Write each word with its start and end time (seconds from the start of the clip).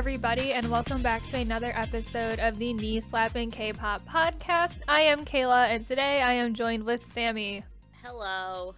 Everybody, 0.00 0.54
and 0.54 0.70
welcome 0.70 1.02
back 1.02 1.22
to 1.26 1.36
another 1.36 1.72
episode 1.74 2.38
of 2.38 2.56
the 2.56 2.72
Knee 2.72 3.00
Slapping 3.00 3.50
K 3.50 3.74
pop 3.74 4.00
podcast. 4.08 4.80
I 4.88 5.02
am 5.02 5.26
Kayla, 5.26 5.68
and 5.68 5.84
today 5.84 6.22
I 6.22 6.32
am 6.32 6.54
joined 6.54 6.84
with 6.84 7.04
Sammy. 7.04 7.64
Hello. 8.02 8.74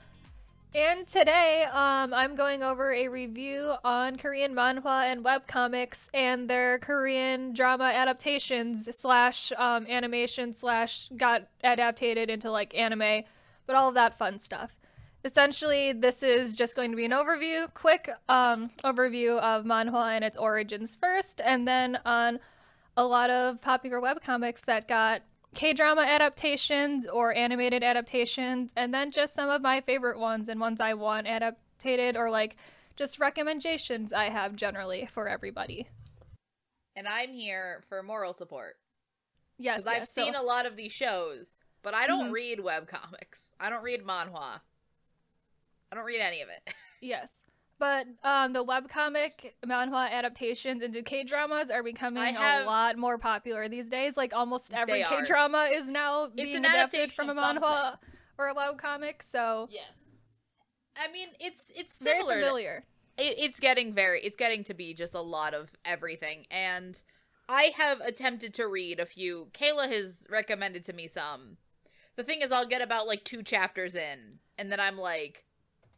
And 0.75 1.07
today, 1.07 1.65
um, 1.71 2.13
I'm 2.13 2.35
going 2.35 2.65
over 2.65 2.93
a 2.93 3.07
review 3.07 3.75
on 3.85 4.17
Korean 4.17 4.53
manhwa 4.53 5.13
and 5.13 5.25
webcomics 5.25 6.09
and 6.13 6.51
their 6.51 6.81
Korean 6.81 7.55
drama 7.55 7.85
adaptations 7.85 8.89
slash 8.97 9.53
um, 9.57 9.87
animation 9.87 10.55
slash 10.55 11.09
got 11.17 11.47
adapted 11.63 12.19
into 12.19 12.51
like 12.51 12.77
anime, 12.77 13.23
but 13.69 13.77
all 13.77 13.91
of 13.91 13.95
that 13.95 14.19
fun 14.19 14.41
stuff. 14.41 14.73
Essentially, 15.25 15.93
this 15.93 16.23
is 16.23 16.55
just 16.57 16.75
going 16.75 16.91
to 16.91 16.97
be 16.97 17.05
an 17.05 17.13
overview, 17.13 17.73
quick 17.75 18.11
um, 18.29 18.71
overview 18.83 19.39
of 19.39 19.65
manhwa 19.65 20.11
and 20.11 20.25
its 20.25 20.37
origins 20.37 20.97
first, 20.97 21.41
and 21.45 21.67
then 21.67 21.99
on 22.05 22.41
a 22.97 23.07
lot 23.07 23.31
of 23.31 23.61
popular 23.61 24.01
webcomics 24.01 24.65
that 24.65 24.89
got 24.89 25.23
K 25.55 25.73
drama 25.75 26.03
adaptations 26.03 27.07
or 27.07 27.33
animated 27.35 27.83
adaptations, 27.85 28.73
and 28.77 28.93
then 28.93 29.11
just 29.13 29.35
some 29.35 29.49
of 29.49 29.63
my 29.63 29.81
favorite 29.81 30.19
ones 30.19 30.49
and 30.49 30.59
ones 30.61 30.81
I 30.81 30.95
want 30.95 31.29
adapted 31.29 32.17
or 32.17 32.29
like 32.31 32.57
just 32.97 33.19
recommendations 33.21 34.13
I 34.13 34.25
have 34.25 34.57
generally 34.57 35.07
for 35.11 35.29
everybody. 35.29 35.89
And 36.97 37.07
I'm 37.07 37.33
here 37.33 37.85
for 37.89 38.03
moral 38.03 38.35
support. 38.35 38.77
Yes, 39.57 39.79
Because 39.85 39.87
I've 39.87 40.09
so- 40.09 40.25
seen 40.25 40.35
a 40.35 40.43
lot 40.43 40.67
of 40.67 40.77
these 40.77 40.93
shows, 40.93 41.61
but 41.83 41.95
I 41.95 42.07
don't 42.07 42.31
Mhm. 42.31 42.33
read 42.33 42.59
webcomics. 42.59 43.53
I 43.61 43.71
don't 43.71 43.83
read 43.85 44.03
manhwa. 44.05 44.61
I 45.93 45.95
don't 45.95 46.05
read 46.05 46.21
any 46.21 46.41
of 46.43 46.49
it. 46.49 46.75
Yes. 47.05 47.31
But 47.81 48.07
um, 48.23 48.53
the 48.53 48.65
webcomic 48.65 49.55
manhwa 49.67 50.09
adaptations 50.09 50.83
into 50.83 51.03
K 51.03 51.25
dramas 51.25 51.69
are 51.69 51.83
becoming 51.83 52.23
have- 52.23 52.63
a 52.63 52.67
lot 52.67 52.97
more 52.97 53.19
popular 53.19 53.69
these 53.69 53.91
days. 53.91 54.17
Like 54.17 54.33
almost 54.33 54.73
every 54.73 55.03
They. 55.03 55.09
K 55.09 55.25
drama 55.25 55.69
is 55.73 55.91
now 55.91 56.29
being 56.29 56.59
adapted 56.59 57.13
from 57.13 57.29
a 57.29 57.35
manhwa 57.35 57.97
or 58.39 58.47
a 58.49 58.55
webcomic. 58.55 59.21
So 59.23 59.67
Yes. 59.69 59.91
I 60.97 61.11
mean, 61.11 61.29
it's 61.41 61.73
it's 61.75 62.01
very 62.01 62.21
similar. 62.21 62.35
to- 62.37 62.41
familiar. 62.47 62.85
it, 63.19 63.35
it's 63.39 63.59
getting 63.59 63.93
very 63.93 64.21
it's 64.21 64.37
getting 64.37 64.63
to 64.65 64.75
be 64.75 64.95
just 64.95 65.15
a 65.15 65.21
lot 65.21 65.53
of 65.53 65.73
everything 65.85 66.47
and 66.51 67.03
i 67.49 67.73
have 67.77 68.01
attempted 68.01 68.55
to 68.55 68.67
read 68.69 69.01
a 69.01 69.05
few 69.07 69.49
kayla 69.53 69.87
has 69.91 70.27
recommended 70.31 70.83
to 70.85 70.93
me 70.93 71.09
some 71.09 71.57
the 72.17 72.23
thing 72.25 72.41
is 72.43 72.51
i'll 72.53 72.67
get 72.67 72.81
about 72.81 73.07
like 73.07 73.23
two 73.25 73.43
chapters 73.43 73.95
in 73.95 74.39
and 74.59 74.71
then 74.73 74.81
i'm 74.81 74.97
like 74.97 75.45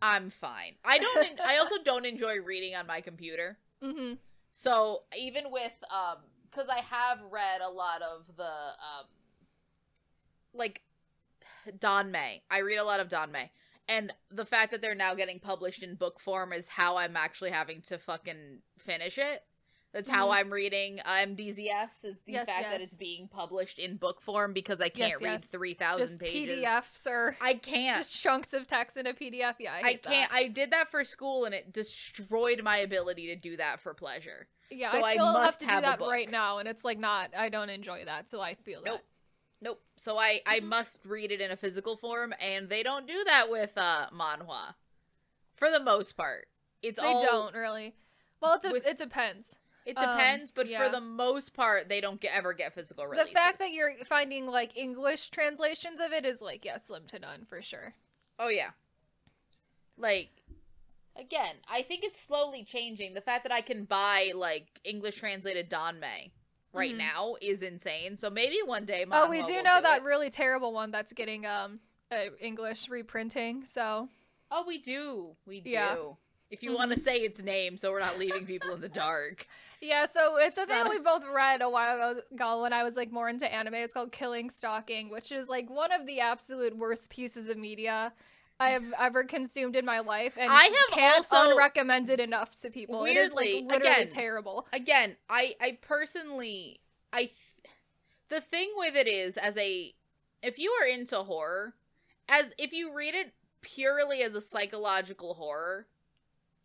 i'm 0.07 0.31
fine. 0.31 0.75
I 0.85 0.99
don't 0.99 1.31
en- 1.31 1.39
i 1.47 1.57
also 1.59 1.77
don't 1.83 2.05
enjoy 2.05 2.37
reading 2.45 2.75
on 2.75 2.87
my 2.87 3.01
computer. 3.01 3.59
Hmm 3.83 4.15
so 4.57 5.03
even 5.19 5.51
with 5.51 5.73
um 5.91 6.19
because 6.49 6.69
i 6.69 6.79
have 6.79 7.19
read 7.33 7.61
a 7.61 7.69
lot 7.69 8.03
of 8.03 8.25
the 8.37 8.45
um 8.45 9.07
like 10.53 10.83
danmei. 11.79 12.43
I 12.51 12.59
read 12.59 12.77
a 12.77 12.85
lot 12.85 13.01
of 13.01 13.09
danmei. 13.09 13.51
And 13.89 14.13
the 14.31 14.45
fact 14.45 14.71
that 14.71 14.81
they're 14.81 14.95
now 14.95 15.15
getting 15.15 15.41
published 15.41 15.83
in 15.83 15.95
book 15.97 16.21
form 16.21 16.53
is 16.53 16.69
how 16.69 16.97
i'm 16.97 17.17
actually 17.17 17.51
having 17.51 17.81
to 17.83 17.99
fucking 17.99 18.61
finish 18.79 19.19
it 19.19 19.43
that's 19.95 20.09
how 20.11 20.29
Mhm. 20.29 20.35
i'm 20.35 20.51
reading 20.53 20.99
mdzs 21.07 22.05
is 22.05 22.21
the 22.27 22.33
Yes, 22.33 22.47
fact 22.47 22.65
that 22.71 22.81
it's 22.83 22.95
being 22.95 23.29
published 23.29 23.79
in 23.79 23.97
book 23.97 24.21
form 24.21 24.53
because 24.53 24.81
i 24.83 24.89
can't 24.91 25.13
Yes, 25.13 25.23
read 25.23 25.41
yes. 25.41 25.51
3000 25.51 26.07
Just 26.07 26.21
pages 26.21 26.59
PDFs 26.67 27.07
or 27.07 27.37
i 27.41 27.55
can't 27.55 27.97
just 27.99 28.15
chunks 28.21 28.53
of 28.53 28.67
text 28.67 28.97
in 28.99 29.07
a 29.07 29.15
PDF. 29.15 29.55
Yeah, 29.59 29.73
I, 29.73 29.79
I 29.79 29.95
can't. 29.95 30.03
That. 30.03 30.29
I 30.33 30.49
did 30.49 30.73
that 30.73 30.91
for 30.91 31.05
school, 31.05 31.45
and 31.47 31.55
it 31.55 31.73
destroyed 31.73 32.63
my 32.63 32.79
ability 32.79 33.29
to 33.29 33.37
do 33.37 33.57
that 33.57 33.81
for 33.81 33.95
pleasure. 33.95 34.49
Yeah, 34.71 34.91
so 34.93 34.99
I 34.99 35.11
I 35.11 35.13
still 35.15 35.27
have 35.27 35.35
must 35.35 35.61
to 35.61 35.67
have 35.67 35.79
a 35.79 35.87
that 35.87 36.01
right 36.01 36.29
now, 36.31 36.59
and 36.59 36.69
it's 36.69 36.85
like 36.85 36.99
not. 36.99 37.31
I 37.37 37.49
don't 37.49 37.71
enjoy 37.71 38.05
that, 38.05 38.29
so 38.29 38.41
I 38.41 38.55
feel 38.55 38.83
Nope. 38.85 38.97
that. 38.99 39.05
Nope. 39.61 39.83
So 39.97 40.19
I 40.19 40.43
I 40.47 40.61
Mhm. 40.61 40.65
must 40.65 41.01
read 41.05 41.31
it 41.33 41.41
in 41.41 41.51
a 41.51 41.57
physical 41.57 41.97
form, 41.97 42.35
and 42.41 42.69
they 42.69 42.83
don't 42.83 43.07
do 43.07 43.23
that 43.25 43.49
with 43.51 43.73
uh 43.77 44.09
manhwa, 44.11 44.75
for 45.55 45.71
the 45.71 45.81
most 45.81 46.17
part. 46.17 46.49
It's 46.83 46.99
They 46.99 47.07
all 47.07 47.23
don't 47.25 47.55
really. 47.55 47.95
Well, 48.41 48.55
it's 48.55 48.65
a, 48.65 48.71
with- 48.73 48.87
it 48.87 48.99
depends. 48.99 49.57
It 49.85 49.99
um, 49.99 50.17
depends, 50.17 50.51
but 50.51 50.67
yeah. 50.67 50.83
for 50.83 50.91
the 50.91 51.01
most 51.01 51.53
part, 51.53 51.89
they 51.89 52.01
don't 52.01 52.21
get, 52.21 52.35
ever 52.35 52.55
get 52.55 52.75
physical 52.75 53.07
releases. 53.07 53.31
The 53.31 53.35
fact 53.35 53.59
that 53.59 53.73
you're 53.73 53.93
finding 54.07 54.47
like 54.47 54.77
English 54.77 55.29
translations 55.31 56.01
of 56.01 56.13
it 56.13 56.25
is 56.25 56.41
like 56.41 56.65
yeah, 56.65 56.79
slim 56.79 57.05
to 57.09 57.19
none 57.19 57.45
for 57.45 57.61
sure. 57.61 57.95
oh 58.39 58.49
yeah, 58.49 58.71
like 59.97 60.31
again, 61.17 61.57
I 61.69 61.83
think 61.83 62.03
it's 62.05 62.19
slowly 62.19 62.65
changing. 62.65 63.15
The 63.15 63.21
fact 63.21 63.45
that 63.45 63.53
I 63.53 63.61
can 63.61 63.85
buy 63.85 64.33
like 64.35 64.81
English 64.85 65.17
translated 65.17 65.69
Danmei 65.71 66.31
right 66.73 66.95
Mhm. 66.95 66.99
now 66.99 67.37
is 67.41 67.63
insane. 67.63 68.17
So 68.17 68.31
maybe 68.31 68.59
one 68.65 68.85
day. 68.85 69.05
oh, 69.11 69.29
we 69.29 69.43
do 69.43 69.63
know 69.63 69.81
that 69.81 69.99
it. 69.99 70.05
really 70.05 70.31
terrible 70.31 70.73
one 70.73 70.91
that's 70.91 71.13
getting 71.13 71.47
um 71.47 71.81
uh, 72.11 72.31
English 72.41 72.89
reprinting. 72.89 73.65
So 73.67 74.09
Oh, 74.51 74.65
we 74.67 74.79
do. 74.79 75.37
We 75.47 75.61
do. 75.61 75.71
Yeah. 75.71 75.97
If 76.51 76.63
you 76.63 76.75
want 76.75 76.93
to 76.93 76.97
mm-hmm. 76.97 77.05
say 77.05 77.17
its 77.19 77.43
name, 77.43 77.77
so 77.77 77.91
we're 77.91 78.01
not 78.01 78.19
leaving 78.19 78.47
people 78.47 78.73
in 78.75 78.81
the 78.81 78.89
dark. 78.89 79.47
yeah, 79.81 80.07
so 80.07 80.37
it's 80.37 80.57
a 80.57 80.67
thing 80.67 80.87
a- 80.87 80.91
we 80.91 81.01
both 81.01 81.23
read 81.35 81.63
a 81.63 81.71
while 81.71 82.17
ago 82.31 82.63
when 82.63 82.73
I 82.73 82.83
was 82.83 82.97
like 82.97 83.11
more 83.11 83.29
into 83.29 83.53
anime. 83.53 83.75
It's 83.75 83.95
called 83.95 84.13
Killing 84.13 84.51
Stalking, 84.51 85.11
which 85.11 85.33
is 85.33 85.49
like 85.49 85.69
one 85.69 85.91
of 85.91 86.07
the 86.07 86.21
absolute 86.21 86.77
worst 86.77 87.11
pieces 87.11 87.49
of 87.49 87.57
media. 87.57 88.13
I 88.61 88.71
have 88.71 88.85
ever 89.01 89.25
consumed 89.25 89.75
in 89.75 89.85
my 89.85 90.01
life, 90.01 90.35
and 90.39 90.51
I 90.51 90.65
have 90.65 90.91
can't 90.91 91.17
also- 91.33 91.57
unrecommend 91.57 92.09
it 92.09 92.21
enough 92.21 92.61
to 92.61 92.71
people. 92.71 93.05
it 93.05 93.17
is 93.17 93.35
Weirdly, 93.35 93.55
like 93.63 93.73
literally 93.73 94.03
again, 94.03 94.09
terrible. 94.15 94.67
Again, 94.73 95.17
I 95.29 95.57
I 95.61 95.79
personally 95.81 96.81
I 97.13 97.19
th- 97.19 97.33
the 98.29 98.41
thing 98.41 98.71
with 98.77 98.95
it 98.95 99.09
is 99.09 99.37
as 99.37 99.57
a 99.57 99.93
if 100.43 100.59
you 100.59 100.71
are 100.81 100.87
into 100.87 101.17
horror, 101.17 101.75
as 102.29 102.53
if 102.59 102.73
you 102.73 102.93
read 102.93 103.15
it 103.15 103.33
purely 103.61 104.23
as 104.23 104.35
a 104.35 104.41
psychological 104.41 105.35
horror, 105.35 105.87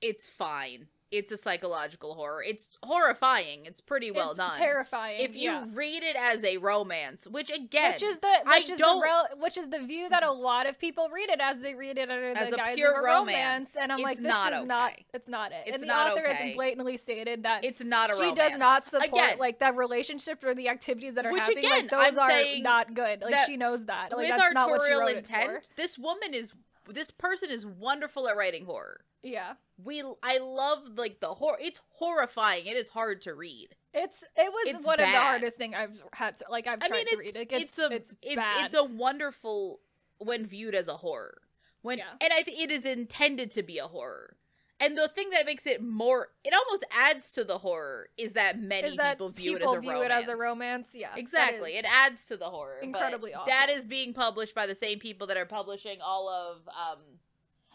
it's 0.02 0.28
fine. 0.28 0.88
It's 1.12 1.32
a 1.32 1.38
psychological 1.38 2.14
horror. 2.14 2.44
It's 2.46 2.78
horrifying. 2.84 3.66
It's 3.66 3.82
pretty 3.82 4.12
well 4.12 4.30
it's 4.30 4.38
done. 4.38 4.54
terrifying. 4.56 5.22
If 5.22 5.36
you 5.36 5.50
yeah. 5.50 5.66
read 5.74 6.04
it 6.04 6.16
as 6.16 6.44
a 6.44 6.58
romance, 6.58 7.28
which 7.28 7.50
again, 7.50 7.94
which 7.94 8.04
is 8.04 8.18
the 8.18 8.28
I 8.46 8.60
which 8.60 8.70
is 8.70 8.78
don't- 8.78 9.00
the 9.00 9.04
rel- 9.04 9.28
which 9.40 9.58
is 9.58 9.70
the 9.70 9.80
view 9.80 10.08
that 10.10 10.22
a 10.22 10.32
lot 10.32 10.68
of 10.68 10.78
people 10.78 11.10
read 11.12 11.32
it 11.32 11.40
as 11.42 11.58
they 11.62 11.74
read 11.74 11.98
it 11.98 12.12
under 12.12 12.28
As 12.38 12.50
the 12.52 12.56
a 12.56 12.58
guise 12.60 12.76
pure 12.76 12.92
of 12.92 12.98
a 13.00 13.02
romance, 13.02 13.74
romance, 13.74 13.76
and 13.76 13.92
I'm 13.92 13.98
it's 13.98 14.04
like, 14.04 14.18
this 14.18 14.28
not 14.28 14.54
is 14.54 14.66
not 14.68 14.92
it's 15.12 15.28
not 15.28 15.52
it. 15.52 15.64
It's 15.66 15.74
and 15.74 15.82
the 15.82 15.88
not 15.88 16.12
author 16.12 16.28
okay. 16.28 16.50
has 16.50 16.56
blatantly 16.56 16.98
stated 16.98 17.42
that 17.42 17.66
it's 17.66 17.84
not 17.84 18.12
a 18.12 18.14
she 18.14 18.20
romance. 18.20 18.38
does 18.38 18.58
not 18.60 18.86
support 18.86 19.12
Again- 19.12 19.40
like 19.40 19.58
that 19.62 19.76
relationship 19.76 20.44
or 20.44 20.54
the 20.54 20.70
activities 20.70 21.16
that 21.16 21.26
are 21.26 21.32
Which, 21.32 21.42
happening. 21.42 21.66
again, 21.66 21.88
like 21.92 22.14
those 22.14 22.18
I'm 22.20 22.30
are 22.30 22.62
not 22.62 22.94
good. 22.94 23.24
Like 23.24 23.48
she 23.48 23.58
knows 23.58 23.84
that. 23.86 24.12
Like 24.12 24.30
with 24.30 24.38
that's 24.38 24.54
not 24.54 24.70
what 24.70 24.82
she 24.86 24.92
artorial 24.94 25.00
wrote 25.00 25.18
intent, 25.18 25.72
this 25.76 25.98
woman 25.98 26.36
is 26.36 26.54
this 26.94 27.12
person 27.12 27.50
is 27.50 27.66
wonderful 27.66 28.28
at 28.28 28.36
writing 28.36 28.66
horror. 28.66 29.02
Yeah. 29.24 29.54
We 29.84 30.04
I 30.24 30.38
love 30.40 30.80
like 30.98 31.20
the 31.20 31.28
horror. 31.28 31.58
It's 31.62 31.80
horrifying. 31.90 32.66
It 32.66 32.78
is 32.78 32.90
hard 32.90 33.22
to 33.22 33.34
read. 33.34 33.70
It's 33.94 34.24
it 34.36 34.52
was 34.52 34.76
It's 34.76 34.86
one 34.86 35.00
of 35.00 35.06
the 35.08 35.18
hardest 35.20 35.58
thing 35.58 35.76
I've 35.76 36.02
had 36.14 36.38
to 36.38 36.46
like 36.50 36.68
I've 36.68 36.82
I 36.82 36.88
tried 36.88 36.98
mean, 36.98 37.08
to 37.08 37.18
read. 37.18 37.36
It 37.36 37.48
it's 37.52 37.80
a 37.80 37.90
it's, 37.92 38.16
it's 38.22 38.36
bad. 38.36 38.66
it's 38.66 38.76
a 38.76 38.84
wonderful 38.84 39.80
when 40.20 40.46
viewed 40.46 40.76
as 40.76 40.88
a 40.88 40.98
horror. 40.98 41.42
When 41.82 41.98
Yeah. 41.98 42.06
and 42.22 42.32
I 42.34 42.44
think 42.44 42.60
it 42.62 42.72
is 42.72 42.86
intended 42.86 43.52
to 43.52 43.64
be 43.64 43.78
a 43.78 43.86
horror. 43.88 44.36
And 44.82 44.98
the 44.98 45.10
thing 45.10 45.30
that 45.32 45.46
makes 45.46 45.66
it 45.68 45.84
more, 45.84 46.30
it 46.44 46.54
almost 46.54 46.86
adds 46.92 47.34
to 47.34 47.44
the 47.44 47.58
horror, 47.58 48.10
is 48.18 48.32
that 48.34 48.60
many 48.60 48.88
is 48.88 48.96
that 48.96 49.18
people 49.18 49.30
view, 49.30 49.58
people 49.58 49.74
it, 49.74 49.76
as 49.76 49.78
a 49.78 49.82
view 49.82 49.92
romance. 49.92 50.12
it 50.12 50.14
as 50.14 50.28
a 50.30 50.36
romance? 50.38 50.90
Yeah. 50.94 51.16
Exactly, 51.16 51.72
it 51.72 51.86
adds 51.86 52.26
to 52.28 52.38
the 52.38 52.46
horror. 52.46 52.80
incredibly 52.82 53.32
That 53.32 53.66
awful. 53.66 53.76
is 53.76 53.88
being 53.88 54.14
published 54.14 54.56
by 54.56 54.66
the 54.66 54.76
same 54.76 55.00
people 55.00 55.28
that 55.28 55.36
are 55.36 55.46
publishing 55.46 56.00
all 56.02 56.30
of 56.30 56.58
um, 56.70 57.00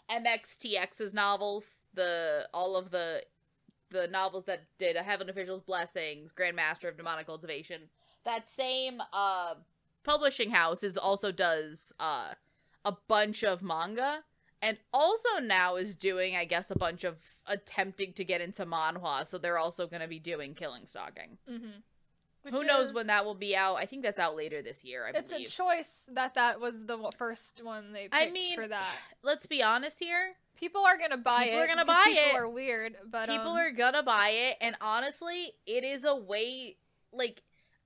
MXTX's 0.09 1.13
novels, 1.13 1.81
the 1.93 2.47
all 2.53 2.75
of 2.75 2.91
the 2.91 3.23
the 3.91 4.07
novels 4.07 4.45
that 4.45 4.63
did 4.79 4.95
a 4.95 5.03
Heaven 5.03 5.29
Official's 5.29 5.61
Blessings, 5.61 6.31
Grandmaster 6.33 6.89
of 6.89 6.97
Demonic 6.97 7.27
Cultivation. 7.27 7.81
That 8.25 8.47
same 8.49 9.01
uh, 9.13 9.55
publishing 10.03 10.49
house 10.51 10.83
is 10.83 10.97
also 10.97 11.31
does 11.31 11.93
uh, 11.99 12.33
a 12.83 12.97
bunch 13.07 13.43
of 13.43 13.61
manga. 13.61 14.23
And 14.61 14.77
also 14.93 15.39
now 15.41 15.75
is 15.75 15.95
doing, 15.95 16.35
I 16.35 16.45
guess, 16.45 16.71
a 16.71 16.77
bunch 16.77 17.03
of 17.03 17.17
attempting 17.45 18.13
to 18.13 18.23
get 18.23 18.41
into 18.41 18.65
manhwa, 18.65 19.27
so 19.27 19.37
they're 19.37 19.57
also 19.57 19.85
going 19.87 20.01
to 20.01 20.07
be 20.07 20.19
doing 20.19 20.53
Killing 20.55 20.85
Stalking. 20.87 21.37
Mhm. 21.47 21.83
Who 22.51 22.63
knows 22.63 22.93
when 22.93 23.07
that 23.07 23.25
will 23.25 23.35
be 23.35 23.55
out? 23.55 23.75
I 23.75 23.85
think 23.85 24.03
that's 24.03 24.19
out 24.19 24.35
later 24.35 24.61
this 24.61 24.83
year. 24.83 25.05
I 25.07 25.17
It's 25.17 25.31
believe. 25.31 25.47
a 25.47 25.49
choice 25.49 26.05
that 26.11 26.35
that 26.35 26.59
was 26.59 26.85
the 26.85 27.11
first 27.17 27.63
one 27.63 27.91
they 27.91 28.03
picked 28.03 28.15
I 28.15 28.29
mean, 28.29 28.55
for 28.55 28.67
that. 28.67 28.95
Let's 29.23 29.47
be 29.47 29.63
honest 29.63 29.99
here. 29.99 30.35
People 30.55 30.85
are 30.85 30.97
gonna 30.97 31.17
buy 31.17 31.45
People 31.45 31.59
it. 31.59 31.61
People 31.61 31.63
are 31.63 31.75
gonna 31.75 31.85
buy 31.85 32.03
people 32.05 32.23
it. 32.29 32.35
are 32.37 32.49
weird, 32.49 32.97
but 33.03 33.29
People 33.29 33.51
um, 33.51 33.57
are 33.57 33.71
gonna 33.71 34.03
buy 34.03 34.29
it, 34.29 34.57
and 34.61 34.77
honestly, 34.79 35.53
it 35.65 35.83
is 35.83 36.05
a 36.05 36.15
way. 36.15 36.77
Like, 37.11 37.41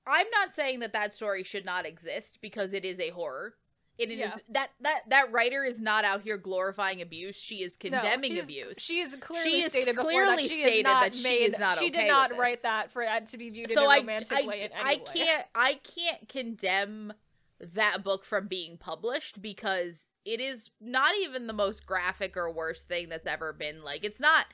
I'm 0.05 0.29
not 0.31 0.53
saying 0.53 0.79
that 0.79 0.91
that 0.93 1.13
story 1.13 1.43
should 1.43 1.65
not 1.65 1.85
exist 1.85 2.39
because 2.41 2.73
it 2.73 2.83
is 2.83 2.99
a 2.99 3.09
horror. 3.11 3.55
It 3.99 4.09
is 4.09 4.17
Yeah. 4.17 4.35
that 4.49 4.69
that 4.81 5.01
that 5.09 5.31
writer 5.31 5.63
is 5.63 5.79
not 5.81 6.05
out 6.05 6.21
here 6.21 6.37
glorifying 6.37 7.01
abuse. 7.01 7.35
She 7.35 7.61
is 7.63 7.75
condemning 7.75 8.31
she's- 8.31 8.45
abuse. 8.45 8.77
She 8.79 8.99
is 9.01 9.15
clearly 9.17 9.49
She 9.49 9.61
has 9.61 9.71
stated 9.71 9.95
before 9.95 10.09
clearly 10.09 10.43
that 10.43 10.49
she 10.49 10.61
stated 10.61 10.77
is 10.77 10.83
not 10.83 11.03
that 11.03 11.13
she 11.13 11.23
made. 11.23 11.41
is 11.53 11.59
not 11.59 11.77
she 11.79 11.85
okay 11.89 11.99
did 12.01 12.07
not 12.07 12.37
write 12.37 12.61
that 12.63 12.89
for 12.91 13.03
that 13.03 13.27
to 13.27 13.37
be 13.37 13.49
viewed 13.49 13.69
so 13.69 13.83
in 13.83 13.97
a 13.97 13.99
romantic 13.99 14.31
I, 14.43 14.47
way 14.47 14.61
in 14.61 14.71
I 14.73 14.91
any 14.93 14.99
way. 15.01 15.05
can't 15.13 15.47
I 15.53 15.73
can't 15.83 16.29
condemn 16.29 17.13
that 17.59 18.03
book 18.03 18.23
from 18.23 18.47
being 18.47 18.77
published 18.77 19.41
because 19.41 20.09
it 20.23 20.39
is 20.39 20.71
not 20.79 21.11
even 21.21 21.47
the 21.47 21.53
most 21.53 21.85
graphic 21.85 22.37
or 22.37 22.49
worst 22.51 22.87
thing 22.87 23.09
that's 23.09 23.27
ever 23.27 23.51
been 23.51 23.83
like 23.83 24.05
it's 24.05 24.19
not 24.19 24.45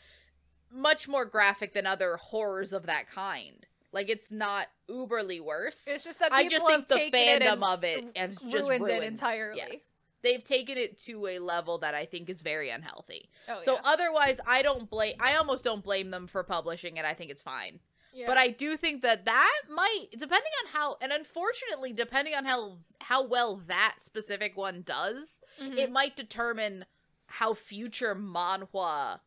much 0.71 1.07
more 1.07 1.25
graphic 1.25 1.73
than 1.73 1.85
other 1.85 2.17
horrors 2.17 2.73
of 2.73 2.85
that 2.87 3.07
kind. 3.07 3.67
Like 3.95 4.09
it's 4.09 4.29
not 4.29 4.67
uberly 4.89 5.39
worse. 5.39 5.85
It's 5.87 6.03
just 6.03 6.19
that 6.19 6.33
I 6.33 6.49
just 6.49 6.67
think 6.67 6.85
the 6.87 6.95
fandom 6.95 7.53
and 7.53 7.63
of 7.63 7.83
it 7.85 8.17
has 8.17 8.35
just 8.41 8.67
ruined 8.67 8.85
ruined 8.85 9.03
it 9.03 9.07
entirely. 9.07 9.57
Yes. 9.57 9.89
They've 10.21 10.43
taken 10.43 10.77
it 10.77 10.99
to 11.03 11.27
a 11.27 11.39
level 11.39 11.77
that 11.77 11.95
I 11.95 12.03
think 12.05 12.29
is 12.29 12.41
very 12.41 12.69
unhealthy. 12.69 13.29
Oh, 13.47 13.61
so 13.61 13.75
yeah. 13.75 13.79
otherwise, 13.85 14.41
I 14.45 14.63
don't 14.63 14.89
blame. 14.89 15.15
I 15.21 15.37
almost 15.37 15.63
don't 15.63 15.81
blame 15.81 16.11
them 16.11 16.27
for 16.27 16.43
publishing 16.43 16.97
it. 16.97 17.05
I 17.05 17.13
think 17.13 17.31
it's 17.31 17.41
fine. 17.41 17.79
Yeah. 18.13 18.27
But 18.27 18.37
I 18.37 18.49
do 18.49 18.75
think 18.75 19.01
that 19.03 19.23
that 19.25 19.61
might, 19.69 20.07
depending 20.11 20.51
on 20.65 20.71
how, 20.73 20.97
and 20.99 21.13
unfortunately, 21.13 21.93
depending 21.93 22.35
on 22.35 22.43
how 22.43 22.79
how 22.99 23.25
well 23.25 23.61
that 23.67 23.95
specific 23.99 24.57
one 24.57 24.81
does, 24.81 25.41
Mhm. 25.61 25.77
it 25.77 25.89
might 25.89 26.17
determine 26.17 26.85
how 27.27 27.53
future 27.53 28.13
manhwa 28.13 29.21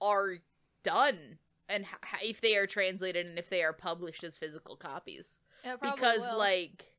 are 0.00 0.38
done 0.82 1.38
and 1.68 1.84
h- 1.84 2.28
if 2.30 2.40
they 2.40 2.56
are 2.56 2.66
translated 2.66 3.26
and 3.26 3.38
if 3.38 3.48
they 3.50 3.62
are 3.62 3.72
published 3.72 4.24
as 4.24 4.36
physical 4.36 4.76
copies 4.76 5.40
because 5.80 6.20
will. 6.20 6.38
like 6.38 6.92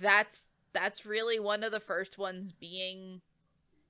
that's 0.00 0.46
that's 0.72 1.04
really 1.04 1.40
one 1.40 1.62
of 1.62 1.72
the 1.72 1.80
first 1.80 2.18
ones 2.18 2.52
being 2.52 3.20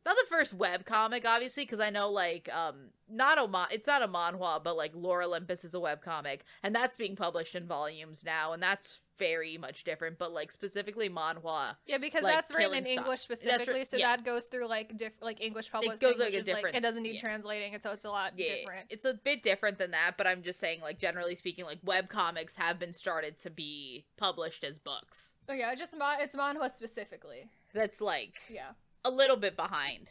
not 0.06 0.16
the 0.16 0.26
first 0.28 0.54
web 0.54 0.84
comic 0.84 1.24
obviously 1.26 1.64
because 1.64 1.80
i 1.80 1.90
know 1.90 2.08
like 2.10 2.48
um 2.54 2.90
not 3.08 3.38
a 3.38 3.46
mon- 3.46 3.68
it's 3.70 3.86
not 3.86 4.02
a 4.02 4.08
manhwa 4.08 4.62
but 4.62 4.76
like 4.76 4.92
lore 4.94 5.22
olympus 5.22 5.64
is 5.64 5.74
a 5.74 5.80
web 5.80 6.00
comic 6.00 6.44
and 6.62 6.74
that's 6.74 6.96
being 6.96 7.16
published 7.16 7.54
in 7.54 7.66
volumes 7.66 8.22
now 8.24 8.52
and 8.52 8.62
that's 8.62 9.00
very 9.18 9.58
much 9.58 9.84
different 9.84 10.16
but 10.18 10.32
like 10.32 10.50
specifically 10.50 11.10
manhwa 11.10 11.76
yeah, 11.86 11.98
because 11.98 12.22
like, 12.22 12.32
that's 12.32 12.50
written 12.54 12.72
in 12.72 12.84
killing 12.84 12.98
English 13.00 13.20
specifically, 13.20 13.84
so 13.84 13.98
yeah. 13.98 14.16
that 14.16 14.24
goes 14.24 14.46
through 14.46 14.66
like 14.66 14.96
diff- 14.96 15.20
like 15.20 15.42
English 15.42 15.70
publishing, 15.70 15.98
goes, 16.00 16.18
like, 16.18 16.32
a 16.32 16.38
is 16.38 16.46
like 16.46 16.56
different- 16.56 16.76
it 16.76 16.80
doesn't 16.80 17.02
need 17.02 17.16
yeah. 17.16 17.20
translating, 17.20 17.74
and 17.74 17.82
so 17.82 17.90
it's 17.90 18.06
a 18.06 18.08
lot 18.08 18.32
yeah 18.36 18.54
different. 18.60 18.86
it's 18.88 19.04
a 19.04 19.12
bit 19.12 19.42
different 19.42 19.76
than 19.76 19.90
that 19.90 20.12
but 20.16 20.26
i'm 20.26 20.42
just 20.42 20.58
saying 20.58 20.80
like 20.80 20.98
generally 20.98 21.34
speaking 21.34 21.66
like 21.66 21.78
web 21.84 22.08
comics 22.08 22.56
have 22.56 22.78
been 22.78 22.94
started 22.94 23.36
to 23.36 23.50
be 23.50 24.06
published 24.16 24.64
as 24.64 24.78
books 24.78 25.34
Oh 25.50 25.52
yeah, 25.52 25.74
just 25.74 25.94
ma- 25.98 26.16
it's 26.18 26.34
manhwa 26.34 26.72
specifically. 26.74 27.50
that's 27.74 28.00
like 28.00 28.38
Yeah. 28.48 28.70
A 29.04 29.10
little 29.10 29.36
bit 29.36 29.56
behind 29.56 30.08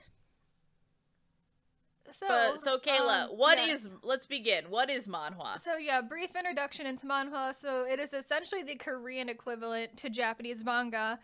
So 2.11 2.27
But 2.27 2.59
so 2.59 2.77
Kayla, 2.77 3.29
um, 3.29 3.37
what 3.37 3.57
yes. 3.57 3.85
is? 3.85 3.89
Let's 4.03 4.25
begin. 4.25 4.65
What 4.69 4.89
is 4.89 5.07
manhwa? 5.07 5.59
So 5.59 5.77
yeah, 5.77 6.01
brief 6.01 6.35
introduction 6.35 6.87
into 6.87 7.05
manhwa. 7.05 7.53
So 7.53 7.83
it 7.83 7.99
is 7.99 8.13
essentially 8.13 8.63
the 8.63 8.75
Korean 8.75 9.29
equivalent 9.29 9.95
to 9.97 10.09
Japanese 10.09 10.65
manga, 10.65 11.19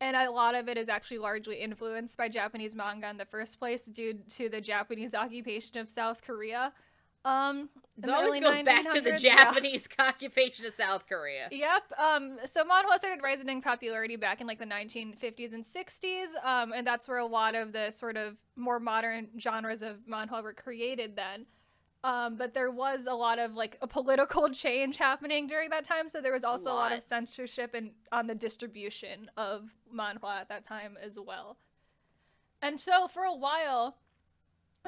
and 0.00 0.16
a 0.16 0.30
lot 0.30 0.54
of 0.54 0.68
it 0.68 0.78
is 0.78 0.88
actually 0.88 1.18
largely 1.18 1.56
influenced 1.56 2.16
by 2.16 2.28
Japanese 2.28 2.74
manga 2.74 3.10
in 3.10 3.18
the 3.18 3.26
first 3.26 3.58
place 3.58 3.84
due 3.84 4.14
to 4.36 4.48
the 4.48 4.60
Japanese 4.60 5.14
occupation 5.14 5.78
of 5.78 5.90
South 5.90 6.22
Korea. 6.22 6.72
Um, 7.24 7.68
It 8.02 8.08
always 8.08 8.40
goes 8.40 8.62
back 8.62 8.88
to 8.94 9.00
the 9.00 9.10
1900s, 9.12 9.22
yeah. 9.22 9.36
Japanese 9.36 9.88
occupation 9.98 10.64
of 10.64 10.74
South 10.74 11.06
Korea. 11.06 11.48
Yep. 11.50 11.82
Um, 11.98 12.38
so 12.46 12.64
manhwa 12.64 12.96
started 12.96 13.22
rising 13.22 13.48
in 13.48 13.60
popularity 13.60 14.16
back 14.16 14.40
in 14.40 14.46
like 14.46 14.58
the 14.58 14.64
1950s 14.64 15.52
and 15.52 15.62
60s, 15.64 16.28
um, 16.44 16.72
and 16.72 16.86
that's 16.86 17.06
where 17.08 17.18
a 17.18 17.26
lot 17.26 17.54
of 17.54 17.72
the 17.72 17.90
sort 17.90 18.16
of 18.16 18.36
more 18.56 18.80
modern 18.80 19.28
genres 19.38 19.82
of 19.82 19.98
manhwa 20.10 20.42
were 20.42 20.54
created 20.54 21.14
then. 21.16 21.46
Um, 22.02 22.36
but 22.36 22.54
there 22.54 22.70
was 22.70 23.06
a 23.06 23.12
lot 23.12 23.38
of 23.38 23.52
like 23.54 23.76
a 23.82 23.86
political 23.86 24.48
change 24.52 24.96
happening 24.96 25.46
during 25.46 25.68
that 25.68 25.84
time, 25.84 26.08
so 26.08 26.22
there 26.22 26.32
was 26.32 26.44
also 26.44 26.70
a 26.70 26.72
lot, 26.72 26.90
lot. 26.90 26.98
of 26.98 27.02
censorship 27.02 27.74
and 27.74 27.90
on 28.10 28.26
the 28.26 28.34
distribution 28.34 29.30
of 29.36 29.74
manhwa 29.94 30.40
at 30.40 30.48
that 30.48 30.64
time 30.64 30.96
as 31.02 31.18
well. 31.18 31.58
And 32.62 32.80
so 32.80 33.08
for 33.08 33.24
a 33.24 33.34
while, 33.34 33.96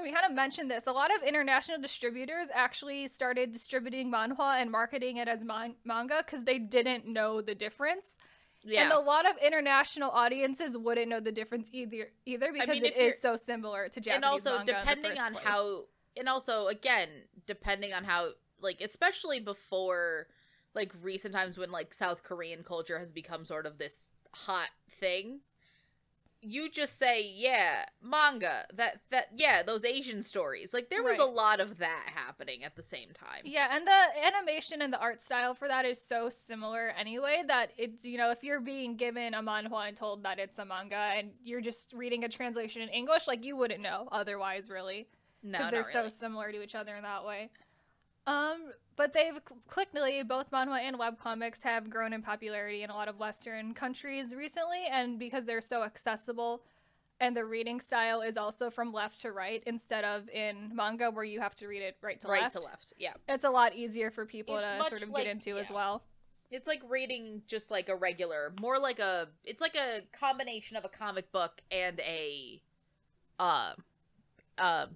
we 0.02 0.12
kind 0.12 0.26
of 0.26 0.32
mentioned 0.32 0.70
this. 0.70 0.86
A 0.86 0.92
lot 0.92 1.14
of 1.14 1.22
international 1.22 1.80
distributors 1.80 2.48
actually 2.52 3.08
started 3.08 3.52
distributing 3.52 4.10
manhwa 4.10 4.60
and 4.60 4.70
marketing 4.70 5.18
it 5.18 5.28
as 5.28 5.44
man- 5.44 5.76
manga 5.84 6.22
because 6.24 6.44
they 6.44 6.58
didn't 6.58 7.06
know 7.06 7.40
the 7.40 7.54
difference. 7.54 8.18
Yeah, 8.64 8.84
And 8.84 8.92
a 8.92 9.00
lot 9.00 9.28
of 9.28 9.36
international 9.44 10.10
audiences 10.10 10.78
wouldn't 10.78 11.08
know 11.08 11.20
the 11.20 11.32
difference 11.32 11.68
either, 11.72 12.08
either 12.26 12.52
because 12.52 12.80
mean, 12.80 12.84
it 12.84 12.96
is 12.96 13.20
so 13.20 13.36
similar 13.36 13.88
to 13.88 14.00
Japanese 14.00 14.14
and 14.16 14.24
also 14.24 14.56
manga 14.56 14.60
in 14.60 14.66
the 14.66 14.72
depending 14.72 15.20
on 15.20 15.32
place. 15.32 15.44
how, 15.44 15.84
and 16.16 16.28
also 16.28 16.66
again 16.68 17.08
depending 17.46 17.92
on 17.92 18.04
how, 18.04 18.30
like 18.60 18.80
especially 18.80 19.40
before, 19.40 20.28
like 20.74 20.92
recent 21.02 21.34
times 21.34 21.58
when 21.58 21.70
like 21.70 21.92
South 21.92 22.22
Korean 22.22 22.62
culture 22.62 22.98
has 22.98 23.10
become 23.12 23.44
sort 23.44 23.66
of 23.66 23.78
this 23.78 24.12
hot 24.32 24.70
thing. 24.90 25.40
You 26.44 26.68
just 26.68 26.98
say, 26.98 27.24
yeah, 27.24 27.84
manga. 28.02 28.66
That 28.74 29.00
that 29.10 29.28
yeah, 29.36 29.62
those 29.62 29.84
Asian 29.84 30.22
stories. 30.22 30.74
Like 30.74 30.90
there 30.90 31.02
was 31.02 31.18
a 31.18 31.24
lot 31.24 31.60
of 31.60 31.78
that 31.78 32.10
happening 32.12 32.64
at 32.64 32.74
the 32.74 32.82
same 32.82 33.10
time. 33.14 33.42
Yeah, 33.44 33.68
and 33.74 33.86
the 33.86 34.26
animation 34.26 34.82
and 34.82 34.92
the 34.92 34.98
art 34.98 35.22
style 35.22 35.54
for 35.54 35.68
that 35.68 35.84
is 35.84 36.00
so 36.00 36.28
similar 36.30 36.92
anyway 36.98 37.44
that 37.46 37.70
it's, 37.78 38.04
you 38.04 38.18
know, 38.18 38.32
if 38.32 38.42
you're 38.42 38.60
being 38.60 38.96
given 38.96 39.34
a 39.34 39.42
manhwa 39.42 39.86
and 39.86 39.96
told 39.96 40.24
that 40.24 40.40
it's 40.40 40.58
a 40.58 40.64
manga 40.64 40.96
and 41.16 41.30
you're 41.44 41.60
just 41.60 41.92
reading 41.92 42.24
a 42.24 42.28
translation 42.28 42.82
in 42.82 42.88
English, 42.88 43.28
like 43.28 43.44
you 43.44 43.56
wouldn't 43.56 43.80
know 43.80 44.08
otherwise, 44.10 44.68
really. 44.68 45.06
No, 45.44 45.58
because 45.58 45.70
they're 45.70 45.84
so 45.84 45.98
really. 46.00 46.10
similar 46.10 46.52
to 46.52 46.62
each 46.62 46.74
other 46.74 46.96
in 46.96 47.02
that 47.04 47.24
way. 47.24 47.50
Um, 48.26 48.72
but 48.96 49.12
they've 49.12 49.44
qu- 49.44 49.56
quickly 49.68 50.22
both 50.22 50.50
manhwa 50.50 50.80
and 50.80 50.96
webcomics 50.98 51.62
have 51.62 51.90
grown 51.90 52.12
in 52.12 52.22
popularity 52.22 52.82
in 52.82 52.90
a 52.90 52.94
lot 52.94 53.08
of 53.08 53.18
Western 53.18 53.74
countries 53.74 54.34
recently, 54.34 54.86
and 54.90 55.18
because 55.18 55.44
they're 55.44 55.60
so 55.60 55.82
accessible, 55.82 56.62
and 57.20 57.36
the 57.36 57.44
reading 57.44 57.80
style 57.80 58.20
is 58.20 58.36
also 58.36 58.68
from 58.70 58.92
left 58.92 59.20
to 59.20 59.32
right 59.32 59.62
instead 59.66 60.04
of 60.04 60.28
in 60.28 60.70
manga 60.74 61.10
where 61.10 61.24
you 61.24 61.40
have 61.40 61.54
to 61.56 61.66
read 61.68 61.82
it 61.82 61.96
right 62.02 62.18
to 62.20 62.28
right 62.28 62.42
left. 62.42 62.56
to 62.56 62.62
left. 62.62 62.92
Yeah. 62.98 63.12
It's 63.28 63.44
a 63.44 63.50
lot 63.50 63.74
easier 63.74 64.10
for 64.10 64.26
people 64.26 64.58
It's 64.58 64.68
to 64.68 64.84
sort 64.88 65.02
of 65.02 65.10
like- 65.10 65.24
get 65.24 65.30
into 65.30 65.56
as 65.58 65.70
well. 65.70 66.02
It's 66.50 66.68
like 66.68 66.82
reading 66.86 67.40
just 67.46 67.70
like 67.70 67.88
a 67.88 67.96
regular, 67.96 68.52
more 68.60 68.78
like 68.78 68.98
a. 68.98 69.28
It's 69.42 69.62
like 69.62 69.74
a 69.74 70.02
combination 70.12 70.76
of 70.76 70.84
a 70.84 70.88
comic 70.90 71.32
book 71.32 71.62
and 71.70 71.98
a, 72.00 72.60
uh, 73.38 73.72
uh, 74.58 74.86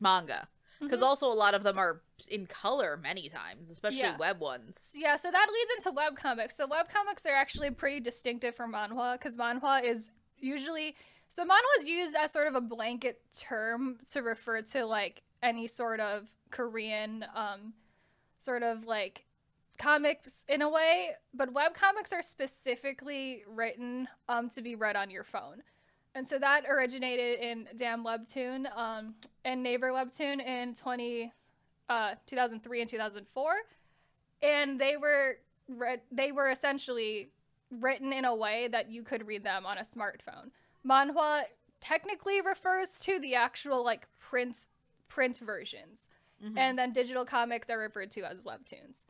manga. 0.00 0.48
Because 0.80 1.00
Mhm. 1.00 1.04
also 1.04 1.26
a 1.26 1.34
lot 1.34 1.54
of 1.54 1.62
them 1.62 1.78
are 1.78 2.02
in 2.28 2.46
color 2.46 2.96
many 2.96 3.28
times, 3.28 3.70
especially 3.70 3.98
Yeah. 3.98 4.16
web 4.16 4.40
ones. 4.40 4.92
Yeah, 4.96 5.16
so 5.16 5.30
that 5.30 5.48
leads 5.52 5.70
into 5.76 5.92
web 5.92 6.16
comics. 6.16 6.56
So 6.56 6.66
web 6.66 6.88
comics 6.88 7.26
are 7.26 7.34
actually 7.34 7.70
pretty 7.70 8.00
distinctive 8.00 8.54
from 8.54 8.72
manhwa 8.72 9.14
because 9.14 9.36
manhwa 9.36 9.82
is 9.82 10.10
usually 10.36 10.96
so 11.28 11.44
manhwa 11.44 11.78
is 11.80 11.86
used 11.88 12.14
as 12.16 12.32
sort 12.32 12.46
of 12.46 12.54
a 12.54 12.60
blanket 12.60 13.22
term 13.36 13.98
to 14.12 14.22
refer 14.22 14.62
to 14.62 14.86
like 14.86 15.22
any 15.42 15.66
sort 15.66 16.00
of 16.00 16.28
Korean 16.50 17.24
um 17.34 17.74
sort 18.38 18.62
of 18.62 18.84
like 18.84 19.24
comics 19.78 20.44
in 20.48 20.62
a 20.62 20.68
way, 20.68 21.14
but 21.34 21.52
web 21.52 21.74
comics 21.74 22.12
are 22.12 22.22
specifically 22.22 23.44
written 23.46 24.08
um 24.28 24.48
to 24.50 24.62
be 24.62 24.74
read 24.74 24.96
on 24.96 25.10
your 25.10 25.24
phone. 25.24 25.62
And 26.18 26.26
so 26.26 26.36
that 26.40 26.64
originated 26.68 27.38
in 27.38 27.68
Daum 27.76 28.04
Webtoon 28.04 28.66
um, 28.76 29.14
and 29.44 29.62
Naver 29.62 29.92
Webtoon 29.92 30.44
in 30.44 30.74
20, 30.74 31.32
uh, 31.88 32.14
2003 32.26 32.80
and 32.80 32.90
2004 32.90 33.52
and 34.42 34.80
they 34.80 34.96
were 34.96 35.38
read 35.68 36.00
they 36.10 36.32
were 36.32 36.48
essentially 36.50 37.30
written 37.70 38.12
in 38.12 38.24
a 38.24 38.34
way 38.34 38.66
that 38.68 38.90
you 38.90 39.02
could 39.04 39.26
read 39.28 39.44
them 39.44 39.64
on 39.64 39.78
a 39.78 39.82
smartphone. 39.82 40.50
Manhwa 40.84 41.42
technically 41.80 42.40
refers 42.40 42.98
to 43.00 43.20
the 43.20 43.36
actual 43.36 43.84
like 43.84 44.08
print 44.18 44.66
print 45.08 45.38
versions, 45.38 46.08
Mhm. 46.42 46.56
and 46.58 46.78
then 46.78 46.92
digital 46.92 47.24
comics 47.24 47.70
are 47.70 47.78
referred 47.78 48.10
to 48.12 48.22
as 48.24 48.42
webtoons. 48.42 49.04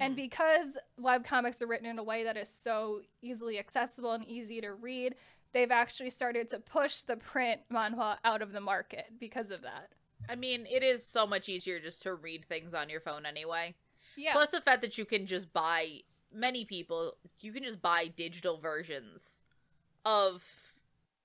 And 0.00 0.14
Mhm. 0.14 0.16
because 0.16 0.78
webcomics 1.00 1.60
are 1.62 1.66
written 1.66 1.86
in 1.86 1.98
a 1.98 2.02
way 2.04 2.24
that 2.24 2.36
is 2.36 2.48
so 2.48 3.02
easily 3.20 3.58
accessible 3.58 4.12
and 4.12 4.24
easy 4.24 4.60
to 4.60 4.72
read, 4.72 5.14
they've 5.52 5.70
actually 5.70 6.10
started 6.10 6.48
to 6.50 6.58
push 6.58 7.00
the 7.02 7.16
print 7.16 7.62
manhwa 7.72 8.16
out 8.24 8.42
of 8.42 8.52
the 8.52 8.60
market 8.60 9.06
because 9.18 9.50
of 9.50 9.62
that. 9.62 9.90
I 10.28 10.36
mean, 10.36 10.66
it 10.70 10.82
is 10.82 11.04
so 11.04 11.26
much 11.26 11.48
easier 11.48 11.80
just 11.80 12.02
to 12.02 12.14
read 12.14 12.44
things 12.44 12.74
on 12.74 12.88
your 12.88 13.00
phone 13.00 13.26
anyway. 13.26 13.74
Yeah. 14.16 14.32
Plus 14.32 14.50
the 14.50 14.60
fact 14.60 14.82
that 14.82 14.98
you 14.98 15.04
can 15.04 15.26
just 15.26 15.52
buy 15.52 16.00
many 16.32 16.64
people, 16.64 17.14
you 17.40 17.52
can 17.52 17.64
just 17.64 17.82
buy 17.82 18.10
digital 18.14 18.58
versions 18.58 19.42
of 20.04 20.44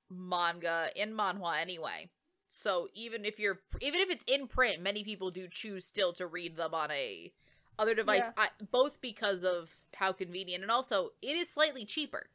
manga 0.09 0.87
in 0.95 1.13
manhwa 1.13 1.59
anyway. 1.59 2.09
So 2.49 2.87
even 2.93 3.25
if 3.25 3.39
you're 3.39 3.59
even 3.81 3.99
if 3.99 4.09
it's 4.09 4.23
in 4.25 4.47
print, 4.47 4.81
many 4.81 5.03
people 5.03 5.31
do 5.31 5.47
choose 5.47 5.85
still 5.85 6.13
to 6.13 6.25
read 6.25 6.55
them 6.55 6.73
on 6.73 6.91
a 6.91 7.31
other 7.77 7.93
device. 7.93 8.21
Yeah. 8.23 8.31
I, 8.37 8.47
both 8.71 9.01
because 9.01 9.43
of 9.43 9.69
how 9.93 10.13
convenient 10.13 10.63
and 10.63 10.71
also 10.71 11.11
it 11.21 11.35
is 11.35 11.49
slightly 11.49 11.85
cheaper. 11.85 12.29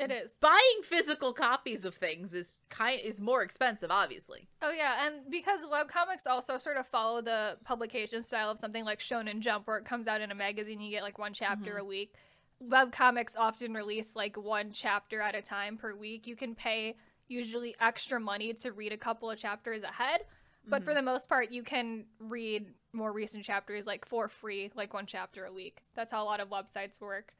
It 0.00 0.10
is. 0.10 0.32
buying 0.40 0.82
physical 0.82 1.32
copies 1.32 1.84
of 1.84 1.94
things 1.94 2.32
is 2.34 2.56
kind 2.70 3.00
is 3.00 3.20
more 3.20 3.42
expensive, 3.42 3.90
obviously. 3.90 4.48
Oh 4.62 4.70
yeah, 4.70 5.06
and 5.06 5.30
because 5.30 5.64
webcomics 5.66 6.26
also 6.26 6.56
sort 6.58 6.76
of 6.76 6.86
follow 6.86 7.20
the 7.20 7.58
publication 7.64 8.22
style 8.22 8.50
of 8.50 8.58
something 8.58 8.84
like 8.84 9.00
Shonen 9.00 9.40
Jump, 9.40 9.66
where 9.66 9.76
it 9.78 9.84
comes 9.84 10.08
out 10.08 10.20
in 10.20 10.30
a 10.30 10.34
magazine, 10.34 10.80
you 10.80 10.90
get 10.90 11.02
like 11.02 11.18
one 11.18 11.34
chapter 11.34 11.74
Mhm. 11.74 11.80
a 11.80 11.84
week. 11.84 12.14
Webcomics 12.62 13.36
often 13.38 13.72
release 13.74 14.14
like 14.16 14.36
one 14.36 14.72
chapter 14.72 15.20
at 15.20 15.34
a 15.34 15.42
time 15.42 15.76
per 15.76 15.94
week. 15.94 16.26
You 16.26 16.36
can 16.36 16.54
pay 16.54 16.96
usually 17.28 17.74
extra 17.80 18.18
money 18.20 18.52
to 18.54 18.72
read 18.72 18.92
a 18.92 18.96
couple 18.98 19.30
of 19.30 19.38
chapters 19.38 19.82
ahead, 19.82 20.26
but 20.66 20.82
for 20.84 20.90
Mhm. 20.92 20.96
the 20.96 21.02
most 21.02 21.28
part, 21.28 21.50
you 21.50 21.62
can 21.62 22.06
read 22.18 22.74
more 22.92 23.12
recent 23.12 23.44
chapters 23.44 23.86
like 23.86 24.04
for 24.04 24.28
free, 24.28 24.70
like 24.74 24.92
one 24.92 25.06
chapter 25.06 25.44
a 25.44 25.52
week. 25.52 25.82
That's 25.94 26.10
how 26.12 26.22
a 26.22 26.26
lot 26.26 26.40
of 26.40 26.48
websites 26.48 27.00
work. 27.00 27.34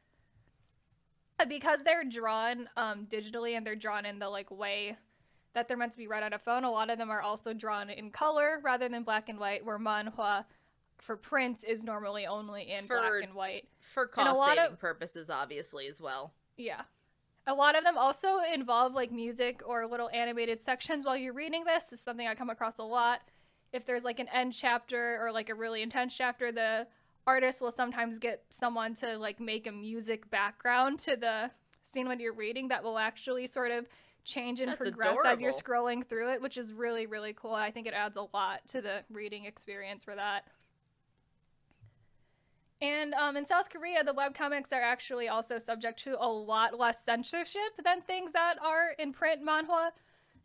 Because 1.49 1.83
they're 1.83 2.05
drawn 2.05 2.69
um, 2.77 3.07
digitally 3.07 3.57
and 3.57 3.67
they're 3.67 3.77
drawn 3.77 4.05
in 4.07 4.19
the 4.19 4.29
like 4.29 4.51
way 4.51 4.97
that 5.55 5.67
they're 5.69 5.77
meant 5.77 5.93
to 5.93 5.99
be 5.99 6.07
read 6.07 6.23
on 6.23 6.33
a 6.33 6.39
phone. 6.39 6.65
A 6.65 6.71
lot 6.71 6.91
of 6.91 6.99
them 6.99 7.11
are 7.11 7.23
also 7.23 7.53
drawn 7.53 7.91
in 7.91 8.11
color 8.11 8.61
rather 8.63 8.89
than 8.89 9.03
black 9.03 9.29
and 9.29 9.39
white, 9.39 9.65
where 9.65 9.79
manhwa 9.79 10.45
for 10.99 11.17
print 11.17 11.65
is 11.67 11.83
normally 11.83 12.27
only 12.27 12.71
in 12.71 12.85
For- 12.85 12.99
black 12.99 13.23
and 13.25 13.35
white. 13.35 13.67
for 13.81 14.07
cost 14.07 14.39
saving 14.57 14.73
of- 14.75 14.79
purposes, 14.79 15.31
obviously 15.31 15.87
as 15.89 16.01
well. 16.01 16.33
Yeah. 16.57 16.83
A 17.47 17.55
lot 17.55 17.77
of 17.77 17.85
them 17.85 17.97
also 17.99 18.39
involve 18.55 18.93
like 18.95 19.11
music 19.11 19.63
or 19.67 19.87
little 19.87 20.11
animated 20.13 20.61
sections 20.61 21.05
while 21.07 21.17
you're 21.17 21.33
reading 21.33 21.65
this. 21.65 21.85
This 21.87 21.99
is 21.99 22.05
something 22.05 22.29
I 22.29 22.35
come 22.35 22.51
across 22.51 22.79
a 22.79 22.83
lot. 22.85 23.21
If 23.73 23.87
there's 23.87 24.05
like 24.05 24.21
an 24.21 24.29
end 24.29 24.53
chapter 24.53 25.19
or 25.25 25.33
like 25.33 25.49
a 25.49 25.55
really 25.55 25.81
intense 25.83 26.15
chapter, 26.17 26.53
the 26.53 26.87
artist 27.31 27.61
will 27.61 27.71
sometimes 27.71 28.19
get 28.19 28.43
someone 28.49 28.93
to 28.93 29.17
like 29.17 29.39
make 29.39 29.69
a 29.69 29.73
music 29.73 30.29
background 30.31 30.99
to 30.99 31.15
the 31.15 31.49
scene 31.85 32.09
when 32.09 32.19
you're 32.19 32.35
reading 32.35 32.67
that 32.69 32.83
will 32.83 32.99
actually 32.99 33.47
sort 33.47 33.71
of 33.71 33.87
change 34.25 34.61
and 34.61 34.69
That's 34.71 34.81
progress 34.81 35.19
as 35.25 35.41
you're 35.41 35.53
scrolling 35.53 36.05
through 36.05 36.33
it, 36.33 36.43
which 36.43 36.57
is 36.57 36.73
really, 36.73 37.07
really 37.07 37.33
cool. 37.33 37.55
I 37.55 37.71
think 37.71 37.87
it 37.87 37.95
adds 37.95 38.17
a 38.17 38.27
lot 38.35 38.67
to 38.69 38.83
the 38.83 39.05
reading 39.13 39.45
experience 39.45 40.03
for 40.03 40.17
that. 40.17 40.45
And 42.83 43.15
um, 43.15 43.37
in 43.37 43.45
South 43.47 43.71
Korea, 43.71 44.03
the 44.03 44.15
webcomics 44.15 44.73
are 44.73 44.83
actually 44.83 45.29
also 45.29 45.59
subject 45.59 46.03
to 46.05 46.17
a 46.21 46.27
lot 46.27 46.77
less 46.79 47.05
censorship 47.05 47.73
than 47.85 48.01
things 48.03 48.33
that 48.33 48.57
are 48.61 48.91
in 48.99 49.13
print 49.13 49.41
manhwa. 49.47 49.91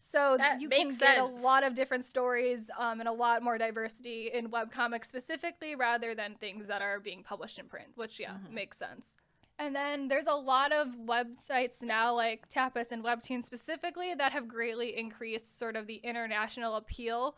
So 0.05 0.37
That 0.37 0.61
you 0.61 0.69
can 0.69 0.89
get 0.89 1.17
sense. 1.17 1.41
a 1.41 1.43
lot 1.43 1.63
of 1.63 1.73
different 1.73 2.05
stories 2.05 2.69
um, 2.77 2.99
and 2.99 3.09
a 3.09 3.11
lot 3.11 3.41
more 3.41 3.57
diversity 3.57 4.29
in 4.31 4.49
webcomics 4.49 5.05
specifically 5.05 5.75
rather 5.75 6.13
than 6.13 6.35
things 6.35 6.67
that 6.67 6.81
are 6.83 6.99
being 6.99 7.23
published 7.23 7.57
in 7.57 7.67
print, 7.67 7.89
which, 7.95 8.19
yeah, 8.19 8.35
Mhm. 8.35 8.51
makes 8.51 8.77
sense. 8.77 9.17
And 9.57 9.75
then 9.75 10.07
there's 10.07 10.27
a 10.27 10.35
lot 10.35 10.71
of 10.71 10.89
websites 10.89 11.81
now, 11.81 12.13
like 12.13 12.47
Tapas 12.49 12.91
and 12.91 13.03
Webtoon 13.03 13.43
specifically, 13.43 14.13
that 14.13 14.31
have 14.31 14.47
greatly 14.47 14.95
increased 14.95 15.57
sort 15.57 15.75
of 15.75 15.87
the 15.87 15.97
international 15.97 16.75
appeal 16.75 17.35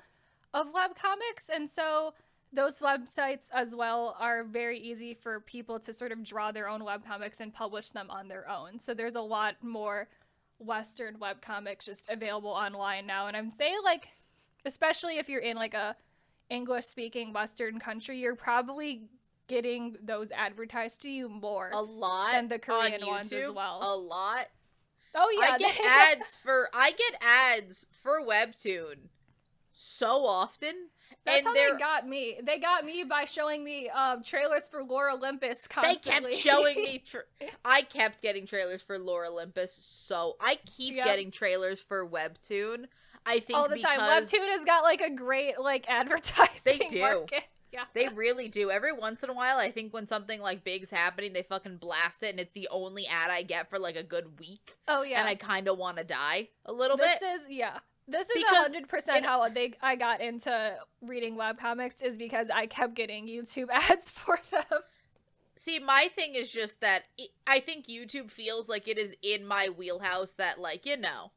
of 0.53 0.73
webcomics. 0.73 1.47
And 1.49 1.69
so 1.69 2.15
those 2.51 2.79
websites 2.79 3.49
as 3.53 3.75
well 3.75 4.15
are 4.19 4.43
very 4.43 4.79
easy 4.79 5.13
for 5.13 5.39
people 5.39 5.79
to 5.79 5.93
sort 5.93 6.11
of 6.11 6.21
draw 6.23 6.51
their 6.51 6.67
own 6.67 6.81
webcomics 6.81 7.39
and 7.39 7.53
publish 7.53 7.91
them 7.91 8.09
on 8.09 8.27
their 8.27 8.47
own. 8.49 8.79
So 8.79 8.93
there's 8.93 9.15
a 9.15 9.21
lot 9.21 9.63
more 9.63 10.09
Western 10.59 11.17
webcomics 11.17 11.85
just 11.85 12.09
available 12.09 12.49
online 12.49 13.05
now. 13.05 13.27
And 13.27 13.37
I'm 13.37 13.51
saying 13.51 13.77
like, 13.83 14.09
especially 14.65 15.17
if 15.17 15.29
you're 15.29 15.41
in 15.41 15.55
like 15.55 15.73
a 15.73 15.95
English 16.49 16.85
speaking 16.85 17.33
Western 17.33 17.79
country, 17.79 18.19
you're 18.19 18.35
probably 18.35 19.03
getting 19.47 19.95
those 20.03 20.31
advertised 20.31 21.01
to 21.01 21.09
you 21.09 21.29
more. 21.29 21.69
A 21.73 21.81
lot 21.81 22.33
And 22.33 22.49
the 22.49 22.59
Korean 22.59 23.01
on 23.03 23.07
ones 23.09 23.31
as 23.31 23.51
well. 23.51 23.79
A 23.81 23.95
lot. 23.95 24.47
oh 25.15 25.29
yeah, 25.39 25.53
I 25.53 25.57
get 25.57 25.79
ads 25.85 26.35
for 26.35 26.69
I 26.73 26.91
get 26.91 27.21
ads 27.21 27.85
for 28.03 28.21
Webtoon 28.21 29.09
so 29.71 30.25
often. 30.25 30.89
That's 31.27 31.37
and 31.39 31.47
how 31.47 31.53
they're 31.53 31.77
got 31.77 32.07
me. 32.07 32.39
They 32.43 32.57
got 32.59 32.85
me 32.85 33.03
by 33.03 33.25
showing 33.25 33.63
me 33.63 33.89
um, 33.89 34.23
trailers 34.23 34.67
for 34.67 34.83
Lore 34.83 35.11
Olympus 35.11 35.67
they 35.83 35.95
kept 35.95 36.33
showing 36.33 36.75
me 36.75 37.03
tra- 37.05 37.23
I 37.65 37.81
kept 37.83 38.21
getting 38.21 38.45
trailers 38.47 38.81
for 38.81 38.97
Lore 38.97 39.25
Olympus 39.25 39.77
so 39.79 40.35
I 40.39 40.57
keep 40.65 40.95
Yep. 40.95 41.05
getting 41.05 41.31
trailers 41.31 41.81
for 41.81 42.07
Webtoon. 42.07 42.85
I 43.25 43.39
think 43.39 43.59
all 43.59 43.67
the 43.69 43.77
time. 43.77 43.99
Webtoon 43.99 44.47
has 44.49 44.63
got 44.65 44.83
like 44.83 45.01
a 45.01 45.09
great 45.11 45.59
like 45.59 45.85
advertising 45.89 46.79
They 46.79 46.87
do. 46.87 46.99
market. 47.01 47.43
Yeah. 47.69 47.83
They 47.93 48.07
really 48.07 48.47
do. 48.47 48.71
Every 48.71 48.93
once 48.93 49.23
in 49.23 49.29
a 49.29 49.33
while, 49.33 49.57
I 49.57 49.71
think 49.71 49.93
when 49.93 50.07
something 50.07 50.39
like 50.39 50.63
big's 50.63 50.89
happening, 50.89 51.33
they 51.33 51.43
fucking 51.43 51.77
blast 51.77 52.23
it, 52.23 52.29
and 52.29 52.39
it's 52.39 52.53
the 52.53 52.69
only 52.71 53.05
ad 53.05 53.29
I 53.29 53.43
get 53.43 53.69
for 53.69 53.77
like 53.77 53.97
a 53.97 54.03
good 54.03 54.39
week, 54.39 54.77
Oh 54.87 55.01
yeah. 55.03 55.19
and 55.19 55.27
I 55.27 55.35
kind 55.35 55.67
of 55.67 55.77
want 55.77 55.97
to 55.97 56.05
die 56.05 56.47
a 56.65 56.71
little 56.71 56.95
this 56.95 57.11
bit. 57.15 57.19
This 57.19 57.41
is 57.41 57.47
yeah. 57.49 57.79
This 58.07 58.29
is 58.29 58.43
hundred 58.47 58.87
percent 58.87 59.25
how 59.25 59.47
they 59.49 59.73
I 59.81 59.95
got 59.95 60.21
into 60.21 60.75
reading 61.01 61.35
webcomics 61.35 62.01
is 62.01 62.17
because 62.17 62.49
I 62.49 62.65
kept 62.67 62.93
getting 62.93 63.27
YouTube 63.27 63.67
ads 63.71 64.09
for 64.11 64.39
them. 64.51 64.81
See, 65.57 65.79
my 65.79 66.09
thing 66.15 66.35
is 66.35 66.51
just 66.51 66.81
that 66.81 67.03
it, 67.17 67.29
I 67.45 67.59
think 67.59 67.87
YouTube 67.87 68.31
feels 68.31 68.69
like 68.69 68.87
it 68.87 68.97
is 68.97 69.15
in 69.21 69.45
my 69.45 69.69
wheelhouse. 69.75 70.33
That 70.33 70.59
like 70.59 70.85
you 70.85 70.95
know, 70.97 71.31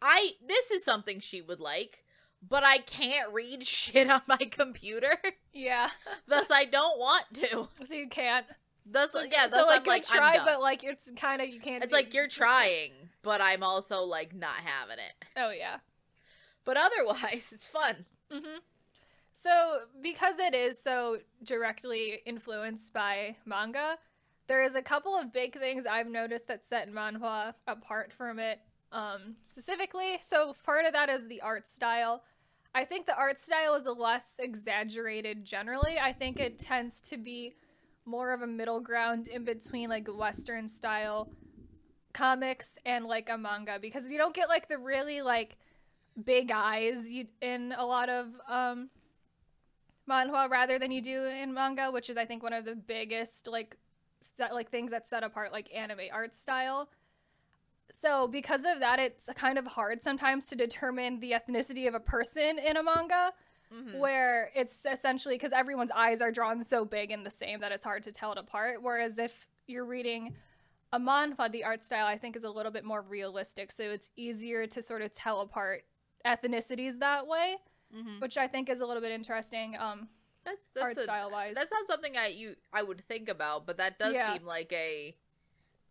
I 0.00 0.32
this 0.46 0.70
is 0.70 0.84
something 0.84 1.18
she 1.20 1.42
would 1.42 1.58
like, 1.60 2.04
but 2.46 2.62
I 2.62 2.78
can't 2.78 3.32
read 3.32 3.64
shit 3.66 4.08
on 4.10 4.22
my 4.26 4.36
computer. 4.36 5.16
Yeah. 5.52 5.88
Thus, 6.28 6.50
I 6.50 6.66
don't 6.66 6.98
want 6.98 7.24
to. 7.34 7.68
So 7.86 7.94
you 7.94 8.08
can't. 8.08 8.46
Thus, 8.88 9.10
So, 9.10 9.22
yeah. 9.22 9.48
Thus, 9.48 9.62
so 9.62 9.66
like 9.66 9.80
I'm 9.80 9.86
like, 9.86 10.06
try, 10.06 10.28
I'm 10.30 10.36
done. 10.36 10.44
but 10.46 10.60
like 10.60 10.84
it's 10.84 11.10
kind 11.16 11.42
of 11.42 11.48
you 11.48 11.58
can't. 11.58 11.82
it's 11.82 11.92
like 11.92 12.14
you're 12.14 12.28
trying, 12.28 12.92
but 13.22 13.40
I'm 13.40 13.64
also 13.64 14.02
like 14.02 14.32
not 14.34 14.54
having 14.64 14.98
it. 14.98 15.24
Oh 15.36 15.50
yeah. 15.50 15.78
But 16.66 16.76
otherwise, 16.76 17.50
it's 17.54 17.66
fun. 17.66 18.04
hmm 18.30 18.58
So, 19.32 19.78
because 20.02 20.38
it 20.38 20.54
is 20.54 20.82
so 20.82 21.18
directly 21.42 22.18
influenced 22.26 22.92
by 22.92 23.36
manga, 23.46 23.96
there 24.48 24.62
is 24.62 24.74
a 24.74 24.82
couple 24.82 25.16
of 25.16 25.32
big 25.32 25.58
things 25.58 25.86
I've 25.86 26.08
noticed 26.08 26.48
that 26.48 26.66
set 26.66 26.92
manhwa 26.92 27.54
apart 27.66 28.12
from 28.12 28.38
it. 28.38 28.60
Um, 28.92 29.36
specifically, 29.48 30.18
so 30.20 30.54
part 30.64 30.84
of 30.84 30.92
that 30.92 31.08
is 31.08 31.26
the 31.26 31.40
art 31.40 31.66
style. 31.66 32.22
I 32.74 32.84
think 32.84 33.06
the 33.06 33.16
art 33.16 33.40
style 33.40 33.74
is 33.74 33.86
less 33.86 34.36
exaggerated 34.38 35.44
generally. 35.44 35.98
I 35.98 36.12
think 36.12 36.38
it 36.38 36.58
tends 36.58 37.00
to 37.02 37.16
be 37.16 37.54
more 38.04 38.32
of 38.32 38.42
a 38.42 38.46
middle 38.46 38.80
ground 38.80 39.28
in 39.28 39.44
between 39.44 39.88
like 39.88 40.06
Western 40.06 40.68
style 40.68 41.28
comics 42.12 42.78
and 42.86 43.04
like 43.04 43.28
a 43.28 43.36
manga 43.36 43.78
because 43.80 44.08
you 44.08 44.16
don't 44.16 44.34
get 44.34 44.48
like 44.48 44.68
the 44.68 44.78
really 44.78 45.22
like 45.22 45.56
big 46.24 46.50
eyes 46.50 47.08
you, 47.10 47.26
in 47.40 47.72
a 47.76 47.84
lot 47.84 48.08
of 48.08 48.28
um 48.48 48.90
manhwa 50.08 50.48
rather 50.48 50.78
than 50.78 50.90
you 50.90 51.00
do 51.02 51.24
in 51.24 51.52
manga, 51.52 51.90
which 51.90 52.08
is 52.08 52.16
I 52.16 52.24
think 52.24 52.42
one 52.42 52.52
of 52.52 52.64
the 52.64 52.74
biggest 52.74 53.46
like 53.46 53.76
set, 54.22 54.54
like 54.54 54.70
things 54.70 54.90
that 54.92 55.06
set 55.08 55.22
apart 55.22 55.52
like 55.52 55.72
anime 55.74 56.00
art 56.12 56.34
style. 56.34 56.88
So 57.90 58.26
because 58.26 58.64
of 58.64 58.80
that, 58.80 58.98
it's 58.98 59.28
kind 59.36 59.58
of 59.58 59.66
hard 59.66 60.02
sometimes 60.02 60.46
to 60.46 60.56
determine 60.56 61.20
the 61.20 61.32
ethnicity 61.32 61.86
of 61.86 61.94
a 61.94 62.00
person 62.00 62.58
in 62.58 62.76
a 62.76 62.82
manga, 62.82 63.32
Mhm. 63.72 63.98
where 63.98 64.50
it's 64.54 64.86
essentially 64.86 65.34
because 65.34 65.52
everyone's 65.52 65.90
eyes 65.90 66.20
are 66.20 66.30
drawn 66.30 66.60
so 66.60 66.84
big 66.84 67.10
and 67.10 67.26
the 67.26 67.30
same 67.30 67.58
that 67.60 67.72
it's 67.72 67.84
hard 67.84 68.02
to 68.04 68.12
tell 68.12 68.30
it 68.32 68.38
apart. 68.38 68.80
Whereas 68.82 69.18
if 69.18 69.48
you're 69.66 69.84
reading 69.84 70.36
a 70.92 71.00
manhwa, 71.00 71.50
the 71.50 71.64
art 71.64 71.82
style 71.82 72.06
I 72.06 72.16
think 72.16 72.36
is 72.36 72.44
a 72.44 72.50
little 72.50 72.70
bit 72.70 72.84
more 72.84 73.02
realistic, 73.02 73.72
so 73.72 73.82
it's 73.84 74.10
easier 74.16 74.68
to 74.68 74.82
sort 74.82 75.02
of 75.02 75.10
tell 75.12 75.40
apart 75.40 75.84
ethnicities 76.26 76.98
that 76.98 77.26
way, 77.26 77.56
Mhm. 77.94 78.20
which 78.20 78.36
I 78.36 78.46
think 78.48 78.68
is 78.68 78.80
a 78.80 78.86
little 78.86 79.00
bit 79.02 79.12
interesting. 79.12 79.76
Um, 79.78 80.08
That's 80.44 80.68
that's 80.68 80.84
art 80.84 80.96
a, 80.98 81.02
style 81.02 81.30
wise. 81.30 81.54
That's 81.54 81.72
not 81.72 81.86
something 81.86 82.16
I 82.16 82.26
you 82.28 82.56
I 82.72 82.82
would 82.82 83.04
think 83.06 83.28
about, 83.28 83.66
but 83.66 83.76
that 83.78 83.98
does 83.98 84.14
Yeah. 84.14 84.32
seem 84.32 84.44
like 84.44 84.72
a 84.72 85.16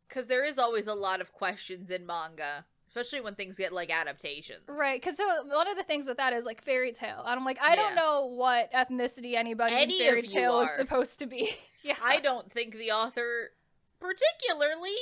because 0.07 0.27
there 0.27 0.43
is 0.45 0.59
always 0.59 0.87
a 0.87 0.93
lot 0.93 1.19
of 1.21 1.31
questions 1.31 1.89
in 1.89 2.05
manga, 2.05 2.65
especially 2.87 3.21
when 3.21 3.33
things 3.35 3.57
get 3.57 3.71
like 3.73 3.89
adaptations. 3.89 4.63
Right, 4.67 5.01
because 5.01 5.17
so 5.17 5.25
one 5.45 5.67
of 5.67 5.75
the 5.77 5.83
things 5.83 6.07
with 6.07 6.17
that 6.17 6.31
is 6.33 6.45
like 6.45 6.61
Fairy 6.63 6.91
Tail. 6.91 7.19
And 7.25 7.39
I'm 7.39 7.43
like, 7.45 7.59
I 7.61 7.75
don't 7.75 7.95
know 7.95 8.25
what 8.27 8.71
ethnicity 8.71 9.33
anybody 9.35 9.73
Any 9.75 9.99
in 10.01 10.07
Fairy 10.07 10.21
Tail 10.21 10.59
is 10.61 10.69
supposed 10.75 11.17
to 11.19 11.25
be. 11.25 11.49
yeah, 11.83 11.95
I 12.03 12.19
don't 12.19 12.51
think 12.51 12.75
the 12.75 12.91
author 12.91 13.51
particularly 13.99 14.95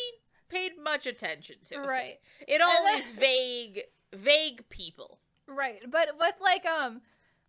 paid 0.49 0.77
much 0.77 1.05
attention 1.05 1.57
to. 1.65 1.75
it. 1.75 1.85
right, 1.85 2.19
It 2.47 2.61
all 2.61 2.83
then- 2.85 2.99
is 3.01 3.09
vague, 3.09 3.83
vague 4.13 4.67
people. 4.69 5.19
Right. 5.47 5.79
But 5.89 6.09
with 6.19 6.35
like 6.41 6.65
um, 6.65 7.01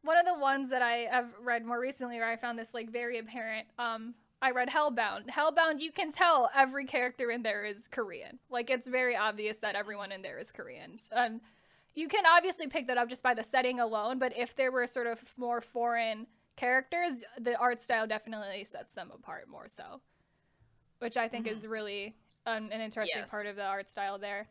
one 0.02 0.18
of 0.18 0.26
the 0.26 0.38
ones 0.38 0.70
that 0.70 0.82
I 0.82 1.08
have 1.10 1.28
read 1.42 1.64
more 1.64 1.80
recently, 1.80 2.18
where 2.18 2.28
I 2.30 2.36
found 2.36 2.58
this 2.58 2.74
like 2.74 2.90
very 2.90 3.18
apparent. 3.18 3.66
Um, 3.78 4.14
I 4.42 4.50
read 4.50 4.68
Hellbound. 4.68 5.28
Hellbound, 5.28 5.80
you 5.80 5.90
can 5.90 6.10
tell 6.10 6.50
every 6.54 6.84
character 6.84 7.30
in 7.30 7.42
there 7.42 7.64
is 7.64 7.88
Korean. 7.88 8.38
Like 8.50 8.68
it's 8.68 8.86
very 8.86 9.16
obvious 9.16 9.56
that 9.58 9.74
everyone 9.74 10.12
in 10.12 10.20
there 10.20 10.38
is 10.38 10.50
Korean, 10.52 10.98
and 11.12 11.40
you 11.94 12.08
can 12.08 12.24
obviously 12.26 12.66
pick 12.66 12.88
that 12.88 12.98
up 12.98 13.08
just 13.08 13.22
by 13.22 13.32
the 13.32 13.44
setting 13.44 13.80
alone. 13.80 14.18
But 14.18 14.36
if 14.36 14.54
there 14.54 14.70
were 14.70 14.86
sort 14.86 15.06
of 15.06 15.20
more 15.38 15.60
foreign 15.62 16.26
characters, 16.56 17.24
the 17.40 17.56
art 17.56 17.80
style 17.80 18.06
definitely 18.06 18.64
sets 18.64 18.92
them 18.94 19.10
apart 19.14 19.48
more 19.48 19.66
so, 19.68 20.00
which 20.98 21.16
I 21.16 21.26
think 21.28 21.46
Mhm. 21.46 21.52
is 21.52 21.66
really 21.66 22.14
an, 22.44 22.70
an 22.70 22.80
interesting 22.82 23.20
Yes. 23.22 23.30
part 23.30 23.46
of 23.46 23.56
the 23.56 23.64
art 23.64 23.88
style 23.88 24.18
there. 24.18 24.48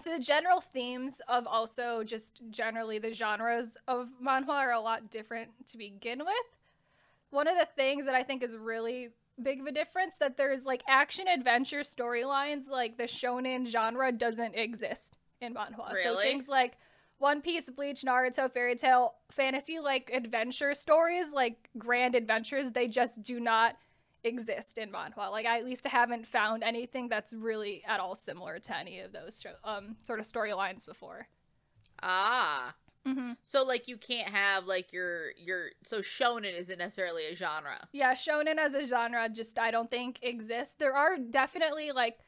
So 0.00 0.10
the 0.10 0.22
general 0.22 0.60
themes 0.60 1.20
of 1.28 1.46
also 1.46 2.02
just 2.04 2.40
generally 2.50 2.98
the 2.98 3.12
genres 3.12 3.76
of 3.86 4.08
manhwa 4.24 4.54
are 4.54 4.72
a 4.72 4.80
lot 4.80 5.10
different 5.10 5.50
to 5.66 5.78
begin 5.78 6.20
with. 6.20 6.36
One 7.30 7.46
of 7.46 7.56
the 7.58 7.68
things 7.76 8.06
that 8.06 8.14
I 8.14 8.22
think 8.22 8.42
is 8.42 8.56
really 8.56 9.10
big 9.42 9.60
of 9.60 9.66
a 9.66 9.72
difference 9.72 10.16
that 10.18 10.36
there's 10.36 10.64
like 10.64 10.82
action 10.88 11.28
adventure 11.28 11.80
storylines 11.80 12.68
like 12.70 12.96
the 12.96 13.04
shonen 13.04 13.66
genre 13.66 14.10
doesn't 14.10 14.54
exist 14.54 15.14
in 15.40 15.54
manhwa. 15.54 15.94
So 16.02 16.18
things 16.18 16.48
like 16.48 16.78
One 17.18 17.42
Piece, 17.42 17.68
Bleach, 17.68 18.02
Naruto, 18.02 18.50
Fairy 18.50 18.76
Tail, 18.76 19.14
fantasy 19.30 19.80
like 19.80 20.10
adventure 20.14 20.72
stories, 20.72 21.34
like 21.34 21.68
grand 21.76 22.14
adventures, 22.14 22.72
they 22.72 22.88
just 22.88 23.22
do 23.22 23.38
not 23.38 23.76
exist 24.24 24.78
in 24.78 24.90
manhwa. 24.90 25.30
Like 25.30 25.46
I 25.46 25.58
at 25.58 25.64
least 25.64 25.86
haven't 25.86 26.26
found 26.26 26.62
anything 26.62 27.08
that's 27.08 27.32
really 27.32 27.82
at 27.86 28.00
all 28.00 28.14
similar 28.14 28.58
to 28.58 28.76
any 28.76 29.00
of 29.00 29.12
those 29.12 29.44
um 29.64 29.96
sort 30.04 30.20
of 30.20 30.26
storylines 30.26 30.86
before. 30.86 31.28
Ah. 32.02 32.74
Mm-hmm. 33.06 33.32
So 33.42 33.64
like 33.64 33.88
you 33.88 33.96
can't 33.96 34.28
have 34.28 34.64
like 34.64 34.92
your 34.92 35.30
your 35.38 35.70
so 35.84 36.00
shonen 36.00 36.54
isn't 36.54 36.78
necessarily 36.78 37.26
a 37.26 37.34
genre. 37.34 37.88
Yeah, 37.92 38.12
shonen 38.14 38.58
as 38.58 38.74
a 38.74 38.84
genre 38.84 39.28
just 39.28 39.58
I 39.58 39.70
don't 39.70 39.90
think 39.90 40.18
exists. 40.22 40.74
There 40.78 40.94
are 40.94 41.16
definitely 41.16 41.92
like 41.92 42.18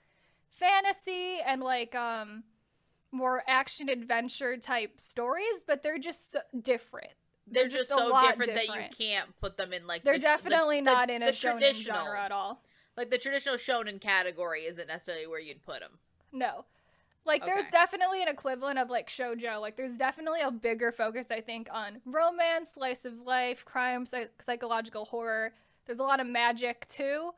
fantasy 0.50 1.38
and 1.44 1.62
like 1.62 1.94
um 1.94 2.44
more 3.12 3.42
action 3.46 3.90
adventure 3.90 4.56
type 4.56 4.98
stories, 4.98 5.62
but 5.66 5.82
they're 5.82 5.98
just 5.98 6.32
so 6.32 6.40
different. 6.58 7.12
They're, 7.46 7.68
just, 7.68 7.90
a 7.90 7.96
so 7.98 8.08
lot 8.08 8.38
different, 8.38 8.54
that 8.54 8.68
you 8.68 8.82
can't 8.96 9.38
put 9.40 9.56
them 9.56 9.72
in 9.72 9.86
like 9.86 10.04
They're 10.04 10.14
the 10.14 10.18
the- 10.20 10.22
definitely 10.22 10.80
the- 10.80 10.90
not 10.92 11.10
in 11.10 11.22
a 11.22 11.26
the 11.26 11.32
traditional- 11.32 11.96
genre 11.96 12.20
at 12.20 12.32
all. 12.32 12.62
Like 12.96 13.10
the 13.10 13.18
traditional 13.18 13.56
shonen 13.56 14.00
category 14.00 14.62
isn't 14.66 14.86
necessarily 14.86 15.26
where 15.26 15.40
you'd 15.40 15.62
put 15.62 15.80
them. 15.80 15.98
No. 16.30 16.64
Like 17.24 17.44
there's 17.44 17.70
definitely 17.70 18.20
an 18.22 18.28
equivalent 18.28 18.78
of 18.78 18.90
like 18.90 19.08
shojo. 19.08 19.60
Like 19.60 19.76
there's 19.76 19.96
definitely 19.96 20.40
a 20.40 20.50
bigger 20.50 20.90
focus 20.92 21.30
I 21.30 21.40
think 21.40 21.68
on 21.72 22.00
romance, 22.04 22.70
slice 22.72 23.04
of 23.04 23.20
life, 23.20 23.64
crime, 23.64 24.04
psych- 24.06 24.42
psychological 24.42 25.04
horror. 25.04 25.52
There's 25.86 26.00
a 26.00 26.04
lot 26.04 26.20
of 26.20 26.26
magic 26.26 26.86
too. 26.86 27.30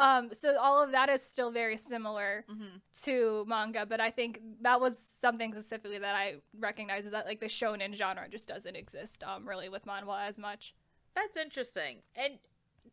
Um 0.00 0.32
so 0.32 0.58
all 0.58 0.82
of 0.82 0.92
that 0.92 1.08
is 1.08 1.22
still 1.22 1.50
very 1.52 1.76
similar 1.76 2.44
Mm-hmm. 2.50 2.76
to 3.04 3.44
manga, 3.46 3.84
but 3.86 4.00
I 4.00 4.10
think 4.10 4.40
that 4.62 4.80
was 4.80 4.98
something 4.98 5.52
specifically 5.52 5.98
that 5.98 6.14
I 6.14 6.36
recognize 6.58 7.04
is 7.06 7.12
that 7.12 7.26
like 7.26 7.40
the 7.40 7.46
shonen 7.46 7.94
genre 7.94 8.26
just 8.28 8.48
doesn't 8.48 8.76
exist 8.76 9.22
um 9.22 9.48
really 9.48 9.68
with 9.68 9.84
manhwa 9.86 10.26
as 10.28 10.38
much. 10.38 10.74
That's 11.14 11.36
interesting. 11.36 11.98
And 12.16 12.38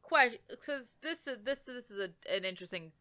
question 0.01 0.39
because 0.49 0.95
this 1.01 1.27
is 1.27 1.37
this 1.43 1.65
this 1.65 1.89
is 1.91 1.99
a, 1.99 2.09
an 2.35 2.43
interesting 2.45 2.91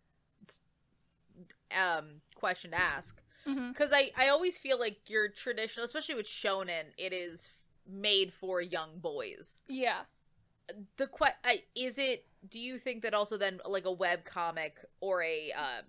um 1.77 2.21
question 2.35 2.71
to 2.71 2.79
ask 2.81 3.21
Mm-hmm. 3.47 3.69
because 3.69 3.93
I 3.93 4.11
I 4.17 4.27
always 4.29 4.59
feel 4.59 4.77
like 4.77 5.09
your 5.09 5.29
traditional, 5.29 5.85
especially 5.87 6.17
with 6.17 6.27
shonen, 6.27 6.87
it 6.99 7.13
is 7.13 7.51
made 7.89 8.33
for 8.33 8.61
young 8.61 8.99
boys. 8.99 9.63
Yeah. 9.69 10.01
The 10.97 11.07
que- 11.07 11.63
is 11.75 11.99
it? 11.99 12.27
Do 12.49 12.59
you 12.59 12.79
think 12.79 13.03
that 13.03 13.15
also 13.15 13.37
then 13.37 13.61
like 13.67 13.85
a 13.85 13.93
web 13.93 14.25
comic 14.25 14.77
or 15.01 15.23
a 15.23 15.53
um 15.53 15.85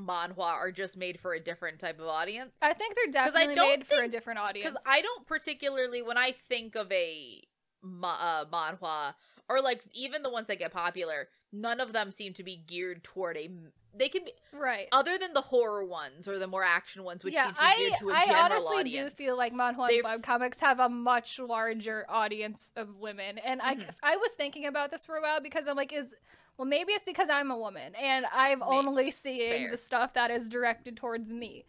manhwa 0.00 0.44
are 0.52 0.70
just 0.70 0.96
made 0.96 1.18
for 1.18 1.34
a 1.34 1.40
different 1.40 1.78
type 1.78 1.98
of 1.98 2.06
audience? 2.06 2.52
I 2.62 2.72
think 2.72 2.94
they're 2.94 3.12
definitely 3.24 3.54
made 3.56 3.86
for 3.86 4.00
a 4.02 4.08
different 4.08 4.38
audience. 4.38 4.70
because 4.70 4.84
I 4.86 5.00
don't 5.00 5.26
particularly 5.26 6.02
when 6.02 6.16
I 6.18 6.32
think 6.48 6.76
of 6.76 6.90
a 6.92 7.42
ma- 7.82 8.18
uh, 8.20 8.44
manhwa 8.46 9.14
or 9.48 9.60
like 9.60 9.82
even 9.92 10.22
the 10.22 10.30
ones 10.30 10.46
that 10.48 10.58
get 10.58 10.72
popular, 10.72 11.28
none 11.52 11.80
of 11.80 11.92
them 11.92 12.12
seem 12.12 12.32
to 12.34 12.42
be 12.42 12.56
geared 12.56 13.02
toward 13.02 13.36
a. 13.36 13.50
They 13.98 14.08
can 14.08 14.24
be 14.24 14.32
right. 14.52 14.88
other 14.92 15.18
than 15.18 15.32
the 15.34 15.40
horror 15.40 15.84
ones 15.84 16.26
or 16.28 16.38
the 16.38 16.46
more 16.46 16.64
action 16.64 17.04
ones, 17.04 17.24
which 17.24 17.34
yeah, 17.34 17.46
seem 17.46 17.54
to 17.54 17.60
I, 17.60 17.90
to 18.00 18.08
a 18.10 18.12
I 18.14 18.26
general 18.26 18.42
honestly 18.44 18.76
audience. 18.78 19.10
do 19.10 19.16
feel 19.24 19.36
like 19.36 19.52
manhwa 19.52 19.88
and 19.90 20.04
webcomics 20.04 20.60
have 20.60 20.78
a 20.80 20.88
much 20.88 21.38
larger 21.38 22.06
audience 22.08 22.72
of 22.76 22.96
women, 22.96 23.38
and 23.38 23.60
I 23.62 23.76
Mhm. 23.76 23.94
I 24.02 24.16
was 24.16 24.32
thinking 24.32 24.66
about 24.66 24.90
this 24.90 25.04
for 25.04 25.16
a 25.16 25.20
while 25.22 25.40
because 25.40 25.66
I'm 25.66 25.76
like, 25.76 25.92
is 25.92 26.14
well 26.56 26.66
maybe 26.66 26.92
it's 26.92 27.04
because 27.04 27.28
I'm 27.28 27.50
a 27.50 27.58
woman 27.58 27.94
and 27.94 28.26
I'm 28.32 28.62
only 28.62 29.10
seeing 29.10 29.50
fair. 29.50 29.70
the 29.70 29.76
stuff 29.76 30.14
that 30.14 30.30
is 30.30 30.48
directed 30.48 30.96
towards 30.96 31.30
me. 31.30 31.64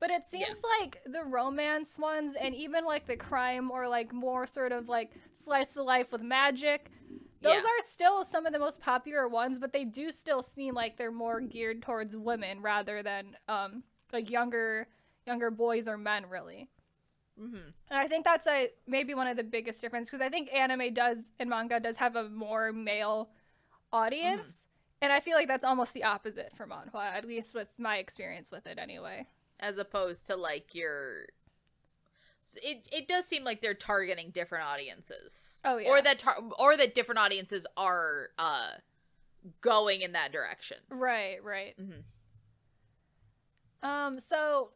But 0.00 0.10
it 0.12 0.24
seems 0.26 0.62
like 0.80 1.02
the 1.06 1.24
romance 1.24 1.98
ones 1.98 2.36
and 2.40 2.54
even 2.54 2.84
like 2.84 3.06
the 3.06 3.16
crime 3.16 3.68
or 3.68 3.88
like 3.88 4.12
more 4.12 4.46
sort 4.46 4.70
of 4.70 4.88
like 4.88 5.10
slice 5.34 5.76
of 5.76 5.86
life 5.86 6.12
with 6.12 6.22
magic, 6.22 6.92
those 7.40 7.62
Yeah. 7.62 7.68
are 7.70 7.80
still 7.82 8.24
some 8.24 8.46
of 8.46 8.52
the 8.52 8.58
most 8.58 8.80
popular 8.80 9.28
ones, 9.28 9.58
but 9.58 9.72
they 9.72 9.84
do 9.84 10.10
still 10.12 10.42
seem 10.42 10.74
like 10.74 10.96
they're 10.96 11.12
more 11.12 11.40
geared 11.40 11.82
towards 11.82 12.16
women 12.16 12.60
rather 12.62 13.02
than 13.02 13.36
um 13.48 13.82
like 14.12 14.30
younger 14.30 14.88
younger 15.26 15.50
boys 15.50 15.88
or 15.88 15.96
men 15.98 16.28
really. 16.28 16.68
Mhm. 17.38 17.72
And 17.90 17.98
I 17.98 18.08
think 18.08 18.24
that's 18.24 18.46
a 18.46 18.70
maybe 18.86 19.14
one 19.14 19.26
of 19.28 19.36
the 19.36 19.44
biggest 19.44 19.80
difference 19.80 20.08
because 20.10 20.20
I 20.22 20.28
think 20.28 20.52
anime 20.52 20.92
does 20.94 21.30
and 21.38 21.48
manga 21.48 21.78
does 21.78 21.96
have 21.98 22.16
a 22.16 22.28
more 22.28 22.72
male 22.72 23.30
audience. 23.92 24.66
And 25.00 25.12
I 25.12 25.20
feel 25.20 25.36
like 25.36 25.46
that's 25.46 25.64
almost 25.64 25.92
the 25.94 26.02
opposite 26.02 26.56
for 26.56 26.66
manhwa, 26.66 27.12
at 27.14 27.24
least 27.24 27.54
with 27.54 27.68
my 27.78 27.98
experience 27.98 28.50
with 28.50 28.66
it 28.66 28.78
anyway. 28.78 29.26
as 29.60 29.76
opposed 29.78 30.26
to 30.26 30.36
like 30.36 30.74
your. 30.74 31.26
It 32.62 32.88
it 32.92 33.08
does 33.08 33.26
seem 33.26 33.44
like 33.44 33.60
they're 33.60 33.74
targeting 33.74 34.30
different 34.30 34.64
audiences. 34.64 35.60
Oh, 35.64 35.76
yeah. 35.78 35.88
Or 35.88 36.00
that 36.00 36.18
tar- 36.18 36.38
or 36.58 36.76
that 36.76 36.94
different 36.94 37.18
audiences 37.18 37.66
are 37.76 38.30
uh 38.38 38.70
going 39.60 40.00
in 40.00 40.12
that 40.12 40.32
direction. 40.32 40.78
Right, 40.88 41.42
right. 41.42 41.74
Mhm. 41.78 42.02
Um, 43.86 44.18
so 44.20 44.70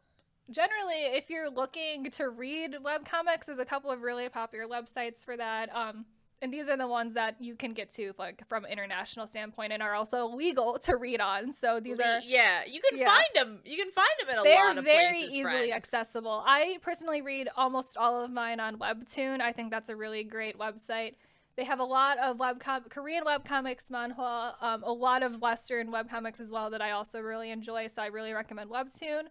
generally, 0.50 1.16
if 1.16 1.30
you're 1.30 1.50
looking 1.50 2.10
to 2.12 2.28
read 2.28 2.74
webcomics, 2.84 3.46
there's 3.46 3.58
a 3.58 3.64
couple 3.64 3.90
of 3.90 4.02
really 4.02 4.28
popular 4.28 4.66
websites 4.66 5.24
for 5.24 5.36
that. 5.36 5.74
Um, 5.74 6.04
and 6.42 6.52
these 6.52 6.68
are 6.68 6.76
the 6.76 6.88
ones 6.88 7.14
that 7.14 7.36
you 7.38 7.54
can 7.54 7.72
get 7.72 7.88
to 7.90 8.12
like 8.18 8.46
from 8.48 8.66
international 8.66 9.28
standpoint 9.28 9.72
and 9.72 9.80
are 9.80 9.94
also 9.94 10.26
legal 10.26 10.76
to 10.80 10.96
read 10.96 11.20
on. 11.20 11.52
So 11.52 11.78
these 11.78 11.98
Le- 11.98 12.04
are 12.04 12.20
yeah, 12.20 12.64
you 12.66 12.80
can 12.80 12.98
yeah. 12.98 13.08
find 13.08 13.26
them. 13.34 13.60
You 13.64 13.76
can 13.76 13.92
find 13.92 14.10
them 14.20 14.28
in 14.28 14.38
a 14.40 14.42
they're 14.42 14.66
lot 14.66 14.78
of 14.78 14.84
very 14.84 15.20
places, 15.20 15.34
easily 15.34 15.44
friends. 15.44 15.72
accessible. 15.72 16.42
I 16.44 16.78
personally 16.82 17.22
read 17.22 17.48
almost 17.56 17.96
all 17.96 18.24
of 18.24 18.30
mine 18.32 18.58
on 18.58 18.76
Webtoon. 18.76 19.40
I 19.40 19.52
think 19.52 19.70
that's 19.70 19.88
a 19.88 19.94
really 19.94 20.24
great 20.24 20.58
website. 20.58 21.14
They 21.54 21.64
have 21.64 21.78
a 21.78 21.84
lot 21.84 22.18
of 22.18 22.38
webcom 22.38 22.90
Korean 22.90 23.24
webcomics, 23.24 23.88
manhwa, 23.90 24.54
um, 24.60 24.82
a 24.82 24.92
lot 24.92 25.22
of 25.22 25.40
Western 25.40 25.92
webcomics 25.92 26.40
as 26.40 26.50
well 26.50 26.70
that 26.70 26.82
I 26.82 26.90
also 26.90 27.20
really 27.20 27.50
enjoy. 27.50 27.86
So 27.86 28.02
I 28.02 28.06
really 28.06 28.32
recommend 28.32 28.68
Webtoon. 28.68 29.24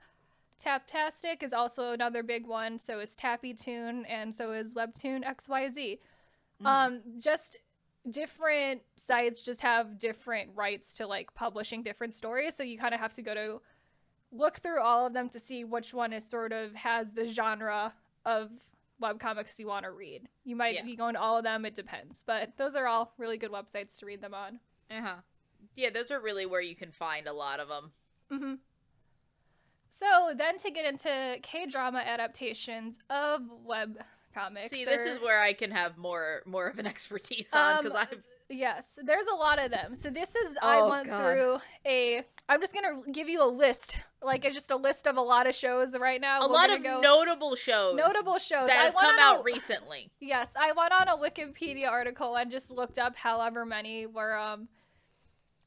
Tapastic 0.64 1.42
is 1.42 1.52
also 1.52 1.92
another 1.92 2.24
big 2.24 2.48
one. 2.48 2.78
So 2.78 3.00
is 3.00 3.18
TappyToon, 3.18 4.04
and 4.08 4.34
so 4.34 4.54
is 4.54 4.72
Webtoon 4.74 5.24
XYZ. 5.26 5.98
Mhm. 6.62 6.66
Um, 6.68 7.02
just 7.20 7.58
different 8.10 8.82
sites 8.96 9.44
just 9.44 9.62
have 9.62 9.98
different 9.98 10.50
rights 10.56 10.96
to 10.96 11.06
like 11.08 11.34
publishing 11.36 11.84
different 11.84 12.14
stories. 12.14 12.56
So 12.56 12.64
you 12.64 12.78
kind 12.78 12.94
of 12.94 13.00
have 13.00 13.14
to 13.14 13.22
go 13.22 13.34
to 13.36 13.62
look 14.32 14.58
through 14.60 14.82
all 14.82 15.06
of 15.06 15.14
them 15.14 15.30
to 15.30 15.40
see 15.40 15.64
which 15.64 15.94
one 15.94 16.14
is 16.14 16.28
sort 16.28 16.52
of 16.54 16.74
has 16.76 17.14
the 17.14 17.28
genre 17.28 17.94
of 18.26 18.50
webcomics 19.02 19.60
you 19.60 19.68
want 19.68 19.84
to 19.86 19.92
read. 19.92 20.30
You 20.44 20.56
might 20.56 20.76
Yeah. 20.76 20.84
be 20.84 20.96
going 20.96 21.16
to 21.16 21.20
all 21.20 21.38
of 21.38 21.44
them, 21.44 21.66
it 21.66 21.76
depends. 21.76 22.24
But 22.24 22.58
those 22.58 22.76
are 22.76 22.88
all 22.88 23.14
really 23.18 23.38
good 23.38 23.52
websites 23.52 23.98
to 24.00 24.06
read 24.06 24.22
them 24.22 24.34
on. 24.34 24.60
Uh-huh. 24.90 25.18
Yeah, 25.76 25.90
those 25.90 26.12
are 26.12 26.20
really 26.20 26.46
where 26.46 26.62
you 26.62 26.76
can 26.76 26.92
find 26.92 27.28
a 27.28 27.34
lot 27.34 27.60
of 27.60 27.68
them. 27.68 27.94
Mm-hmm. 28.32 28.56
So 29.90 30.34
then 30.36 30.58
to 30.60 30.72
get 30.72 30.86
into 30.86 31.38
K 31.42 31.66
drama 31.66 32.00
adaptations 32.00 33.00
of 33.10 33.42
web 33.64 34.04
comics. 34.34 34.70
See, 34.70 34.86
this 34.86 35.06
is 35.06 35.20
where 35.20 35.40
I 35.42 35.54
can 35.54 35.72
have 35.72 35.98
more 35.98 36.42
more 36.46 36.68
of 36.68 36.80
an 36.80 36.86
expertise 36.94 37.50
on 37.54 37.78
Um, 37.78 37.84
because 37.86 38.08
I've 38.12 38.24
Yes, 38.54 39.00
there's 39.02 39.28
a 39.28 39.36
lot 39.36 39.60
of 39.60 39.72
them. 39.72 39.96
So 39.96 40.10
this 40.10 40.36
is 40.36 40.58
I 40.62 40.80
Oh, 40.80 40.90
went 40.90 41.08
God. 41.08 41.20
through 41.34 41.58
a. 41.86 42.24
I'm 42.50 42.60
just 42.60 42.74
gonna 42.74 43.02
give 43.10 43.30
you 43.30 43.42
a 43.42 43.48
list, 43.48 43.98
like 44.22 44.44
it's 44.44 44.54
just 44.54 44.72
a 44.72 44.76
list 44.76 45.08
of 45.08 45.16
a 45.16 45.22
lot 45.22 45.48
of 45.48 45.56
shows 45.56 45.98
right 45.98 46.20
now. 46.20 46.42
a 46.42 46.48
We're 46.50 46.54
lot 46.56 46.70
of 46.70 46.84
go- 46.84 47.00
notable 47.00 47.56
shows 47.56 47.96
notable 47.96 48.40
shows 48.40 48.68
that 48.68 48.78
I 48.82 48.84
have 48.86 48.94
come 48.96 49.16
out 49.20 49.40
a- 49.40 49.44
recently. 49.46 50.12
Yes, 50.20 50.48
I 50.60 50.74
went 50.74 50.92
on 50.92 51.08
a 51.08 51.16
Wikipedia 51.16 51.88
article 51.90 52.36
and 52.36 52.52
just 52.52 52.72
looked 52.72 53.00
up 53.00 53.16
however 53.16 53.66
many 53.66 54.06
were 54.06 54.38
um 54.38 54.68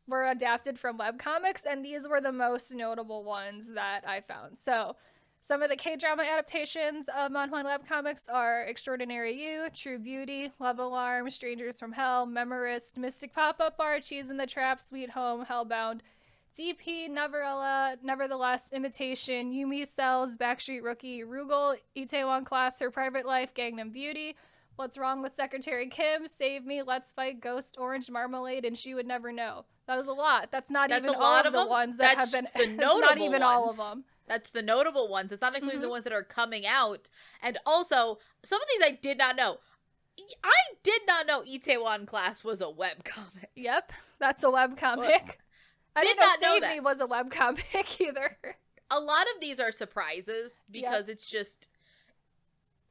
were 0.06 0.28
adapted 0.28 0.78
from 0.78 0.98
webcomics, 0.98 1.62
and 1.66 1.82
these 1.82 2.06
were 2.06 2.20
the 2.20 2.32
most 2.32 2.74
notable 2.74 3.24
ones 3.24 3.72
that 3.72 4.02
I 4.06 4.20
found. 4.20 4.58
So, 4.58 4.96
some 5.44 5.60
of 5.60 5.68
the 5.68 5.76
K 5.76 5.94
drama 5.94 6.22
adaptations 6.22 7.06
of 7.14 7.30
manhwa 7.30 7.62
and 7.66 7.86
comics 7.86 8.28
are 8.28 8.62
Extraordinary 8.62 9.34
You, 9.44 9.66
True 9.74 9.98
Beauty, 9.98 10.50
Love 10.58 10.78
Alarm, 10.78 11.28
Strangers 11.28 11.78
from 11.78 11.92
Hell, 11.92 12.24
Memorist, 12.24 12.96
Mystic 12.96 13.34
Pop 13.34 13.60
Up 13.60 13.76
Bar, 13.76 14.00
Cheese 14.00 14.30
in 14.30 14.38
the 14.38 14.46
Trap, 14.46 14.80
Sweet 14.80 15.10
Home, 15.10 15.44
Hellbound. 15.44 16.00
DP, 16.58 17.10
Neverella, 17.10 17.98
Nevertheless, 18.02 18.70
Imitation, 18.72 19.52
Yumi 19.52 19.86
Cells, 19.86 20.38
Backstreet 20.38 20.82
Rookie, 20.82 21.24
Rugal, 21.24 21.76
Itaewon 21.94 22.46
Class, 22.46 22.80
Her 22.80 22.90
Private 22.90 23.26
Life, 23.26 23.52
Gangnam 23.52 23.92
Beauty, 23.92 24.36
What's 24.76 24.98
wrong 24.98 25.22
with 25.22 25.34
Secretary 25.34 25.86
Kim? 25.88 26.26
Save 26.26 26.66
me. 26.66 26.82
Let's 26.82 27.12
fight 27.12 27.40
Ghost 27.40 27.76
Orange 27.78 28.10
Marmalade, 28.10 28.64
and 28.64 28.76
she 28.76 28.94
would 28.94 29.06
never 29.06 29.30
know. 29.30 29.66
That 29.86 29.96
was 29.96 30.08
a 30.08 30.12
lot. 30.12 30.48
That's 30.50 30.68
not 30.70 30.88
That's 30.88 31.04
even 31.04 31.14
a 31.14 31.18
all 31.18 31.36
of 31.36 31.52
the 31.52 31.60
them. 31.60 31.68
ones 31.68 31.98
that 31.98 32.16
That's 32.16 32.32
have 32.32 32.44
been. 32.44 32.48
the 32.56 32.70
it's 32.70 32.80
not 32.80 33.00
notable 33.00 33.24
even 33.26 33.42
all 33.42 33.70
of 33.70 33.76
them. 33.76 34.04
That's 34.26 34.50
the 34.50 34.62
notable 34.62 35.08
ones. 35.08 35.32
It's 35.32 35.42
not 35.42 35.54
including 35.54 35.80
the 35.80 35.86
Mhm. 35.86 35.90
ones 35.90 36.04
that 36.04 36.12
are 36.12 36.22
coming 36.24 36.64
out. 36.66 37.10
And 37.42 37.58
also, 37.66 38.18
some 38.42 38.60
of 38.60 38.68
these 38.68 38.82
I 38.82 38.90
did 38.92 39.18
not 39.18 39.36
know. 39.36 39.60
I 40.44 40.52
did 40.82 41.02
not 41.06 41.26
know 41.26 41.42
Itaewon 41.42 42.06
Class 42.06 42.44
was 42.44 42.60
a 42.60 42.66
webcomic. 42.66 43.46
Yep, 43.56 43.92
that's 44.18 44.42
a 44.44 44.46
webcomic. 44.46 45.36
I 45.96 46.00
Did 46.00 46.06
didn't 46.08 46.16
know 46.20 46.26
not 46.26 46.40
know 46.40 46.60
that. 46.60 46.74
Me 46.74 46.80
was 46.80 47.00
a 47.00 47.06
webcomic 47.06 48.00
either. 48.00 48.38
A 48.90 49.00
lot 49.00 49.26
of 49.34 49.40
these 49.40 49.58
are 49.60 49.72
surprises 49.72 50.62
Yep. 50.70 50.82
because 50.84 51.08
it's 51.08 51.28
just. 51.28 51.68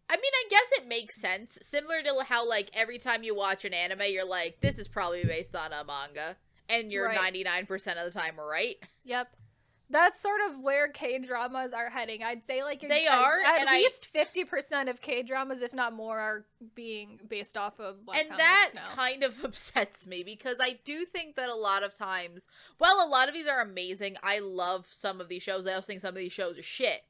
I 0.09 0.17
mean, 0.17 0.31
I 0.35 0.43
guess 0.49 0.71
it 0.73 0.85
makes 0.87 1.15
sense. 1.15 1.57
Similar 1.61 2.03
to 2.03 2.23
how, 2.25 2.45
like, 2.47 2.69
every 2.73 2.99
time 2.99 3.23
you 3.23 3.33
watch 3.33 3.63
an 3.65 3.73
anime, 3.73 4.01
you're 4.09 4.25
like, 4.25 4.59
this 4.59 4.77
is 4.77 4.87
probably 4.87 5.23
based 5.23 5.55
on 5.55 5.71
a 5.73 5.83
manga. 5.83 6.37
And 6.69 6.91
you're 6.91 7.07
Right. 7.07 7.17
99% 7.17 7.97
of 7.97 8.05
the 8.05 8.11
time 8.19 8.37
right. 8.39 8.75
Yep. 9.05 9.33
That's 9.89 10.19
sort 10.19 10.39
of 10.49 10.59
where 10.59 10.87
K 10.87 11.19
dramas 11.19 11.71
are 11.73 11.89
heading. 11.89 12.23
I'd 12.23 12.43
say 12.43 12.63
like 12.63 12.81
They 12.81 13.05
at- 13.05 13.13
are, 13.13 13.39
At 13.45 13.67
least 13.67 14.07
fifty 14.07 14.43
percent 14.43 14.89
of 14.89 15.01
K 15.01 15.21
dramas, 15.23 15.61
if 15.61 15.73
not 15.73 15.93
more, 15.93 16.19
are 16.19 16.45
being 16.73 17.19
based 17.27 17.57
off 17.57 17.79
of 17.79 17.97
and 17.97 18.29
webcomics 18.29 18.37
that 18.37 18.71
now. 18.73 18.87
kind 18.95 19.23
of 19.23 19.43
upsets 19.43 20.07
me 20.07 20.23
because 20.23 20.57
I 20.59 20.79
do 20.83 21.05
think 21.05 21.35
that 21.35 21.49
a 21.49 21.55
lot 21.55 21.83
of 21.83 21.93
times, 21.95 22.47
well, 22.79 23.05
a 23.05 23.09
lot 23.09 23.27
of 23.27 23.33
these 23.35 23.47
are 23.47 23.61
amazing. 23.61 24.15
I 24.23 24.39
love 24.39 24.87
some 24.89 25.21
of 25.21 25.27
these 25.29 25.43
shows. 25.43 25.67
I 25.67 25.73
also 25.73 25.87
think 25.87 26.01
some 26.01 26.09
of 26.09 26.15
these 26.15 26.33
shows 26.33 26.57
are 26.57 26.63
shit. 26.63 27.03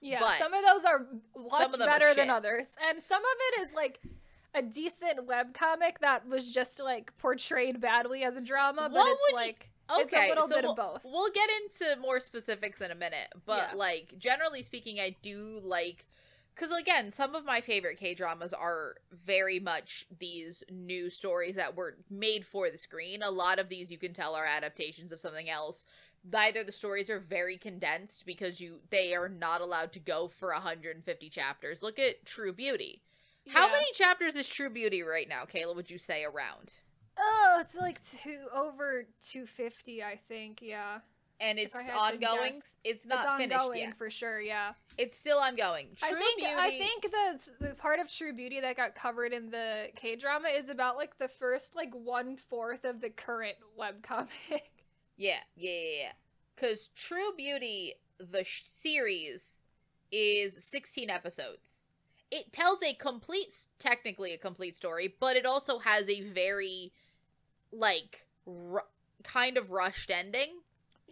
yeah, 0.00 0.20
but 0.20 0.38
some 0.38 0.54
of 0.54 0.64
those 0.64 0.84
are 0.86 1.06
much 1.36 1.78
better 1.78 2.14
than 2.14 2.30
others, 2.30 2.70
and 2.88 3.04
some 3.04 3.20
of 3.22 3.36
it 3.58 3.60
is 3.68 3.74
like 3.74 4.00
a 4.54 4.62
decent 4.62 5.28
webcomic 5.28 5.98
that 6.00 6.26
was 6.26 6.52
just 6.52 6.80
like 6.80 7.16
portrayed 7.18 7.80
badly 7.80 8.22
as 8.24 8.36
a 8.36 8.40
drama, 8.40 8.88
but 8.88 8.98
What 8.98 9.12
it's 9.28 9.32
like 9.34 9.69
Okay, 9.92 10.02
It's 10.02 10.14
a 10.14 10.28
little 10.28 10.48
so 10.48 10.54
bit 10.54 10.64
we'll, 10.64 10.72
of 10.72 10.76
both. 10.76 11.04
We'll 11.04 11.32
get 11.32 11.48
into 11.62 12.00
more 12.00 12.20
specifics 12.20 12.80
in 12.80 12.90
a 12.90 12.94
minute, 12.94 13.32
but 13.46 13.70
Yeah. 13.70 13.76
like 13.76 14.18
generally 14.18 14.62
speaking, 14.62 15.00
I 15.00 15.16
do 15.22 15.60
like 15.62 16.06
because 16.54 16.76
again, 16.76 17.10
some 17.10 17.34
of 17.34 17.44
my 17.44 17.60
favorite 17.60 17.98
K 17.98 18.14
dramas 18.14 18.52
are 18.52 18.96
very 19.10 19.58
much 19.60 20.06
these 20.18 20.62
new 20.70 21.08
stories 21.08 21.54
that 21.54 21.74
were 21.74 21.96
made 22.10 22.44
for 22.44 22.68
the 22.70 22.76
screen. 22.78 23.22
A 23.22 23.30
lot 23.30 23.58
of 23.58 23.68
these 23.68 23.90
you 23.90 23.98
can 23.98 24.12
tell 24.12 24.34
are 24.34 24.44
adaptations 24.44 25.12
of 25.12 25.20
something 25.20 25.48
else. 25.48 25.84
Either 26.34 26.62
the 26.62 26.72
stories 26.72 27.08
are 27.08 27.18
very 27.18 27.56
condensed 27.56 28.26
because 28.26 28.60
you 28.60 28.80
they 28.90 29.14
are 29.14 29.28
not 29.28 29.60
allowed 29.60 29.92
to 29.92 29.98
go 29.98 30.28
for 30.28 30.52
150 30.52 31.30
chapters. 31.30 31.82
Look 31.82 31.98
at 31.98 32.26
True 32.26 32.52
Beauty. 32.52 33.02
How 33.48 33.68
many 33.72 33.86
chapters 33.94 34.36
is 34.36 34.48
True 34.48 34.70
Beauty 34.70 35.02
right 35.02 35.28
now, 35.28 35.44
Kayla? 35.44 35.74
Would 35.74 35.90
you 35.90 35.98
say 35.98 36.24
around? 36.24 36.80
Oh, 37.22 37.58
it's 37.60 37.76
like 37.76 38.00
two 38.04 38.38
over 38.54 39.04
two 39.20 39.46
fifty, 39.46 40.02
I 40.02 40.18
think. 40.28 40.60
Yeah, 40.62 41.00
And 41.40 41.58
it's 41.58 41.76
I 41.76 41.82
had 41.82 41.92
to 42.20 42.26
ongoing. 42.26 42.52
guess, 42.52 42.76
It's 42.84 43.06
not 43.06 43.40
it's 43.40 43.44
finished 43.50 43.70
yet. 43.76 43.98
for 43.98 44.10
sure. 44.10 44.40
Yeah. 44.40 44.72
It's 44.96 45.16
still 45.16 45.38
ongoing. 45.38 45.88
True 45.96 46.08
I 46.08 46.14
think 46.14 46.38
Beauty. 46.38 46.52
I 46.56 46.70
think 46.78 47.02
the 47.58 47.66
the 47.68 47.74
part 47.74 48.00
of 48.00 48.10
True 48.10 48.32
Beauty 48.32 48.60
that 48.60 48.76
got 48.76 48.94
covered 48.94 49.32
in 49.32 49.50
the 49.50 49.88
K 49.96 50.16
drama 50.16 50.48
is 50.48 50.68
about 50.68 50.96
like 50.96 51.18
the 51.18 51.28
first 51.28 51.74
like 51.76 51.92
one 51.94 52.36
fourth 52.36 52.84
of 52.84 53.00
the 53.00 53.10
current 53.10 53.56
webcomic. 53.78 54.28
Yeah, 55.16 55.36
yeah, 55.54 55.70
yeah, 55.70 56.02
yeah. 56.04 56.12
Because 56.56 56.88
True 56.96 57.32
Beauty, 57.36 57.94
the 58.18 58.42
sh- 58.42 58.62
series, 58.64 59.60
is 60.10 60.64
16 60.64 61.10
episodes. 61.10 61.84
It 62.30 62.52
tells 62.54 62.82
a 62.82 62.94
complete, 62.94 63.66
technically 63.78 64.32
a 64.32 64.38
complete 64.38 64.76
story, 64.76 65.14
but 65.20 65.36
it 65.36 65.44
also 65.44 65.78
has 65.80 66.08
a 66.08 66.22
very, 66.22 66.92
like, 67.72 68.26
kind 69.22 69.56
of 69.56 69.70
rushed 69.70 70.10
ending 70.10 70.60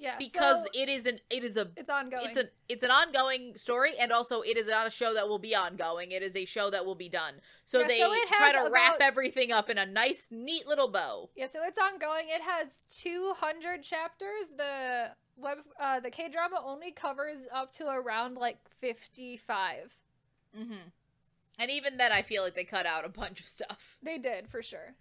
yeah, 0.00 0.14
because 0.16 0.62
so 0.62 0.68
it 0.74 0.88
is 0.88 1.06
an 1.06 1.18
it 1.28 1.42
is 1.42 1.56
a 1.56 1.68
it's 1.76 1.90
ongoing. 1.90 2.24
it's 2.24 2.38
an 2.38 2.48
it's 2.68 2.82
an 2.84 2.90
ongoing 2.90 3.56
story 3.56 3.92
and 4.00 4.12
also 4.12 4.42
it 4.42 4.56
is 4.56 4.68
not 4.68 4.86
a 4.86 4.90
show 4.90 5.12
that 5.14 5.28
will 5.28 5.40
be 5.40 5.56
ongoing 5.56 6.12
it 6.12 6.22
is 6.22 6.36
a 6.36 6.44
show 6.44 6.70
that 6.70 6.86
will 6.86 6.94
be 6.94 7.08
done 7.08 7.34
so 7.64 7.80
Yeah, 7.80 7.88
they 7.88 7.98
so 7.98 8.14
try 8.28 8.52
to 8.52 8.70
wrap 8.72 8.98
everything 9.00 9.50
up 9.50 9.68
in 9.68 9.76
a 9.76 9.84
nice 9.86 10.28
neat 10.30 10.66
little 10.68 10.88
bow 10.88 11.30
yeah, 11.36 11.48
so 11.48 11.60
it's 11.64 11.78
ongoing. 11.78 12.26
It 12.28 12.42
has 12.42 12.80
two 12.88 13.32
hundred 13.36 13.82
chapters. 13.82 14.46
The 14.56 15.10
web 15.36 15.58
uh, 15.80 16.00
the 16.00 16.10
K 16.10 16.28
drama 16.28 16.62
only 16.64 16.92
covers 16.92 17.46
up 17.52 17.72
to 17.72 17.88
around 17.88 18.36
like 18.36 18.58
fifty 18.80 19.36
five. 19.36 19.96
mm-hmm. 20.56 20.74
and 21.58 21.70
even 21.70 21.96
then 21.96 22.12
i 22.12 22.22
feel 22.22 22.42
like 22.44 22.54
they 22.54 22.64
cut 22.64 22.86
out 22.86 23.04
a 23.04 23.08
bunch 23.08 23.40
of 23.40 23.46
stuff 23.46 23.98
They 24.02 24.18
did 24.18 24.48
for 24.48 24.62
sure. 24.62 24.94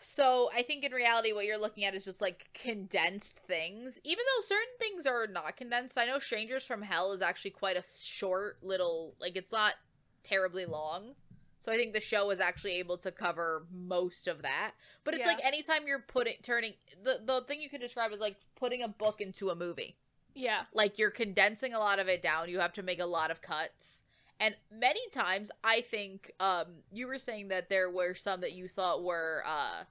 So 0.00 0.48
i 0.54 0.62
think 0.62 0.84
in 0.84 0.92
reality 0.92 1.32
what 1.32 1.44
you're 1.44 1.58
looking 1.58 1.84
at 1.84 1.94
is 1.94 2.04
just 2.04 2.20
like 2.20 2.46
condensed 2.54 3.38
things. 3.46 4.00
Even 4.04 4.24
though 4.24 4.42
certain 4.42 4.74
things 4.78 5.06
are 5.06 5.26
not 5.26 5.56
condensed 5.56 5.98
i 5.98 6.04
know 6.06 6.18
strangers 6.18 6.64
from 6.64 6.82
hell 6.82 7.12
is 7.12 7.20
actually 7.22 7.50
quite 7.50 7.76
a 7.76 7.82
short 8.02 8.58
little 8.62 9.14
like 9.20 9.36
it's 9.36 9.52
not 9.52 9.74
terribly 10.22 10.64
long. 10.66 11.14
So 11.60 11.72
i 11.72 11.76
think 11.76 11.92
the 11.94 12.00
show 12.00 12.30
is 12.30 12.40
actually 12.40 12.74
able 12.78 12.98
to 12.98 13.10
cover 13.10 13.66
most 13.72 14.28
of 14.28 14.42
that. 14.42 14.72
But 15.04 15.14
it's 15.14 15.20
Yeah. 15.22 15.28
like 15.32 15.44
anytime 15.44 15.86
you're 15.86 16.04
putting 16.06 16.34
turning 16.42 16.74
the, 17.02 17.20
the 17.24 17.40
thing 17.42 17.60
you 17.60 17.68
can 17.68 17.80
describe 17.80 18.12
is 18.12 18.20
like 18.20 18.36
putting 18.56 18.82
a 18.82 18.88
book 18.88 19.20
into 19.20 19.50
a 19.50 19.54
movie. 19.56 19.96
Yeah. 20.34 20.64
like 20.72 20.98
you're 20.98 21.10
condensing 21.10 21.74
a 21.74 21.80
lot 21.80 21.98
of 21.98 22.06
it 22.06 22.22
down. 22.22 22.48
You 22.48 22.60
have 22.60 22.72
to 22.74 22.82
make 22.82 23.00
a 23.00 23.06
lot 23.06 23.32
of 23.32 23.42
cuts 23.42 24.04
and 24.40 24.54
many 24.70 25.00
times 25.12 25.50
i 25.64 25.80
think 25.80 26.32
um 26.40 26.66
you 26.92 27.06
were 27.06 27.18
saying 27.18 27.48
that 27.48 27.68
there 27.68 27.90
were 27.90 28.14
some 28.14 28.40
that 28.40 28.52
you 28.52 28.68
thought 28.68 29.02
were 29.02 29.42
uh 29.46 29.84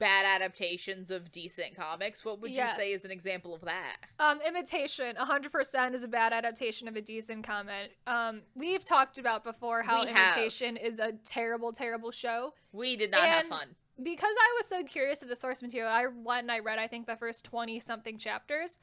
bad 0.00 0.24
adaptations 0.26 1.08
of 1.10 1.30
decent 1.30 1.76
comics 1.76 2.24
what 2.24 2.40
would 2.40 2.50
Yes. 2.50 2.76
you 2.76 2.82
say 2.82 2.92
is 2.92 3.04
an 3.04 3.12
example 3.12 3.54
of 3.54 3.60
that 3.60 3.96
Um, 4.18 4.40
imitation, 4.46 5.14
100% 5.14 5.94
is 5.94 6.02
a 6.02 6.08
bad 6.08 6.32
adaptation 6.32 6.88
of 6.88 6.96
a 6.96 7.00
decent 7.00 7.44
comic. 7.46 7.96
Um, 8.08 8.42
we've 8.56 8.84
talked 8.84 9.18
about 9.18 9.44
before 9.44 9.82
how 9.82 10.02
We 10.04 10.10
have. 10.10 10.36
imitation 10.36 10.76
is 10.76 10.98
a 10.98 11.12
terrible, 11.24 11.70
terrible 11.72 12.10
show. 12.10 12.54
we 12.72 12.96
did 12.96 13.12
not 13.12 13.20
have 13.28 13.46
fun 13.46 13.76
Because 14.02 14.34
I 14.36 14.54
was 14.58 14.66
so 14.66 14.82
curious 14.82 15.22
of 15.22 15.28
the 15.28 15.36
source 15.36 15.62
material, 15.62 15.92
I 15.92 16.06
went 16.08 16.42
and 16.42 16.50
I 16.52 16.58
read, 16.58 16.80
I 16.80 16.88
think, 16.88 17.06
the 17.06 17.16
first 17.16 17.44
20 17.44 17.78
something 17.78 18.18
chapters. 18.18 18.78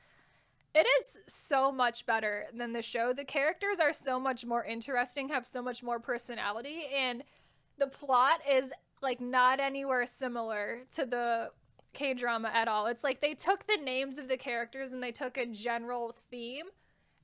It 0.76 0.86
is 1.00 1.20
so 1.28 1.72
much 1.72 2.06
better 2.06 2.46
than 2.54 2.74
the 2.74 2.82
show. 2.82 3.14
The 3.14 3.24
characters 3.24 3.80
are 3.80 3.94
so 3.94 4.20
much 4.20 4.46
more 4.46 4.64
interesting, 4.66 5.30
have 5.30 5.48
so 5.48 5.62
much 5.62 5.82
more 5.82 6.00
personality, 6.00 6.88
and 6.94 7.24
the 7.78 7.88
plot 7.88 8.42
is 8.50 8.74
like 9.02 9.22
not 9.22 9.60
anywhere 9.62 10.06
similar 10.06 10.82
to 10.96 11.06
the 11.06 11.52
K 11.94 12.14
drama 12.14 12.52
at 12.54 12.68
all. 12.68 12.88
It's 12.88 13.04
like 13.06 13.22
they 13.22 13.34
took 13.34 13.66
the 13.68 13.78
names 13.78 14.18
of 14.20 14.28
the 14.28 14.36
characters 14.38 14.92
and 14.92 15.02
they 15.02 15.14
took 15.14 15.38
a 15.38 15.46
general 15.46 16.14
theme 16.30 16.66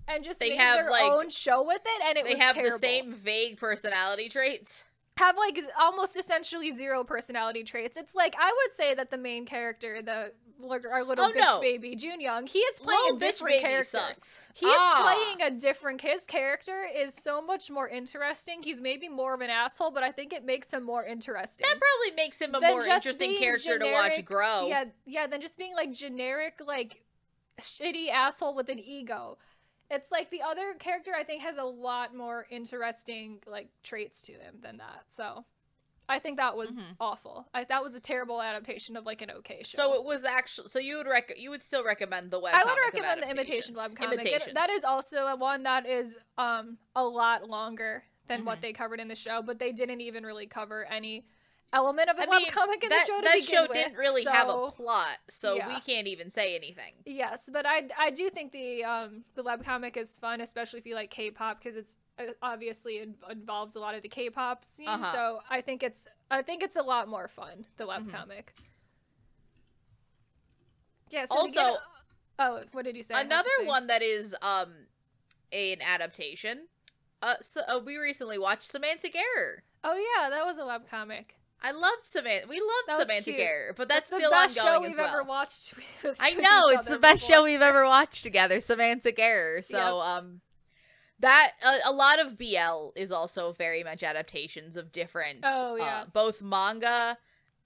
and 0.08 0.24
just 0.24 0.40
They 0.40 0.52
made 0.52 0.60
have, 0.60 0.78
their 0.78 0.90
like- 0.90 1.12
own 1.12 1.30
show 1.30 1.62
with 1.64 1.82
it, 1.86 2.04
and 2.06 2.18
it 2.18 2.24
was. 2.24 2.34
they 2.34 2.40
have 2.40 2.56
terrible 2.56 2.78
the 2.78 2.86
same 2.86 3.12
vague 3.14 3.58
personality 3.58 4.30
traits 4.30 4.86
have 5.18 5.38
like 5.38 5.60
almost 5.80 6.18
essentially 6.18 6.72
zero 6.72 7.04
personality 7.04 7.64
traits. 7.64 7.96
It's 7.98 8.16
like 8.16 8.34
I 8.40 8.48
would 8.48 8.76
say 8.76 8.96
that 8.96 9.12
the 9.12 9.18
main 9.18 9.46
character, 9.46 10.02
the 10.02 10.32
our 10.70 11.04
little 11.04 11.26
Oh, 11.26 11.30
bitch 11.32 11.36
no. 11.40 11.60
baby 11.62 11.96
Jun 11.96 12.20
Young, 12.22 12.48
he 12.48 12.60
is 12.60 12.80
playing 12.80 13.00
Little 13.04 13.18
a 13.18 13.20
different 13.20 13.60
character. 13.62 13.84
sucks 13.98 14.40
He 14.54 14.66
is 14.66 14.74
Ah. 14.78 15.02
playing 15.38 15.42
a 15.54 15.58
different. 15.58 16.02
His 16.02 16.26
character 16.26 16.84
is 16.84 17.14
so 17.16 17.42
much 17.42 17.70
more 17.72 17.88
interesting. 17.90 18.62
He's 18.64 18.82
maybe 18.82 19.08
more 19.10 19.34
of 19.34 19.42
an 19.42 19.50
asshole, 19.50 19.92
but 19.92 20.04
I 20.04 20.12
think 20.12 20.34
it 20.34 20.44
makes 20.44 20.72
him 20.74 20.84
more 20.84 21.06
interesting. 21.06 21.66
that 21.70 21.80
probably 21.80 22.16
makes 22.16 22.40
him 22.42 22.54
a 22.56 22.62
more 22.62 22.86
interesting 22.86 23.38
character 23.38 23.80
to 23.80 23.92
watch 23.92 24.24
grow 24.26 24.68
Yeah, 24.68 24.86
yeah. 25.06 25.28
Then 25.28 25.42
just 25.42 25.58
being 25.58 25.76
like 25.76 25.92
generic, 25.92 26.60
like 26.66 27.04
shitty 27.60 28.10
asshole 28.10 28.56
with 28.56 28.70
an 28.70 28.80
ego. 28.80 29.38
It's 29.90 30.10
like 30.12 30.30
the 30.32 30.42
other 30.42 30.74
character 30.76 31.12
I 31.14 31.24
think 31.24 31.42
has 31.42 31.58
a 31.58 31.64
lot 31.66 32.16
more 32.16 32.46
interesting 32.50 33.40
like 33.46 33.70
traits 33.84 34.22
to 34.24 34.32
him 34.34 34.60
than 34.62 34.78
that. 34.78 35.04
So 35.10 35.46
I 36.12 36.20
think 36.20 36.38
that 36.38 36.56
was 36.58 36.72
Mhm. 36.72 36.96
awful. 37.00 37.48
I 37.54 37.64
that 37.64 37.82
was 37.82 37.96
a 37.96 38.00
terrible 38.00 38.42
adaptation 38.42 38.98
of 38.98 39.06
like 39.06 39.22
an 39.22 39.32
okay 39.40 39.64
show. 39.64 39.78
so 39.78 39.94
it 39.94 40.04
was 40.04 40.24
actually 40.26 40.68
so 40.70 40.80
you 40.80 40.98
would 40.98 41.08
rec 41.08 41.34
you 41.38 41.50
would 41.50 41.62
still 41.62 41.84
recommend 41.84 42.32
the 42.32 42.40
web 42.40 42.54
I 42.56 42.64
would 42.66 42.78
recommend 42.88 43.24
the 43.24 43.30
imitation 43.30 43.76
webcomic. 43.76 44.14
It- 44.14 44.14
Imitation. 44.22 44.54
that 44.56 44.70
is 44.70 44.84
also 44.84 45.28
a 45.28 45.36
one 45.36 45.64
that 45.64 45.86
is 45.86 46.18
um 46.38 46.78
a 46.96 47.04
lot 47.04 47.50
longer 47.50 48.04
than 48.28 48.42
Mhm. 48.42 48.46
what 48.46 48.62
they 48.62 48.74
covered 48.74 49.00
in 49.00 49.08
the 49.08 49.16
show, 49.16 49.42
but 49.42 49.58
they 49.60 49.72
didn't 49.72 50.02
even 50.02 50.26
really 50.26 50.48
cover 50.48 50.86
any 50.86 51.26
element 51.74 52.10
of 52.10 52.18
the 52.18 52.24
I 52.24 52.26
mean, 52.38 52.46
webcomic 52.48 52.84
in 52.84 52.90
that, 52.90 53.06
the 53.08 53.12
show 53.14 53.20
to 53.20 53.26
that 53.26 53.36
begin 53.36 53.56
show 53.56 53.62
with, 53.64 53.74
didn't 53.74 53.96
really 53.96 54.26
have 54.26 54.50
a 54.50 54.72
plot, 54.72 55.18
so 55.30 55.56
yeah. 55.56 55.68
we 55.74 55.80
can't 55.80 56.08
even 56.08 56.30
say 56.30 56.56
anything. 56.56 56.94
Yes, 57.06 57.50
but 57.52 57.66
I 57.66 57.88
I 57.98 58.10
do 58.12 58.30
think 58.30 58.52
the 58.52 58.84
um 58.84 59.24
the 59.36 59.44
web 59.44 59.64
comic 59.64 59.96
is 59.96 60.18
fun, 60.18 60.42
especially 60.42 60.80
if 60.80 60.86
you 60.86 60.96
like 60.96 61.10
K-pop 61.12 61.60
because 61.62 61.78
it's 61.78 61.96
obviously 62.42 62.94
it 62.98 63.10
involves 63.30 63.76
a 63.76 63.80
lot 63.80 63.96
of 63.96 64.02
the 64.04 64.08
K-pop 64.10 64.66
scene. 64.66 64.88
Uh-huh. 64.88 65.12
So 65.14 65.40
I 65.50 65.62
think 65.62 65.84
it's 65.84 66.08
I 66.30 66.42
think 66.42 66.64
it's 66.64 66.76
a 66.76 66.84
lot 66.84 67.08
more 67.08 67.28
fun 67.28 67.66
the 67.78 67.86
webcomic. 67.86 68.50
Yeah. 71.10 71.26
So 71.26 71.48
get- 71.48 71.58
Also- 71.66 71.80
oh, 72.40 72.64
what 72.72 72.86
did 72.86 72.96
you 72.96 73.04
say? 73.04 73.14
I 73.14 73.20
have 73.20 73.28
to 73.30 73.34
Another 73.36 73.50
say. 73.60 73.66
one 73.68 73.88
that 73.88 74.02
is 74.02 74.36
um 74.42 74.74
an 75.52 75.78
adaptation. 75.82 76.68
Uh, 77.22 77.36
so 77.42 77.62
uh, 77.68 77.80
we 77.86 77.98
recently 77.98 78.40
watched 78.40 78.64
Semantic 78.64 79.16
Error. 79.16 79.64
Oh 79.84 79.96
yeah, 79.96 80.30
that 80.30 80.46
was 80.46 80.58
a 80.58 80.62
webcomic. 80.62 81.26
I 81.64 81.72
love 81.72 82.00
Samantha. 82.00 82.48
We 82.48 82.60
love 82.60 83.02
Samantha 83.02 83.24
cute. 83.26 83.38
Gare, 83.38 83.74
but 83.78 83.88
that's, 83.88 84.10
the 84.10 84.16
still 84.18 84.32
best 84.32 84.56
show 84.58 84.80
we've 84.82 84.98
ever 84.98 85.24
watched. 85.24 85.76
I 86.20 86.32
know 86.32 86.70
it's 86.70 86.86
the 86.86 86.94
other 86.94 87.00
best 87.00 87.24
show 87.24 87.44
we've 87.44 87.62
ever 87.62 87.86
watched 87.86 88.24
together, 88.24 88.60
Samantha 88.62 89.12
Gare. 89.12 89.62
So, 89.62 89.78
Yep. 89.78 89.86
um, 90.08 90.42
that 91.22 91.54
a, 91.64 91.90
a 91.90 91.94
lot 91.94 92.20
of 92.20 92.38
BL 92.38 92.90
is 92.96 93.12
also 93.12 93.54
very 93.54 93.84
much 93.84 94.04
adaptations 94.04 94.76
of 94.78 94.92
different, 94.92 95.40
Oh, 95.44 95.80
uh, 95.80 96.06
both 96.12 96.42
manga 96.42 97.18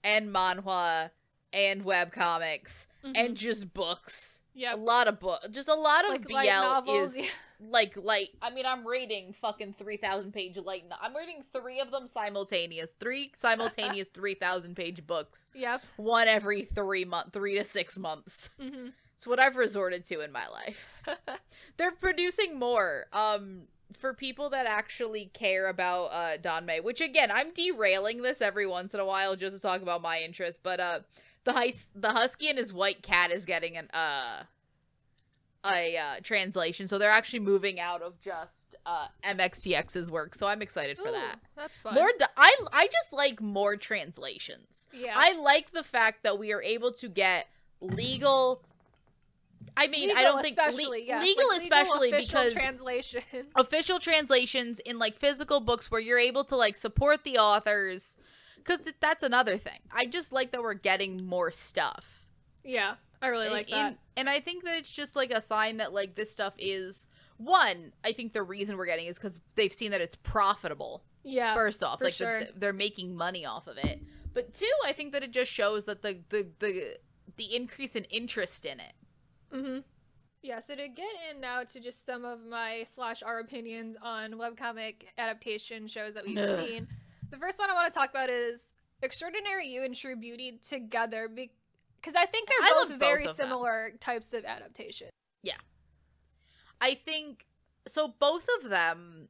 and 0.04 0.28
manhwa 0.34 1.10
and 1.52 1.84
webcomics 1.84 2.86
Mhm. 3.04 3.12
and 3.14 3.36
just 3.36 3.72
books. 3.74 4.40
Yeah, 4.54 4.74
a 4.74 4.76
lot 4.76 5.06
of 5.06 5.20
book, 5.20 5.40
just 5.50 5.68
a 5.68 5.74
lot 5.74 6.04
of 6.06 6.12
like 6.12 6.26
BL 6.26 6.32
light 6.34 6.46
novels. 6.46 7.14
is 7.14 7.30
like 7.60 7.94
light. 7.96 8.30
I 8.40 8.48
mean, 8.50 8.64
I'm 8.64 8.86
reading 8.86 9.34
fucking 9.34 9.74
three 9.78 9.98
thousand 9.98 10.32
page 10.32 10.56
light. 10.56 10.84
No- 10.88 10.96
I'm 11.00 11.14
reading 11.14 11.44
three 11.52 11.78
of 11.80 11.90
them 11.90 12.06
simultaneous, 12.06 12.92
three 12.92 13.32
simultaneous 13.36 14.08
three 14.14 14.34
thousand 14.34 14.74
page 14.76 15.06
books, 15.06 15.50
yep. 15.54 15.82
one 15.96 16.26
every 16.26 16.62
three 16.62 17.04
month, 17.04 17.34
three 17.34 17.56
to 17.58 17.64
six 17.64 17.98
months. 17.98 18.48
hmm 18.58 18.88
It's 19.16 19.26
what 19.26 19.40
I've 19.40 19.56
resorted 19.56 20.04
to 20.04 20.20
in 20.20 20.30
my 20.30 20.46
life. 20.48 20.88
They're 21.78 21.90
producing 21.92 22.58
more. 22.58 23.06
Um, 23.12 23.62
for 23.96 24.12
people 24.12 24.50
that 24.50 24.66
actually 24.66 25.30
care 25.32 25.68
about 25.68 26.06
uh 26.06 26.36
Danmei, 26.38 26.82
which 26.84 27.00
again, 27.00 27.30
I'm 27.30 27.52
derailing 27.54 28.20
this 28.20 28.42
every 28.42 28.66
once 28.66 28.92
in 28.92 29.00
a 29.00 29.06
while 29.06 29.36
just 29.36 29.56
to 29.56 29.62
talk 29.62 29.80
about 29.80 30.02
my 30.02 30.20
interest, 30.20 30.60
but 30.62 30.80
uh 30.80 31.00
the 31.44 31.52
hus- 31.52 31.88
the 31.94 32.10
husky 32.10 32.48
and 32.48 32.58
his 32.58 32.74
white 32.74 33.00
cat 33.02 33.30
is 33.30 33.46
getting 33.46 33.76
an 33.76 33.88
uh 33.94 34.42
a 35.64 35.96
uh, 35.96 36.14
translation, 36.22 36.86
so 36.86 36.96
they're 36.98 37.10
actually 37.10 37.40
moving 37.40 37.80
out 37.80 38.02
of 38.02 38.20
just 38.20 38.76
uh 38.84 39.06
MXTX's 39.24 40.10
work. 40.10 40.34
So 40.34 40.46
I'm 40.46 40.60
excited 40.62 40.98
for 40.98 41.10
that. 41.10 41.36
That's 41.56 41.80
fun. 41.80 41.94
More, 41.94 42.10
do- 42.18 42.26
I 42.36 42.54
I 42.72 42.86
just 42.86 43.12
like 43.12 43.40
more 43.40 43.76
translations. 43.76 44.88
yeah. 44.92 45.14
I 45.16 45.32
like 45.38 45.70
the 45.72 45.82
fact 45.84 46.22
that 46.24 46.38
we 46.38 46.52
are 46.52 46.62
able 46.62 46.92
to 46.94 47.08
get 47.08 47.46
legal. 47.80 48.62
I 49.76 49.88
mean, 49.88 50.10
I 50.16 50.22
don't 50.22 50.42
think 50.42 50.56
le- 50.56 50.98
yes, 50.98 51.22
legal, 51.22 51.48
like 51.48 51.60
especially 51.62 52.10
official 52.10 52.28
because 52.40 52.52
translation. 52.54 53.22
official 53.56 53.98
translations 53.98 54.78
in 54.80 54.98
like 54.98 55.16
physical 55.18 55.60
books 55.60 55.90
where 55.90 56.00
you're 56.00 56.18
able 56.18 56.44
to 56.44 56.56
like 56.56 56.76
support 56.76 57.24
the 57.24 57.38
authors. 57.38 58.16
Because 58.56 58.90
that's 59.00 59.22
another 59.22 59.58
thing. 59.58 59.78
I 59.92 60.06
just 60.06 60.32
like 60.32 60.50
that 60.52 60.62
we're 60.62 60.74
getting 60.74 61.24
more 61.26 61.50
stuff. 61.52 62.26
yeah, 62.64 62.94
I 63.22 63.28
really 63.28 63.48
like 63.48 63.70
and, 63.70 63.78
that. 63.80 63.86
and- 63.86 63.96
and 64.18 64.30
I 64.30 64.40
think 64.40 64.64
that 64.64 64.78
it's 64.78 64.90
just 64.90 65.14
like 65.14 65.30
a 65.30 65.40
sign 65.42 65.76
that 65.76 65.92
like 65.92 66.14
this 66.14 66.30
stuff 66.32 66.54
is 66.58 67.06
one. 67.36 67.92
I 68.02 68.12
think 68.12 68.32
the 68.32 68.42
reason 68.42 68.76
we're 68.78 68.86
getting 68.86 69.06
is 69.06 69.18
because 69.18 69.38
they've 69.56 69.72
seen 69.72 69.90
that 69.90 70.00
it's 70.00 70.14
profitable. 70.16 71.02
yeah. 71.22 71.54
first 71.54 71.82
off 71.82 72.00
like 72.00 72.14
sure. 72.14 72.40
the, 72.44 72.52
they're 72.56 72.72
making 72.72 73.14
money 73.14 73.44
off 73.44 73.66
of 73.66 73.76
it 73.78 74.00
but 74.32 74.54
two 74.54 74.70
i 74.84 74.92
think 74.92 75.12
that 75.12 75.22
it 75.24 75.32
just 75.32 75.50
shows 75.50 75.84
that 75.86 76.00
the 76.02 76.20
the 76.30 76.46
the, 76.60 76.96
the 77.36 77.54
increase 77.56 77.96
in 77.96 78.04
interest 78.04 78.64
in 78.64 78.78
it 78.78 78.92
Mm-hmm. 79.56 79.78
Yeah, 80.42 80.60
so 80.60 80.76
to 80.76 80.88
get 80.88 81.08
in 81.30 81.40
now 81.40 81.64
to 81.64 81.80
just 81.80 82.06
some 82.06 82.24
of 82.24 82.44
my 82.46 82.84
slash 82.86 83.22
our 83.22 83.40
opinions 83.40 83.96
on 84.00 84.32
webcomic 84.32 85.06
adaptation 85.18 85.88
shows 85.88 86.14
that 86.14 86.24
we've 86.24 86.38
Ugh. 86.38 86.60
seen. 86.60 86.88
The 87.30 87.36
first 87.36 87.58
one 87.58 87.68
I 87.70 87.74
want 87.74 87.92
to 87.92 87.98
talk 87.98 88.10
about 88.10 88.30
is 88.30 88.72
Extraordinary 89.02 89.66
You 89.66 89.82
and 89.82 89.94
True 89.94 90.14
Beauty 90.14 90.60
together 90.66 91.28
because 91.28 92.14
I 92.16 92.26
think 92.26 92.48
they're 92.48 92.58
I 92.62 92.84
both 92.86 92.98
very 92.98 93.24
of 93.24 93.36
them. 93.36 93.48
similar 93.48 93.92
types 93.98 94.32
of 94.32 94.44
adaptation. 94.44 95.08
Yeah. 95.42 95.56
I 96.80 96.94
think 96.94 97.46
so 97.88 98.14
both 98.18 98.46
of 98.60 98.70
them 98.70 99.28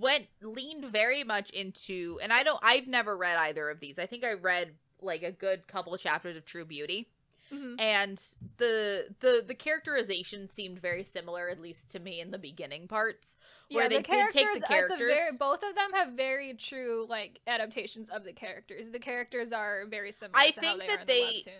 went 0.00 0.26
leaned 0.42 0.84
very 0.84 1.22
much 1.22 1.50
into 1.50 2.18
and 2.20 2.32
i 2.32 2.42
don't 2.42 2.58
i've 2.62 2.88
never 2.88 3.16
read 3.16 3.36
either 3.36 3.70
of 3.70 3.78
these 3.78 3.96
i 3.96 4.06
think 4.06 4.24
i 4.24 4.32
read 4.32 4.72
like 5.00 5.22
a 5.22 5.30
good 5.30 5.68
couple 5.68 5.96
chapters 5.96 6.36
of 6.36 6.44
true 6.44 6.64
beauty 6.64 7.08
Mm-hmm. 7.52 7.76
and 7.78 8.22
the 8.58 9.14
the 9.20 9.42
the 9.46 9.54
characterization 9.54 10.46
seemed 10.48 10.80
very 10.80 11.02
similar 11.04 11.48
at 11.48 11.60
least 11.60 11.90
to 11.92 11.98
me 11.98 12.20
in 12.20 12.30
the 12.30 12.38
beginning 12.38 12.88
parts 12.88 13.36
where 13.70 13.84
Yeah, 13.84 13.88
they 13.88 13.96
the 13.98 14.02
characters, 14.02 14.34
take 14.42 14.60
the 14.60 14.66
characters 14.66 14.98
very, 14.98 15.36
both 15.36 15.62
of 15.62 15.74
them 15.74 15.92
have 15.94 16.12
very 16.12 16.52
true 16.54 17.06
like 17.08 17.40
adaptations 17.46 18.10
of 18.10 18.24
the 18.24 18.32
characters. 18.34 18.90
The 18.90 18.98
characters 18.98 19.52
are 19.52 19.84
very 19.88 20.12
similar 20.12 20.38
I 20.38 20.50
think 20.50 20.78
they 20.80 20.86
that 20.88 21.06
they- 21.06 21.42
the. 21.44 21.52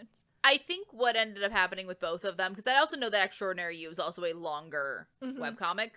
I 0.44 0.56
think 0.56 0.86
what 0.92 1.16
ended 1.16 1.42
up 1.42 1.52
happening 1.52 1.86
with 1.86 2.00
both 2.00 2.22
of 2.24 2.36
them, 2.36 2.52
because 2.52 2.70
I 2.72 2.78
also 2.78 2.96
know 2.96 3.10
that 3.10 3.24
Extraordinary 3.26 3.76
You 3.76 3.90
is 3.90 3.98
also 3.98 4.24
a 4.24 4.32
longer 4.34 5.08
Mhm. 5.22 5.36
webcomic. 5.38 5.92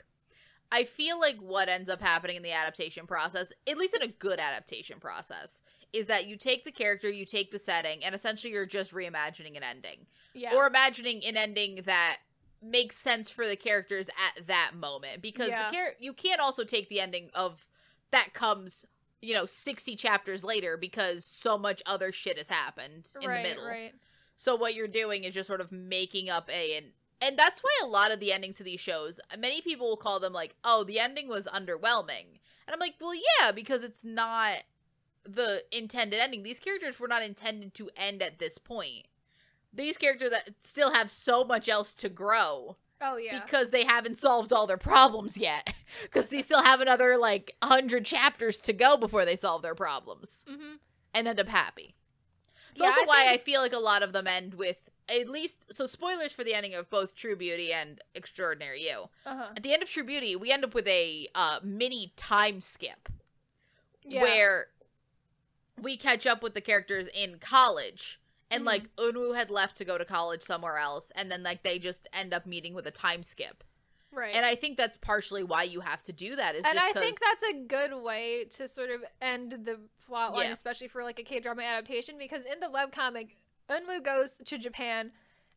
I 0.72 0.84
feel 0.86 1.20
like 1.20 1.40
what 1.42 1.70
ends 1.70 1.90
up 1.90 2.02
happening 2.02 2.38
in 2.38 2.44
the 2.44 2.52
adaptation 2.54 3.06
process, 3.06 3.52
at 3.68 3.78
least 3.78 3.94
in 3.94 4.02
a 4.02 4.08
good 4.08 4.40
adaptation 4.40 5.00
process, 5.00 5.62
is 5.94 6.06
that 6.08 6.26
you 6.26 6.38
take 6.38 6.64
the 6.66 6.72
character, 6.72 7.10
you 7.10 7.26
take 7.26 7.52
the 7.52 7.60
setting, 7.60 8.04
and 8.04 8.16
essentially 8.16 8.54
you're 8.54 8.66
just 8.66 8.94
reimagining 8.94 9.58
an 9.58 9.64
ending. 9.64 10.06
Yeah. 10.34 10.56
Or 10.56 10.68
imagining 10.68 11.24
an 11.26 11.36
ending 11.36 11.82
that 11.86 12.20
makes 12.62 12.96
sense 12.98 13.30
for 13.30 13.48
the 13.48 13.56
characters 13.56 14.10
at 14.38 14.48
that 14.48 14.72
moment. 14.76 15.22
Because 15.22 15.50
Yeah. 15.50 15.70
the 15.70 15.76
char- 15.76 15.96
you 16.00 16.14
can't 16.14 16.40
also 16.40 16.64
take 16.64 16.90
the 16.90 17.00
ending 17.02 17.30
of 17.34 17.68
that 18.12 18.34
comes, 18.34 18.86
you 19.22 19.34
know, 19.34 19.46
60 19.46 19.96
chapters 19.96 20.44
later 20.44 20.78
because 20.78 21.26
so 21.26 21.58
much 21.58 21.82
other 21.86 22.12
shit 22.12 22.38
has 22.38 22.50
happened 22.50 23.10
in 23.22 23.28
right, 23.28 23.44
the 23.44 23.50
middle. 23.50 23.66
right. 23.66 23.94
So 24.38 24.56
what 24.56 24.74
you're 24.76 24.88
doing 24.88 25.24
is 25.24 25.34
just 25.34 25.48
sort 25.48 25.62
of 25.62 25.72
making 25.72 26.30
up 26.30 26.50
a 26.50 26.76
and 26.78 26.94
and 27.24 27.38
that's 27.38 27.62
why 27.62 27.70
a 27.84 27.86
lot 27.88 28.12
of 28.12 28.20
the 28.20 28.34
endings 28.34 28.58
to 28.58 28.64
these 28.64 28.80
shows, 28.80 29.20
many 29.38 29.62
people 29.62 29.88
will 29.88 29.96
call 29.98 30.20
them 30.20 30.34
like, 30.34 30.56
"Oh, 30.64 30.84
the 30.84 31.00
ending 31.00 31.28
was 31.28 31.46
underwhelming." 31.46 32.40
And 32.66 32.74
I'm 32.74 32.80
like, 32.80 32.96
"Well, 33.00 33.14
yeah, 33.14 33.52
because 33.52 33.84
it's 33.84 34.04
not 34.04 34.64
the 35.24 35.64
intended 35.72 36.20
ending. 36.20 36.44
These 36.44 36.60
characters 36.60 37.00
were 37.00 37.08
not 37.08 37.24
intended 37.24 37.74
to 37.76 37.90
end 37.96 38.22
at 38.22 38.40
this 38.40 38.58
point. 38.58 39.06
These 39.74 39.98
characters 39.98 40.32
that 40.32 40.50
still 40.62 40.94
have 40.94 41.10
so 41.10 41.44
much 41.44 41.70
else 41.70 41.94
to 41.96 42.10
grow 42.10 42.78
Oh 43.02 43.18
yeah. 43.18 43.40
because 43.42 43.70
they 43.70 43.86
haven't 43.86 44.18
solved 44.18 44.52
all 44.52 44.68
their 44.68 44.78
problems 44.78 45.38
yet. 45.38 45.74
Because 46.04 46.30
they 46.30 46.42
still 46.42 46.64
have 46.64 46.80
another 46.80 47.18
like 47.18 47.56
100 47.62 48.06
chapters 48.06 48.60
to 48.62 48.72
go 48.74 48.96
before 48.96 49.26
they 49.26 49.36
solve 49.36 49.62
their 49.62 49.76
problems 49.76 50.46
mm-hmm. 50.50 50.76
and 51.14 51.28
end 51.28 51.40
up 51.40 51.50
happy. 51.50 51.96
It's 52.72 52.82
Yeah, 52.82 52.88
also 52.88 53.02
I 53.02 53.06
why 53.06 53.24
think- 53.26 53.42
I 53.42 53.44
feel 53.44 53.62
like 53.62 53.74
a 53.74 53.80
lot 53.80 54.02
of 54.02 54.14
them 54.14 54.26
end 54.26 54.54
with 54.54 54.78
at 55.10 55.28
least 55.28 55.74
so 55.74 55.86
spoilers 55.88 56.32
for 56.32 56.46
the 56.46 56.54
ending 56.54 56.74
of 56.74 56.90
both 56.90 57.14
True 57.16 57.36
Beauty 57.36 57.74
and 57.74 58.00
Extraordinary 58.16 58.84
You. 58.88 59.10
Uh-huh. 59.26 59.48
At 59.58 59.64
the 59.64 59.74
end 59.74 59.84
of 59.84 59.90
True 59.90 60.06
Beauty, 60.06 60.36
we 60.38 60.50
end 60.52 60.64
up 60.64 60.74
with 60.74 60.88
a 60.88 61.28
uh, 61.36 61.60
mini 61.64 62.14
time 62.16 62.62
skip 62.62 63.10
Yeah. 64.06 64.22
where 64.22 64.68
we 65.82 65.98
catch 65.98 66.26
up 66.28 66.44
with 66.44 66.54
the 66.54 66.62
characters 66.62 67.08
in 67.14 67.40
college. 67.40 68.20
And 68.50 68.64
Mhm. 68.64 68.68
like 68.68 68.96
Unwu 68.98 69.36
had 69.36 69.50
left 69.50 69.78
to 69.78 69.86
go 69.86 69.98
to 69.98 70.04
college 70.06 70.44
somewhere 70.44 70.78
else, 70.78 71.12
and 71.16 71.32
then 71.32 71.42
like 71.44 71.64
they 71.64 71.80
just 71.80 72.08
end 72.12 72.34
up 72.34 72.46
meeting 72.46 72.74
with 72.74 72.86
a 72.88 72.92
time 72.92 73.24
skip. 73.24 73.64
right. 74.14 74.36
And 74.36 74.46
I 74.46 74.56
think 74.56 74.78
that's 74.78 74.98
partially 74.98 75.42
why 75.42 75.64
you 75.64 75.80
have 75.80 76.04
to 76.04 76.12
do 76.12 76.36
that. 76.36 76.54
Is 76.56 76.66
and 76.66 76.78
I 76.78 76.92
think 76.92 77.18
that's 77.22 77.44
a 77.44 77.54
good 77.54 77.94
way 78.04 78.44
to 78.52 78.68
sort 78.68 78.90
of 78.90 79.06
end 79.22 79.54
the 79.64 79.80
plot 80.06 80.34
line, 80.34 80.48
Yeah. 80.48 80.52
especially 80.54 80.90
for 80.90 81.02
like 81.02 81.18
a 81.18 81.24
K 81.24 81.40
drama 81.40 81.62
adaptation, 81.64 82.18
because 82.18 82.44
in 82.44 82.60
the 82.60 82.68
webcomic, 82.68 83.36
Unmu 83.70 84.04
goes 84.04 84.38
to 84.40 84.58
Japan, 84.58 85.14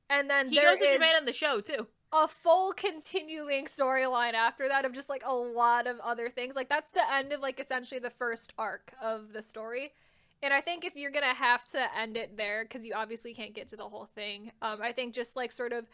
and 0.09 0.31
then 0.31 0.51
he 0.51 0.61
goes 0.61 0.79
to 0.79 0.93
Japan 0.93 1.17
in 1.19 1.25
the 1.25 1.33
show 1.33 1.61
too. 1.61 1.89
a 2.13 2.29
full 2.29 2.73
continuing 2.73 3.65
storyline 3.65 4.35
after 4.35 4.69
that 4.69 4.85
of 4.85 4.93
just 4.93 5.09
like 5.09 5.25
a 5.27 5.35
lot 5.35 5.89
of 5.89 5.99
other 5.99 6.29
things. 6.31 6.55
Like 6.55 6.69
that's 6.69 6.93
the 6.93 7.13
end 7.13 7.33
of 7.33 7.41
like 7.41 7.59
essentially 7.59 7.99
the 7.99 8.09
first 8.11 8.53
arc 8.57 8.93
of 9.03 9.33
the 9.33 9.43
story. 9.43 9.93
And 10.45 10.53
I 10.53 10.61
think 10.61 10.85
if 10.85 10.95
you're 10.95 11.11
gonna 11.11 11.35
have 11.35 11.65
to 11.71 11.99
end 11.99 12.17
it 12.19 12.37
there, 12.37 12.65
because 12.65 12.85
you 12.85 12.93
obviously 12.95 13.33
can't 13.33 13.55
get 13.55 13.67
to 13.69 13.77
the 13.77 13.89
whole 13.89 14.09
thing, 14.15 14.53
um, 14.61 14.81
I 14.83 14.93
think 14.93 15.15
just 15.15 15.37
like 15.37 15.51
sort 15.51 15.73
of 15.73 15.87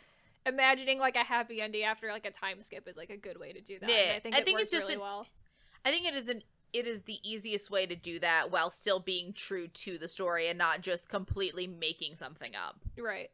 imagining 0.45 0.99
like 0.99 1.15
a 1.15 1.21
happy 1.25 1.61
ending 1.61 1.85
after 1.85 2.09
like 2.09 2.27
a 2.27 2.31
time 2.33 2.61
skip 2.61 2.89
is 2.89 2.97
like 2.97 3.11
a 3.11 3.17
good 3.17 3.39
way 3.39 3.53
to 3.53 3.61
do 3.61 3.79
that. 3.79 3.89
and 3.89 3.93
Yeah, 4.09 4.15
I 4.17 4.21
think 4.21 4.35
I 4.35 4.39
it 4.39 4.45
think 4.45 4.59
works 4.59 4.63
it's 4.65 4.73
just 4.73 4.83
really 4.83 4.95
an- 4.95 5.01
well. 5.01 5.27
I 5.85 5.91
think 5.93 6.05
it 6.07 6.15
is 6.15 6.29
an 6.29 6.43
it 6.73 6.87
is 6.87 7.03
the 7.03 7.19
easiest 7.23 7.71
way 7.71 7.87
to 7.87 7.95
do 7.97 8.19
that 8.21 8.51
while 8.51 8.71
still 8.71 9.01
being 9.01 9.33
true 9.33 9.69
to 9.69 9.99
the 9.99 10.09
story 10.09 10.49
and 10.49 10.59
not 10.59 10.81
just 10.83 11.09
completely 11.09 11.67
making 11.67 12.17
something 12.17 12.55
up. 12.55 12.81
Right. 12.99 13.31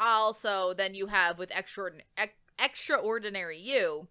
Also, 0.00 0.72
then 0.74 0.94
you 0.94 1.06
have 1.08 1.38
with 1.38 1.50
extraordinary 1.50 2.04
extraordinary 2.58 3.58
you, 3.58 4.08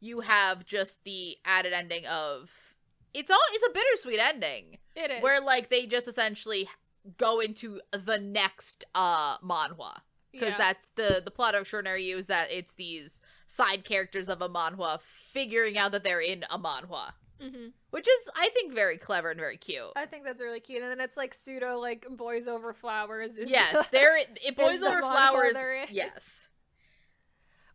you 0.00 0.20
have 0.20 0.64
just 0.64 1.02
the 1.04 1.36
added 1.44 1.72
ending 1.72 2.06
of 2.06 2.67
it's 3.14 3.30
all 3.30 3.38
it's 3.52 3.66
a 3.66 3.72
bittersweet 3.72 4.18
ending 4.20 4.78
It 4.96 5.10
is. 5.10 5.22
where 5.22 5.40
like 5.40 5.70
they 5.70 5.86
just 5.86 6.08
essentially 6.08 6.68
go 7.16 7.40
into 7.40 7.80
the 7.92 8.18
next 8.18 8.84
uh 8.94 9.38
manhwa 9.38 10.00
because 10.32 10.50
yeah. 10.50 10.58
that's 10.58 10.90
the 10.96 11.22
the 11.24 11.30
plot 11.30 11.54
of 11.54 11.70
you 11.72 12.18
is 12.18 12.26
that 12.26 12.50
it's 12.50 12.74
these 12.74 13.22
side 13.46 13.84
characters 13.84 14.28
of 14.28 14.42
a 14.42 14.48
manhwa 14.48 15.00
figuring 15.00 15.78
out 15.78 15.92
that 15.92 16.04
they're 16.04 16.20
in 16.20 16.44
a 16.50 16.58
manhwa 16.58 17.12
hmm 17.40 17.68
which 17.90 18.06
is 18.06 18.30
i 18.36 18.48
think 18.50 18.74
very 18.74 18.98
clever 18.98 19.30
and 19.30 19.40
very 19.40 19.56
cute 19.56 19.92
I 19.96 20.06
think 20.06 20.24
that's 20.24 20.42
really 20.42 20.60
cute. 20.60 20.82
And 20.82 20.90
then 20.90 21.00
it's 21.00 21.16
like 21.16 21.32
pseudo 21.32 21.78
like 21.78 22.06
boys 22.10 22.48
over 22.48 22.72
flowers. 22.74 23.38
Is 23.38 23.50
yes 23.50 23.86
there 23.92 24.18
it 24.18 24.56
boys 24.56 24.80
the 24.80 24.88
over 24.88 25.00
manhwa 25.00 25.00
flowers 25.00 25.54
yes 25.90 26.47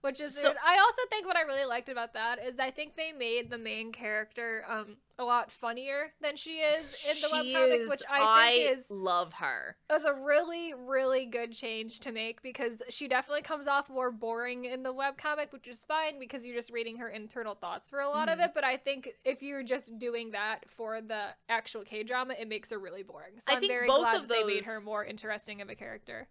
which 0.03 0.19
is 0.19 0.37
So- 0.37 0.53
I 0.63 0.77
also 0.79 1.01
think 1.09 1.25
what 1.25 1.37
I 1.37 1.41
really 1.43 1.63
liked 1.65 1.87
about 1.87 2.13
that 2.13 2.43
is 2.43 2.59
I 2.59 2.71
think 2.71 2.95
they 2.97 3.13
made 3.13 3.49
the 3.49 3.57
main 3.57 3.91
character 3.93 4.65
um 4.67 4.97
a 5.19 5.23
lot 5.23 5.51
funnier 5.51 6.11
than 6.21 6.35
she 6.35 6.57
is 6.59 7.05
in 7.07 7.21
the 7.21 7.27
webcomic, 7.27 7.79
is- 7.81 7.87
which 7.89 8.01
I 8.09 8.49
think 8.51 8.71
is 8.77 8.89
love 8.91 9.33
her. 9.33 9.77
It 9.89 9.93
was 9.93 10.03
a 10.05 10.13
really 10.13 10.73
really 10.73 11.25
good 11.25 11.53
change 11.53 11.99
to 12.01 12.11
make 12.11 12.41
because 12.41 12.81
she 12.89 13.07
definitely 13.07 13.43
comes 13.43 13.67
off 13.67 13.89
more 13.89 14.11
boring 14.11 14.65
in 14.65 14.83
the 14.83 14.93
webcomic, 14.93 15.51
which 15.53 15.67
is 15.67 15.85
fine 15.85 16.19
because 16.19 16.45
you're 16.45 16.55
just 16.55 16.71
reading 16.71 16.97
her 16.97 17.07
internal 17.09 17.55
thoughts 17.55 17.89
for 17.89 17.99
a 18.01 18.09
lot 18.09 18.27
of 18.27 18.39
Mhm. 18.39 18.45
it. 18.47 18.51
But 18.53 18.65
I 18.65 18.75
think 18.75 19.09
if 19.23 19.41
you're 19.41 19.63
just 19.63 19.97
doing 19.99 20.31
that 20.31 20.67
for 20.69 20.99
the 20.99 21.35
actual 21.47 21.83
K 21.83 22.03
drama, 22.03 22.33
it 22.37 22.47
makes 22.49 22.71
her 22.71 22.79
really 22.79 23.03
boring. 23.03 23.39
So 23.39 23.51
I 23.51 23.55
am 23.55 23.61
think 23.61 23.71
very 23.71 23.87
both 23.87 23.99
glad 24.01 24.15
of 24.17 24.27
that 24.27 24.33
they 24.33 24.43
made 24.43 24.65
her 24.65 24.81
more 24.81 25.05
interesting 25.05 25.61
of 25.61 25.69
a 25.69 25.75
character. 25.75 26.27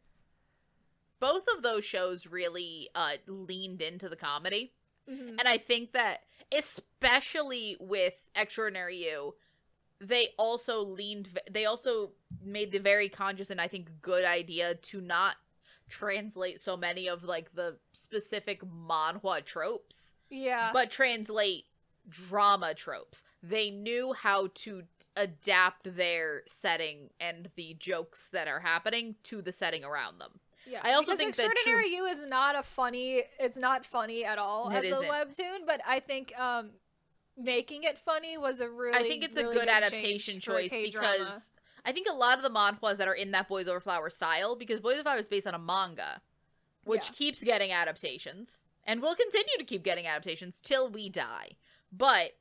Both 1.23 1.47
of 1.57 1.63
those 1.63 1.85
shows 1.85 2.27
really 2.27 2.91
uh 2.95 3.17
leaned 3.27 3.81
into 3.81 4.09
the 4.09 4.17
comedy. 4.17 4.73
Mhm. 5.09 5.39
And 5.39 5.47
I 5.47 5.57
think 5.57 5.93
that 5.93 6.25
especially 6.51 7.77
with 7.81 8.29
Extraordinary 8.35 8.97
You, 8.97 9.35
they 10.01 10.29
also 10.37 10.81
leaned 10.83 11.39
they 11.51 11.65
also 11.65 12.13
made 12.43 12.73
the 12.73 12.81
very 12.81 13.09
conscious 13.09 13.51
and 13.51 13.61
I 13.61 13.69
think 13.69 13.89
good 14.01 14.25
idea 14.25 14.75
to 14.75 15.01
not 15.01 15.37
translate 15.89 16.61
so 16.61 16.77
many 16.77 17.07
of 17.09 17.23
like 17.25 17.55
the 17.55 17.79
specific 17.93 18.63
manhwa 18.63 19.45
tropes, 19.45 20.15
Yeah. 20.31 20.71
but 20.73 20.91
translate 20.91 21.67
drama 22.09 22.75
tropes. 22.75 23.23
They 23.43 23.71
knew 23.71 24.13
how 24.13 24.49
to 24.65 24.85
adapt 25.15 25.95
their 25.97 26.43
setting 26.49 27.11
and 27.21 27.51
the 27.55 27.75
jokes 27.75 28.29
that 28.31 28.49
are 28.49 28.61
happening 28.61 29.17
to 29.25 29.43
the 29.43 29.53
setting 29.53 29.85
around 29.85 30.19
them. 30.19 30.41
Yeah, 30.67 30.81
I 30.83 30.93
also 30.93 31.17
think 31.17 31.35
that 31.37 31.47
Extraordinary 31.47 31.95
You 31.95 32.05
is 32.07 32.23
not 32.23 32.57
a 32.57 32.63
funny. 32.63 33.25
It's 33.41 33.57
not 33.57 33.85
funny 33.85 34.25
at 34.25 34.39
all 34.39 34.71
It 34.71 34.77
as 34.77 34.93
isn't. 34.93 35.05
a 35.05 35.09
webtoon, 35.09 35.67
but 35.67 35.81
I 35.87 36.01
think 36.01 36.33
um, 36.39 36.71
making 37.37 37.83
it 37.83 37.99
funny 37.99 38.39
was 38.39 38.61
a 38.61 38.69
really. 38.69 38.99
I 38.99 39.03
think 39.03 39.25
it's 39.25 39.37
a 39.37 39.43
really 39.43 39.59
good 39.59 39.69
adaptation 39.69 40.41
choice 40.41 40.71
because 40.71 41.53
I 41.85 41.93
think 41.93 42.07
a 42.09 42.15
lot 42.15 42.37
of 42.39 42.45
the 42.45 42.51
manhwas 42.51 42.99
that 42.99 43.09
are 43.09 43.15
in 43.15 43.33
that 43.33 43.49
Boys 43.49 43.67
Over 43.69 43.81
Flower 43.81 44.09
style, 44.11 44.55
because 44.55 44.81
Boys 44.81 44.95
Over 44.95 45.03
Flower 45.03 45.19
is 45.19 45.29
based 45.29 45.47
on 45.47 45.55
a 45.55 45.59
manga, 45.59 46.23
which 46.85 47.07
Yeah. 47.07 47.13
keeps 47.15 47.43
getting 47.43 47.73
adaptations 47.73 48.65
and 48.85 49.03
will 49.03 49.15
continue 49.17 49.57
to 49.59 49.65
keep 49.65 49.83
getting 49.83 50.07
adaptations 50.07 50.61
till 50.61 50.89
we 50.89 51.09
die. 51.09 51.57
But 51.91 52.37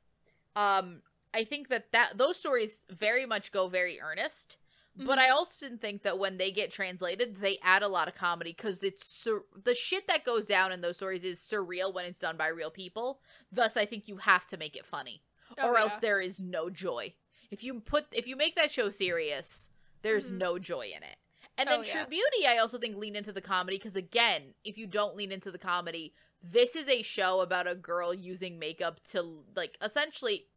um, 0.54 1.02
I 1.34 1.44
think 1.44 1.68
that 1.68 1.90
that 1.92 2.18
those 2.18 2.38
stories 2.38 2.86
very 2.90 3.26
much 3.26 3.50
go 3.52 3.68
very 3.68 4.00
earnest. 4.00 4.58
But 4.94 5.18
Mhm. 5.18 5.22
I 5.22 5.28
also 5.30 5.66
didn't 5.66 5.80
think 5.80 6.02
that 6.02 6.18
when 6.18 6.36
they 6.36 6.50
get 6.50 6.70
translated, 6.70 7.36
they 7.36 7.58
add 7.62 7.82
a 7.82 7.88
lot 7.88 8.08
of 8.08 8.14
comedy 8.14 8.50
because 8.52 8.82
it's 8.82 9.06
sur- 9.06 9.46
the 9.54 9.74
shit 9.74 10.06
that 10.06 10.22
goes 10.24 10.46
down 10.46 10.70
in 10.70 10.82
those 10.82 10.96
stories 10.96 11.24
is 11.24 11.40
surreal 11.40 11.94
when 11.94 12.04
it's 12.04 12.18
done 12.18 12.36
by 12.36 12.48
real 12.48 12.70
people. 12.70 13.20
Thus, 13.50 13.76
I 13.76 13.86
think 13.86 14.06
you 14.06 14.18
have 14.18 14.46
to 14.48 14.56
make 14.58 14.76
it 14.76 14.84
funny 14.84 15.22
Oh, 15.58 15.68
or 15.68 15.78
else 15.78 15.94
there 15.96 16.20
is 16.20 16.40
no 16.40 16.68
joy. 16.68 17.14
If 17.50 17.62
you 17.64 17.80
put 17.80 18.06
if 18.12 18.26
you 18.26 18.36
make 18.36 18.54
that 18.56 18.70
show 18.70 18.90
serious, 18.90 19.70
there's 20.02 20.30
Mhm. 20.30 20.36
no 20.38 20.58
joy 20.58 20.92
in 20.94 21.02
it. 21.02 21.16
And 21.56 21.68
Oh, 21.68 21.72
then 21.76 21.84
yeah. 21.84 22.04
True 22.04 22.10
Beauty, 22.10 22.46
I 22.46 22.58
also 22.58 22.78
think 22.78 22.96
lean 22.96 23.16
into 23.16 23.32
the 23.32 23.42
comedy 23.42 23.76
because 23.78 23.96
again, 23.96 24.54
if 24.64 24.76
you 24.78 24.86
don't 24.86 25.16
lean 25.16 25.32
into 25.32 25.50
the 25.50 25.58
comedy, 25.58 26.14
this 26.42 26.74
is 26.76 26.88
a 26.88 27.02
show 27.02 27.40
about 27.40 27.66
a 27.66 27.74
girl 27.74 28.12
using 28.12 28.58
makeup 28.58 29.02
to 29.04 29.44
like 29.54 29.76
essentially 29.82 30.48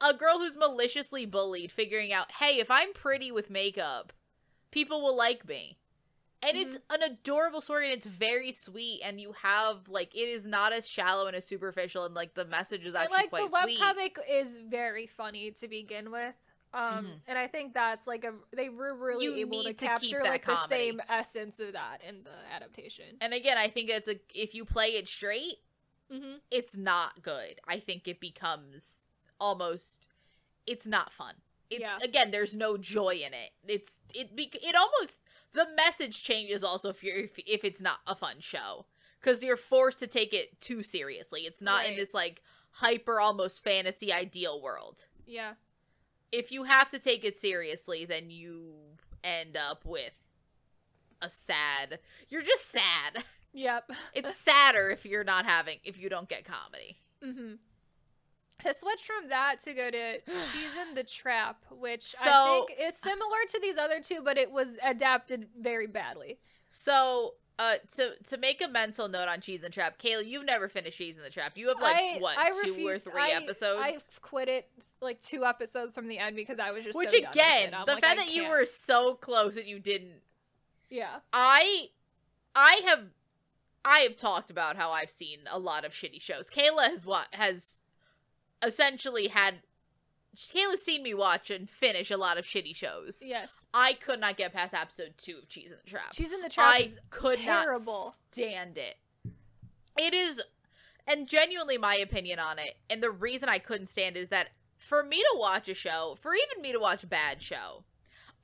a 0.00 0.14
girl 0.14 0.38
who's 0.38 0.56
maliciously 0.56 1.26
bullied, 1.26 1.72
figuring 1.72 2.12
out, 2.12 2.32
hey, 2.32 2.58
if 2.58 2.70
I'm 2.70 2.92
pretty 2.92 3.30
with 3.32 3.50
makeup, 3.50 4.12
people 4.70 5.02
will 5.02 5.16
like 5.16 5.46
me. 5.48 5.78
And 6.42 6.56
it's 6.56 6.76
Mm-hmm. 6.76 7.02
an 7.02 7.02
adorable 7.02 7.62
story 7.62 7.86
and 7.86 7.94
it's 7.94 8.06
very 8.06 8.52
sweet 8.52 9.00
and 9.04 9.20
you 9.20 9.32
have 9.42 9.88
like 9.88 10.14
it 10.14 10.28
is 10.28 10.44
not 10.44 10.72
as 10.72 10.86
shallow 10.88 11.26
and 11.26 11.34
as 11.34 11.46
superficial 11.46 12.04
and 12.04 12.14
like 12.14 12.34
the 12.34 12.44
message 12.44 12.84
is 12.84 12.94
And, 12.94 13.04
actually 13.04 13.22
like 13.22 13.30
quite 13.30 13.50
the 13.50 13.56
sweet. 13.56 13.78
webcomic 13.80 14.16
is 14.30 14.58
very 14.58 15.06
funny 15.06 15.50
to 15.52 15.68
begin 15.68 16.10
with. 16.10 16.34
Um, 16.74 17.06
Mhm. 17.06 17.20
and 17.28 17.38
I 17.38 17.46
think 17.46 17.72
that's 17.72 18.06
like 18.06 18.24
a 18.24 18.34
they 18.54 18.68
were 18.68 18.94
really 18.94 19.26
You 19.26 19.40
able 19.40 19.62
to 19.62 19.72
to 19.72 19.84
capture 19.86 20.22
like 20.24 20.44
the 20.44 20.56
same 20.56 21.00
essence 21.08 21.60
of 21.60 21.72
that 21.72 22.02
in 22.06 22.24
the 22.24 22.30
adaptation. 22.54 23.16
And 23.20 23.32
again, 23.32 23.56
I 23.58 23.68
think 23.68 23.90
it's 23.90 24.08
a 24.08 24.16
if 24.34 24.54
you 24.54 24.64
play 24.64 24.88
it 24.88 25.08
straight, 25.08 25.58
hmm 26.10 26.36
it's 26.50 26.76
not 26.76 27.22
good. 27.22 27.60
I 27.66 27.78
think 27.78 28.06
it 28.08 28.20
becomes 28.20 29.08
almost 29.40 30.08
it's 30.66 30.86
not 30.86 31.12
fun. 31.12 31.34
It's 31.70 31.80
Yeah. 31.80 31.98
again, 32.02 32.30
there's 32.30 32.54
no 32.56 32.76
joy 32.76 33.16
in 33.16 33.32
it. 33.34 33.50
It's 33.66 34.00
it 34.14 34.34
be, 34.36 34.50
it 34.54 34.74
almost 34.74 35.20
the 35.52 35.66
message 35.76 36.22
changes 36.22 36.62
also 36.64 36.88
if 36.90 37.02
you're 37.02 37.16
if, 37.16 37.38
if 37.46 37.64
it's 37.64 37.80
not 37.80 37.98
a 38.06 38.14
fun 38.14 38.36
show 38.40 38.86
because 39.20 39.42
you're 39.42 39.56
forced 39.56 40.00
to 40.00 40.06
take 40.06 40.32
it 40.34 40.60
too 40.60 40.82
seriously. 40.82 41.42
It's 41.42 41.62
not 41.62 41.86
in 41.86 41.96
this 41.96 42.12
like 42.14 42.42
hyper 42.72 43.20
almost 43.20 43.62
fantasy 43.64 44.12
ideal 44.12 44.60
world. 44.60 45.06
Yeah. 45.26 45.54
If 46.32 46.50
you 46.50 46.64
have 46.64 46.90
to 46.90 46.98
take 46.98 47.24
it 47.24 47.36
seriously, 47.36 48.04
then 48.04 48.28
you 48.30 48.74
end 49.22 49.56
up 49.56 49.84
with 49.84 50.12
a 51.22 51.30
sad. 51.30 52.00
You're 52.28 52.42
just 52.42 52.68
sad. 52.70 53.24
Yep. 53.52 53.90
It's 54.14 54.36
sadder 54.48 54.90
if 54.90 55.06
you're 55.06 55.24
not 55.24 55.46
having 55.46 55.78
if 55.84 55.96
you 55.98 56.08
don't 56.08 56.28
get 56.28 56.44
comedy. 56.44 56.98
hmm 57.22 57.54
To 58.62 58.72
switch 58.72 59.02
from 59.04 59.28
that 59.28 59.60
to 59.64 59.74
go 59.74 59.90
to 59.90 60.20
Cheese 60.52 60.76
in 60.88 60.94
the 60.94 61.04
Trap, 61.04 61.64
which 61.70 62.06
So- 62.14 62.28
I 62.30 62.64
think 62.66 62.80
is 62.88 62.96
similar 62.96 63.36
to 63.48 63.58
these 63.60 63.76
other 63.76 64.00
two, 64.00 64.22
but 64.24 64.38
it 64.38 64.50
was 64.50 64.76
adapted 64.82 65.48
very 65.58 65.86
badly. 65.86 66.38
So, 66.68 67.34
uh, 67.58 67.76
to 67.96 68.14
to 68.30 68.36
make 68.36 68.64
a 68.64 68.68
mental 68.68 69.06
note 69.08 69.28
on 69.28 69.40
Cheese 69.40 69.58
in 69.58 69.64
the 69.64 69.70
Trap, 69.70 69.98
Kayla, 69.98 70.26
you've 70.26 70.44
never 70.44 70.68
finished 70.68 70.98
Cheese 70.98 71.16
in 71.18 71.22
the 71.22 71.30
Trap. 71.30 71.56
You 71.56 71.68
have 71.68 71.80
like 71.80 71.96
I, 71.96 72.16
what 72.18 72.36
I 72.38 72.50
two 72.50 72.70
refused, 72.70 73.06
or 73.06 73.10
three 73.12 73.20
I, 73.22 73.40
episodes. 73.42 73.80
I 73.82 73.94
quit 74.22 74.48
it 74.48 74.68
like 75.00 75.20
two 75.20 75.44
episodes 75.44 75.94
from 75.94 76.08
the 76.08 76.18
end 76.18 76.34
because 76.34 76.58
I 76.58 76.70
was 76.70 76.84
just 76.84 76.96
Which 76.96 77.10
so 77.10 77.18
again. 77.18 77.70
The 77.86 77.92
like, 77.92 78.02
fact 78.02 78.06
I 78.18 78.24
that 78.24 78.34
you 78.34 78.42
can't. 78.42 78.50
were 78.52 78.66
so 78.66 79.14
close 79.14 79.54
that 79.56 79.66
you 79.66 79.78
didn't. 79.78 80.22
yeah 80.90 81.16
I, 81.32 81.88
I 82.56 82.80
have, 82.86 83.04
I 83.84 83.98
have 84.00 84.16
talked 84.16 84.50
about 84.50 84.76
how 84.76 84.90
I've 84.90 85.10
seen 85.10 85.40
a 85.50 85.58
lot 85.58 85.84
of 85.84 85.92
shitty 85.92 86.20
shows. 86.22 86.48
Kayla 86.50 86.88
has 86.88 87.04
what 87.06 87.26
has, 87.34 87.80
essentially 88.66 89.28
had. 89.28 89.56
Kayla's 90.36 90.82
seen 90.82 91.04
me 91.04 91.14
watch 91.14 91.48
and 91.48 91.70
finish 91.70 92.10
a 92.10 92.16
lot 92.16 92.38
of 92.38 92.44
shitty 92.44 92.74
shows. 92.74 93.22
yes 93.24 93.66
I 93.72 93.92
could 93.92 94.18
not 94.18 94.36
get 94.36 94.52
past 94.52 94.74
episode 94.74 95.14
two 95.16 95.36
of 95.40 95.48
Cheese 95.48 95.70
in 95.70 95.76
the 95.84 95.88
Trap. 95.88 96.12
Cheese 96.12 96.32
in 96.32 96.40
the 96.42 96.48
Trap 96.48 96.74
I 96.74 96.78
is 96.86 96.98
could 97.10 97.38
terrible. 97.38 98.06
not 98.06 98.16
stand 98.32 98.76
it. 98.76 98.96
It 99.96 100.12
is, 100.12 100.42
and 101.06 101.28
genuinely 101.28 101.78
my 101.78 101.94
opinion 101.94 102.40
on 102.40 102.58
it, 102.58 102.74
and 102.90 103.00
the 103.00 103.12
reason 103.12 103.48
I 103.48 103.58
couldn't 103.58 103.86
stand 103.86 104.16
it 104.16 104.20
is 104.20 104.28
that 104.30 104.48
for 104.76 105.04
me 105.04 105.18
to 105.18 105.36
watch 105.38 105.68
a 105.68 105.74
show, 105.74 106.16
for 106.20 106.32
even 106.34 106.60
me 106.60 106.72
to 106.72 106.80
watch 106.80 107.04
a 107.04 107.06
bad 107.06 107.40
show, 107.40 107.84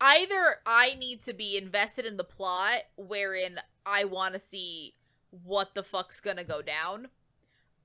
either 0.01 0.59
I 0.65 0.95
need 0.97 1.21
to 1.23 1.35
be 1.35 1.57
invested 1.57 2.07
in 2.07 2.17
the 2.17 2.25
plot 2.25 2.83
wherein 2.97 3.59
I 3.85 4.05
want 4.05 4.35
to 4.35 4.41
see 4.41 4.95
what 5.31 5.75
the 5.75 5.83
fuck's 5.83 6.21
gonna 6.21 6.45
go 6.45 6.63
down. 6.63 7.09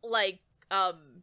Like, 0.04 0.42
um, 0.70 1.15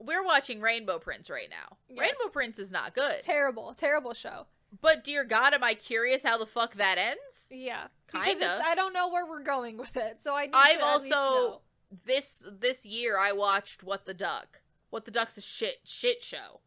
we're 0.00 0.24
watching 0.24 0.60
Rainbow 0.60 0.98
Prince 0.98 1.28
right 1.30 1.48
now. 1.50 1.76
Yeah. 1.88 2.02
Rainbow 2.02 2.28
Prince 2.32 2.58
is 2.58 2.70
not 2.70 2.94
good. 2.94 3.20
terrible 3.22 3.74
terrible 3.76 4.14
show 4.14 4.46
But 4.80 5.02
dear 5.04 5.24
God, 5.24 5.54
am 5.54 5.64
I 5.64 5.74
curious 5.74 6.22
how 6.24 6.38
the 6.38 6.46
fuck 6.46 6.74
that 6.74 6.98
ends? 6.98 7.48
yeah 7.50 7.86
because 8.06 8.26
Kinda. 8.26 8.44
it's, 8.56 8.62
I 8.64 8.74
don't 8.74 8.92
know 8.92 9.08
where 9.08 9.26
we're 9.26 9.42
going 9.42 9.76
with 9.76 9.96
it 9.96 10.18
so 10.22 10.34
I 10.34 10.48
I've 10.52 10.78
to 10.78 10.86
at 10.86 11.02
least 11.02 11.14
also- 11.14 11.60
this 12.04 12.46
this 12.50 12.84
year 12.86 13.18
I 13.18 13.32
watched 13.32 13.82
What 13.82 14.04
the 14.06 14.14
Duck. 14.14 14.60
What 14.90 15.04
the 15.04 15.10
Duck's 15.10 15.36
a 15.38 15.42
shit 15.42 15.80
shit 15.84 16.22
show. 16.22 16.60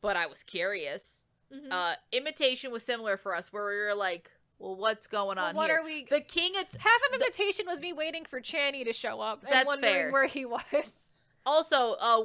But 0.00 0.16
I 0.16 0.26
was 0.26 0.42
curious. 0.42 1.24
Mhm. 1.52 1.68
Uh 1.70 1.94
Imitation 2.12 2.70
was 2.72 2.84
similar 2.84 3.16
for 3.16 3.34
us 3.34 3.52
where 3.52 3.66
we 3.66 3.76
were 3.76 3.94
like, 3.94 4.30
well 4.58 4.76
what's 4.76 5.06
going 5.06 5.36
Well, 5.36 5.46
on 5.46 5.56
what 5.56 5.70
here? 5.70 5.80
are 5.80 5.84
we 5.84 6.04
the 6.04 6.20
king 6.20 6.52
at 6.58 6.74
half 6.80 7.00
of 7.08 7.20
Imitation 7.20 7.66
was 7.66 7.80
me 7.80 7.92
waiting 7.92 8.24
for 8.24 8.40
Channy 8.40 8.84
to 8.84 8.92
show 8.92 9.20
up 9.20 9.44
and 9.48 9.66
wondering 9.66 9.92
fair. 9.92 10.12
where 10.12 10.26
he 10.26 10.44
was 10.46 10.62
also 11.48 11.96
uh 11.98 12.22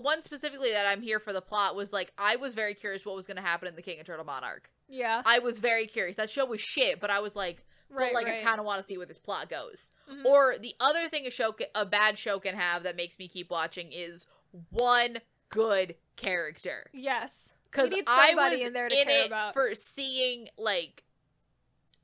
one 0.00 0.22
specifically 0.22 0.70
that 0.72 0.86
I'm 0.86 1.02
here 1.02 1.20
for 1.20 1.32
the 1.32 1.42
plot 1.42 1.76
was 1.76 1.92
like 1.92 2.12
I 2.18 2.36
was 2.36 2.54
very 2.54 2.74
curious 2.74 3.04
what 3.06 3.14
was 3.14 3.26
going 3.26 3.36
to 3.36 3.42
happen 3.42 3.68
in 3.68 3.76
the 3.76 3.82
King 3.82 3.98
Eternal 3.98 4.24
Monarch. 4.24 4.70
yeah 4.88 5.22
I 5.24 5.38
was 5.40 5.60
very 5.60 5.86
curious. 5.86 6.16
That 6.16 6.30
show 6.30 6.46
was 6.46 6.60
shit, 6.60 7.00
but 7.00 7.10
I 7.10 7.20
was 7.20 7.36
like 7.36 7.64
right 7.90 8.12
but 8.12 8.14
like 8.14 8.26
right. 8.26 8.40
I 8.40 8.42
kind 8.44 8.58
of 8.58 8.64
want 8.66 8.80
to 8.80 8.86
see 8.86 8.96
where 8.96 9.06
this 9.06 9.18
plot 9.18 9.50
goes. 9.50 9.90
Mhm. 10.10 10.24
Or 10.24 10.56
the 10.58 10.74
other 10.80 11.08
thing 11.08 11.26
a 11.26 11.30
show, 11.30 11.52
ca- 11.52 11.66
a 11.74 11.84
bad 11.84 12.18
show 12.18 12.38
can 12.40 12.54
have 12.56 12.82
that 12.84 12.96
makes 12.96 13.18
me 13.18 13.28
keep 13.28 13.50
watching 13.50 13.92
is 13.92 14.26
one 14.70 15.18
good 15.50 15.94
character. 16.16 16.86
yes 16.94 17.50
Because 17.70 17.92
I 18.06 18.28
somebody 18.28 18.56
was 18.60 18.66
in 18.68 18.72
there 18.72 18.88
to 18.88 18.98
in 19.00 19.06
care 19.06 19.20
it 19.22 19.26
about. 19.26 19.52
for 19.52 19.74
seeing 19.74 20.48
like, 20.56 21.02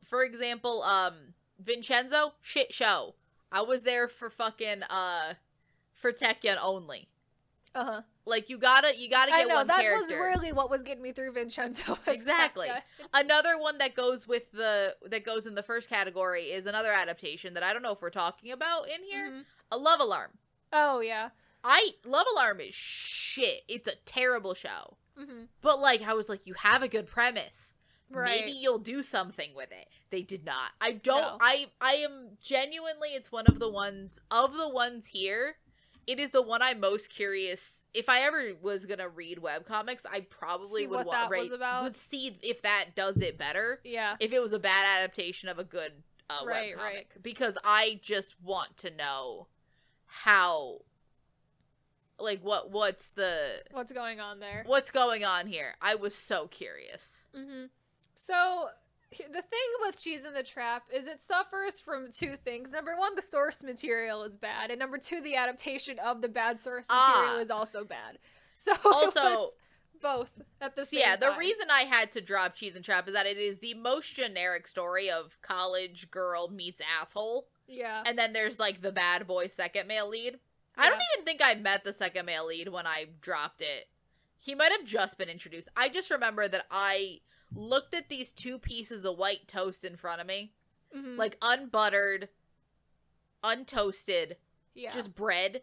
for 0.05 0.23
example, 0.25 0.83
um, 0.83 1.35
Vincenzo 1.59 2.35
shit 2.43 2.73
show. 2.75 3.15
I 3.51 3.63
was 3.63 3.83
there 3.83 4.09
for 4.09 4.29
fucking 4.31 4.83
uh, 4.85 5.35
for 5.99 6.13
Taecyeon 6.13 6.57
only. 6.63 7.09
uh-huh 7.75 8.03
Like 8.25 8.49
you 8.49 8.59
gotta 8.59 8.97
you 8.97 9.09
gotta 9.11 9.33
I 9.35 9.41
get 9.41 9.49
know 9.49 9.55
one 9.57 9.67
that 9.69 9.81
character. 9.81 10.03
was 10.03 10.13
really 10.13 10.53
what 10.53 10.71
was 10.71 10.83
getting 10.83 11.03
me 11.03 11.13
through 11.13 11.33
Vincenzo. 11.33 11.99
Exactly. 12.07 12.69
Another 13.15 13.59
one 13.59 13.79
that 13.79 13.95
goes 13.95 14.27
with 14.27 14.51
the 14.53 14.97
that 15.07 15.25
goes 15.25 15.47
in 15.47 15.55
the 15.55 15.63
first 15.63 15.89
category 15.89 16.45
is 16.45 16.67
another 16.67 16.93
adaptation 16.93 17.55
that 17.55 17.63
I 17.63 17.73
don't 17.73 17.83
know 17.83 17.93
if 17.93 18.01
we're 18.03 18.11
talking 18.11 18.53
about 18.53 18.89
in 18.89 19.03
here. 19.05 19.31
Mhm. 19.31 19.45
A 19.73 19.77
Love 19.79 20.01
Alarm. 20.01 20.31
Oh 20.73 21.01
yeah. 21.01 21.31
I 21.65 21.91
Love 22.05 22.27
Alarm 22.35 22.61
is 22.61 22.75
shit. 22.75 23.63
It's 23.69 23.89
a 23.89 23.97
terrible 24.05 24.55
show. 24.55 24.97
hmm 25.17 25.45
But 25.61 25.81
like 25.81 26.03
I 26.03 26.15
was 26.15 26.29
like, 26.29 26.47
you 26.47 26.55
have 26.55 26.83
a 26.83 26.89
good 26.89 27.07
premise. 27.07 27.75
Right. 28.11 28.41
Maybe 28.41 28.53
you'll 28.53 28.79
do 28.79 29.03
something 29.03 29.51
with 29.55 29.71
it. 29.71 29.87
They 30.09 30.23
did 30.23 30.45
not. 30.47 30.71
I 30.81 30.93
don't 30.93 31.21
No. 31.21 31.39
I 31.41 31.67
I 31.81 31.95
am 31.97 32.39
genuinely 32.41 33.11
it's 33.11 33.31
one 33.31 33.47
of 33.47 33.59
the 33.59 33.71
ones 33.71 34.19
of 34.31 34.57
the 34.57 34.69
ones 34.69 35.09
here. 35.09 35.57
It 36.09 36.19
is 36.19 36.31
the 36.31 36.41
one 36.43 36.63
I'm 36.63 36.81
most 36.81 37.11
curious. 37.11 37.87
If 37.93 38.09
I 38.09 38.21
ever 38.23 38.53
was 38.63 38.87
gonna 38.87 39.09
read 39.11 39.39
webcomics, 39.39 40.07
I 40.11 40.23
probably 40.23 40.83
See 40.83 40.87
would 40.87 40.97
what 40.97 41.07
wa- 41.07 41.13
that 41.29 41.31
was 41.31 41.53
about? 41.53 41.83
would 41.85 41.95
see 41.95 42.39
if 42.43 42.63
that 42.63 42.97
does 42.97 43.21
it 43.21 43.37
better. 43.37 43.81
Yeah. 43.85 44.17
If 44.19 44.33
it 44.33 44.41
was 44.41 44.53
a 44.55 44.59
bad 44.59 44.87
adaptation 45.01 45.49
of 45.51 45.59
a 45.59 45.65
good 45.65 45.93
uh, 46.31 46.45
Right, 46.47 46.75
webcomic, 46.75 46.79
right. 46.83 47.07
because 47.23 47.59
I 47.63 48.01
just 48.03 48.41
want 48.43 48.77
to 48.79 48.91
know 48.91 49.49
how, 50.07 50.81
like, 52.19 52.41
what 52.43 52.71
what's 52.71 53.11
the 53.11 53.63
What's 53.71 53.93
going 53.93 54.19
on 54.21 54.41
there? 54.41 54.63
what's 54.67 54.91
going 54.91 55.25
on 55.25 55.47
here. 55.47 55.75
I 55.81 55.95
was 55.95 56.15
so 56.15 56.47
curious. 56.49 57.27
hmm 57.35 57.67
So 58.15 58.69
the 59.19 59.43
thing 59.43 59.69
with 59.81 60.01
Cheese 60.01 60.25
in 60.25 60.35
the 60.35 60.43
Trap 60.43 60.85
is 60.93 61.07
it 61.07 61.23
suffers 61.23 61.81
from 61.81 62.11
two 62.13 62.37
things. 62.37 62.71
Number 62.73 62.97
one, 62.97 63.15
the 63.15 63.23
source 63.23 63.63
material 63.65 64.23
is 64.23 64.37
bad, 64.37 64.71
and 64.71 64.79
number 64.79 64.99
two, 64.99 65.21
the 65.21 65.37
adaptation 65.37 65.99
of 65.99 66.21
the 66.21 66.29
bad 66.29 66.61
source 66.63 66.85
material 66.89 67.37
Ah. 67.37 67.41
is 67.41 67.51
also 67.51 67.85
bad. 67.85 68.19
So 68.61 68.73
Also- 68.85 69.51
both 70.01 70.31
at 70.61 70.75
the 70.77 70.85
same 70.85 71.01
yeah, 71.01 71.15
the 71.17 71.35
reason 71.39 71.67
I 71.71 71.83
had 71.83 72.11
to 72.13 72.21
drop 72.21 72.55
Cheese 72.57 72.75
and 72.77 72.85
Trap 72.85 73.07
is 73.09 73.15
that 73.15 73.27
it 73.27 73.37
is 73.37 73.59
the 73.61 73.75
most 73.75 74.15
generic 74.15 74.67
story 74.69 75.09
of 75.11 75.39
college 75.43 76.11
girl 76.11 76.49
meets 76.49 76.81
asshole, 77.01 77.47
yeah, 77.69 78.03
and 78.07 78.19
then 78.19 78.33
there's 78.33 78.59
like 78.59 78.81
the 78.83 78.91
bad 78.93 79.27
boy 79.29 79.47
second 79.49 79.87
male 79.89 80.09
lead. 80.09 80.39
I 80.77 80.89
don't 80.89 81.01
even 81.15 81.25
think 81.25 81.41
I 81.43 81.55
met 81.55 81.83
the 81.85 81.93
second 81.93 82.27
male 82.27 82.47
lead 82.47 82.69
when 82.69 82.87
I 82.87 83.07
dropped 83.21 83.61
it. 83.61 83.89
He 84.37 84.55
might 84.55 84.71
have 84.73 84.85
just 84.85 85.19
been 85.19 85.29
introduced. 85.29 85.69
I 85.77 85.89
just 85.89 86.11
remember 86.11 86.47
that 86.49 86.67
I 86.71 87.21
looked 87.55 87.95
at 87.95 88.09
these 88.09 88.33
two 88.33 88.59
pieces 88.59 89.05
of 89.05 89.17
white 89.19 89.47
toast 89.49 89.85
in 89.85 89.97
front 89.97 90.21
of 90.21 90.27
me, 90.27 90.53
Mhm. 90.95 91.17
like 91.17 91.37
unbuttered, 91.43 92.29
untoasted, 93.43 94.37
yeah, 94.75 94.93
just 94.93 95.15
bread. 95.15 95.63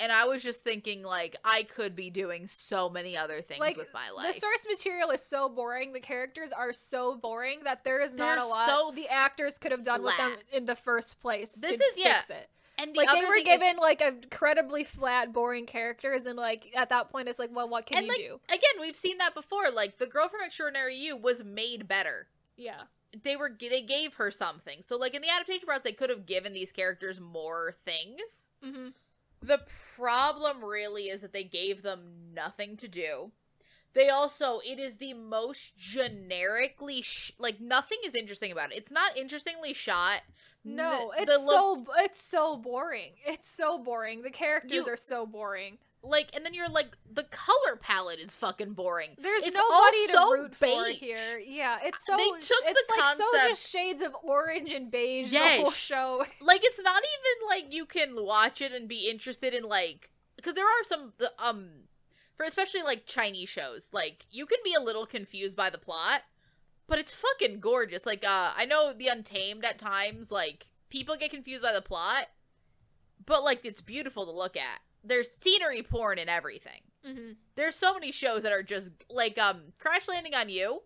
And 0.00 0.10
I 0.10 0.24
was 0.24 0.42
just 0.42 0.64
thinking, 0.64 1.04
like, 1.04 1.36
I 1.44 1.62
could 1.62 1.94
be 1.94 2.10
doing 2.10 2.48
so 2.48 2.90
many 2.90 3.16
other 3.16 3.40
things 3.40 3.60
Like, 3.60 3.76
with 3.76 3.92
my 3.94 4.10
life. 4.10 4.34
the 4.34 4.40
source 4.40 4.66
material 4.68 5.10
is 5.10 5.22
so 5.24 5.48
boring. 5.48 5.92
The 5.92 6.00
characters 6.00 6.52
are 6.52 6.72
so 6.72 7.14
boring 7.14 7.62
that 7.62 7.84
there 7.84 8.00
is 8.00 8.10
not 8.12 8.16
They're 8.36 8.38
a 8.38 8.44
lot 8.48 8.68
so 8.68 8.90
the 8.90 9.08
actors 9.08 9.56
could 9.56 9.70
have 9.70 9.84
done 9.84 10.02
with 10.02 10.16
them 10.16 10.36
in 10.50 10.66
the 10.66 10.74
first 10.74 11.20
place 11.20 11.54
This 11.54 11.76
to 11.78 11.84
is- 11.84 11.92
yeah. 11.96 12.20
fix 12.22 12.30
it. 12.30 12.50
And 12.78 12.94
the 12.94 12.98
like 12.98 13.08
other 13.08 13.20
they 13.20 13.26
were 13.26 13.34
thing 13.36 13.44
given 13.44 13.68
is, 13.74 13.78
like 13.78 14.00
incredibly 14.00 14.84
flat, 14.84 15.32
boring 15.32 15.66
characters, 15.66 16.24
and 16.26 16.36
like 16.36 16.72
at 16.76 16.88
that 16.90 17.10
point, 17.10 17.28
it's 17.28 17.38
like, 17.38 17.50
well, 17.52 17.68
what 17.68 17.86
can 17.86 17.98
and 17.98 18.06
you 18.06 18.12
like 18.12 18.18
do? 18.18 18.40
again, 18.54 18.80
we've 18.80 18.96
seen 18.96 19.18
that 19.18 19.34
before. 19.34 19.70
Like 19.72 19.98
the 19.98 20.06
girl 20.06 20.28
from 20.28 20.40
Extraordinary 20.44 20.96
You 20.96 21.16
was 21.16 21.44
made 21.44 21.86
better. 21.88 22.28
Yeah, 22.56 22.82
They 23.22 23.36
were 23.36 23.50
they 23.58 23.82
gave 23.82 24.14
her 24.14 24.30
something. 24.30 24.82
So 24.82 24.96
like 24.96 25.14
in 25.14 25.22
the 25.22 25.30
adaptation 25.30 25.68
route, 25.68 25.84
they 25.84 25.92
could 25.92 26.10
have 26.10 26.26
given 26.26 26.52
these 26.52 26.72
characters 26.72 27.20
more 27.20 27.76
things. 27.84 28.48
hmm 28.62 28.88
The 29.42 29.60
problem 29.96 30.64
really 30.64 31.04
is 31.04 31.20
that 31.22 31.32
they 31.32 31.44
gave 31.44 31.82
them 31.82 32.32
nothing 32.34 32.76
to 32.78 32.88
do. 32.88 33.30
They 33.94 34.08
also, 34.08 34.58
it 34.64 34.80
is 34.80 34.96
the 34.96 35.14
most 35.14 35.76
generically, 35.76 37.00
sh- 37.02 37.30
like, 37.38 37.60
nothing 37.60 37.98
is 38.04 38.16
interesting 38.16 38.50
about 38.50 38.72
it. 38.72 38.78
It's 38.78 38.90
not 38.90 39.16
interestingly 39.16 39.72
shot. 39.72 40.22
No, 40.64 41.10
N- 41.16 41.22
it's 41.22 41.36
the 41.36 41.40
so 41.46 41.86
it's 41.98 42.20
so 42.22 42.56
boring. 42.56 43.12
It's 43.26 43.48
so 43.50 43.78
boring. 43.78 44.22
The 44.22 44.30
characters 44.30 44.72
You- 44.86 44.92
are 44.92 44.96
so 44.96 45.26
boring. 45.26 45.78
like, 46.02 46.34
and 46.36 46.44
then 46.44 46.52
you're 46.52 46.68
like, 46.68 46.98
the 47.10 47.24
color 47.24 47.76
palette 47.80 48.18
is 48.18 48.34
fucking 48.34 48.74
boring. 48.74 49.16
There's 49.18 49.42
It's 49.42 49.56
nobody 49.56 50.06
to 50.08 50.12
so 50.12 50.32
root 50.32 50.54
for 50.54 50.84
here. 50.90 51.38
Yeah, 51.38 51.78
it's 51.82 52.04
so 52.04 52.14
They 52.16 52.28
took 52.28 52.40
it's 52.42 52.86
the 52.86 52.94
like 52.98 53.16
so 53.16 53.24
concept- 53.32 53.48
just 53.48 53.70
shades 53.70 54.02
of 54.02 54.14
orange 54.22 54.72
and 54.72 54.90
beige 54.90 55.28
the 55.28 55.32
Yes. 55.34 55.60
whole 55.62 55.70
show. 55.70 56.26
Like, 56.40 56.60
it's 56.62 56.80
not 56.82 57.02
even 57.02 57.48
like 57.48 57.72
you 57.72 57.86
can 57.86 58.22
watch 58.22 58.60
it 58.60 58.72
and 58.72 58.86
be 58.88 59.08
interested 59.08 59.54
in, 59.54 59.64
like, 59.64 60.10
because 60.36 60.52
there 60.54 60.66
are 60.66 60.84
some, 60.84 61.14
um, 61.38 61.70
for 62.36 62.44
especially 62.44 62.82
like 62.82 63.06
Chinese 63.06 63.48
shows, 63.48 63.88
like, 63.92 64.26
you 64.30 64.44
can 64.44 64.58
be 64.62 64.74
a 64.74 64.82
little 64.82 65.06
confused 65.06 65.56
by 65.56 65.70
the 65.70 65.78
plot, 65.78 66.22
but 66.86 66.98
it's 66.98 67.14
fucking 67.14 67.60
gorgeous. 67.60 68.06
Like, 68.06 68.24
uh, 68.24 68.52
I 68.56 68.64
know 68.66 68.92
The 68.92 69.08
Untamed 69.08 69.64
at 69.64 69.78
times, 69.78 70.30
like, 70.30 70.66
people 70.90 71.16
get 71.16 71.30
confused 71.30 71.62
by 71.62 71.72
the 71.72 71.82
plot, 71.82 72.26
but, 73.24 73.42
like, 73.42 73.64
it's 73.64 73.80
beautiful 73.80 74.24
to 74.26 74.30
look 74.32 74.56
at. 74.56 74.80
There's 75.02 75.30
scenery 75.30 75.82
porn 75.82 76.18
and 76.18 76.30
everything. 76.30 76.80
hmm 77.04 77.32
There's 77.56 77.74
so 77.76 77.94
many 77.94 78.10
shows 78.12 78.42
that 78.42 78.52
are 78.52 78.62
just, 78.62 78.90
like, 79.10 79.38
um, 79.38 79.72
Crash 79.78 80.08
Landing 80.08 80.34
on 80.34 80.48
You 80.48 80.82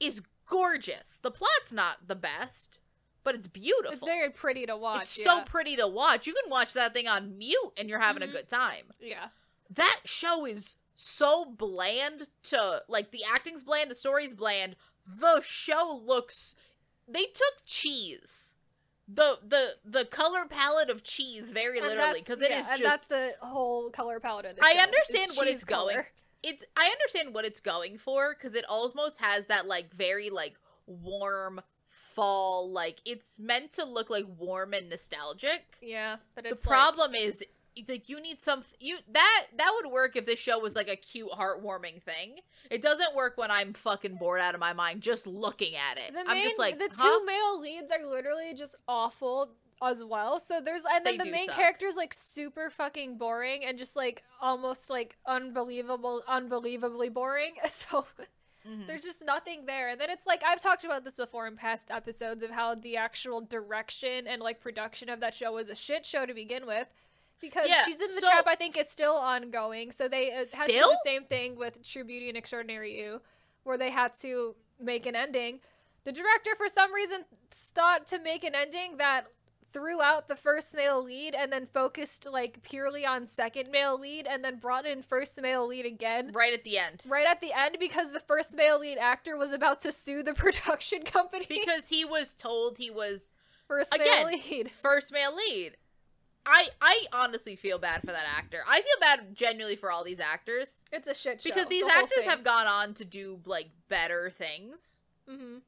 is 0.00 0.20
gorgeous. 0.46 1.18
The 1.22 1.30
plot's 1.30 1.72
not 1.72 2.06
the 2.08 2.14
best, 2.14 2.80
but 3.24 3.34
it's 3.34 3.48
beautiful. 3.48 3.92
It's 3.92 4.04
very 4.04 4.30
pretty 4.30 4.66
to 4.66 4.76
watch. 4.76 5.02
It's 5.02 5.18
yeah. 5.18 5.24
so 5.24 5.42
pretty 5.42 5.76
to 5.76 5.86
watch. 5.88 6.26
You 6.26 6.34
can 6.42 6.50
watch 6.50 6.72
that 6.74 6.94
thing 6.94 7.08
on 7.08 7.36
mute 7.38 7.72
and 7.78 7.88
you're 7.88 7.98
having 8.00 8.22
Mhm. 8.22 8.28
a 8.28 8.32
good 8.32 8.48
time. 8.48 8.92
yeah. 9.00 9.28
That 9.70 10.00
show 10.04 10.44
is 10.46 10.76
so 10.96 11.44
bland 11.44 12.28
to 12.44 12.82
like 12.88 13.10
the 13.12 13.22
acting's 13.24 13.62
bland, 13.62 13.90
the 13.90 13.94
story's 13.94 14.34
bland. 14.34 14.74
The 15.06 15.40
show 15.42 16.00
looks 16.04 16.54
they 17.06 17.24
took 17.26 17.64
cheese. 17.64 18.54
The 19.06 19.38
the 19.46 19.74
the 19.84 20.04
color 20.04 20.46
palette 20.46 20.90
of 20.90 21.04
cheese 21.04 21.52
very 21.52 21.78
And 21.78 21.86
literally 21.86 22.20
because 22.20 22.42
it 22.42 22.50
yeah, 22.50 22.60
is 22.60 22.66
and 22.68 22.78
just 22.80 22.90
that's 22.90 23.06
the 23.06 23.46
whole 23.46 23.90
color 23.90 24.18
palette 24.18 24.46
of 24.46 24.56
the 24.56 24.64
I 24.64 24.72
show, 24.72 24.80
understand 24.80 25.32
what 25.36 25.46
it's 25.46 25.62
going- 25.62 25.98
it's 26.42 26.64
I 26.76 26.86
understand 26.90 27.32
what 27.34 27.44
it's 27.44 27.60
going 27.60 27.98
for 27.98 28.34
because 28.34 28.54
it 28.56 28.64
almost 28.68 29.20
has 29.20 29.46
that 29.46 29.66
like 29.66 29.94
very 29.94 30.28
like 30.30 30.54
warm 30.86 31.60
fall 31.84 32.70
like 32.72 33.00
it's 33.04 33.38
meant 33.38 33.70
to 33.72 33.84
look 33.84 34.10
like 34.10 34.24
warm 34.38 34.72
and 34.72 34.88
nostalgic. 34.88 35.76
Yeah, 35.80 36.16
but 36.34 36.44
the 36.44 36.50
it's 36.50 36.66
like- 36.66 36.72
problem 36.76 37.14
is 37.14 37.44
it's 37.76 37.88
like 37.90 38.08
you 38.08 38.20
need 38.20 38.40
some 38.40 38.64
you 38.80 38.96
that 39.12 39.46
that 39.56 39.72
would 39.76 39.92
work 39.92 40.16
if 40.16 40.26
this 40.26 40.38
show 40.38 40.58
was 40.58 40.74
like 40.74 40.88
a 40.88 40.96
cute 40.96 41.30
heartwarming 41.30 42.02
thing 42.02 42.36
it 42.70 42.82
doesn't 42.82 43.14
work 43.14 43.36
when 43.36 43.50
i'm 43.50 43.72
fucking 43.74 44.16
bored 44.16 44.40
out 44.40 44.54
of 44.54 44.60
my 44.60 44.72
mind 44.72 45.02
just 45.02 45.26
looking 45.26 45.74
at 45.76 45.98
it 45.98 46.12
the 46.12 46.20
i'm 46.20 46.36
main, 46.38 46.42
just 46.44 46.58
like 46.58 46.78
the 46.78 46.88
two 46.88 47.24
male 47.26 47.60
leads 47.60 47.92
are 47.92 48.06
literally 48.06 48.54
just 48.54 48.74
awful 48.88 49.50
as 49.82 50.02
well. 50.02 50.40
So 50.40 50.60
there's 50.64 50.84
and 50.90 51.04
then 51.04 51.18
They 51.18 51.24
the 51.24 51.30
main 51.30 51.48
suck. 51.48 51.82
is 51.82 51.96
like 51.96 52.14
super 52.14 52.70
fucking 52.70 53.18
boring 53.18 53.64
and 53.64 53.76
just 53.78 53.94
like 53.94 54.22
almost 54.40 54.88
like 54.88 55.16
unbelievable, 55.26 56.22
unbelievably 56.26 57.10
boring. 57.10 57.54
So 57.68 58.06
Mhm. 58.66 58.86
there's 58.88 59.04
just 59.04 59.22
nothing 59.24 59.66
there. 59.66 59.90
And 59.90 60.00
then 60.00 60.10
it's 60.10 60.26
like 60.26 60.42
I've 60.44 60.60
talked 60.60 60.82
about 60.84 61.04
this 61.04 61.16
before 61.16 61.46
in 61.46 61.56
past 61.56 61.90
episodes 61.90 62.42
of 62.42 62.50
how 62.50 62.74
the 62.74 62.96
actual 62.96 63.40
direction 63.40 64.26
and 64.26 64.42
like 64.42 64.60
production 64.60 65.08
of 65.08 65.20
that 65.20 65.34
show 65.34 65.52
was 65.52 65.68
a 65.68 65.76
shit 65.76 66.04
show 66.04 66.26
to 66.26 66.34
begin 66.34 66.66
with. 66.66 66.88
Because 67.40 67.68
Yeah, 67.68 67.84
she's 67.84 68.00
in 68.00 68.08
the 68.08 68.20
so- 68.20 68.30
trap, 68.30 68.46
I 68.46 68.54
think, 68.54 68.76
is 68.76 68.88
still 68.88 69.14
ongoing. 69.16 69.90
So 69.92 70.08
they 70.08 70.32
uh, 70.32 70.44
had 70.54 70.66
to 70.66 70.72
do 70.72 70.78
the 70.80 70.98
same 71.04 71.24
thing 71.24 71.56
with 71.56 71.86
True 71.86 72.04
Beauty 72.04 72.28
and 72.28 72.36
Extraordinary 72.36 72.98
You, 72.98 73.20
where 73.64 73.76
they 73.78 73.90
had 73.90 74.14
to 74.22 74.54
make 74.80 75.06
an 75.06 75.14
ending. 75.16 75.60
The 76.04 76.12
director, 76.12 76.50
for 76.56 76.68
some 76.68 76.92
reason, 76.94 77.24
thought 77.50 78.06
to 78.06 78.18
make 78.18 78.44
an 78.44 78.54
ending 78.54 78.96
that 78.98 79.26
threw 79.72 80.00
out 80.00 80.28
the 80.28 80.36
first 80.36 80.74
male 80.74 81.04
lead 81.04 81.34
and 81.34 81.52
then 81.52 81.66
focused 81.66 82.26
like 82.30 82.62
purely 82.62 83.04
on 83.04 83.26
second 83.26 83.70
male 83.70 83.98
lead 84.00 84.26
and 84.26 84.42
then 84.42 84.56
brought 84.58 84.86
in 84.86 85.02
first 85.02 85.42
male 85.42 85.66
lead 85.66 85.84
again 85.84 86.30
right 86.32 86.54
at 86.54 86.64
the 86.64 86.78
end 86.78 87.04
right 87.08 87.26
at 87.26 87.42
the 87.42 87.52
end 87.52 87.76
because 87.78 88.12
the 88.12 88.20
first 88.20 88.56
male 88.56 88.78
lead 88.78 88.96
actor 88.96 89.36
was 89.36 89.52
about 89.52 89.80
to 89.80 89.92
sue 89.92 90.22
the 90.22 90.32
production 90.44 91.02
company 91.02 91.44
because 91.48 91.88
he 91.88 92.06
was 92.06 92.34
told 92.34 92.78
he 92.78 92.90
was 92.90 93.34
first 93.68 93.94
again, 93.94 94.06
male 94.28 94.38
lead. 94.48 94.70
first 94.70 95.12
male 95.12 95.34
lead 95.36 95.76
i 96.46 96.68
i 96.80 97.04
honestly 97.12 97.56
feel 97.56 97.78
bad 97.78 98.00
for 98.00 98.06
that 98.06 98.26
actor 98.38 98.58
i 98.68 98.76
feel 98.80 99.00
bad 99.00 99.34
genuinely 99.34 99.76
for 99.76 99.90
all 99.90 100.04
these 100.04 100.20
actors 100.20 100.84
It's 100.92 101.06
a 101.08 101.14
shit 101.14 101.40
show. 101.42 101.50
because 101.50 101.66
these 101.66 101.84
the 101.84 101.92
actors 101.92 102.24
have 102.24 102.44
gone 102.44 102.66
on 102.66 102.94
to 102.94 103.04
do 103.04 103.40
like 103.44 103.68
better 103.88 104.30
things 104.30 105.02
Mhm. 105.28 105.60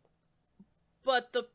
But 1.04 1.32
the 1.32 1.48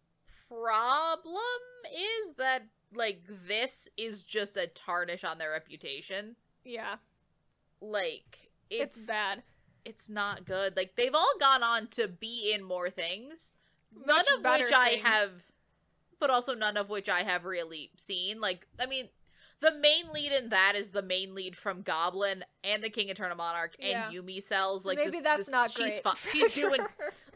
problem 0.49 1.38
is 1.86 2.34
that 2.38 2.63
like 2.93 3.21
this 3.47 3.88
is 3.97 4.24
just 4.24 4.57
a 4.57 4.67
tarnish 4.67 5.24
on 5.24 5.38
their 5.38 5.51
reputation. 5.51 6.36
Yeah, 6.65 6.95
Like 7.82 8.49
it's, 8.69 8.97
it's 8.97 9.05
bad. 9.07 9.43
it's 9.86 10.09
not 10.09 10.45
good. 10.45 10.76
Like 10.76 10.95
they've 10.95 11.13
all 11.15 11.34
gone 11.39 11.63
on 11.63 11.88
to 11.91 12.07
be 12.07 12.51
in 12.53 12.63
more 12.63 12.89
things. 12.89 13.53
None 14.05 14.26
of 14.36 14.39
which 14.43 14.74
I 14.74 14.89
things. 14.95 15.07
have 15.07 15.32
but 16.24 16.30
also 16.30 16.55
none 16.55 16.78
of 16.78 16.89
which 16.89 17.09
I 17.09 17.24
have 17.24 17.43
really 17.43 17.91
seen. 17.97 18.39
Like 18.39 18.65
I 18.80 18.86
mean, 18.86 19.09
the 19.59 19.74
main 19.74 20.07
lead 20.13 20.32
in 20.32 20.47
that 20.49 20.74
is 20.76 20.91
the 20.91 21.01
main 21.01 21.36
lead 21.36 21.57
from 21.57 21.82
Goblin 21.82 22.45
and 22.63 22.82
the 22.82 22.89
King 22.89 23.09
Eternal 23.09 23.36
Monarch 23.36 23.76
and 23.78 23.89
Yeah. 23.89 24.09
Yumi 24.09 24.41
cells. 24.41 24.86
Like 24.86 24.97
Maybe 24.97 25.11
this, 25.11 25.21
that's 25.24 25.38
this- 25.45 25.49
not 25.51 25.69
she's 25.69 25.99
great. 26.01 26.17
fu- 26.17 26.30
she's 26.30 26.53
doing 26.53 26.80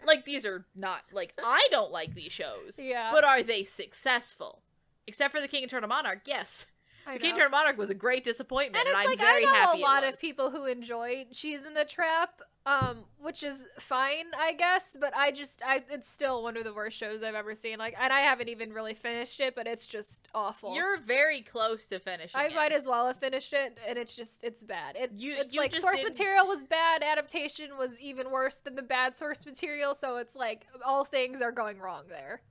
like 0.06 0.24
these 0.24 0.46
are 0.46 0.66
not 0.74 1.02
like 1.12 1.34
I 1.44 1.68
don't 1.70 1.92
like 1.92 2.16
these 2.16 2.32
shows, 2.32 2.80
yeah, 2.80 3.12
but 3.14 3.26
are 3.26 3.44
they 3.44 3.66
successful? 3.66 4.62
Except 5.06 5.34
for 5.36 5.42
the 5.42 5.50
King 5.50 5.64
Eternal 5.66 5.90
Monarch, 5.90 6.22
yes. 6.26 6.66
The 7.06 7.20
King. 7.20 7.34
Eternal 7.36 7.50
Monarch 7.52 7.78
was 7.78 7.90
a 7.90 7.94
great 7.94 8.24
disappointment, 8.24 8.86
and 8.86 8.88
and, 8.90 8.98
I'm 8.98 9.06
like 9.08 9.20
very 9.20 9.44
I 9.46 9.48
know 9.48 9.54
happy 9.54 9.82
a 9.82 9.84
lot 9.86 10.04
of 10.06 10.20
people 10.20 10.52
who 10.52 10.66
enjoy 10.66 11.26
Cheese 11.34 11.66
in 11.66 11.74
the 11.74 11.86
Trap, 11.86 12.42
um, 12.68 12.98
which 13.22 13.44
is 13.44 13.66
fine, 13.80 14.26
I 14.38 14.52
guess. 14.54 14.98
But 15.00 15.16
I 15.16 15.32
just, 15.32 15.62
I, 15.66 15.84
it's 15.90 16.10
still 16.10 16.44
one 16.44 16.58
of 16.58 16.66
the 16.66 16.74
worst 16.74 16.98
shows 16.98 17.24
I've 17.24 17.34
ever 17.36 17.56
seen. 17.56 17.78
Like, 17.78 17.96
and 18.00 18.12
I 18.12 18.20
haven't 18.22 18.50
even 18.50 18.74
really 18.74 18.94
finished 18.94 19.40
it, 19.40 19.56
but 19.56 19.68
it's 19.68 19.88
just 19.88 20.28
awful. 20.36 20.76
You're 20.76 20.98
very 21.00 21.42
close 21.42 21.88
to 21.88 22.00
finishing. 22.00 22.40
I 22.40 22.46
it. 22.48 22.56
might 22.56 22.72
as 22.74 22.88
well 22.88 23.08
have 23.08 23.18
finished 23.18 23.54
it, 23.54 23.78
and 23.88 23.98
it's 23.98 24.16
just, 24.16 24.44
it's 24.44 24.64
bad. 24.64 24.96
It, 24.98 25.12
You- 25.18 25.36
it's 25.38 25.54
you 25.54 25.62
like 25.62 25.74
source 25.76 25.98
didn't- 26.02 26.10
material 26.18 26.46
was 26.48 26.64
bad, 26.64 27.04
adaptation 27.04 27.78
was 27.78 28.00
even 28.02 28.32
worse 28.32 28.58
than 28.58 28.76
the 28.76 28.82
bad 28.82 29.16
source 29.16 29.46
material. 29.46 29.96
So 29.96 30.18
it's 30.18 30.36
like 30.36 30.68
all 30.86 31.06
things 31.06 31.42
are 31.42 31.52
going 31.54 31.80
wrong 31.80 32.04
there. 32.10 32.42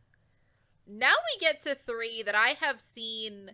Now 0.88 1.12
we 1.34 1.40
get 1.40 1.60
to 1.62 1.74
three 1.74 2.22
that 2.22 2.34
I 2.34 2.54
have 2.60 2.80
seen 2.80 3.50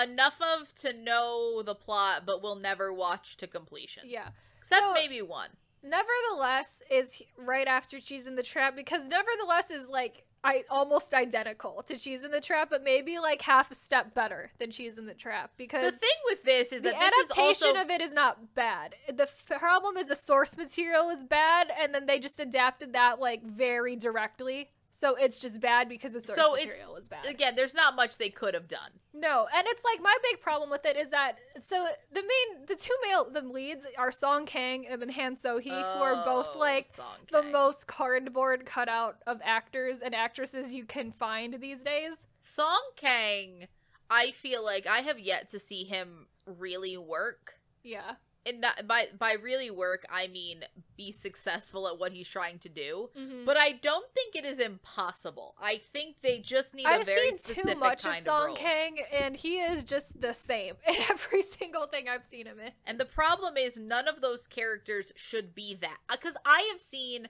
enough 0.00 0.40
of 0.58 0.74
to 0.76 0.92
know 0.92 1.62
the 1.62 1.74
plot, 1.74 2.22
but 2.26 2.42
will 2.42 2.56
never 2.56 2.92
watch 2.92 3.36
to 3.38 3.46
completion. 3.46 4.04
Yeah. 4.06 4.28
Except 4.58 4.80
So- 4.82 4.92
maybe 4.92 5.22
one. 5.22 5.50
Nevertheless 5.82 6.82
is 6.90 7.22
right 7.36 7.66
after 7.66 8.00
Cheese 8.00 8.26
in 8.26 8.36
the 8.36 8.42
Trap 8.42 8.76
because 8.76 9.02
Nevertheless 9.04 9.70
is 9.70 9.88
like 9.88 10.24
I 10.42 10.64
almost 10.70 11.12
identical 11.12 11.82
to 11.86 11.98
Cheese 11.98 12.24
in 12.24 12.30
the 12.30 12.40
Trap, 12.40 12.68
but 12.70 12.82
maybe 12.82 13.18
like 13.18 13.42
half 13.42 13.70
a 13.70 13.74
step 13.74 14.14
better 14.14 14.50
than 14.58 14.70
Cheese 14.70 14.96
in 14.96 15.04
the 15.06 15.14
Trap 15.14 15.52
because 15.58 15.92
The 15.92 15.98
thing 15.98 16.10
with 16.26 16.44
this 16.44 16.72
is 16.72 16.80
the 16.82 16.90
that 16.90 16.98
this 16.98 17.12
is 17.12 17.30
adaptation 17.30 17.68
also 17.68 17.82
of 17.82 17.90
it 17.90 18.00
is 18.00 18.12
not 18.12 18.54
bad. 18.54 18.94
The 19.08 19.24
f- 19.24 19.44
problem 19.58 19.96
is 19.98 20.08
the 20.08 20.16
source 20.16 20.56
material 20.56 21.10
is 21.10 21.24
bad, 21.24 21.70
and 21.78 21.94
then 21.94 22.06
they 22.06 22.18
just 22.18 22.40
adapted 22.40 22.94
that 22.94 23.20
like 23.20 23.42
very 23.42 23.96
directly. 23.96 24.68
So 24.92 25.14
it's 25.14 25.38
just 25.38 25.60
bad 25.60 25.88
because 25.88 26.12
the 26.14 26.20
source 26.20 26.36
So 26.38 26.54
it's- 26.56 26.66
material 26.66 26.96
is 26.96 27.08
bad. 27.08 27.26
again. 27.26 27.54
There's 27.54 27.74
not 27.74 27.94
much 27.94 28.18
they 28.18 28.28
could 28.28 28.54
have 28.54 28.66
done. 28.68 28.90
No, 29.14 29.46
and 29.54 29.66
it's 29.68 29.84
like 29.84 30.00
my 30.02 30.16
big 30.22 30.40
problem 30.40 30.68
with 30.70 30.84
it 30.84 30.96
is 30.96 31.10
that 31.10 31.38
so 31.60 31.86
the 32.12 32.22
main 32.22 32.66
the 32.66 32.74
two 32.74 32.94
male 33.06 33.28
the 33.30 33.42
leads 33.42 33.86
are 33.96 34.10
Song 34.10 34.46
Kang 34.46 34.86
and 34.86 35.10
Han 35.12 35.36
So 35.36 35.58
Hee, 35.58 35.70
who 35.70 35.76
are 35.76 36.24
both 36.24 36.48
Oh, 36.54 36.58
like 36.58 36.86
the 37.30 37.42
most 37.42 37.86
cardboard 37.86 38.66
cutout 38.66 39.18
of 39.26 39.40
actors 39.44 40.00
and 40.00 40.14
actresses 40.14 40.74
you 40.74 40.84
can 40.84 41.12
find 41.12 41.60
these 41.60 41.82
days. 41.82 42.14
Song 42.40 42.82
Kang. 42.96 43.68
I 44.10 44.32
feel 44.32 44.64
like 44.64 44.86
I 44.88 45.00
have 45.00 45.20
yet 45.20 45.48
to 45.50 45.58
see 45.60 45.84
him 45.84 46.26
really 46.46 46.96
work. 46.96 47.60
Yeah. 47.84 48.14
And 48.46 48.62
not, 48.62 48.86
by 48.86 49.08
by 49.18 49.34
really 49.34 49.70
work, 49.70 50.04
I 50.10 50.26
mean 50.26 50.64
be 50.96 51.12
successful 51.12 51.86
at 51.86 51.98
what 51.98 52.12
he's 52.12 52.28
trying 52.28 52.58
to 52.60 52.68
do. 52.70 53.10
Mhm. 53.16 53.44
But 53.44 53.58
I 53.58 53.72
don't 53.72 54.10
think 54.14 54.34
it 54.34 54.44
is 54.46 54.58
impossible. 54.58 55.56
I 55.60 55.78
think 55.78 56.16
they 56.22 56.38
just 56.38 56.74
need 56.74 56.86
I've 56.86 57.06
very 57.06 57.36
seen 57.36 57.64
too 57.64 57.74
much 57.74 58.06
of 58.06 58.18
Song 58.18 58.48
role. 58.48 58.56
Kang, 58.56 58.98
and 59.12 59.36
he 59.36 59.60
is 59.60 59.84
just 59.84 60.20
the 60.20 60.32
same 60.32 60.76
in 60.86 60.96
every 61.10 61.42
single 61.42 61.86
thing 61.86 62.08
I've 62.08 62.24
seen 62.24 62.46
him 62.46 62.58
in. 62.60 62.72
And 62.86 62.98
the 62.98 63.04
problem 63.04 63.56
is 63.58 63.76
none 63.76 64.08
of 64.08 64.20
those 64.22 64.46
characters 64.46 65.12
should 65.16 65.54
be 65.54 65.74
that. 65.74 65.98
Because 66.10 66.36
I 66.46 66.66
have 66.72 66.80
seen 66.80 67.28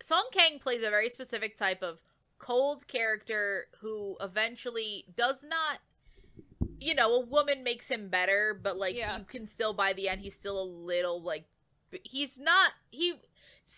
Song 0.00 0.24
Kang 0.32 0.58
plays 0.58 0.84
a 0.84 0.90
very 0.90 1.08
specific 1.08 1.56
type 1.56 1.82
of 1.82 2.02
cold 2.38 2.86
character 2.86 3.68
who 3.80 4.16
eventually 4.20 5.06
does 5.16 5.42
not 5.42 5.78
you 6.84 6.94
know, 6.94 7.14
a 7.14 7.20
woman 7.20 7.64
makes 7.64 7.88
him 7.88 8.08
better, 8.08 8.58
but 8.62 8.76
like 8.76 8.94
Yeah. 8.94 9.18
you 9.18 9.24
can 9.24 9.46
still 9.46 9.72
by 9.72 9.92
the 9.92 10.08
end 10.08 10.20
he's 10.20 10.38
still 10.38 10.60
a 10.60 10.64
little 10.64 11.22
like 11.22 11.46
he's 12.02 12.38
not 12.38 12.72
he 12.90 13.14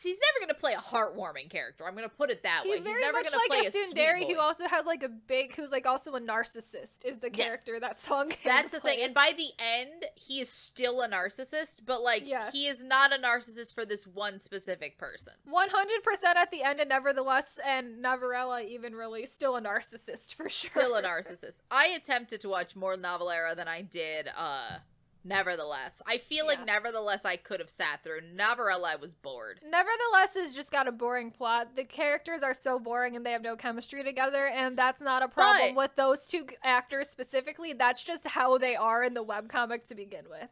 he's 0.03 0.19
never 0.21 0.45
going 0.45 0.55
to 0.55 0.61
play 0.61 0.73
a 0.73 0.77
heartwarming 0.77 1.49
character. 1.51 1.85
I'm 1.87 1.95
going 1.95 2.09
to 2.09 2.15
put 2.15 2.31
it 2.31 2.43
that 2.43 2.65
way. 2.65 2.73
He's 2.73 2.83
very 2.83 3.01
much 3.13 3.25
gonna 3.25 3.37
like 3.37 3.49
play 3.49 3.67
a 3.67 3.71
tsundere, 3.71 4.27
who 4.27 4.39
also 4.39 4.67
has 4.67 4.85
like 4.87 5.03
a 5.03 5.09
big, 5.09 5.55
who's 5.55 5.73
like 5.73 5.87
also 5.87 6.15
a 6.15 6.21
narcissist, 6.21 7.05
is 7.05 7.19
the 7.21 7.31
Yes. 7.33 7.47
character 7.47 7.81
that 7.81 8.01
Song 8.01 8.33
That's 8.45 8.73
the 8.73 8.81
thing. 8.81 8.99
And 9.03 9.15
by 9.15 9.33
the 9.37 9.51
end, 9.81 10.07
he 10.15 10.41
is 10.41 10.49
still 10.49 11.01
a 11.03 11.09
narcissist, 11.09 11.81
but 11.87 12.03
like 12.03 12.23
Yes. 12.27 12.53
he 12.53 12.67
is 12.69 12.83
not 12.85 13.13
a 13.15 13.19
narcissist 13.19 13.75
for 13.75 13.85
this 13.85 14.07
one 14.07 14.39
specific 14.39 14.99
person. 14.99 15.35
100% 15.49 16.37
at 16.37 16.51
the 16.51 16.63
end, 16.63 16.81
and 16.81 16.89
nevertheless, 16.89 17.59
and 17.65 18.01
Navarella 18.01 18.63
even 18.63 18.95
really 18.95 19.27
still 19.27 19.57
a 19.57 19.61
narcissist 19.63 20.35
for 20.35 20.49
sure. 20.49 20.71
Still 20.71 20.95
a 20.97 21.03
narcissist. 21.03 21.63
I 21.71 21.87
attempted 21.89 22.41
to 22.43 22.49
watch 22.49 22.75
more 22.77 22.97
Novelera 22.97 23.55
than 23.57 23.69
I 23.69 23.83
did 23.83 24.29
uh 24.37 24.79
Nevertheless. 25.27 26.03
I 26.07 26.19
feel 26.19 26.45
Yeah. 26.45 26.51
like 26.59 26.67
nevertheless 26.67 27.25
I 27.25 27.37
could 27.37 27.61
have 27.61 27.71
sat 27.71 28.03
through. 28.05 28.21
Novelera 28.21 28.85
I 28.85 28.97
was 28.97 29.15
bored. 29.15 29.61
Nevertheless, 29.65 30.35
has 30.35 30.55
just 30.55 30.71
got 30.71 30.87
a 30.87 30.93
boring 30.93 31.31
plot. 31.31 31.75
The 31.75 31.85
characters 31.85 32.43
are 32.43 32.55
so 32.55 32.79
boring 32.79 33.17
and 33.17 33.27
they 33.27 33.33
have 33.33 33.43
no 33.43 33.57
chemistry 33.57 34.05
together, 34.05 34.47
and 34.47 34.77
that's 34.79 35.01
not 35.01 35.23
a 35.23 35.29
problem 35.29 35.75
But- 35.75 35.77
with 35.77 35.97
those 35.97 36.27
two 36.29 36.47
actors 36.63 37.09
specifically. 37.11 37.73
That's 37.73 38.03
just 38.03 38.27
how 38.29 38.59
they 38.59 38.77
are 38.77 39.03
in 39.03 39.15
the 39.15 39.25
webcomic 39.25 39.87
to 39.89 39.95
begin 39.95 40.29
with. 40.29 40.49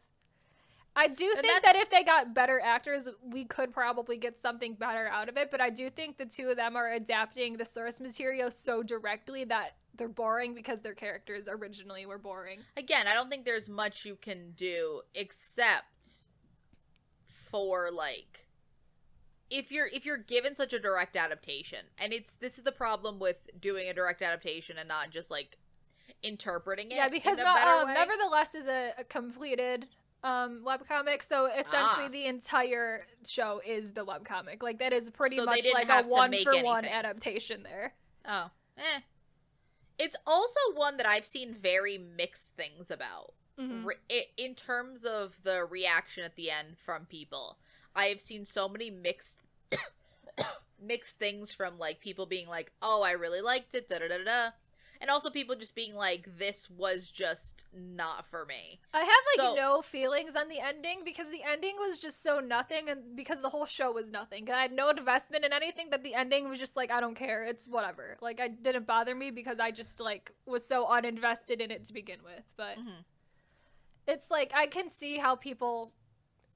I 0.97 1.07
do 1.09 1.33
think 1.35 1.63
that 1.63 1.75
if 1.75 1.89
they 1.89 2.03
got 2.05 2.33
better 2.33 2.59
actors, 2.61 3.09
we 3.21 3.43
could 3.43 3.73
probably 3.73 4.15
get 4.15 4.39
something 4.39 4.75
better 4.75 5.07
out 5.09 5.27
of 5.27 5.35
it, 5.35 5.51
but 5.51 5.59
I 5.59 5.69
do 5.69 5.89
think 5.89 6.17
the 6.17 6.25
two 6.25 6.49
of 6.49 6.55
them 6.55 6.77
are 6.77 6.89
adapting 6.89 7.57
the 7.57 7.65
source 7.65 7.99
material 7.99 8.49
so 8.49 8.81
directly 8.81 9.43
that 9.43 9.75
they're 9.97 10.07
boring 10.07 10.53
because 10.53 10.81
their 10.81 10.93
characters 10.93 11.47
originally 11.49 12.05
were 12.05 12.17
boring. 12.17 12.59
Again, 12.77 13.07
I 13.07 13.13
don't 13.13 13.29
think 13.29 13.45
there's 13.45 13.69
much 13.69 14.05
you 14.05 14.15
can 14.15 14.51
do 14.55 15.01
except 15.13 16.07
for 17.49 17.89
like 17.91 18.47
if 19.49 19.71
you're 19.71 19.87
if 19.87 20.05
you're 20.05 20.17
given 20.17 20.55
such 20.55 20.73
a 20.73 20.79
direct 20.79 21.15
adaptation 21.15 21.79
and 21.99 22.11
it's 22.11 22.33
this 22.35 22.57
is 22.57 22.63
the 22.63 22.71
problem 22.71 23.19
with 23.19 23.37
doing 23.59 23.87
a 23.87 23.93
direct 23.93 24.21
adaptation 24.21 24.77
and 24.77 24.87
not 24.87 25.11
just 25.11 25.29
like 25.29 25.57
interpreting 26.23 26.91
it 26.91 26.95
Yeah, 26.95 27.09
because 27.09 27.37
in 27.37 27.45
a 27.45 27.53
better 27.53 27.85
way. 27.85 27.93
nevertheless 27.93 28.55
is 28.55 28.67
a, 28.67 28.91
a 28.97 29.03
completed 29.03 29.87
um 30.23 30.63
webcomic, 30.65 31.21
so 31.21 31.45
essentially 31.45 32.05
Ah. 32.05 32.09
the 32.11 32.25
entire 32.25 33.05
show 33.27 33.61
is 33.65 33.93
the 33.93 34.03
webcomic. 34.03 34.63
Like 34.63 34.79
that 34.79 34.91
is 34.91 35.11
pretty 35.11 35.37
So 35.37 35.45
much 35.45 35.63
like 35.71 35.87
a 35.87 36.03
one 36.09 36.33
for 36.43 36.63
one 36.63 36.85
adaptation 36.85 37.61
there. 37.61 37.93
Oh, 38.27 38.49
eh. 38.79 38.99
It's 39.97 40.15
also 40.25 40.59
one 40.73 40.97
that 40.97 41.05
I've 41.05 41.25
seen 41.25 41.53
very 41.53 41.97
mixed 41.97 42.49
things 42.57 42.91
about. 42.91 43.33
Mhm. 43.57 43.85
Re- 43.85 44.27
in 44.35 44.55
terms 44.55 45.05
of 45.05 45.41
the 45.43 45.63
reaction 45.63 46.23
at 46.23 46.35
the 46.35 46.51
end 46.51 46.77
from 46.77 47.05
people, 47.05 47.57
I 47.95 48.07
have 48.07 48.19
seen 48.19 48.43
so 48.43 48.67
many 48.67 48.89
mixed 48.89 49.37
mixed 50.79 51.17
things 51.17 51.53
from 51.53 51.79
like 51.79 51.99
people 52.01 52.25
being 52.25 52.47
like, 52.47 52.73
"Oh, 52.81 53.01
I 53.01 53.11
really 53.11 53.41
liked 53.41 53.73
it," 53.73 53.87
da 53.87 53.99
da 53.99 54.09
da 54.09 54.23
da, 54.23 54.51
and 55.05 55.11
also 55.11 55.29
people 55.29 55.55
just 55.55 55.75
being 55.75 55.93
like, 55.93 56.27
"This 56.39 56.67
was 56.67 57.11
just 57.11 57.65
not 57.71 58.25
for 58.25 58.43
me." 58.43 58.79
I 58.91 59.01
have 59.01 59.07
like 59.37 59.47
So- 59.49 59.53
no 59.55 59.81
feelings 59.83 60.35
on 60.35 60.49
the 60.49 60.59
ending 60.59 61.03
because 61.05 61.29
the 61.29 61.43
ending 61.43 61.75
was 61.77 61.99
just 61.99 62.23
so 62.23 62.39
nothing, 62.39 62.89
and 62.89 63.15
because 63.15 63.39
the 63.41 63.49
whole 63.49 63.67
show 63.67 63.91
was 63.91 64.09
nothing. 64.09 64.49
And 64.49 64.57
I 64.57 64.63
had 64.63 64.71
no 64.71 64.89
investment 64.89 65.45
in 65.45 65.53
anything. 65.53 65.91
That 65.91 66.01
the 66.01 66.15
ending 66.15 66.49
was 66.49 66.57
just 66.57 66.75
like 66.75 66.89
I 66.89 66.99
don't 67.01 67.13
care. 67.13 67.43
It's 67.45 67.67
whatever. 67.67 68.17
Like 68.19 68.39
I 68.39 68.47
didn't 68.47 68.87
bother 68.87 69.13
me 69.13 69.29
because 69.29 69.59
I 69.59 69.69
just 69.69 69.99
like 69.99 70.31
was 70.47 70.67
so 70.67 70.87
uninvested 70.87 71.61
in 71.61 71.69
it 71.69 71.85
to 71.85 71.93
begin 71.93 72.23
with. 72.23 72.41
But 72.57 72.77
Mhm. 72.79 73.05
it's 74.07 74.31
like 74.31 74.53
I 74.55 74.65
can 74.65 74.89
see 74.89 75.17
how 75.17 75.35
people 75.35 75.93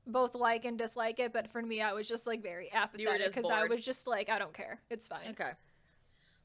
both 0.08 0.34
like 0.34 0.66
and 0.66 0.76
dislike 0.76 1.20
it, 1.20 1.32
but 1.32 1.48
for 1.52 1.62
me, 1.62 1.82
I 1.84 1.94
was 1.94 2.08
just 2.08 2.26
like 2.26 2.42
very 2.42 2.72
apathetic 2.74 3.28
because 3.28 3.52
I 3.52 3.66
was 3.66 3.86
just 3.86 4.08
like, 4.08 4.28
I 4.28 4.40
don't 4.40 4.54
care, 4.56 4.82
it's 4.90 5.08
fine. 5.08 5.30
Okay. 5.30 5.52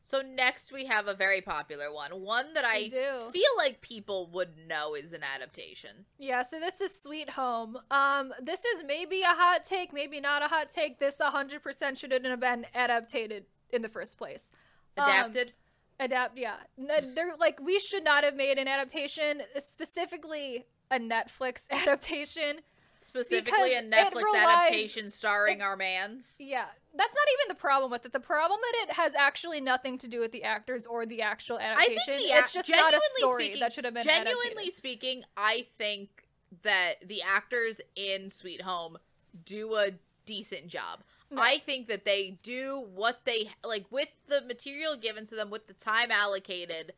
So 0.04 0.20
next 0.20 0.70
we 0.70 0.84
have 0.84 1.08
a 1.08 1.14
very 1.14 1.40
popular 1.40 1.90
one, 1.90 2.10
one 2.20 2.52
that 2.52 2.64
I 2.66 2.90
feel 2.90 3.42
like 3.56 3.80
people 3.80 4.28
would 4.34 4.50
know 4.68 4.94
is 4.94 5.14
an 5.14 5.22
adaptation. 5.22 6.04
Yeah, 6.18 6.42
so 6.42 6.60
this 6.60 6.82
is 6.82 7.02
Sweet 7.02 7.30
Home. 7.30 7.78
Um, 7.90 8.34
this 8.38 8.62
is 8.66 8.84
maybe 8.86 9.22
a 9.22 9.28
hot 9.28 9.64
take, 9.64 9.94
maybe 9.94 10.20
not 10.20 10.42
a 10.42 10.46
hot 10.46 10.68
take. 10.68 10.98
This 10.98 11.22
100% 11.22 11.98
shouldn't 11.98 12.26
have 12.26 12.38
been 12.38 12.66
adapted 12.74 13.46
in 13.70 13.80
the 13.80 13.88
first 13.88 14.18
place. 14.18 14.52
Um, 14.98 15.08
Adapted. 15.08 15.52
adapt, 15.98 16.36
yeah. 16.36 16.56
They're 16.76 17.34
like 17.40 17.58
we 17.62 17.78
should 17.78 18.04
not 18.04 18.24
have 18.24 18.34
made 18.34 18.58
an 18.58 18.68
adaptation, 18.68 19.40
specifically 19.58 20.66
a 20.90 20.98
Netflix 20.98 21.66
adaptation. 21.70 22.58
Specifically, 23.04 23.74
a 23.74 23.82
because 23.82 23.82
it 23.82 23.90
Netflix 24.14 24.22
relies- 24.24 24.46
adaptation 24.68 25.10
starring 25.10 25.60
our 25.62 25.76
mans. 25.76 26.36
Yeah, 26.38 26.64
that's 26.94 27.14
not 27.14 27.26
even 27.38 27.48
the 27.48 27.60
problem 27.60 27.90
with 27.90 28.06
it. 28.06 28.12
The 28.12 28.20
problem 28.20 28.58
with 28.60 28.88
it 28.88 28.94
has 28.94 29.14
actually 29.14 29.60
nothing 29.60 29.98
to 29.98 30.08
do 30.08 30.20
with 30.20 30.32
the 30.32 30.42
actors 30.44 30.86
or 30.86 31.04
the 31.04 31.20
actual 31.22 31.58
think 31.58 31.78
adaptation. 31.78 32.16
the 32.16 32.34
it's 32.38 32.52
just 32.52 32.68
not 32.70 32.94
a 32.94 33.00
story 33.18 33.44
speaking- 33.44 33.60
that 33.60 33.72
should 33.74 33.84
have 33.84 33.94
been 33.94 34.04
Genuinely 34.04 34.52
adapted. 34.52 34.74
speaking, 34.74 35.24
I 35.36 35.66
think 35.78 36.26
that 36.62 37.06
the 37.06 37.20
actors 37.22 37.80
in 37.94 38.30
Sweet 38.30 38.62
Home 38.62 38.96
do 39.44 39.74
a 39.74 39.90
decent 40.24 40.68
job. 40.68 41.02
No. 41.30 41.42
I 41.42 41.58
think 41.58 41.88
that 41.88 42.04
they 42.04 42.38
do 42.42 42.78
what 42.94 43.24
they 43.24 43.50
like 43.64 43.86
with 43.90 44.08
the 44.28 44.40
material 44.40 44.96
given 44.96 45.26
to 45.26 45.34
them, 45.34 45.50
with 45.50 45.66
the 45.66 45.74
time 45.74 46.10
allocated. 46.10 46.94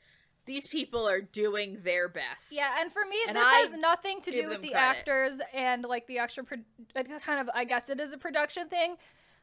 These 0.46 0.66
people 0.66 1.08
are 1.08 1.20
doing 1.20 1.78
their 1.82 2.08
best. 2.08 2.52
Yeah, 2.52 2.76
and 2.80 2.90
for 2.92 3.02
me, 3.08 3.16
And 3.28 3.36
this 3.36 3.44
I 3.44 3.58
has 3.58 3.72
nothing 3.72 4.20
to 4.22 4.30
do 4.30 4.48
with 4.48 4.62
the 4.62 4.70
credit. 4.70 4.98
actors 4.98 5.40
and 5.52 5.84
like 5.84 6.06
the 6.06 6.18
extra 6.18 6.44
pro- 6.44 6.58
uh, 6.94 7.02
kind 7.20 7.40
of. 7.40 7.50
I 7.54 7.64
guess 7.64 7.88
it 7.90 8.00
is 8.00 8.12
a 8.12 8.18
production 8.18 8.68
thing, 8.68 8.96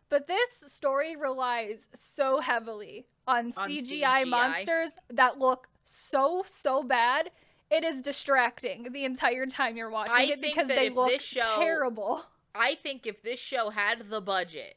but 0.10 0.28
this 0.28 0.50
story 0.68 1.16
relies 1.16 1.88
so 1.94 2.40
heavily 2.40 3.06
on, 3.28 3.54
On 3.58 3.70
CGI, 3.70 4.24
CGI. 4.24 4.26
monsters 4.30 4.96
that 5.10 5.38
look 5.40 5.68
so 5.84 6.44
so 6.48 6.84
bad. 6.84 7.32
It 7.70 7.84
is 7.84 8.02
distracting 8.02 8.92
the 8.92 9.04
entire 9.04 9.46
time 9.46 9.76
you're 9.78 9.90
watching 9.90 10.14
I 10.16 10.24
it 10.34 10.42
because 10.42 10.68
they 10.68 10.90
look 10.90 11.10
this 11.10 11.24
show- 11.24 11.56
terrible. 11.60 12.24
I 12.56 12.76
think 12.76 13.08
if 13.08 13.24
this 13.24 13.40
show 13.40 13.72
had 13.72 14.10
the 14.10 14.22
budget, 14.22 14.76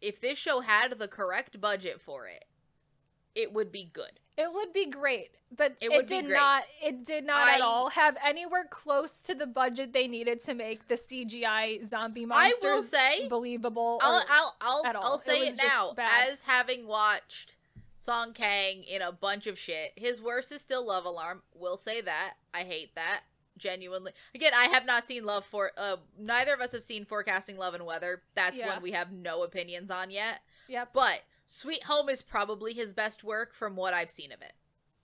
if 0.00 0.20
this 0.20 0.38
show 0.38 0.60
had 0.60 0.98
the 0.98 1.08
correct 1.08 1.60
budget 1.60 2.00
for 2.00 2.26
it, 2.28 2.44
it 3.34 3.52
would 3.52 3.72
be 3.72 3.84
good. 3.84 4.20
It 4.38 4.52
would 4.52 4.72
be 4.72 4.86
great, 4.86 5.30
but 5.54 5.76
It 5.80 5.92
it, 5.92 6.06
did 6.06 6.24
great. 6.26 6.36
not. 6.36 6.62
It 6.82 7.04
did 7.04 7.24
not 7.26 7.48
at 7.48 7.60
all 7.60 7.90
have 7.90 8.16
anywhere 8.24 8.64
close 8.70 9.20
to 9.22 9.34
the 9.34 9.46
budget 9.46 9.92
they 9.92 10.08
needed 10.08 10.42
to 10.44 10.54
make 10.54 10.88
the 10.88 10.94
CGI 10.94 11.84
zombie 11.84 12.24
monsters 12.24 12.58
I 12.64 12.74
will 12.74 12.82
say, 12.82 13.28
believable. 13.28 14.00
I'll 14.02 14.24
I'll 14.30 14.56
I'll. 14.60 14.82
I'll 15.02 15.18
say 15.18 15.40
was 15.40 15.50
it, 15.50 15.60
now 15.64 15.94
as 16.30 16.42
having 16.42 16.86
watched 16.86 17.56
Song 17.96 18.32
Kang 18.32 18.82
in 18.84 19.02
a 19.02 19.12
bunch 19.12 19.46
of 19.46 19.58
shit. 19.58 19.92
His 19.96 20.20
worst 20.22 20.50
is 20.50 20.60
still 20.62 20.84
Love 20.86 21.04
Alarm. 21.04 21.42
Will 21.54 21.76
say 21.76 22.00
that. 22.00 22.34
I 22.54 22.60
hate 22.60 22.94
that. 22.96 23.20
Genuinely. 23.58 24.12
Again, 24.34 24.52
I 24.56 24.64
have 24.72 24.86
not 24.86 25.06
seen 25.06 25.24
Love 25.24 25.44
for 25.44 25.70
uh 25.76 25.96
neither 26.18 26.54
of 26.54 26.60
us 26.60 26.72
have 26.72 26.82
seen 26.82 27.04
Forecasting 27.04 27.58
Love 27.58 27.74
and 27.74 27.84
Weather. 27.84 28.22
That's 28.34 28.58
Yeah. 28.58 28.72
one 28.74 28.82
we 28.82 28.92
have 28.92 29.12
no 29.12 29.42
opinions 29.44 29.90
on 29.90 30.10
yet. 30.10 30.40
Yep. 30.68 30.88
But 30.94 31.20
Sweet 31.52 31.84
Home 31.84 32.08
is 32.08 32.22
probably 32.22 32.72
his 32.72 32.94
best 32.94 33.22
work 33.22 33.52
from 33.52 33.76
what 33.76 33.92
I've 33.92 34.08
seen 34.08 34.32
of 34.32 34.40
it. 34.40 34.54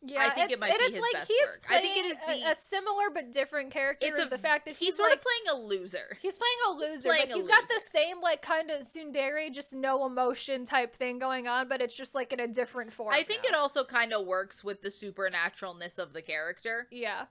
Yeah, 0.01 0.25
I 0.25 0.31
think 0.31 0.51
it 0.51 0.59
might 0.59 0.73
be 0.79 0.93
his 0.93 1.03
like 1.03 1.13
best 1.13 1.29
he's 1.29 1.47
work. 1.47 1.67
I 1.69 1.81
think 1.81 1.99
it 1.99 2.07
is 2.07 2.17
a- 2.27 2.53
a, 2.53 2.55
similar 2.55 3.11
but 3.13 3.33
different 3.33 3.71
character. 3.71 4.07
It's 4.07 4.19
a 4.19 4.27
the 4.31 4.39
fact 4.39 4.65
that 4.65 4.77
he's, 4.77 4.89
he's, 4.89 4.97
sort 4.97 5.11
like 5.11 5.19
of 5.19 5.25
playing 5.25 5.61
a 5.61 5.67
loser. 5.67 6.17
he's 6.23 6.39
playing 6.39 6.55
a 6.71 6.81
he's 6.81 6.91
loser, 6.91 7.09
playing 7.09 7.27
but 7.29 7.37
he's 7.37 7.49
got 7.49 7.65
the 7.69 7.81
same 7.93 8.23
like 8.23 8.41
kind 8.41 8.71
of 8.71 8.87
tsundere, 8.87 9.53
just 9.53 9.75
no 9.75 10.07
emotion 10.07 10.65
type 10.65 10.97
thing 10.97 11.19
going 11.19 11.47
on, 11.49 11.69
but 11.69 11.83
it's 11.83 11.95
just 11.95 12.15
like 12.15 12.33
in 12.33 12.41
a 12.41 12.49
different 12.49 12.95
form. 12.95 13.13
I 13.13 13.25
think 13.25 13.43
now. 13.43 13.51
it 13.51 13.55
also 13.57 13.85
kind 13.85 14.15
of 14.15 14.25
works 14.25 14.65
with 14.65 14.81
the 14.81 14.89
supernaturalness 14.91 15.99
of 15.99 16.15
the 16.15 16.23
character. 16.23 16.87
Yeah. 16.91 17.27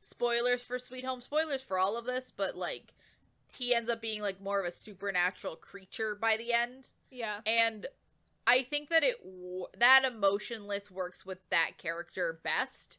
spoilers 0.00 0.62
for 0.62 0.78
Sweet 0.78 1.04
Home, 1.04 1.20
spoilers 1.20 1.62
for 1.62 1.78
all 1.78 1.98
of 1.98 2.06
this, 2.06 2.32
but 2.34 2.56
like 2.56 2.94
he 3.54 3.74
ends 3.74 3.90
up 3.90 4.00
being 4.00 4.22
like 4.22 4.40
more 4.40 4.58
of 4.60 4.64
a 4.66 4.70
supernatural 4.72 5.56
creature 5.56 6.14
by 6.14 6.38
the 6.38 6.52
end, 6.52 6.88
Yeah. 7.10 7.40
and 7.44 7.88
I 8.48 8.62
think 8.62 8.88
that 8.90 9.04
it 9.04 9.16
that 9.78 10.04
emotionless 10.04 10.90
works 10.90 11.26
with 11.26 11.38
that 11.50 11.72
character 11.78 12.40
best. 12.42 12.98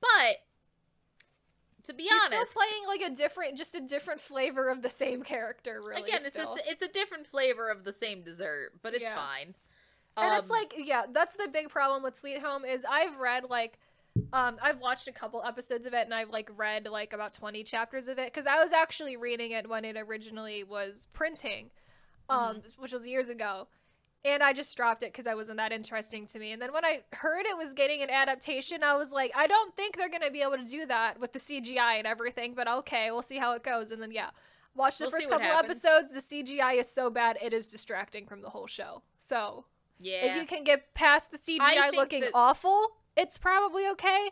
But 0.00 0.42
to 1.84 1.94
be 1.94 2.08
He's 2.08 2.22
honest, 2.24 2.52
still 2.52 2.62
playing 2.62 2.86
like 2.86 3.00
a 3.00 3.14
different, 3.14 3.56
just 3.56 3.74
a 3.74 3.80
different 3.80 4.20
flavor 4.20 4.68
of 4.68 4.82
the 4.82 4.90
same 4.90 5.22
character. 5.22 5.80
Really, 5.82 6.08
again, 6.08 6.20
it's 6.26 6.36
a, 6.38 6.70
it's 6.70 6.82
a 6.82 6.88
different 6.88 7.26
flavor 7.26 7.68
of 7.70 7.84
the 7.84 7.92
same 7.92 8.22
dessert, 8.22 8.72
but 8.82 8.94
it's 8.94 9.10
Yeah. 9.10 9.14
fine. 9.16 9.54
and 10.20 10.34
it's 10.34 10.50
Um, 10.50 10.56
like 10.60 10.74
yeah 10.76 11.04
that's 11.12 11.36
the 11.36 11.48
big 11.52 11.68
problem 11.70 12.02
with 12.02 12.18
sweet 12.18 12.40
home 12.40 12.64
is 12.64 12.84
i've 12.90 13.16
read 13.18 13.44
like 13.50 13.78
um 14.32 14.58
i've 14.62 14.80
watched 14.80 15.08
a 15.08 15.12
couple 15.12 15.42
episodes 15.44 15.86
of 15.86 15.94
it 15.94 16.04
and 16.04 16.14
i've 16.14 16.30
like 16.30 16.50
read 16.56 16.86
like 16.86 17.12
about 17.12 17.34
20 17.34 17.64
chapters 17.64 18.08
of 18.08 18.18
it 18.18 18.26
because 18.32 18.46
i 18.46 18.62
was 18.62 18.72
actually 18.72 19.16
reading 19.16 19.52
it 19.52 19.68
when 19.68 19.84
it 19.84 19.96
originally 19.96 20.64
was 20.64 21.08
printing 21.12 21.70
um 22.28 22.56
Mm-hmm. 22.56 22.68
which 22.78 22.92
was 22.92 23.06
years 23.06 23.28
ago 23.28 23.68
and 24.24 24.42
i 24.42 24.52
just 24.52 24.76
dropped 24.76 25.02
it 25.02 25.12
because 25.12 25.26
i 25.26 25.34
wasn't 25.34 25.56
that 25.56 25.72
interesting 25.72 26.26
to 26.26 26.38
me. 26.38 26.52
And 26.52 26.60
then 26.60 26.72
when 26.72 26.84
i 26.84 27.00
heard 27.12 27.46
it 27.46 27.56
was 27.56 27.72
getting 27.74 28.02
an 28.02 28.10
adaptation 28.10 28.82
i 28.82 28.94
was 28.94 29.12
like 29.12 29.32
i 29.36 29.46
don't 29.46 29.74
think 29.76 29.96
they're 29.96 30.08
gonna 30.10 30.30
be 30.30 30.42
able 30.42 30.58
to 30.58 30.64
do 30.64 30.86
that 30.86 31.18
with 31.18 31.32
the 31.32 31.38
cgi 31.38 31.78
and 31.78 32.06
everything 32.06 32.54
but 32.54 32.68
okay 32.68 33.10
we'll 33.10 33.22
see 33.22 33.38
how 33.38 33.52
it 33.54 33.62
goes. 33.62 33.90
And 33.90 34.02
then 34.02 34.12
yeah 34.12 34.30
watch 34.74 34.98
the 34.98 35.04
We'll 35.04 35.12
first 35.12 35.28
couple 35.28 35.46
episodes. 35.48 36.12
The 36.12 36.20
cgi 36.20 36.78
is 36.78 36.88
so 36.90 37.10
bad 37.10 37.38
it 37.42 37.52
is 37.52 37.70
distracting 37.70 38.26
from 38.26 38.40
the 38.42 38.50
whole 38.50 38.66
show. 38.66 39.02
So 39.18 39.64
yeah, 39.98 40.26
if 40.36 40.40
you 40.40 40.46
can 40.46 40.64
get 40.64 40.94
past 40.94 41.30
the 41.30 41.36
CGI 41.38 41.92
looking 41.94 42.22
that- 42.22 42.30
awful, 42.34 42.86
it's 43.16 43.36
probably 43.36 43.86
okay. 43.88 44.30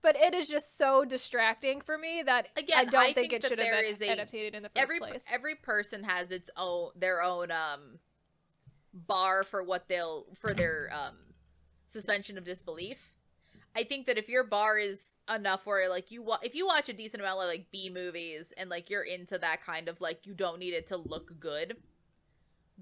But 0.00 0.14
it 0.16 0.32
is 0.32 0.48
just 0.48 0.78
so 0.78 1.04
distracting 1.04 1.80
for 1.80 1.98
me 1.98 2.22
that 2.24 2.46
Again, 2.56 2.76
I 2.78 2.84
don't 2.84 3.00
I 3.00 3.04
think, 3.06 3.16
think 3.16 3.32
it 3.32 3.42
should 3.42 3.58
have 3.58 3.68
been 3.68 4.08
a- 4.08 4.12
adapted 4.12 4.54
in 4.54 4.62
the 4.62 4.68
first 4.68 4.80
every 4.80 4.98
place. 5.00 5.24
every 5.28 5.54
person 5.56 6.04
has 6.04 6.30
its 6.30 6.50
own 6.56 6.90
their 6.94 7.20
own 7.20 7.50
um 7.50 7.98
bar 8.92 9.44
for 9.44 9.62
what 9.62 9.88
they'll 9.88 10.26
for 10.34 10.54
their 10.54 10.90
um 10.92 11.16
suspension 11.86 12.38
of 12.38 12.44
disbelief. 12.44 13.12
I 13.76 13.84
think 13.84 14.06
that 14.06 14.18
if 14.18 14.28
your 14.28 14.44
bar 14.44 14.78
is 14.78 15.20
enough 15.32 15.66
where 15.66 15.88
like 15.88 16.10
you 16.10 16.22
wa- 16.22 16.40
if 16.42 16.54
you 16.54 16.66
watch 16.66 16.88
a 16.88 16.92
decent 16.92 17.22
amount 17.22 17.40
of 17.40 17.46
like 17.46 17.70
B 17.70 17.90
movies 17.92 18.52
and 18.56 18.68
like 18.70 18.90
you're 18.90 19.02
into 19.02 19.38
that 19.38 19.62
kind 19.62 19.88
of 19.88 20.00
like 20.00 20.26
you 20.26 20.34
don't 20.34 20.58
need 20.58 20.74
it 20.74 20.86
to 20.88 20.96
look 20.96 21.38
good, 21.38 21.76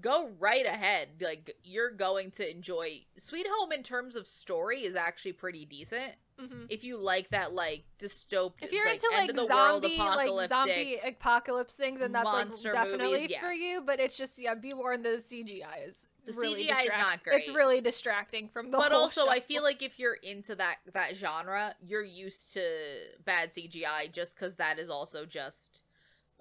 go 0.01 0.29
right 0.39 0.65
ahead. 0.65 1.09
Like 1.21 1.55
you're 1.63 1.91
going 1.91 2.31
to 2.31 2.49
enjoy 2.49 3.03
Sweet 3.17 3.47
Home 3.49 3.71
in 3.71 3.83
terms 3.83 4.15
of 4.15 4.25
story 4.27 4.85
is 4.85 4.95
actually 4.95 5.33
pretty 5.33 5.65
decent. 5.65 6.13
Hmm 6.39 6.65
If 6.69 6.83
you 6.83 6.97
like 6.97 7.29
that 7.31 7.53
like 7.53 7.83
dystopian 7.99 8.53
If 8.61 8.71
you're 8.71 8.85
like, 8.85 9.01
into 9.03 9.07
like 9.15 9.33
the 9.33 9.45
world 9.45 9.83
zombie, 9.83 9.97
like 9.97 10.49
zombie 10.49 10.97
apocalypse 11.05 11.75
things, 11.75 12.01
and 12.01 12.13
that's 12.13 12.25
like 12.25 12.49
definitely 12.71 13.21
movies, 13.21 13.37
for 13.41 13.51
you. 13.51 13.81
But 13.85 13.99
it's 13.99 14.17
just 14.17 14.39
yeah, 14.39 14.55
be 14.55 14.73
warned 14.73 15.05
the 15.05 15.19
CGI 15.19 15.87
is 15.87 16.09
The 16.25 16.33
really 16.33 16.65
CGI 16.67 16.83
is 16.83 16.97
not 16.97 17.19
It's 17.25 17.49
really 17.49 17.81
distracting 17.81 18.49
from 18.49 18.71
the 18.71 18.77
but 18.77 18.91
also 18.91 19.27
I 19.27 19.39
feel 19.39 19.63
like 19.63 19.81
if 19.81 19.99
you're 19.99 20.15
into 20.15 20.55
that 20.55 20.77
that 20.93 21.15
genre, 21.15 21.75
you're 21.85 22.03
used 22.03 22.53
to 22.53 22.61
bad 23.25 23.51
CGI 23.51 24.11
just 24.11 24.35
because 24.35 24.55
that 24.55 24.79
is 24.79 24.89
also 24.89 25.25
just 25.25 25.83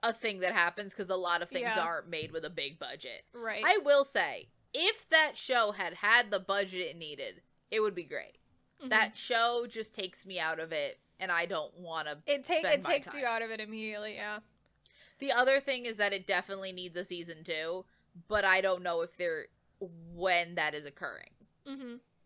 a 0.02 0.12
thing 0.12 0.40
that 0.40 0.52
happens 0.52 0.92
because 0.92 1.08
a 1.10 1.16
lot 1.16 1.40
of 1.42 1.48
things 1.48 1.72
Yeah. 1.74 1.80
aren't 1.82 2.08
made 2.08 2.30
with 2.32 2.44
a 2.44 2.50
big 2.50 2.78
budget. 2.78 3.24
right. 3.32 3.62
I 3.64 3.78
will 3.78 4.04
say, 4.04 4.48
if 4.74 5.08
that 5.08 5.36
show 5.36 5.72
had 5.72 5.94
had 5.94 6.30
the 6.30 6.38
budget 6.40 6.80
it 6.80 6.96
needed, 6.96 7.40
it 7.70 7.80
would 7.80 7.94
be 7.94 8.04
great. 8.04 8.38
Mhm. 8.82 8.90
That 8.90 9.16
show 9.16 9.66
just 9.68 9.94
takes 9.94 10.26
me 10.26 10.38
out 10.38 10.58
of 10.60 10.72
it, 10.72 10.98
and 11.18 11.30
I 11.32 11.46
don't 11.46 11.74
want 11.74 12.08
to. 12.08 12.18
it 12.26 12.44
take 12.44 12.64
it 12.64 12.82
takes 12.82 13.06
time. 13.08 13.18
you 13.18 13.26
out 13.26 13.42
of 13.42 13.50
it 13.50 13.60
immediately. 13.60 14.14
Yeah. 14.16 14.40
The 15.18 15.32
other 15.32 15.60
thing 15.60 15.86
is 15.86 15.96
that 15.96 16.12
it 16.12 16.26
definitely 16.26 16.72
needs 16.72 16.96
a 16.96 17.04
season 17.04 17.42
two, 17.42 17.86
but 18.28 18.44
I 18.44 18.60
don't 18.60 18.82
know 18.82 19.00
if 19.00 19.16
they're 19.16 19.46
when 19.80 20.54
that 20.56 20.74
is 20.74 20.84
occurring. 20.84 21.30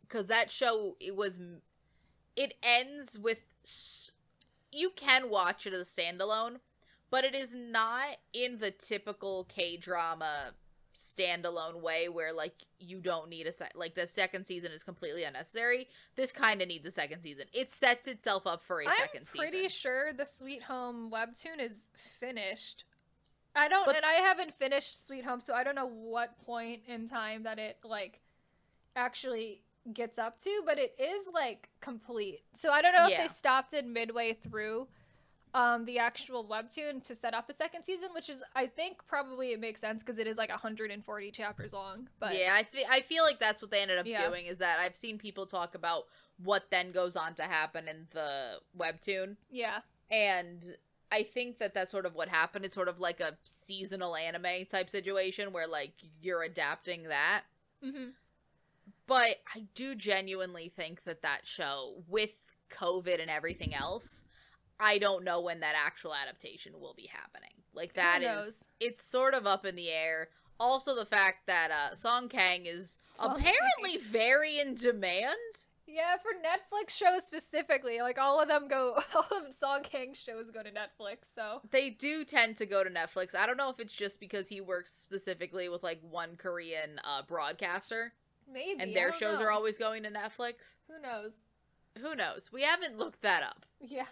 because 0.03 0.27
that 0.27 0.51
show 0.51 0.97
it 1.01 1.17
was 1.17 1.41
it 2.37 2.55
ends 2.63 3.17
with 3.19 3.39
you 4.73 4.91
can 4.91 5.29
watch 5.31 5.67
it 5.67 5.73
as 5.73 5.89
a 5.97 6.01
standalone 6.01 6.61
but 7.11 7.25
it 7.25 7.35
is 7.35 7.55
not 7.55 8.19
in 8.33 8.59
the 8.59 8.71
typical 8.71 9.45
k-drama 9.45 10.53
standalone 10.95 11.81
way 11.81 12.09
where 12.09 12.33
like 12.33 12.55
you 12.79 13.01
don't 13.01 13.29
need 13.29 13.47
a 13.47 13.53
set 13.53 13.73
like 13.77 13.95
the 13.95 14.07
second 14.07 14.45
season 14.45 14.73
is 14.73 14.83
completely 14.83 15.23
unnecessary 15.25 15.87
this 16.17 16.33
kind 16.33 16.61
of 16.61 16.69
needs 16.69 16.85
a 16.87 16.91
second 16.91 17.21
season 17.21 17.45
it 17.53 17.71
sets 17.71 18.07
itself 18.09 18.47
up 18.47 18.63
for 18.63 18.81
a 18.81 18.87
I'm 18.87 18.93
second 18.97 19.27
pretty 19.27 19.69
sure 19.69 20.13
the 20.13 20.27
Sweet 20.27 20.65
Home 20.65 21.11
webtoon 21.11 21.61
is 21.61 21.91
finished. 21.95 22.85
I 23.55 23.67
don't, 23.69 23.85
But- 23.85 23.97
and 23.97 24.05
I 24.05 24.15
haven't 24.15 24.55
finished 24.55 25.07
Sweet 25.07 25.25
Home, 25.25 25.41
so 25.41 25.55
I 25.55 25.65
don't 25.65 25.75
know 25.75 25.87
what 25.87 26.39
point 26.47 26.83
in 26.87 27.07
time 27.09 27.43
that 27.45 27.59
it 27.59 27.79
like 27.85 28.21
actually 28.97 29.63
gets 29.93 30.19
up 30.19 30.39
to, 30.43 30.63
but 30.65 30.79
it 30.79 30.95
is 31.01 31.29
like 31.33 31.69
complete. 31.81 32.43
So 32.55 32.71
I 32.71 32.83
don't 32.83 32.95
know 32.95 33.07
if 33.09 33.17
they 33.19 33.29
stopped 33.29 33.75
it 33.75 33.87
midway 33.87 34.35
through 34.35 34.87
um 35.55 35.85
the 35.85 35.99
actual 35.99 36.45
webtoon 36.45 37.03
to 37.05 37.15
set 37.15 37.35
up 37.35 37.49
a 37.51 37.53
second 37.53 37.83
season, 37.85 38.11
which 38.15 38.29
is 38.29 38.43
I 38.55 38.67
think 38.67 38.99
probably 39.07 39.53
it 39.53 39.61
makes 39.61 39.81
sense 39.81 40.03
because 40.03 40.19
it 40.19 40.27
is 40.27 40.39
like 40.39 40.51
140 40.51 41.31
chapters 41.33 41.73
long. 41.73 42.09
But 42.19 42.37
yeah 42.39 42.55
I, 42.55 42.63
th- 42.63 42.87
I 42.89 43.01
feel 43.01 43.25
like 43.25 43.39
that's 43.39 43.61
what 43.61 43.71
they 43.71 43.81
ended 43.81 43.99
up 43.99 44.07
Yeah. 44.07 44.29
doing 44.29 44.47
is 44.47 44.59
that 44.59 44.79
i've 44.79 44.95
seen 44.97 45.19
people 45.19 45.47
talk 45.47 45.75
about 45.75 46.05
what 46.43 46.71
then 46.71 46.93
goes 46.93 47.17
on 47.17 47.35
to 47.35 47.43
happen 47.43 47.89
in 47.89 48.07
the 48.13 48.61
webtoon 48.79 49.37
yeah, 49.51 49.81
and 50.11 50.77
I 51.13 51.25
think 51.25 51.59
that 51.59 51.75
that's 51.75 51.91
sort 51.91 52.07
of 52.07 52.15
what 52.15 52.29
happened. 52.29 52.65
It's 52.65 52.75
sort 52.77 52.87
of 52.87 53.01
like 53.01 53.19
a 53.19 53.37
seasonal 53.43 54.15
anime 54.15 54.65
type 54.69 54.89
situation 54.89 55.53
where 55.53 55.67
like 55.67 55.93
you're 56.23 56.45
adapting 56.45 57.09
that. 57.09 57.43
hmm 57.83 58.11
But 59.09 59.39
I 59.55 59.65
do 59.75 59.95
genuinely 59.97 60.69
think 60.69 61.03
that 61.05 61.23
that 61.23 61.47
show 61.47 62.05
with 62.09 62.31
COVID 62.71 63.21
and 63.21 63.29
everything 63.29 63.75
else, 63.75 64.23
I 64.81 64.99
don't 64.99 65.25
know 65.25 65.41
when 65.41 65.61
that 65.61 65.75
actual 65.77 66.15
adaptation 66.15 66.81
will 66.81 66.95
be 66.95 67.09
happening. 67.13 67.51
Like 67.75 67.95
that 67.95 68.23
is 68.23 68.67
it's 68.81 69.03
sort 69.03 69.35
of 69.35 69.47
up 69.47 69.65
in 69.65 69.77
the 69.77 69.91
air. 69.91 70.29
Also 70.59 70.95
the 70.95 71.07
fact 71.07 71.47
that 71.47 71.71
uh 71.71 71.95
Song 71.95 72.29
Kang 72.29 72.67
is 72.67 72.99
Song 73.15 73.37
apparently 73.37 73.99
very 74.03 74.59
in 74.59 74.75
demand. 74.75 75.37
Yeah, 75.87 76.17
for 76.23 76.31
Netflix 76.31 76.91
shows 76.91 77.25
specifically, 77.25 78.01
like 78.01 78.17
all 78.17 78.41
of 78.41 78.47
them 78.47 78.69
go, 78.69 79.01
all 79.15 79.39
of 79.47 79.53
Song 79.53 79.83
Kang 79.83 80.15
shows 80.15 80.51
go 80.51 80.63
to 80.63 80.71
Netflix. 80.71 81.35
So 81.35 81.63
They 81.71 81.91
do 81.91 82.25
tend 82.25 82.57
to 82.59 82.67
go 82.67 82.85
to 82.85 82.91
Netflix. 82.91 83.35
I 83.35 83.47
don't 83.47 83.57
know 83.57 83.71
if 83.71 83.81
it's 83.81 83.95
just 83.95 84.21
because 84.21 84.49
he 84.49 84.61
works 84.61 84.93
specifically 84.93 85.69
with 85.69 85.83
like 85.83 86.01
one 86.09 86.37
Korean 86.37 87.01
uh, 87.03 87.23
broadcaster 87.27 88.13
maybe 88.53 88.81
and 88.81 88.95
their 88.95 89.13
shows 89.13 89.39
know. 89.39 89.47
are 89.47 89.51
always 89.51 89.79
going 89.79 90.03
to 90.05 90.11
Netflix. 90.11 90.77
Who 90.89 91.01
knows? 91.01 91.39
Who 91.99 92.15
knows? 92.15 92.51
We 92.53 92.63
haven't 92.63 92.99
looked 92.99 93.23
that 93.23 93.43
up. 93.43 93.67
Yeah. 93.83 94.05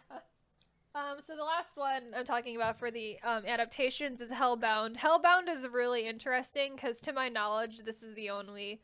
Um, 0.95 1.21
so 1.21 1.37
the 1.37 1.45
last 1.45 1.77
one 1.77 2.03
I'm 2.17 2.25
talking 2.25 2.57
about 2.57 2.79
for 2.79 2.91
the 2.91 3.19
um, 3.23 3.45
adaptations 3.47 4.21
is 4.21 4.31
Hellbound. 4.31 4.97
Hellbound 4.97 5.49
is 5.49 5.67
really 5.69 6.09
interesting 6.09 6.75
because, 6.75 7.01
to 7.03 7.13
my 7.13 7.29
knowledge, 7.29 7.79
this 7.85 8.03
is 8.03 8.15
the 8.15 8.31
only 8.31 8.81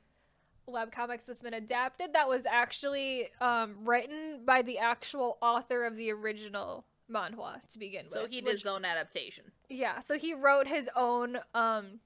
webcomics 0.69 1.27
that's 1.27 1.43
been 1.43 1.55
adapted 1.55 2.13
that 2.13 2.29
was 2.29 2.47
actually 2.47 3.29
um, 3.41 3.75
written 3.85 4.41
by 4.45 4.63
the 4.63 4.79
actual 4.79 5.39
author 5.43 5.85
of 5.85 5.97
the 5.97 6.11
original 6.11 6.85
manhwa 7.11 7.57
to 7.69 7.79
begin 7.79 8.09
So 8.09 8.23
with. 8.23 8.31
So 8.31 8.35
he 8.35 8.37
did 8.41 8.45
which- 8.47 8.53
his 8.63 8.67
own 8.67 8.85
adaptation. 8.85 9.45
Yeah, 9.69 10.01
so 10.01 10.17
he 10.19 10.35
wrote 10.35 10.67
his 10.69 10.89
own 10.95 11.39
um, 11.55 12.01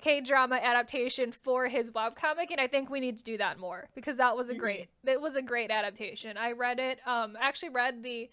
K 0.00 0.20
drama 0.20 0.56
adaptation 0.62 1.32
for 1.32 1.66
his 1.68 1.90
webcomic, 1.92 2.50
and 2.50 2.60
I 2.60 2.66
think 2.66 2.90
we 2.90 3.00
need 3.00 3.16
to 3.18 3.24
do 3.24 3.38
that 3.38 3.58
more 3.58 3.88
because 3.94 4.16
that 4.18 4.36
was 4.36 4.50
a 4.50 4.54
Mhm. 4.54 4.58
great. 4.58 4.88
It 5.04 5.20
was 5.20 5.34
a 5.36 5.42
great 5.42 5.70
adaptation. 5.70 6.36
I 6.36 6.52
read 6.52 6.78
it. 6.78 6.98
Um, 7.06 7.36
I 7.40 7.46
actually 7.46 7.70
read 7.70 8.02
the 8.02 8.30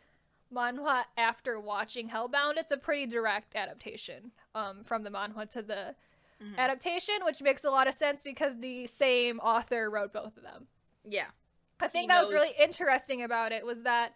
manhwa 0.54 1.04
after 1.18 1.60
watching 1.60 2.10
Hellbound. 2.10 2.58
It's 2.58 2.72
a 2.72 2.78
pretty 2.78 3.06
direct 3.06 3.56
adaptation. 3.56 4.32
Um, 4.56 4.84
from 4.84 5.04
the 5.04 5.10
manhwa 5.10 5.50
to 5.52 5.62
the 5.62 5.96
Mhm. 6.42 6.58
adaptation, 6.58 7.24
which 7.26 7.42
makes 7.42 7.64
a 7.64 7.70
lot 7.72 7.88
of 7.88 7.96
sense 7.96 8.24
because 8.24 8.58
the 8.60 8.86
same 8.88 9.40
author 9.40 9.90
wrote 9.90 10.14
both 10.14 10.38
of 10.38 10.44
them. 10.44 10.68
Yeah. 11.04 11.32
I 11.80 11.88
think 11.88 12.04
He 12.04 12.08
that 12.16 12.24
was 12.24 12.32
really 12.34 12.54
interesting 12.60 13.22
about 13.24 13.52
it 13.52 13.66
was 13.66 13.84
that 13.84 14.16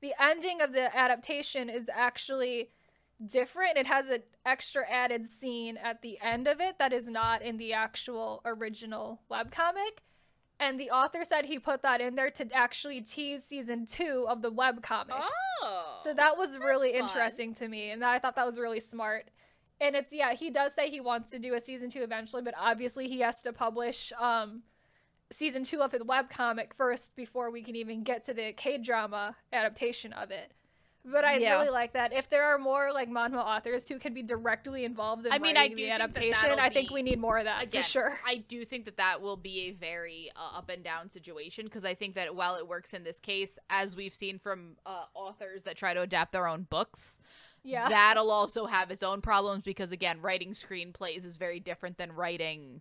the 0.00 0.14
ending 0.18 0.60
of 0.60 0.72
the 0.72 0.94
adaptation 0.96 1.68
is 1.70 1.88
actually 1.92 2.70
different. 3.24 3.76
It 3.76 3.86
has 3.86 4.08
an 4.10 4.22
extra 4.44 4.88
added 4.90 5.28
scene 5.28 5.76
at 5.76 6.02
the 6.02 6.18
end 6.20 6.48
of 6.48 6.60
it 6.60 6.78
that 6.78 6.92
is 6.92 7.08
not 7.08 7.40
in 7.42 7.56
the 7.56 7.72
actual 7.72 8.40
original 8.44 9.22
webcomic. 9.30 9.98
And 10.62 10.78
the 10.78 10.92
author 10.92 11.24
said 11.24 11.44
he 11.44 11.58
put 11.58 11.82
that 11.82 12.00
in 12.00 12.14
there 12.14 12.30
to 12.30 12.46
actually 12.52 13.00
tease 13.00 13.42
season 13.42 13.84
two 13.84 14.26
of 14.28 14.42
the 14.42 14.52
webcomic. 14.52 15.20
Oh. 15.60 16.00
So 16.04 16.14
that 16.14 16.38
was 16.38 16.56
really 16.56 16.92
fun. 16.92 17.02
interesting 17.02 17.52
to 17.54 17.66
me, 17.66 17.90
and 17.90 18.04
I 18.04 18.20
thought 18.20 18.36
that 18.36 18.46
was 18.46 18.60
really 18.60 18.78
smart. 18.78 19.28
And 19.80 19.96
it's 19.96 20.12
yeah, 20.12 20.34
he 20.34 20.50
does 20.50 20.72
say 20.72 20.88
he 20.88 21.00
wants 21.00 21.32
to 21.32 21.40
do 21.40 21.54
a 21.54 21.60
season 21.60 21.90
two 21.90 22.02
eventually, 22.02 22.42
but 22.42 22.54
obviously 22.56 23.08
he 23.08 23.20
has 23.20 23.42
to 23.42 23.52
publish 23.52 24.12
um 24.20 24.62
season 25.32 25.64
two 25.64 25.80
of 25.80 25.90
his 25.90 26.02
webcomic 26.02 26.74
first 26.74 27.16
before 27.16 27.50
we 27.50 27.62
can 27.62 27.74
even 27.74 28.04
get 28.04 28.22
to 28.24 28.34
the 28.34 28.52
K 28.52 28.78
drama 28.78 29.34
adaptation 29.52 30.12
of 30.12 30.30
it. 30.30 30.52
But 31.04 31.24
I 31.24 31.36
Yeah. 31.38 31.58
really 31.58 31.70
like 31.70 31.94
that. 31.94 32.12
If 32.12 32.28
there 32.30 32.44
are 32.44 32.58
more 32.58 32.92
like 32.92 33.08
manhwa 33.08 33.38
authors 33.44 33.88
who 33.88 33.98
can 33.98 34.14
be 34.14 34.22
directly 34.22 34.84
involved 34.84 35.26
in 35.26 35.32
I 35.32 35.38
mean, 35.38 35.56
I 35.56 35.66
do 35.66 35.74
the 35.74 35.90
adaptation, 35.90 36.38
that'll 36.40 36.60
I 36.60 36.68
think 36.70 36.90
be- 36.90 36.94
we 36.94 37.02
need 37.02 37.18
more 37.18 37.38
of 37.38 37.44
that 37.44 37.64
Again, 37.64 37.82
for 37.82 37.88
sure. 37.88 38.18
I 38.26 38.36
do 38.36 38.64
think 38.64 38.84
that 38.84 38.96
that 38.98 39.20
will 39.20 39.36
be 39.36 39.62
a 39.68 39.70
very 39.72 40.30
uh, 40.36 40.58
up 40.58 40.68
and 40.70 40.84
down 40.84 41.08
situation 41.08 41.64
because 41.64 41.84
I 41.84 41.94
think 41.94 42.14
that 42.14 42.36
while 42.36 42.54
it 42.54 42.68
works 42.68 42.94
in 42.94 43.02
this 43.02 43.18
case, 43.18 43.58
as 43.68 43.96
we've 43.96 44.14
seen 44.14 44.38
from 44.38 44.76
uh, 44.86 45.06
authors 45.14 45.62
that 45.64 45.76
try 45.76 45.92
to 45.92 46.02
adapt 46.02 46.30
their 46.32 46.46
own 46.46 46.68
books, 46.70 47.18
Yeah. 47.64 47.88
that'll 47.88 48.30
also 48.30 48.66
have 48.66 48.92
its 48.92 49.02
own 49.02 49.22
problems 49.22 49.64
because 49.64 49.90
again, 49.90 50.20
writing 50.20 50.52
screenplays 50.52 51.24
is 51.24 51.36
very 51.36 51.58
different 51.58 51.98
than 51.98 52.12
writing 52.12 52.80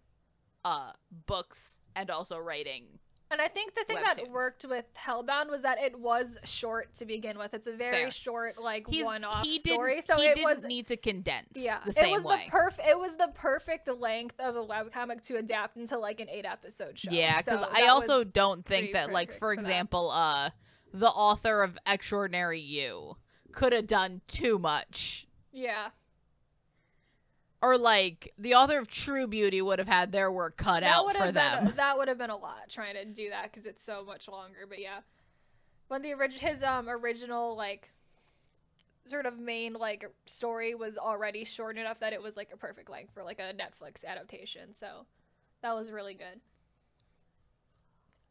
uh, 0.63 0.91
books 1.26 1.80
and 1.95 2.11
also 2.11 2.38
writing. 2.38 2.99
And 3.32 3.39
I 3.39 3.47
think 3.47 3.75
the 3.75 3.84
thing 3.86 3.97
webtoons. 3.97 4.15
that 4.17 4.32
worked 4.32 4.65
with 4.67 4.86
Hellbound 4.93 5.49
was 5.49 5.61
that 5.61 5.79
it 5.79 5.97
was 5.97 6.38
short 6.43 6.93
to 6.95 7.05
begin 7.05 7.38
with. 7.38 7.53
It's 7.53 7.67
a 7.67 7.71
very 7.71 7.93
Fair. 7.93 8.11
short, 8.11 8.61
like 8.61 8.88
He's, 8.89 9.05
one-off 9.05 9.45
he 9.45 9.59
story. 9.59 10.01
So 10.01 10.17
he 10.17 10.25
it 10.25 10.36
didn't 10.36 10.49
was 10.57 10.63
need 10.63 10.88
to 10.88 10.97
condense 10.97 11.47
yeah, 11.55 11.79
the 11.86 11.93
same 11.93 12.09
it 12.09 12.11
was 12.11 12.25
way. 12.25 12.45
the 12.45 12.57
perf. 12.57 12.73
It 12.86 12.99
was 12.99 13.15
the 13.15 13.29
perfect 13.34 13.88
length 13.88 14.39
of 14.39 14.55
a 14.57 14.63
webcomic 14.65 15.21
to 15.27 15.38
adapt 15.38 15.77
into 15.77 15.97
like 15.97 16.19
an 16.19 16.29
eight-episode 16.29 16.99
show. 16.99 17.11
Yeah, 17.11 17.38
because 17.38 17.61
So 17.61 17.67
I 17.71 17.88
also 17.88 18.23
don't 18.25 18.65
think 18.65 18.93
that, 18.93 19.11
like, 19.11 19.29
perfect 19.29 19.39
for 19.39 19.55
for 19.55 19.59
example, 19.61 20.11
uh, 20.11 20.49
the 20.93 21.07
author 21.07 21.63
of 21.63 21.77
Extraordinary 21.86 22.59
You 22.59 23.15
could 23.53 23.71
have 23.71 23.88
done 23.88 24.21
too 24.27 24.59
much, 24.59 25.27
yeah. 25.53 25.89
Or 27.62 27.78
like 27.78 28.34
the 28.38 28.55
author 28.55 28.80
of 28.80 28.88
True 28.88 29.28
Beauty 29.28 29.62
would 29.62 29.80
have 29.80 29.88
had 29.88 30.12
their 30.12 30.32
work 30.32 30.57
cut 30.57 30.82
that 30.82 30.91
out 30.91 31.16
for 31.16 31.32
them. 31.32 31.68
a, 31.68 31.72
that 31.74 31.97
would 31.97 32.07
have 32.07 32.18
been 32.18 32.30
a 32.30 32.38
lot 32.38 32.70
trying 32.70 32.95
to 32.95 33.05
do 33.05 33.30
that 33.30 33.51
because 33.51 33.66
it's 33.66 33.84
so 33.84 34.03
much 34.03 34.28
longer. 34.28 34.66
But 34.68 34.80
yeah, 34.80 35.01
when 35.88 36.01
the 36.01 36.14
original 36.14 36.49
his 36.49 36.64
um 36.64 36.89
original 36.89 37.55
like 37.55 37.91
sort 39.05 39.26
of 39.26 39.38
main 39.39 39.74
like 39.74 40.05
story 40.26 40.76
was 40.76 40.97
already 40.97 41.43
short 41.43 41.78
enough 41.78 41.99
that 41.99 42.14
it 42.14 42.22
was 42.22 42.38
like 42.38 42.49
a 42.53 42.57
perfect 42.57 42.89
length 42.89 43.14
for 43.14 43.24
like 43.24 43.39
a 43.39 43.53
Netflix 43.53 44.05
adaptation. 44.05 44.74
So 44.74 45.05
that 45.62 45.74
was 45.74 45.91
really 45.91 46.14
good. 46.14 46.39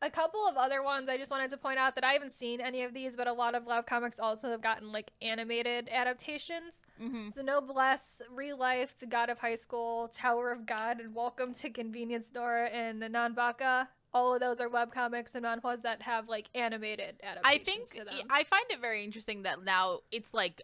A 0.03 0.11
couple 0.11 0.41
of 0.47 0.57
other 0.57 0.83
ones 0.83 1.11
I 1.11 1.19
just 1.19 1.31
wanted 1.31 1.51
to 1.51 1.59
point 1.59 1.79
out 1.79 1.95
that 1.97 2.05
I 2.05 2.15
haven't 2.15 2.33
seen 2.33 2.61
any 2.61 2.85
of 2.85 2.95
these, 2.95 3.17
but 3.17 3.27
a 3.27 3.33
lot 3.35 3.55
of 3.55 3.67
Love 3.67 3.85
Comics 3.85 4.19
also 4.19 4.51
have 4.51 4.63
gotten 4.63 4.93
like 4.93 5.13
animated 5.21 5.89
adaptations. 5.93 6.83
hmm 6.99 7.29
So 7.29 7.43
Noblesse, 7.43 8.23
Real 8.35 8.57
Life, 8.57 8.97
The 8.99 9.07
God 9.07 9.29
of 9.29 9.39
High 9.39 9.57
School, 9.57 10.09
Tower 10.09 10.53
of 10.53 10.65
God, 10.65 11.01
and 11.01 11.15
Welcome 11.15 11.53
to 11.55 11.69
Convenience 11.69 12.27
Store, 12.29 12.71
and 12.73 13.03
Nanbaka. 13.03 13.89
All 14.15 14.35
of 14.35 14.41
those 14.41 14.61
are 14.61 14.71
webcomics 14.71 15.35
and 15.35 15.45
manhwas 15.45 15.83
that 15.83 16.01
have 16.03 16.29
like 16.29 16.49
animated 16.55 17.17
adaptations. 17.23 17.93
I 18.01 18.05
think. 18.05 18.27
I 18.31 18.45
find 18.45 18.65
it 18.71 18.81
very 18.81 19.05
interesting 19.05 19.43
that 19.43 19.63
now 19.63 20.01
it's 20.11 20.33
like 20.33 20.63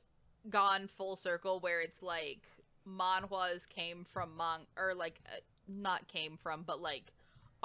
gone 0.49 0.89
full 0.89 1.15
circle 1.15 1.61
where 1.61 1.81
it's 1.81 2.03
like 2.03 2.41
manhwas 2.89 3.69
came 3.69 4.05
from 4.05 4.37
man 4.37 4.61
or 4.79 4.95
like 4.95 5.21
uh, 5.27 5.37
not 5.69 6.07
came 6.09 6.37
from 6.41 6.63
but 6.63 6.81
like 6.81 7.13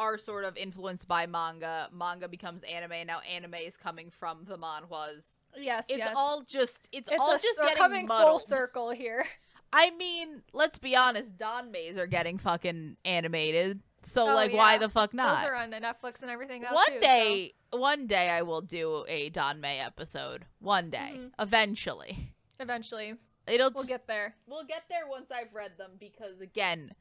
are 0.02 0.18
sort 0.18 0.44
of 0.44 0.58
influenced 0.58 1.08
by 1.08 1.26
manga. 1.28 1.90
Manga 1.94 2.28
becomes 2.28 2.62
anime. 2.64 2.92
and 2.94 3.08
Now 3.08 3.20
anime 3.20 3.54
is 3.56 3.78
coming 3.78 4.10
from 4.10 4.46
the 4.46 4.58
manhwas. 4.58 5.26
yes, 5.58 5.86
It's 5.90 6.00
yes. 6.00 6.14
all 6.16 6.42
just 6.42 6.90
it's, 6.92 7.10
it's 7.10 7.20
all 7.22 7.34
a, 7.36 7.40
just 7.40 7.60
getting 7.60 7.76
coming 7.78 8.08
full 8.08 8.18
muddled. 8.18 8.42
circle 8.42 8.90
here. 8.90 9.24
I 9.74 9.92
mean, 9.92 10.42
let's 10.54 10.80
be 10.80 10.96
honest. 10.96 11.38
danmeis 11.38 11.98
are 11.98 12.08
getting 12.08 12.38
fucking 12.38 12.98
animated. 13.06 13.80
So 14.04 14.32
Oh, 14.32 14.36
like, 14.36 14.52
why 14.52 14.78
the 14.80 14.90
fuck 14.90 15.14
not? 15.14 15.42
Those 15.42 15.50
are 15.52 15.56
on 15.56 15.72
Netflix 15.72 16.22
and 16.24 16.32
everything 16.32 16.66
else 16.66 16.74
one 16.76 16.88
too, 16.88 16.94
so- 16.96 17.00
day, 17.02 17.54
one 17.72 18.08
day 18.08 18.30
I 18.30 18.42
will 18.42 18.62
do 18.62 19.06
a 19.08 19.30
danmei 19.30 19.86
episode. 19.86 20.46
One 20.60 20.90
day, 20.90 21.12
Mhm. 21.16 21.32
eventually. 21.40 22.34
eventually 22.60 23.16
It'll 23.48 23.70
we'll 23.72 23.84
just 23.84 23.90
get 23.90 24.08
there. 24.08 24.36
we'll 24.48 24.66
get 24.66 24.84
there 24.90 25.08
once 25.08 25.32
I've 25.32 25.54
read 25.54 25.78
them 25.78 25.92
because 26.00 26.42
again, 26.42 26.94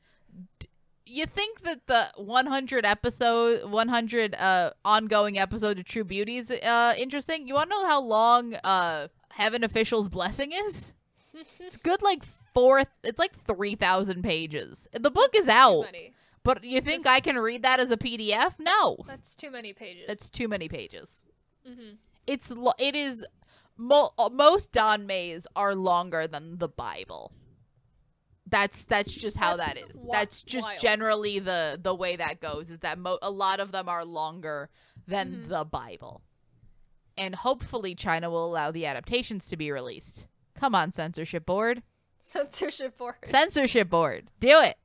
d- 0.58 0.68
you 1.10 1.26
think 1.26 1.62
that 1.62 1.86
the 1.86 2.08
100 2.16 2.84
episode 2.86 3.70
100 3.70 4.34
uh 4.34 4.70
ongoing 4.84 5.38
episode 5.38 5.78
of 5.78 5.84
True 5.84 6.04
Beauty 6.04 6.36
is 6.38 6.50
uh 6.50 6.94
interesting? 6.96 7.46
You 7.48 7.54
want 7.54 7.70
to 7.70 7.76
know 7.76 7.88
how 7.88 8.00
long 8.00 8.54
uh 8.64 9.08
Heaven 9.30 9.64
Official's 9.64 10.08
Blessing 10.08 10.52
is? 10.52 10.92
It's 11.60 11.76
good 11.76 12.02
like 12.02 12.22
four 12.54 12.82
it's 13.04 13.18
like 13.18 13.32
3000 13.34 14.22
pages. 14.22 14.88
The 14.92 15.10
book 15.10 15.30
is 15.34 15.48
out. 15.48 15.86
But 16.42 16.64
you 16.64 16.80
think 16.80 17.04
That's- 17.04 17.16
I 17.18 17.20
can 17.20 17.38
read 17.38 17.62
that 17.62 17.80
as 17.80 17.90
a 17.90 17.96
PDF? 17.96 18.54
No. 18.58 18.96
That's 19.06 19.36
too 19.36 19.50
many 19.50 19.72
pages. 19.72 20.04
That's 20.08 20.30
too 20.30 20.48
many 20.48 20.68
pages. 20.68 21.24
hmm 21.66 21.96
It's 22.26 22.50
lo- 22.50 22.72
it 22.78 22.94
is 22.96 23.24
mo- 23.76 24.12
most 24.32 24.72
danmeis 24.72 25.46
are 25.54 25.74
longer 25.74 26.26
than 26.26 26.58
the 26.58 26.68
Bible. 26.68 27.32
That's 28.50 28.84
that's 28.84 29.14
just 29.14 29.36
how 29.36 29.56
that 29.56 29.74
That's 29.76 29.82
is. 29.90 29.96
wi- 29.96 30.12
that's 30.18 30.42
just 30.42 30.68
wild. 30.68 30.80
generally 30.80 31.38
the 31.38 31.78
the 31.80 31.94
way 31.94 32.16
that 32.16 32.40
goes 32.40 32.68
is 32.70 32.80
that 32.80 32.98
mo- 32.98 33.18
a 33.22 33.30
lot 33.30 33.60
of 33.60 33.72
them 33.72 33.88
are 33.88 34.04
longer 34.04 34.68
than 35.06 35.44
Mhm. 35.44 35.48
the 35.48 35.64
Bible. 35.64 36.22
And 37.16 37.34
hopefully 37.34 37.94
China 37.94 38.30
will 38.30 38.46
allow 38.46 38.70
the 38.70 38.86
adaptations 38.86 39.46
to 39.48 39.56
be 39.56 39.70
released. 39.70 40.26
Come 40.54 40.74
on 40.74 40.92
censorship 40.92 41.46
board. 41.46 41.82
Censorship 42.20 42.96
board. 42.98 43.16
Censorship 43.24 43.88
board. 43.90 44.28
Do 44.40 44.60
it. 44.60 44.76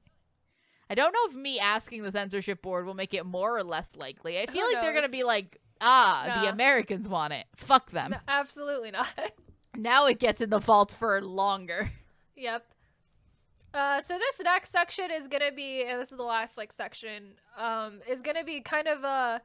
I 0.90 0.96
don't 0.96 1.14
know 1.14 1.26
if 1.30 1.36
me 1.36 1.60
asking 1.60 2.04
the 2.04 2.12
censorship 2.12 2.62
board 2.62 2.86
will 2.86 2.94
make 2.94 3.14
it 3.14 3.26
more 3.26 3.58
or 3.58 3.64
less 3.64 3.96
likely. 3.96 4.40
I 4.40 4.46
feel 4.46 4.66
Who 4.68 4.74
like 4.74 4.84
they're 4.84 4.92
going 4.94 5.04
to 5.06 5.10
be 5.10 5.24
like, 5.24 5.60
ah, 5.82 6.42
the 6.44 6.50
Americans 6.50 7.08
want 7.08 7.34
it. 7.34 7.46
Fuck 7.56 7.92
them. 7.92 8.12
No, 8.12 8.18
absolutely 8.28 8.92
not. 8.92 9.08
Now 9.78 10.06
it 10.06 10.20
gets 10.20 10.40
in 10.40 10.50
the 10.50 10.60
vault 10.60 10.92
for 10.98 11.22
longer. 11.22 11.92
Yep. 12.38 12.66
Uh, 13.76 14.02
so 14.02 14.18
this 14.18 14.40
next 14.42 14.72
section 14.72 15.12
is 15.12 15.28
gonna 15.28 15.52
be, 15.52 15.84
and 15.84 16.00
this 16.00 16.10
is 16.10 16.18
the 16.18 16.24
last 16.24 16.58
like 16.58 16.72
section, 16.72 17.34
um, 17.58 18.00
is 18.10 18.22
gonna 18.22 18.44
be 18.44 18.62
kind 18.62 18.88
of 18.88 19.04
uh, 19.04 19.40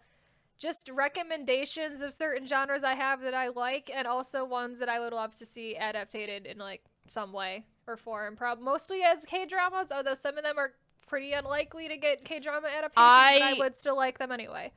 just 0.57 0.89
recommendations 0.89 2.01
of 2.01 2.14
certain 2.14 2.47
genres 2.47 2.85
I 2.85 2.95
have 2.95 3.20
that 3.22 3.35
I 3.35 3.49
like, 3.49 3.91
and 3.93 4.07
also 4.07 4.45
ones 4.45 4.78
that 4.78 4.89
I 4.89 5.01
would 5.01 5.12
love 5.12 5.35
to 5.35 5.45
see 5.45 5.74
adapted 5.74 6.47
in 6.47 6.59
like 6.59 6.85
some 7.09 7.33
way 7.33 7.64
or 7.89 7.97
form. 7.97 8.37
probably 8.37 8.64
mostly 8.64 9.03
as 9.03 9.24
K 9.24 9.47
dramas, 9.47 9.91
although 9.91 10.14
some 10.14 10.39
of 10.39 10.45
them 10.45 10.59
are 10.59 10.74
pretty 11.09 11.33
unlikely 11.33 11.89
to 11.89 11.97
get 11.97 12.24
K 12.24 12.39
drama 12.39 12.68
adaptations, 12.68 12.95
but 12.95 13.03
I- 13.03 13.51
I 13.57 13.59
would 13.59 13.74
still 13.74 13.97
like 13.97 14.18
them 14.18 14.31
anyway. 14.31 14.72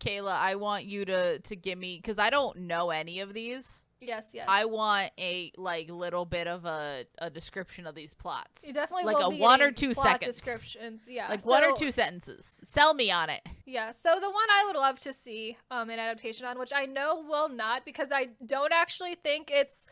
Kayla, 0.00 0.32
I 0.32 0.56
want 0.56 0.86
you 0.86 1.04
to 1.04 1.38
to 1.38 1.56
give 1.56 1.78
me 1.78 1.98
because 2.02 2.18
I 2.18 2.30
don't 2.30 2.58
know 2.58 2.90
any 2.90 3.20
of 3.20 3.32
these. 3.32 3.85
Yes, 4.00 4.30
yes. 4.34 4.46
I 4.48 4.66
want 4.66 5.10
a 5.18 5.52
like 5.56 5.90
little 5.90 6.26
bit 6.26 6.46
of 6.46 6.64
a, 6.64 7.04
a 7.18 7.30
description 7.30 7.86
of 7.86 7.94
these 7.94 8.12
plots. 8.12 8.66
you 8.66 8.74
definitely 8.74 9.04
like 9.04 9.24
a 9.24 9.30
one 9.30 9.62
or 9.62 9.70
two 9.70 9.94
seconds. 9.94 10.36
descriptions. 10.36 11.04
Yeah, 11.08 11.28
like 11.28 11.46
one 11.46 11.64
or 11.64 11.74
two 11.76 11.90
sentences. 11.90 12.60
Sell 12.62 12.92
me 12.94 13.10
on 13.10 13.30
it. 13.30 13.40
Yeah, 13.64 13.92
so 13.92 14.18
the 14.20 14.30
one 14.30 14.48
I 14.50 14.64
would 14.66 14.76
love 14.76 15.00
to 15.00 15.12
see 15.12 15.56
um, 15.70 15.88
an 15.88 15.98
adaptation 15.98 16.46
on, 16.46 16.58
which 16.58 16.72
I 16.74 16.86
know 16.86 17.24
will 17.26 17.48
not, 17.48 17.84
because 17.84 18.12
I 18.12 18.28
don't 18.44 18.72
actually 18.72 19.14
think 19.14 19.50
it's 19.52 19.86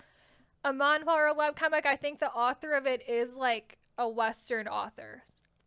a 0.65 0.73
manhwa 0.73 1.15
or 1.15 1.29
a 1.29 1.35
webcomic. 1.35 1.87
I 1.87 1.97
think 1.97 2.21
the 2.21 2.31
author 2.31 2.73
of 2.73 2.87
it 2.87 3.09
is 3.09 3.37
like 3.37 3.79
a 3.97 4.09
Western 4.09 4.69
author. 4.69 5.23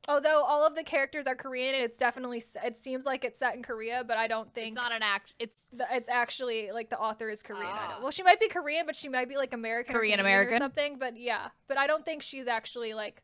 Although 0.10 0.42
all 0.44 0.66
of 0.66 0.76
the 0.76 0.84
characters 0.84 1.28
are 1.28 1.36
Korean, 1.36 1.76
and 1.76 1.84
it's 1.84 1.98
definitely 1.98 2.42
it 2.64 2.78
seems 2.78 3.06
like 3.06 3.26
it's 3.26 3.40
set 3.40 3.56
in 3.56 3.62
Korea, 3.64 4.04
but 4.08 4.18
I 4.18 4.28
don't 4.28 4.48
It's 4.48 4.56
think 4.56 4.76
not 4.76 4.94
an 4.94 5.04
act. 5.04 5.34
It's 5.38 5.70
the, 5.74 5.86
it's 5.92 6.08
actually 6.08 6.72
like 6.72 6.90
the 6.90 6.98
author 7.00 7.30
is 7.30 7.44
Korean. 7.44 7.66
Ah. 7.68 8.00
well, 8.02 8.12
she 8.12 8.24
might 8.24 8.40
be 8.40 8.48
Korean, 8.48 8.86
but 8.86 8.96
she 8.96 9.10
might 9.10 9.28
be 9.28 9.36
like 9.36 9.54
American, 9.54 9.94
Korean 9.94 10.20
American? 10.20 10.56
or 10.56 10.58
something. 10.60 10.98
But 10.98 11.18
yeah, 11.20 11.50
but 11.68 11.78
I 11.78 11.88
don't 11.88 12.06
think 12.06 12.22
she's 12.22 12.48
actually 12.48 12.94
like 12.94 13.22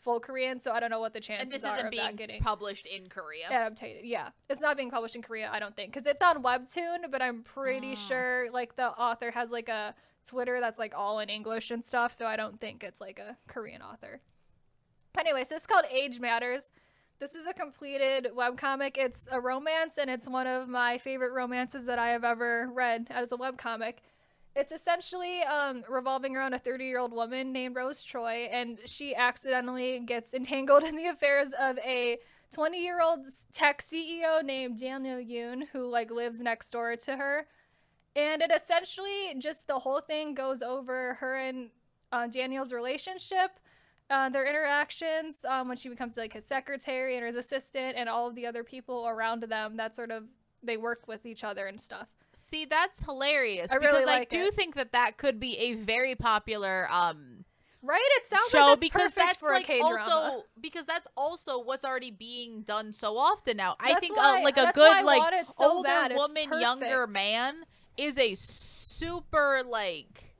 full 0.00 0.18
Korean, 0.20 0.58
so 0.60 0.72
I 0.72 0.80
don't 0.80 0.90
know 0.90 0.98
what 1.00 1.14
the 1.14 1.20
chances 1.20 1.44
and 1.44 1.50
this 1.52 1.64
are 1.64 1.76
isn't 1.76 1.90
being 1.90 2.16
getting 2.16 2.42
published 2.42 2.86
in 2.86 3.08
Korea. 3.08 3.46
adapted. 3.46 4.04
Yeah, 4.04 4.30
it's 4.50 4.60
not 4.60 4.76
being 4.76 4.90
published 4.90 5.14
in 5.16 5.22
Korea. 5.22 5.48
I 5.52 5.60
don't 5.60 5.76
think 5.76 5.92
because 5.92 6.06
it's 6.06 6.20
on 6.20 6.42
Webtoon, 6.42 7.10
but 7.12 7.22
I'm 7.22 7.42
pretty 7.44 7.92
Ah. 7.92 8.08
sure 8.08 8.48
like 8.52 8.74
the 8.76 8.88
author 8.88 9.30
has 9.30 9.52
like 9.52 9.68
a 9.68 9.94
Twitter 10.28 10.58
that's 10.60 10.78
like 10.80 10.94
all 10.96 11.20
in 11.20 11.28
English 11.28 11.70
and 11.70 11.84
stuff. 11.84 12.12
So 12.12 12.26
I 12.26 12.34
don't 12.36 12.60
think 12.60 12.82
it's 12.82 13.00
like 13.00 13.20
a 13.20 13.36
Korean 13.46 13.82
author. 13.82 14.20
Anyway, 15.18 15.44
so 15.44 15.54
it's 15.54 15.66
called 15.66 15.84
Age 15.90 16.18
Matters. 16.18 16.72
This 17.20 17.34
is 17.36 17.46
a 17.46 17.54
completed 17.54 18.28
webcomic. 18.36 18.96
It's 18.96 19.26
a 19.30 19.40
romance, 19.40 19.96
and 19.96 20.10
it's 20.10 20.28
one 20.28 20.48
of 20.48 20.68
my 20.68 20.98
favorite 20.98 21.32
romances 21.32 21.86
that 21.86 21.98
I 21.98 22.08
have 22.08 22.24
ever 22.24 22.68
read 22.72 23.06
as 23.10 23.30
a 23.30 23.36
webcomic. 23.36 23.94
It's 24.56 24.72
essentially 24.72 25.42
um, 25.42 25.84
revolving 25.88 26.36
around 26.36 26.54
a 26.54 26.58
30 26.58 26.84
year 26.84 26.98
old 26.98 27.12
woman 27.12 27.52
named 27.52 27.76
Rose 27.76 28.02
Troy, 28.02 28.48
and 28.50 28.78
she 28.86 29.14
accidentally 29.14 30.00
gets 30.00 30.34
entangled 30.34 30.82
in 30.88 30.96
the 30.96 31.06
affairs 31.06 31.52
of 31.60 31.78
a 31.78 32.18
20 32.52 32.82
year 32.82 33.00
old 33.00 33.20
tech 33.52 33.82
CEO 33.82 34.44
named 34.44 34.78
Daniel 34.78 35.18
Yoon, 35.18 35.68
who 35.72 35.88
like 35.88 36.10
lives 36.10 36.40
next 36.40 36.70
door 36.70 36.96
to 36.96 37.16
her. 37.16 37.46
And 38.16 38.42
it 38.42 38.52
essentially 38.54 39.34
just 39.38 39.66
the 39.66 39.78
whole 39.78 40.00
thing 40.00 40.34
goes 40.34 40.62
over 40.62 41.14
her 41.14 41.36
and 41.36 41.70
uh, 42.12 42.28
Daniel's 42.28 42.72
relationship, 42.72 43.58
uh, 44.10 44.28
their 44.28 44.46
interactions 44.46 45.44
um, 45.44 45.68
when 45.68 45.76
she 45.76 45.88
becomes 45.88 46.16
like 46.16 46.32
his 46.32 46.44
secretary 46.44 47.16
and 47.16 47.26
his 47.26 47.36
assistant, 47.36 47.96
and 47.96 48.08
all 48.08 48.28
of 48.28 48.34
the 48.34 48.46
other 48.46 48.64
people 48.64 49.06
around 49.08 49.42
them 49.42 49.76
that 49.76 49.94
sort 49.94 50.10
of 50.10 50.24
they 50.62 50.76
work 50.76 51.06
with 51.06 51.26
each 51.26 51.44
other 51.44 51.66
and 51.66 51.80
stuff. 51.80 52.08
See, 52.32 52.64
that's 52.64 53.04
hilarious 53.04 53.70
I 53.70 53.76
really 53.76 53.90
because 53.92 54.06
like 54.06 54.32
I 54.32 54.36
do 54.36 54.42
it. 54.44 54.54
think 54.54 54.74
that 54.74 54.92
that 54.92 55.16
could 55.18 55.38
be 55.38 55.56
a 55.58 55.74
very 55.74 56.14
popular 56.14 56.88
um 56.90 57.44
Right? 57.86 58.00
It 58.16 58.26
sounds 58.28 58.48
show 58.48 58.58
like 58.58 58.66
that's 58.68 58.80
because 58.80 59.02
perfect 59.02 59.16
that's 59.16 59.36
for 59.36 59.52
like 59.52 59.70
also 59.82 60.44
because 60.58 60.86
that's 60.86 61.06
also 61.18 61.58
what's 61.62 61.84
already 61.84 62.10
being 62.10 62.62
done 62.62 62.94
so 62.94 63.18
often 63.18 63.58
now. 63.58 63.76
I 63.78 64.00
think 64.00 64.16
why- 64.16 64.40
uh, 64.40 64.44
like 64.44 64.56
a 64.56 64.62
that's 64.62 64.78
why 64.78 65.00
good 65.02 65.04
like 65.06 65.50
so 65.50 65.70
older 65.70 65.86
bad. 65.86 66.14
Woman, 66.16 66.60
younger 66.60 67.06
man 67.06 67.66
is 67.98 68.18
a 68.18 68.34
super 68.36 69.62
like 69.62 70.33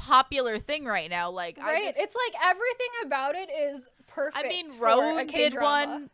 popular 0.00 0.58
thing 0.58 0.84
right 0.84 1.10
now. 1.10 1.30
Like 1.30 1.58
I 1.60 1.72
right? 1.72 1.84
just- 1.86 1.98
It's 1.98 2.16
like 2.16 2.42
everything 2.42 2.88
about 3.04 3.34
it 3.36 3.50
is 3.50 3.88
perfect. 4.06 4.44
I 4.44 4.48
mean, 4.48 4.66
Rowoon 4.72 5.18
did 5.18 5.28
K-drama. 5.28 5.92
one. 5.92 6.10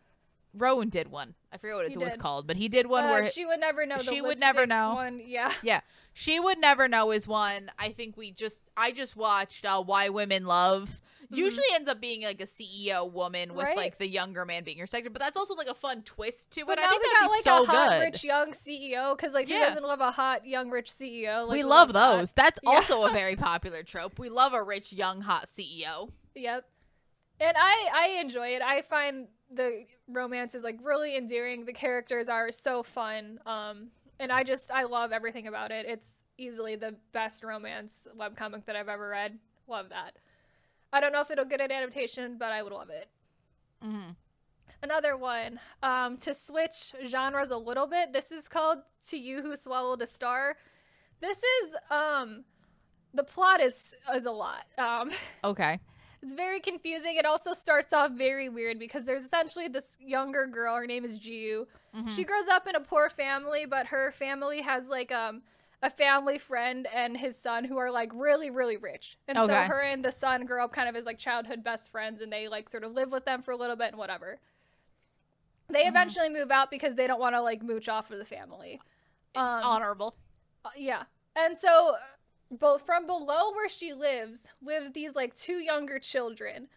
Rowoon 0.57 0.91
did 0.91 1.09
one. 1.09 1.35
I 1.53 1.59
forget 1.59 1.77
what 1.77 1.87
He 1.89 1.95
it 1.95 1.99
was 2.01 2.13
did. 2.13 2.21
called, 2.21 2.47
but 2.47 2.57
he 2.57 2.69
did 2.69 2.87
one 2.87 3.05
Uh, 3.05 3.11
where 3.11 3.27
she 3.27 3.45
would 3.47 3.61
never 3.61 3.87
know. 3.87 3.99
The 3.99 4.05
she 4.05 4.21
would 4.21 4.41
never 4.41 4.67
know. 4.67 4.95
One, 4.95 5.21
yeah. 5.25 5.81
she 6.13 6.41
would 6.41 6.59
never 6.59 6.89
know 6.89 7.11
is 7.13 7.29
one. 7.29 7.71
I 7.79 7.91
think 7.91 8.17
we 8.17 8.31
just 8.33 8.71
I 8.77 8.91
just 8.91 9.17
watched 9.17 9.65
uh, 9.65 9.83
Why 9.83 10.09
Women 10.09 10.45
Love. 10.47 10.99
Usually 11.31 11.67
ends 11.75 11.89
up 11.89 12.01
being 12.01 12.23
like 12.23 12.41
a 12.41 12.45
CEO 12.45 13.11
woman 13.11 13.55
with 13.55 13.59
Mm-hmm. 13.59 13.67
Right. 13.67 13.77
like 13.77 13.99
the 13.99 14.07
younger 14.09 14.45
man 14.45 14.65
being 14.65 14.79
her 14.79 14.87
secretary, 14.87 15.13
but 15.13 15.21
that's 15.23 15.37
also 15.37 15.55
like 15.55 15.67
a 15.69 15.75
fun 15.75 16.03
twist 16.03 16.51
to 16.53 16.61
it. 16.61 16.67
But 16.67 16.79
I 16.79 16.89
think 16.89 17.03
that'd 17.03 17.15
got 17.19 17.27
be 17.27 17.31
like 17.31 17.43
so 17.43 17.63
a 17.63 17.67
hot 17.67 17.91
good. 17.91 18.05
rich 18.05 18.25
young 18.25 18.53
CEO 18.53 19.17
because 19.17 19.35
like 19.35 19.49
who 19.49 19.55
doesn't 19.55 19.83
love 19.83 20.01
a 20.01 20.11
hot 20.11 20.47
young 20.47 20.71
rich 20.71 20.91
CEO? 20.91 21.47
Like, 21.47 21.57
we 21.57 21.63
love 21.63 21.93
those. 21.93 22.33
That's 22.33 22.59
Yeah. 22.63 22.71
also 22.71 23.05
a 23.07 23.11
very 23.13 23.37
popular 23.51 23.83
trope. 23.83 24.19
We 24.19 24.29
love 24.29 24.53
a 24.53 24.63
rich 24.63 24.93
young 24.93 25.21
hot 25.23 25.47
CEO. 25.57 26.11
Yep. 26.35 26.65
And 27.41 27.57
I 27.59 27.89
I 27.93 28.21
enjoy 28.21 28.49
it. 28.55 28.63
I 28.63 28.83
find 28.83 29.29
the 29.51 29.85
romance 30.09 30.55
is 30.55 30.65
like 30.65 30.79
really 30.83 31.17
endearing. 31.17 31.65
The 31.65 31.73
characters 31.73 32.29
are 32.29 32.51
so 32.51 32.83
fun. 32.83 33.39
Um 33.47 33.89
and 34.19 34.33
I 34.33 34.43
just 34.45 34.71
I 34.71 34.85
love 34.85 35.13
everything 35.13 35.47
about 35.47 35.71
it. 35.71 35.87
It's 35.87 36.23
easily 36.39 36.77
the 36.77 36.95
best 37.13 37.43
romance 37.45 38.07
webcomic 38.19 38.65
that 38.67 38.77
I've 38.77 38.89
ever 38.89 39.09
read. 39.09 39.39
Love 39.69 39.89
that. 39.91 40.17
I 40.97 41.01
don't 41.01 41.13
know 41.13 41.21
if 41.21 41.31
it'll 41.31 41.45
get 41.45 41.61
an 41.61 41.71
adaptation, 41.71 42.37
but 42.39 42.53
I 42.53 42.63
would 42.63 42.73
love 42.73 42.89
it. 42.89 43.09
Mm-hmm. 43.85 44.13
Another 44.83 45.17
one. 45.19 45.61
Um 45.83 46.17
to 46.19 46.33
switch 46.33 46.95
genres 47.07 47.51
a 47.51 47.57
little 47.59 47.87
bit. 47.87 48.13
This 48.15 48.33
is 48.33 48.49
called 48.49 48.79
To 49.11 49.19
You 49.19 49.43
Who 49.43 49.57
Swallowed 49.57 50.01
a 50.01 50.07
Star. 50.07 50.57
This 51.21 51.39
is 51.39 51.77
um 51.91 52.45
the 53.13 53.25
plot 53.25 53.61
is 53.61 53.95
is 54.15 54.25
a 54.25 54.31
lot. 54.31 54.65
Um 54.79 55.11
Okay. 55.45 55.79
It's 56.23 56.33
very 56.33 56.61
confusing. 56.61 57.17
It 57.17 57.27
also 57.27 57.53
starts 57.53 57.93
off 57.93 58.13
very 58.13 58.49
weird 58.49 58.79
because 58.79 59.05
there's 59.05 59.25
essentially 59.25 59.69
this 59.69 59.99
younger 60.01 60.47
girl. 60.47 60.75
Her 60.77 60.87
name 60.87 61.05
is 61.05 61.19
Jiu. 61.19 61.67
Mhm. 61.95 62.09
She 62.17 62.25
grows 62.25 62.49
up 62.49 62.67
in 62.67 62.75
a 62.75 62.81
poor 62.81 63.11
family, 63.11 63.67
but 63.67 63.89
her 63.89 64.13
family 64.13 64.63
has 64.63 64.89
like 64.89 65.13
um 65.13 65.43
a 65.87 65.91
family 65.91 66.39
friend 66.39 66.87
and 66.93 67.17
his 67.17 67.37
son 67.39 67.65
who 67.65 67.77
are 67.79 67.91
like 67.91 68.11
really 68.15 68.51
really 68.51 68.77
rich. 68.77 69.17
And 69.29 69.39
so 69.39 69.47
her 69.69 69.81
and 69.83 70.05
the 70.05 70.11
son 70.13 70.45
grow 70.45 70.65
up 70.65 70.73
kind 70.73 70.89
of 70.89 70.97
as 70.97 71.07
like 71.07 71.19
childhood 71.19 71.63
best 71.63 71.91
friends, 71.91 72.21
and 72.21 72.33
they 72.33 72.49
like 72.49 72.69
sort 72.69 72.85
of 72.85 72.93
live 72.93 73.11
with 73.13 73.25
them 73.25 73.41
for 73.43 73.53
a 73.53 73.57
little 73.57 73.77
bit 73.77 73.89
and 73.89 73.99
whatever. 73.99 74.39
They 75.69 75.85
Mhm. 75.85 75.89
eventually 75.89 76.29
move 76.29 76.51
out 76.51 76.71
because 76.71 76.95
they 76.95 77.07
don't 77.07 77.21
want 77.21 77.35
to 77.35 77.41
like 77.41 77.63
mooch 77.63 77.89
off 77.89 78.11
of 78.11 78.19
the 78.19 78.25
family. 78.25 78.81
Um, 79.35 79.63
Honorable. 79.65 80.17
uh, 80.65 80.71
yeah. 80.77 81.05
And 81.35 81.59
so 81.59 81.97
both 82.51 82.87
from 82.87 83.07
below 83.07 83.53
where 83.53 83.69
she 83.69 83.93
lives 83.93 84.47
lives 84.63 84.93
these 84.93 85.15
like 85.15 85.35
two 85.35 85.59
younger 85.59 85.99
children. 85.99 86.69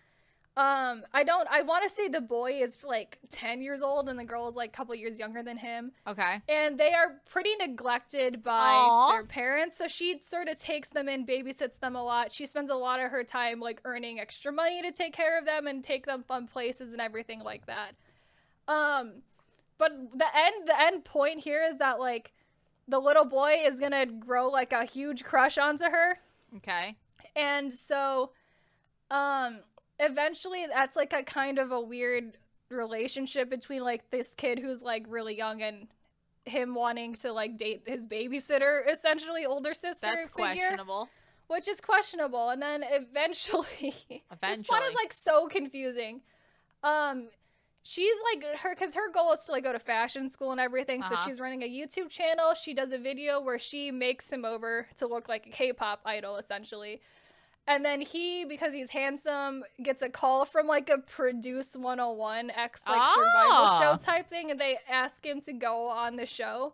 Um 0.60 1.04
I 1.14 1.24
don't 1.24 1.48
I 1.50 1.62
want 1.62 1.84
to 1.84 1.90
say 1.90 2.08
the 2.10 2.20
boy 2.22 2.62
is 2.62 2.78
like 2.84 3.18
10 3.30 3.62
years 3.62 3.82
old 3.82 4.10
and 4.10 4.20
the 4.20 4.26
girl 4.26 4.48
is 4.50 4.56
like 4.56 4.70
a 4.70 4.74
couple 4.74 4.94
years 4.96 5.18
younger 5.18 5.42
than 5.42 5.56
him 5.58 5.92
Okay. 6.08 6.42
and 6.50 6.78
they 6.78 6.94
are 6.94 7.22
pretty 7.30 7.56
neglected 7.56 8.44
by 8.44 8.52
Aw. 8.90 9.12
their 9.12 9.24
parents 9.26 9.78
so 9.78 9.88
she 9.88 10.20
sort 10.22 10.48
of 10.50 10.60
takes 10.60 10.90
them 10.90 11.08
in 11.08 11.26
babysits 11.26 11.80
them 11.80 11.96
a 11.96 12.04
lot 12.04 12.32
she 12.32 12.46
spends 12.46 12.70
a 12.72 12.76
lot 12.76 13.00
of 13.00 13.10
her 13.10 13.24
time 13.24 13.60
like 13.62 13.80
earning 13.86 14.20
extra 14.20 14.52
money 14.52 14.82
to 14.82 14.92
take 14.92 15.14
care 15.14 15.38
of 15.40 15.46
them 15.46 15.66
and 15.68 15.84
take 15.84 16.06
them 16.06 16.24
fun 16.28 16.46
places 16.48 16.92
and 16.92 17.00
everything 17.02 17.40
like 17.42 17.66
that 17.68 17.92
um 18.68 19.14
but 19.78 19.92
the 20.14 20.28
end 20.36 20.68
the 20.68 20.82
end 20.82 21.06
point 21.06 21.40
here 21.40 21.64
is 21.64 21.78
that 21.78 22.00
like 22.00 22.34
the 22.88 23.00
little 23.00 23.26
boy 23.26 23.56
is 23.66 23.80
gonna 23.80 24.06
grow 24.06 24.50
like 24.50 24.74
a 24.74 24.84
huge 24.84 25.24
crush 25.24 25.58
onto 25.58 25.86
her 25.86 26.20
Okay. 26.58 26.98
and 27.36 27.72
so 27.72 28.32
um 29.12 29.60
eventually 30.00 30.66
that's 30.68 30.96
like 30.96 31.14
a 31.14 31.24
kind 31.24 31.60
of 31.60 31.72
a 31.72 31.80
weird 31.82 32.38
relationship 32.70 33.50
between 33.50 33.84
like 33.84 34.10
this 34.12 34.36
kid 34.36 34.60
who's 34.60 34.84
like 34.84 35.06
really 35.10 35.36
young 35.38 35.62
and 35.62 35.88
him 36.46 36.74
wanting 36.76 37.14
to 37.16 37.32
like 37.32 37.58
date 37.58 37.84
his 37.86 38.08
babysitter 38.08 38.88
essentially 38.92 39.46
older 39.46 39.74
sister 39.74 40.08
That's 40.08 40.28
figure 40.30 40.54
questionable. 40.68 41.10
which 41.48 41.68
is 41.68 41.82
questionable 41.82 42.50
and 42.50 42.62
then 42.62 42.84
eventually 42.84 43.66
eventually. 43.82 44.24
this 44.42 44.64
plot 44.64 44.84
is 44.88 44.94
like 44.96 45.12
so 45.14 45.48
confusing 45.48 46.22
um 46.84 47.28
she's 47.84 48.16
like 48.34 48.46
her 48.60 48.74
because 48.76 48.94
her 48.94 49.12
goal 49.12 49.32
is 49.34 49.42
to 49.46 49.52
like 49.52 49.64
go 49.64 49.74
to 49.74 49.80
fashion 49.80 50.30
school 50.30 50.52
and 50.52 50.62
everything 50.62 51.02
so 51.04 51.14
Uh-huh. 51.14 51.26
she's 51.28 51.40
running 51.40 51.64
a 51.64 51.68
youtube 51.70 52.10
channel 52.10 52.54
she 52.54 52.74
does 52.74 52.92
a 52.92 52.98
video 52.98 53.42
where 53.42 53.60
she 53.60 53.92
makes 53.92 54.32
him 54.32 54.46
over 54.46 54.88
to 54.98 55.08
look 55.08 55.28
like 55.28 55.48
a 55.48 55.50
k-pop 55.50 56.02
idol 56.06 56.38
essentially 56.38 57.02
and 57.70 57.86
then 57.86 58.02
he 58.02 58.44
because 58.46 58.74
he's 58.74 58.90
handsome 58.90 59.64
gets 59.82 60.02
a 60.02 60.10
call 60.10 60.44
from 60.44 60.68
like 60.68 60.90
a 60.90 60.98
produce 60.98 61.76
101 61.76 62.52
x 62.52 62.82
like 62.88 63.02
survival 63.14 63.52
Ah. 63.52 63.80
show 63.80 64.04
type 64.04 64.30
thing 64.30 64.52
and 64.52 64.60
they 64.60 64.78
ask 64.90 65.26
him 65.26 65.40
to 65.42 65.54
go 65.54 65.88
on 65.88 66.18
the 66.18 66.26
show 66.26 66.74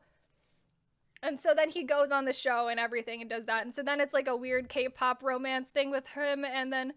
and 1.21 1.39
so 1.39 1.53
then 1.55 1.69
he 1.69 1.83
goes 1.83 2.11
on 2.11 2.25
the 2.25 2.33
show 2.33 2.67
and 2.67 2.79
everything 2.79 3.19
and 3.21 3.29
does 3.29 3.45
that. 3.45 3.63
And 3.63 3.73
so 3.73 3.81
then 3.81 3.99
it's 3.99 4.13
like 4.13 4.27
a 4.27 4.35
weird 4.35 4.69
K-pop 4.69 5.23
romance 5.23 5.69
thing 5.69 5.89
with 5.89 6.07
him 6.09 6.45
and 6.45 6.71
then 6.71 6.93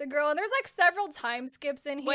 the 0.00 0.06
girl. 0.06 0.30
And 0.30 0.38
there's 0.38 0.50
like 0.58 0.66
several 0.66 1.06
time 1.08 1.46
skips 1.46 1.86
in 1.86 1.98
here 2.00 2.08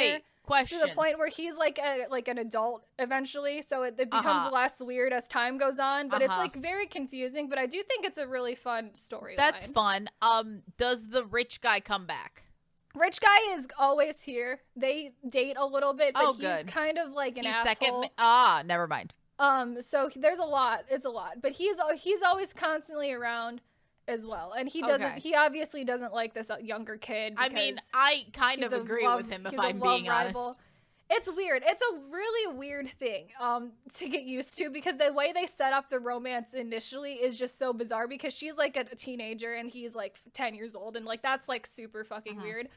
Wait. 0.49 0.67
to 0.67 0.77
the 0.79 0.89
point 0.93 1.17
where 1.17 1.29
he's 1.29 1.55
like 1.57 1.79
a 1.79 2.07
like 2.09 2.27
an 2.27 2.37
adult 2.37 2.85
eventually. 2.99 3.61
So 3.61 3.83
it, 3.83 3.95
it 3.97 4.09
becomes 4.11 4.43
Uh-huh. 4.43 4.51
less 4.51 4.81
weird 4.81 5.13
as 5.13 5.29
time 5.29 5.57
goes 5.57 5.79
on. 5.79 6.09
But 6.09 6.21
it's 6.21 6.31
Uh-huh. 6.31 6.41
like 6.41 6.55
very 6.57 6.87
confusing. 6.87 7.47
But 7.47 7.57
I 7.59 7.65
do 7.67 7.81
think 7.83 8.05
it's 8.05 8.17
a 8.17 8.27
really 8.27 8.55
fun 8.55 8.93
story. 8.95 9.35
That's 9.37 9.65
fun. 9.65 10.09
Um, 10.21 10.63
does 10.77 11.07
the 11.09 11.25
rich 11.25 11.61
guy 11.61 11.79
come 11.79 12.05
back? 12.05 12.43
Rich 12.93 13.19
guy 13.21 13.53
is 13.55 13.67
always 13.77 14.21
here. 14.21 14.61
They 14.75 15.13
date 15.29 15.57
a 15.57 15.65
little 15.65 15.93
bit, 15.93 16.13
but 16.13 16.23
Oh, 16.25 16.33
he's 16.33 16.41
good. 16.63 16.67
kind 16.67 16.97
of 16.97 17.11
like 17.11 17.37
an 17.37 17.43
He's 17.45 17.53
asshole. 17.53 17.65
second. 17.65 17.93
ma- 18.01 18.07
ah, 18.17 18.63
never 18.65 18.87
mind. 18.87 19.13
Um, 19.37 19.81
so 19.81 20.09
there's 20.15 20.39
a 20.39 20.45
lot. 20.45 20.85
It's 20.89 21.03
a 21.03 21.09
lot, 21.09 21.41
but 21.41 21.51
he's 21.51 21.77
he's 21.97 22.21
always 22.21 22.53
constantly 22.53 23.11
around, 23.11 23.59
as 24.07 24.25
well, 24.25 24.53
and 24.53 24.67
he 24.69 24.81
doesn't. 24.81 25.07
Okay. 25.13 25.19
He 25.19 25.35
obviously 25.35 25.83
doesn't 25.83 26.13
like 26.13 26.33
this 26.33 26.49
uh, 26.49 26.57
younger 26.61 26.97
kid. 26.97 27.33
I 27.37 27.49
mean, 27.49 27.75
I 27.93 28.25
kind 28.33 28.63
of 28.63 28.71
agree 28.73 29.05
love- 29.05 29.21
with 29.21 29.31
him 29.31 29.45
if 29.45 29.59
I'm 29.59 29.79
being 29.79 30.09
honest. 30.09 30.35
rival. 30.35 30.57
It's 31.07 31.31
weird. 31.31 31.61
It's 31.63 31.83
a 31.83 31.99
really 32.11 32.57
weird 32.57 32.87
thing 32.87 33.27
um 33.39 33.73
to 33.97 34.09
get 34.09 34.23
used 34.23 34.57
to 34.57 34.71
because 34.71 34.97
the 34.97 35.13
way 35.13 35.33
they 35.33 35.45
set 35.45 35.71
up 35.71 35.89
the 35.91 35.99
romance 35.99 36.55
initially 36.55 37.13
is 37.13 37.37
just 37.37 37.59
so 37.59 37.73
bizarre 37.73 38.07
because 38.07 38.33
she's 38.33 38.57
like 38.57 38.75
a 38.75 38.83
teenager 38.95 39.53
and 39.53 39.69
he's 39.69 39.95
like 39.95 40.19
10 40.33 40.55
years 40.55 40.75
old 40.75 40.95
and 40.95 41.05
like 41.05 41.21
that's 41.21 41.47
like 41.47 41.67
super 41.67 42.03
fucking 42.03 42.37
Uh-huh. 42.37 42.45
weird. 42.47 42.69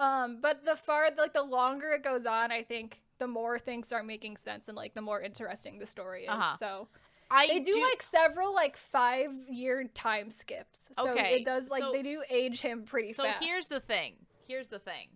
Um 0.00 0.38
but 0.40 0.64
the 0.64 0.74
far 0.74 1.10
like 1.16 1.32
the 1.32 1.44
longer 1.44 1.92
it 1.92 2.02
goes 2.02 2.26
on, 2.26 2.50
I 2.50 2.64
think 2.64 3.02
the 3.18 3.28
more 3.28 3.56
things 3.58 3.86
start 3.86 4.04
making 4.04 4.36
sense 4.38 4.66
and 4.66 4.76
like 4.76 4.94
the 4.94 5.02
more 5.02 5.20
interesting 5.20 5.78
the 5.78 5.86
story 5.86 6.22
is. 6.24 6.28
Uh-huh. 6.30 6.56
So 6.56 6.88
I 7.30 7.46
they 7.46 7.60
do, 7.60 7.80
like 7.90 8.02
several 8.02 8.54
like 8.54 8.76
5 8.76 9.30
year 9.48 9.84
time 9.94 10.30
skips. 10.30 10.88
So 10.92 11.10
Okay, 11.10 11.36
it 11.36 11.44
does 11.44 11.70
like 11.70 11.82
so- 11.82 11.92
they 11.92 12.02
do 12.02 12.22
age 12.30 12.60
him 12.60 12.82
pretty 12.84 13.12
so 13.12 13.24
fast. 13.24 13.44
here's 13.44 13.66
the 13.68 13.80
thing. 13.80 14.14
Here's 14.46 14.68
the 14.68 14.78
thing. 14.78 15.08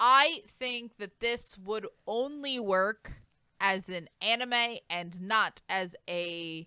I 0.00 0.40
think 0.58 0.96
that 0.96 1.20
this 1.20 1.56
would 1.58 1.86
only 2.06 2.58
work 2.58 3.12
as 3.60 3.88
an 3.88 4.08
anime 4.20 4.78
and 4.90 5.20
not 5.20 5.60
as 5.68 5.94
a 6.08 6.66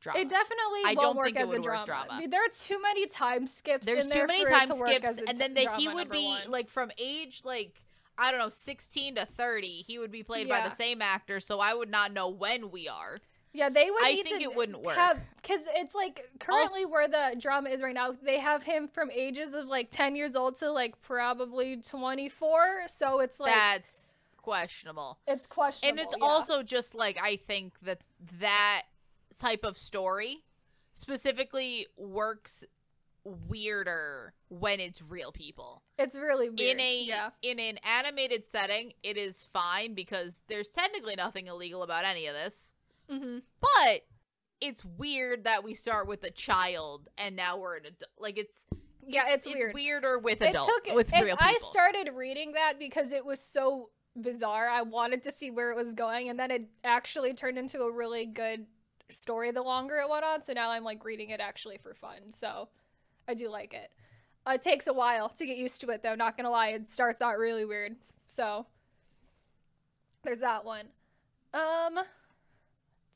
drama. 0.00 0.20
It 0.20 0.28
definitely 0.28 0.80
I 0.84 0.94
won't 0.94 1.00
don't 1.00 1.16
work 1.16 1.26
think 1.26 1.36
it 1.38 1.42
as 1.42 1.52
a 1.52 1.54
work 1.54 1.62
drama. 1.62 1.86
drama. 1.86 2.06
I 2.10 2.18
mean, 2.20 2.30
there 2.30 2.42
are 2.44 2.52
too 2.52 2.80
many 2.82 3.06
time 3.06 3.46
skips. 3.46 3.86
There's 3.86 4.04
too 4.04 4.10
there 4.10 4.26
many 4.26 4.44
time 4.44 4.70
skips, 4.72 5.22
and 5.26 5.38
then 5.38 5.54
that 5.54 5.76
he 5.78 5.88
would 5.88 6.10
be 6.10 6.26
one. 6.26 6.50
like 6.50 6.68
from 6.68 6.90
age 6.98 7.40
like 7.44 7.82
I 8.18 8.32
don't 8.32 8.40
know, 8.40 8.50
16 8.50 9.14
to 9.14 9.24
30. 9.24 9.66
He 9.86 9.98
would 10.00 10.10
be 10.10 10.24
played 10.24 10.48
by 10.48 10.60
the 10.60 10.74
same 10.74 11.00
actor, 11.00 11.38
so 11.38 11.60
I 11.60 11.72
would 11.72 11.88
not 11.88 12.12
know 12.12 12.28
when 12.28 12.72
we 12.72 12.88
are. 12.88 13.18
Yeah, 13.52 13.68
they 13.68 13.90
would 13.90 14.04
I 14.04 14.12
need 14.12 14.24
think 14.26 14.42
to 14.44 14.50
it 14.50 14.56
wouldn't 14.56 14.82
work. 14.82 14.96
have 14.96 15.18
because 15.40 15.62
it's 15.74 15.94
like 15.94 16.30
currently 16.38 16.82
Also- 16.84 16.92
where 16.92 17.08
the 17.08 17.36
drama 17.38 17.70
is 17.70 17.82
right 17.82 17.94
now. 17.94 18.12
They 18.12 18.38
have 18.38 18.62
him 18.62 18.88
from 18.88 19.10
ages 19.10 19.54
of 19.54 19.66
like 19.66 19.90
ten 19.90 20.14
years 20.16 20.36
old 20.36 20.56
to 20.56 20.70
like 20.70 21.00
probably 21.02 21.76
twenty 21.80 22.28
four. 22.28 22.82
So 22.88 23.20
it's 23.20 23.40
like 23.40 23.52
That's 23.54 24.14
questionable. 24.36 25.18
it's 25.26 25.46
questionable. 25.46 26.00
and 26.00 26.06
it's 26.06 26.16
yeah. 26.18 26.24
also 26.24 26.62
just 26.62 26.94
like 26.94 27.18
I 27.22 27.36
think 27.36 27.74
that 27.82 28.00
that 28.40 28.82
type 29.38 29.64
of 29.64 29.76
story 29.78 30.44
specifically 30.94 31.86
works 31.96 32.64
weirder 33.24 34.32
when 34.48 34.80
it's 34.80 35.02
real 35.02 35.32
people. 35.32 35.82
it's 35.98 36.16
really 36.16 36.48
weird. 36.48 36.60
in 36.60 36.80
a 36.80 37.02
yeah. 37.02 37.30
in 37.42 37.58
an 37.58 37.78
animated 37.84 38.44
setting, 38.46 38.92
it 39.02 39.16
is 39.16 39.48
fine 39.52 39.94
because 39.94 40.40
there's 40.48 40.68
technically 40.70 41.14
nothing 41.16 41.46
illegal 41.46 41.82
about 41.82 42.04
any 42.04 42.26
of 42.26 42.34
this. 42.34 42.72
Hmm 43.10 43.38
But 43.60 44.06
it's 44.60 44.84
weird 44.84 45.44
that 45.44 45.62
we 45.62 45.74
start 45.74 46.06
with 46.08 46.24
a 46.24 46.30
child 46.30 47.08
and 47.16 47.36
now 47.36 47.56
we're 47.56 47.76
an 47.76 47.86
adult. 47.86 48.10
Like 48.18 48.38
it's 48.38 48.66
Yeah, 49.06 49.28
it's, 49.28 49.46
it's 49.46 49.54
weird. 49.54 49.74
weirder 49.74 50.18
with 50.18 50.42
it 50.42 50.50
adult 50.50 50.68
took 50.84 50.94
with 50.94 51.12
real 51.12 51.24
people. 51.24 51.38
I 51.40 51.56
started 51.60 52.10
reading 52.14 52.52
that 52.52 52.78
because 52.78 53.12
it 53.12 53.24
was 53.24 53.40
so 53.40 53.90
bizarre. 54.20 54.68
I 54.68 54.82
wanted 54.82 55.22
to 55.24 55.30
see 55.30 55.50
where 55.50 55.70
it 55.70 55.76
was 55.76 55.94
going, 55.94 56.28
and 56.28 56.38
then 56.40 56.50
it 56.50 56.68
actually 56.82 57.34
turned 57.34 57.56
into 57.56 57.82
a 57.82 57.92
really 57.92 58.26
good 58.26 58.66
story 59.10 59.52
the 59.52 59.62
longer 59.62 59.98
it 59.98 60.08
went 60.10 60.24
on. 60.24 60.42
So 60.42 60.52
now 60.52 60.70
I'm 60.70 60.82
like 60.84 61.04
reading 61.04 61.30
it 61.30 61.40
actually 61.40 61.78
for 61.78 61.94
fun. 61.94 62.30
So 62.32 62.68
I 63.28 63.34
do 63.34 63.48
like 63.48 63.72
it. 63.74 63.90
Uh, 64.46 64.52
it 64.54 64.62
takes 64.62 64.86
a 64.88 64.92
while 64.92 65.28
to 65.28 65.46
get 65.46 65.56
used 65.56 65.80
to 65.82 65.90
it, 65.90 66.02
though. 66.02 66.14
Not 66.16 66.36
gonna 66.36 66.50
lie, 66.50 66.68
it 66.68 66.88
starts 66.88 67.22
out 67.22 67.38
really 67.38 67.64
weird. 67.64 67.94
So 68.26 68.66
there's 70.24 70.40
that 70.40 70.64
one. 70.64 70.86
Um. 71.54 72.00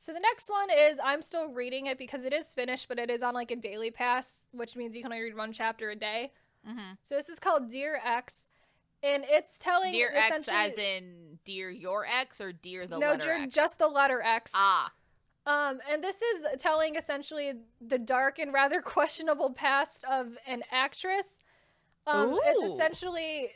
So 0.03 0.13
the 0.13 0.19
next 0.19 0.51
one 0.51 0.69
is 0.69 0.99
I'm 1.01 1.23
still 1.23 1.53
reading 1.53 1.87
it 1.87 1.97
because 1.97 2.25
it 2.25 2.33
is 2.33 2.53
finished, 2.53 2.89
but 2.89 2.99
it 2.99 3.09
is 3.09 3.23
on 3.23 3.35
like 3.35 3.53
a 3.53 3.57
daily 3.57 3.93
pass, 3.93 4.49
which 4.51 4.75
means 4.75 4.97
you 4.97 5.03
can 5.05 5.13
only 5.13 5.23
read 5.23 5.37
one 5.37 5.53
chapter 5.53 5.91
a 5.91 5.95
day. 5.95 6.33
Mhm. 6.69 6.99
So 7.05 7.15
this 7.15 7.29
is 7.29 7.39
called 7.39 7.69
Dear 7.71 8.01
X, 8.03 8.49
and 9.01 9.25
it's 9.29 9.59
telling 9.59 9.93
Dear 9.93 10.11
X 10.13 10.49
as 10.51 10.77
in 10.77 11.39
dear 11.45 11.71
your 11.71 12.05
X 12.05 12.41
or 12.41 12.53
dear 12.53 12.85
the 12.85 12.99
no, 12.99 13.11
letter 13.11 13.27
dear, 13.27 13.45
X? 13.45 13.55
just 13.55 13.79
the 13.79 13.87
letter 13.87 14.21
X. 14.21 14.51
ah. 14.57 14.93
Um, 15.47 15.81
and 15.89 16.03
this 16.03 16.21
is 16.21 16.47
telling 16.59 16.97
essentially 16.97 17.53
the 17.81 17.99
dark 17.99 18.41
and 18.41 18.53
rather 18.53 18.83
questionable 18.83 19.53
past 19.53 20.03
of 20.11 20.37
an 20.49 20.65
actress. 20.73 21.39
Um, 22.09 22.41
it's 22.43 22.73
essentially 22.73 23.53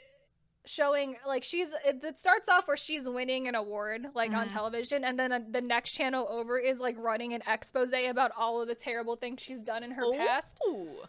showing 0.66 1.16
like 1.26 1.44
she's 1.44 1.72
it, 1.84 2.18
starts 2.18 2.48
off 2.48 2.66
where 2.68 2.76
she's 2.76 3.08
winning 3.08 3.46
an 3.48 3.54
award 3.54 4.08
like 4.14 4.32
on 4.34 4.48
Mhm. 4.48 4.52
television 4.52 5.04
and 5.04 5.18
then 5.18 5.32
uh, 5.32 5.40
the 5.50 5.60
next 5.60 5.92
channel 5.92 6.26
over 6.28 6.58
is 6.58 6.80
like 6.80 6.96
running 6.98 7.32
an 7.32 7.42
expose 7.46 7.92
about 7.92 8.32
all 8.36 8.60
of 8.60 8.68
the 8.68 8.74
terrible 8.74 9.16
things 9.16 9.40
she's 9.40 9.62
done 9.62 9.82
in 9.82 9.92
her 9.92 10.02
past 10.16 10.58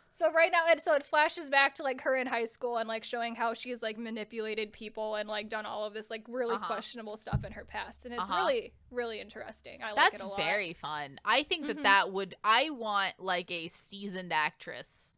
So 0.09 0.31
right 0.31 0.51
now, 0.51 0.67
it 0.67 0.79
so 0.81 0.93
it 0.93 1.03
flashes 1.03 1.49
back 1.49 1.75
to 1.75 1.83
like 1.83 2.01
her 2.01 2.15
in 2.15 2.27
high 2.27 2.45
school 2.45 2.77
and 2.77 2.87
like 2.87 3.03
showing 3.03 3.35
how 3.35 3.53
she's 3.53 3.81
like 3.81 3.97
manipulated 3.97 4.71
people 4.71 5.15
and 5.15 5.27
like 5.27 5.49
done 5.49 5.65
all 5.65 5.85
of 5.85 5.93
this 5.93 6.09
like 6.09 6.23
really 6.27 6.55
Uh-huh. 6.55 6.65
questionable 6.67 7.17
stuff 7.17 7.43
in 7.43 7.51
her 7.53 7.65
past, 7.65 8.05
and 8.05 8.13
it's 8.13 8.29
Uh-huh. 8.29 8.39
really 8.45 8.73
really 8.91 9.19
interesting. 9.19 9.83
I 9.83 9.91
like 9.91 10.11
That's 10.11 10.21
it 10.21 10.25
a 10.25 10.29
lot. 10.29 10.37
very 10.37 10.73
fun. 10.73 11.19
I 11.25 11.43
think 11.43 11.67
that 11.67 11.77
Mhm. 11.79 11.83
that 11.83 12.11
would. 12.11 12.35
I 12.43 12.69
want 12.69 13.19
like 13.19 13.51
a 13.51 13.67
seasoned 13.67 14.31
actress, 14.31 15.16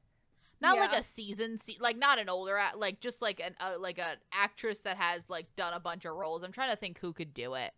not 0.62 0.78
like 0.78 0.94
a 0.94 1.02
seasoned, 1.04 1.60
se- 1.62 1.78
like 1.80 1.98
not 1.98 2.20
an 2.20 2.30
older, 2.30 2.60
like 2.76 3.00
just 3.00 3.22
like 3.22 3.40
an 3.40 3.56
uh, 3.60 3.76
like 3.80 4.00
an 4.00 4.18
actress 4.34 4.80
that 4.80 4.98
has 4.98 5.30
like 5.30 5.48
done 5.56 5.74
a 5.74 5.80
bunch 5.80 6.06
of 6.06 6.16
roles. 6.16 6.44
I'm 6.44 6.52
trying 6.52 6.72
to 6.72 6.76
think 6.78 7.00
who 7.00 7.14
could 7.14 7.34
do 7.34 7.54
it 7.56 7.72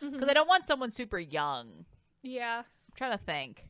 because 0.00 0.28
I 0.28 0.34
don't 0.34 0.48
want 0.48 0.66
someone 0.66 0.90
super 0.90 1.18
young. 1.18 1.84
yeah, 2.22 2.58
I'm 2.58 2.94
trying 2.96 3.12
to 3.12 3.18
think. 3.18 3.68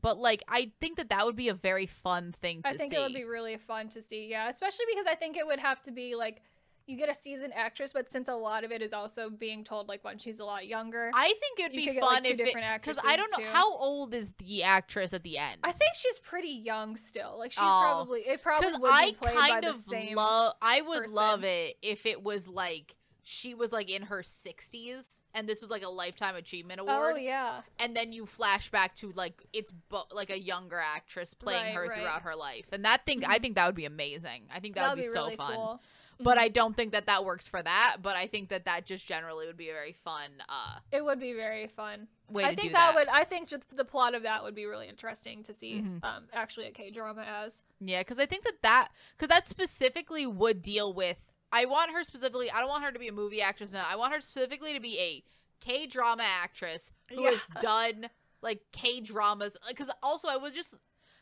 But 0.00 0.18
like, 0.18 0.42
I 0.48 0.72
think 0.80 0.96
that 0.96 1.10
that 1.10 1.26
would 1.26 1.36
be 1.36 1.48
a 1.48 1.54
very 1.54 1.84
fun 1.86 2.34
thing 2.40 2.62
to 2.62 2.68
I 2.70 2.76
think 2.76 2.92
see. 2.92 2.98
it 2.98 3.02
would 3.02 3.12
be 3.12 3.24
really 3.24 3.58
fun 3.58 3.88
to 3.90 4.00
see. 4.00 4.28
Yeah, 4.30 4.48
especially 4.48 4.86
because 4.90 5.06
I 5.06 5.14
think 5.14 5.36
it 5.36 5.46
would 5.46 5.58
have 5.58 5.82
to 5.82 5.90
be 5.90 6.14
like 6.16 6.40
you 6.86 6.96
get 6.96 7.08
a 7.08 7.14
seasoned 7.14 7.52
actress, 7.54 7.92
but 7.92 8.08
since 8.08 8.26
a 8.28 8.34
lot 8.34 8.64
of 8.64 8.72
it 8.72 8.82
is 8.82 8.92
also 8.92 9.30
being 9.30 9.62
told 9.64 9.88
like 9.88 10.02
when 10.04 10.18
she's 10.18 10.40
a 10.40 10.44
lot 10.44 10.66
younger. 10.66 11.10
I 11.14 11.28
think 11.28 11.60
it'd 11.60 11.72
be 11.72 11.84
get, 11.84 11.96
like, 11.96 12.02
fun 12.14 12.22
two 12.22 12.28
if 12.30 12.40
it 12.40 12.44
different 12.46 12.82
because 12.82 12.98
I 13.04 13.16
don't 13.16 13.30
know 13.32 13.44
too. 13.44 13.50
how 13.52 13.74
old 13.76 14.12
is 14.14 14.32
the 14.38 14.62
actress 14.64 15.12
at 15.12 15.22
the 15.22 15.38
end. 15.38 15.58
I 15.62 15.72
think 15.72 15.92
she's 15.94 16.18
pretty 16.18 16.48
young 16.48 16.96
still. 16.96 17.36
Like 17.38 17.52
she's 17.52 17.60
Oh. 17.62 17.80
probably 17.84 18.20
it 18.20 18.42
probably 18.42 18.66
because 18.66 18.80
would 18.80 18.90
I 18.92 19.06
be 19.10 19.12
played 19.14 19.34
kind 19.36 19.62
by 19.62 19.68
of 19.68 19.74
the 19.76 19.80
same. 19.80 20.16
love. 20.16 20.54
I 20.60 20.80
would 20.80 21.02
person. 21.02 21.16
love 21.16 21.44
it 21.44 21.76
if 21.82 22.06
it 22.06 22.22
was 22.24 22.48
like 22.48 22.96
she 23.22 23.54
was 23.54 23.70
like 23.70 23.88
in 23.90 24.02
her 24.02 24.22
sixties, 24.64 25.22
and 25.34 25.48
this 25.48 25.60
was 25.60 25.70
like 25.70 25.84
a 25.84 25.88
lifetime 25.88 26.34
achievement 26.34 26.80
oh, 26.82 26.88
award, 26.88 27.14
oh 27.14 27.18
yeah, 27.18 27.60
and 27.78 27.94
then 27.96 28.12
you 28.12 28.26
flash 28.26 28.70
back 28.70 28.94
to 28.96 29.12
like 29.14 29.34
it's 29.52 29.70
bu- 29.70 29.98
like 30.12 30.30
a 30.30 30.38
younger 30.40 30.78
actress 30.78 31.34
playing 31.34 31.66
Right, 31.66 31.74
her 31.74 31.86
right. 31.86 31.98
throughout 32.00 32.22
her 32.22 32.34
life, 32.34 32.64
and 32.72 32.84
that 32.84 33.06
thing 33.06 33.22
I 33.24 33.38
think 33.38 33.54
that 33.56 33.66
would 33.66 33.74
be 33.76 33.84
amazing. 33.84 34.44
I 34.52 34.58
think 34.58 34.74
that 34.74 34.82
that'd 34.82 34.96
would 34.98 35.02
be, 35.02 35.08
be 35.08 35.14
so 35.14 35.24
really 35.24 35.36
fun. 35.36 35.54
cool. 35.54 35.82
But. 36.22 36.38
I 36.38 36.48
don't 36.48 36.76
think 36.76 36.92
that 36.92 37.06
that 37.06 37.24
works 37.24 37.46
for 37.48 37.62
that. 37.62 37.96
But 38.02 38.16
I 38.16 38.26
think 38.26 38.48
that 38.50 38.64
that 38.66 38.84
just 38.86 39.06
generally 39.06 39.46
would 39.46 39.56
be 39.56 39.68
a 39.70 39.72
very 39.72 39.92
fun 39.92 40.30
uh 40.48 40.76
It 40.92 41.04
would 41.04 41.20
be 41.20 41.32
very 41.32 41.66
fun. 41.68 42.08
way 42.28 42.44
I 42.44 42.54
think 42.54 42.72
that, 42.72 42.92
that. 42.92 42.94
would. 42.94 43.08
I 43.08 43.24
think 43.24 43.48
just 43.48 43.64
the 43.76 43.84
plot 43.84 44.14
of 44.14 44.22
that 44.22 44.42
would 44.42 44.54
be 44.54 44.66
really 44.66 44.88
interesting 44.88 45.42
to 45.44 45.52
see. 45.52 45.80
Mhm. 45.82 46.04
Um, 46.04 46.28
actually, 46.32 46.66
a 46.66 46.70
K 46.72 46.90
drama 46.90 47.22
as. 47.22 47.62
Yeah, 47.80 48.00
because 48.00 48.18
I 48.18 48.26
think 48.26 48.44
that 48.44 48.62
that 48.62 48.88
because 49.16 49.28
that 49.34 49.46
specifically 49.46 50.26
would 50.26 50.62
deal 50.62 50.92
with. 50.92 51.16
I 51.52 51.64
want 51.66 51.90
her 51.90 52.04
specifically. 52.04 52.50
I 52.50 52.60
don't 52.60 52.68
want 52.68 52.84
her 52.84 52.92
to 52.92 52.98
be 52.98 53.08
a 53.08 53.12
movie 53.12 53.42
actress. 53.42 53.72
No, 53.72 53.82
I 53.84 53.96
want 53.96 54.14
her 54.14 54.20
specifically 54.20 54.72
to 54.72 54.80
be 54.80 54.98
a 54.98 55.22
K 55.60 55.86
drama 55.86 56.22
actress 56.24 56.92
who 57.10 57.24
has 57.24 57.40
done 57.60 58.08
like 58.40 58.60
K 58.72 59.00
dramas. 59.00 59.56
Because 59.68 59.90
also, 60.02 60.28
I 60.28 60.36
was 60.36 60.52
just 60.52 60.74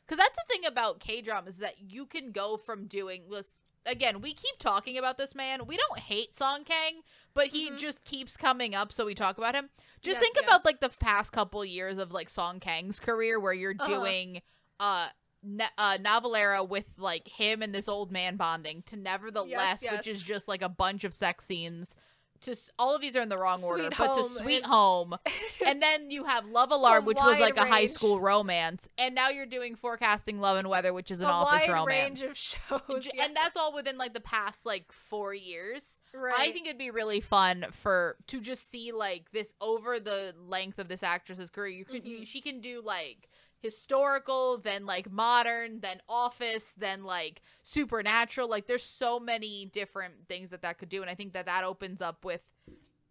because 0.07 0.19
that's 0.19 0.37
the 0.37 0.45
thing 0.49 0.67
about 0.67 1.01
K 1.01 1.21
dramas 1.23 1.59
that 1.59 1.75
you 1.81 2.05
can 2.07 2.31
go 2.33 2.57
from 2.57 2.87
doing 2.87 3.23
this. 3.31 3.63
Again, 3.89 4.21
we 4.21 4.35
keep 4.35 4.59
talking 4.59 4.99
about 4.99 5.17
this 5.19 5.35
man. 5.35 5.67
We 5.67 5.77
don't 5.77 5.99
hate 5.99 6.37
Song 6.37 6.63
Kang, 6.65 7.03
but 7.35 7.49
he 7.49 7.71
Mhm. 7.71 7.79
just 7.79 8.05
keeps 8.05 8.37
coming 8.37 8.75
up, 8.75 8.93
so 8.93 9.07
we 9.07 9.15
talk 9.15 9.39
about 9.39 9.55
him. 9.55 9.71
Just 10.03 10.17
Yes, 10.17 10.21
think 10.21 10.37
yes. 10.37 10.45
about 10.45 10.65
like 10.65 10.81
the 10.81 10.91
past 10.91 11.33
couple 11.33 11.65
years 11.65 11.99
of 11.99 12.13
like 12.13 12.29
Song 12.29 12.61
Kang's 12.61 13.01
career, 13.01 13.41
where 13.41 13.53
you're 13.55 13.75
Uh-huh. 13.79 13.87
doing 13.89 14.43
uh 14.79 15.09
ne- 15.43 15.71
uh, 15.79 15.97
Navillera 15.99 16.69
with 16.69 16.87
like 16.99 17.27
him 17.29 17.63
and 17.63 17.75
this 17.75 17.89
old 17.89 18.11
man 18.13 18.37
bonding 18.37 18.83
to 18.83 18.97
Nevertheless, 18.97 19.83
yes. 19.83 19.93
which 19.99 20.07
is 20.07 20.23
just 20.23 20.49
like 20.49 20.63
a 20.63 20.69
bunch 20.69 21.05
of 21.05 21.15
sex 21.15 21.47
scenes. 21.47 21.97
To 22.43 22.57
all 22.79 22.95
of 22.95 23.01
these 23.01 23.17
are 23.17 23.21
in 23.23 23.29
the 23.29 23.39
wrong 23.39 23.63
order, 23.65 23.85
Sweet 23.85 23.95
but 23.99 24.15
to 24.15 24.29
Sweet 24.43 24.57
and- 24.59 24.67
Home, 24.67 25.15
and 25.67 25.83
then 25.83 26.11
you 26.11 26.25
have 26.25 26.47
Love 26.47 26.71
Alarm, 26.71 27.05
which 27.05 27.17
was 27.19 27.41
like 27.41 27.57
a 27.57 27.67
high 27.67 27.87
school 27.87 28.21
romance, 28.21 28.89
and 28.97 29.15
now 29.15 29.29
you're 29.31 29.45
doing 29.47 29.75
Forecasting 29.75 30.39
Love 30.41 30.57
and 30.59 30.69
Weather, 30.69 30.93
which 30.95 31.11
is 31.11 31.21
an 31.21 31.27
a 31.27 31.31
office 31.31 31.69
romance. 31.69 32.21
range 32.21 32.23
of 32.23 32.37
shows. 32.37 33.09
Yeah. 33.15 33.25
And 33.25 33.35
that's 33.37 33.57
all 33.57 33.75
within 33.75 33.99
like 33.99 34.15
the 34.15 34.21
past 34.21 34.65
like 34.67 34.93
four 34.93 35.35
years. 35.35 35.99
right. 36.15 36.35
I 36.39 36.53
think 36.53 36.67
it'd 36.67 36.79
be 36.79 36.91
really 36.91 37.21
fun 37.21 37.67
for 37.71 38.17
to 38.29 38.41
just 38.41 38.71
see 38.71 38.93
like 38.93 39.31
this 39.33 39.55
over 39.61 39.99
the 39.99 40.35
length 40.47 40.79
of 40.79 40.89
this 40.89 41.03
actress's 41.03 41.51
career. 41.51 41.73
You 41.73 41.85
could 41.85 42.07
you, 42.07 42.19
Mhm. 42.21 42.27
she 42.27 42.41
can 42.41 42.61
do 42.61 42.83
like 42.85 43.29
historical, 43.61 44.59
then 44.59 44.87
like 44.87 45.11
modern, 45.11 45.81
then 45.81 46.01
office, 46.09 46.75
then 46.77 47.05
like 47.05 47.43
supernatural. 47.63 48.49
Like 48.49 48.67
there's 48.67 48.85
so 48.85 49.19
many 49.19 49.67
different 49.67 50.29
things 50.29 50.51
that 50.51 50.63
that 50.63 50.79
could 50.79 50.89
do, 50.89 51.03
and 51.03 51.11
I 51.11 51.15
think 51.15 51.33
that 51.33 51.47
that 51.47 51.65
opens 51.65 52.01
up 52.01 52.25
with 52.25 52.41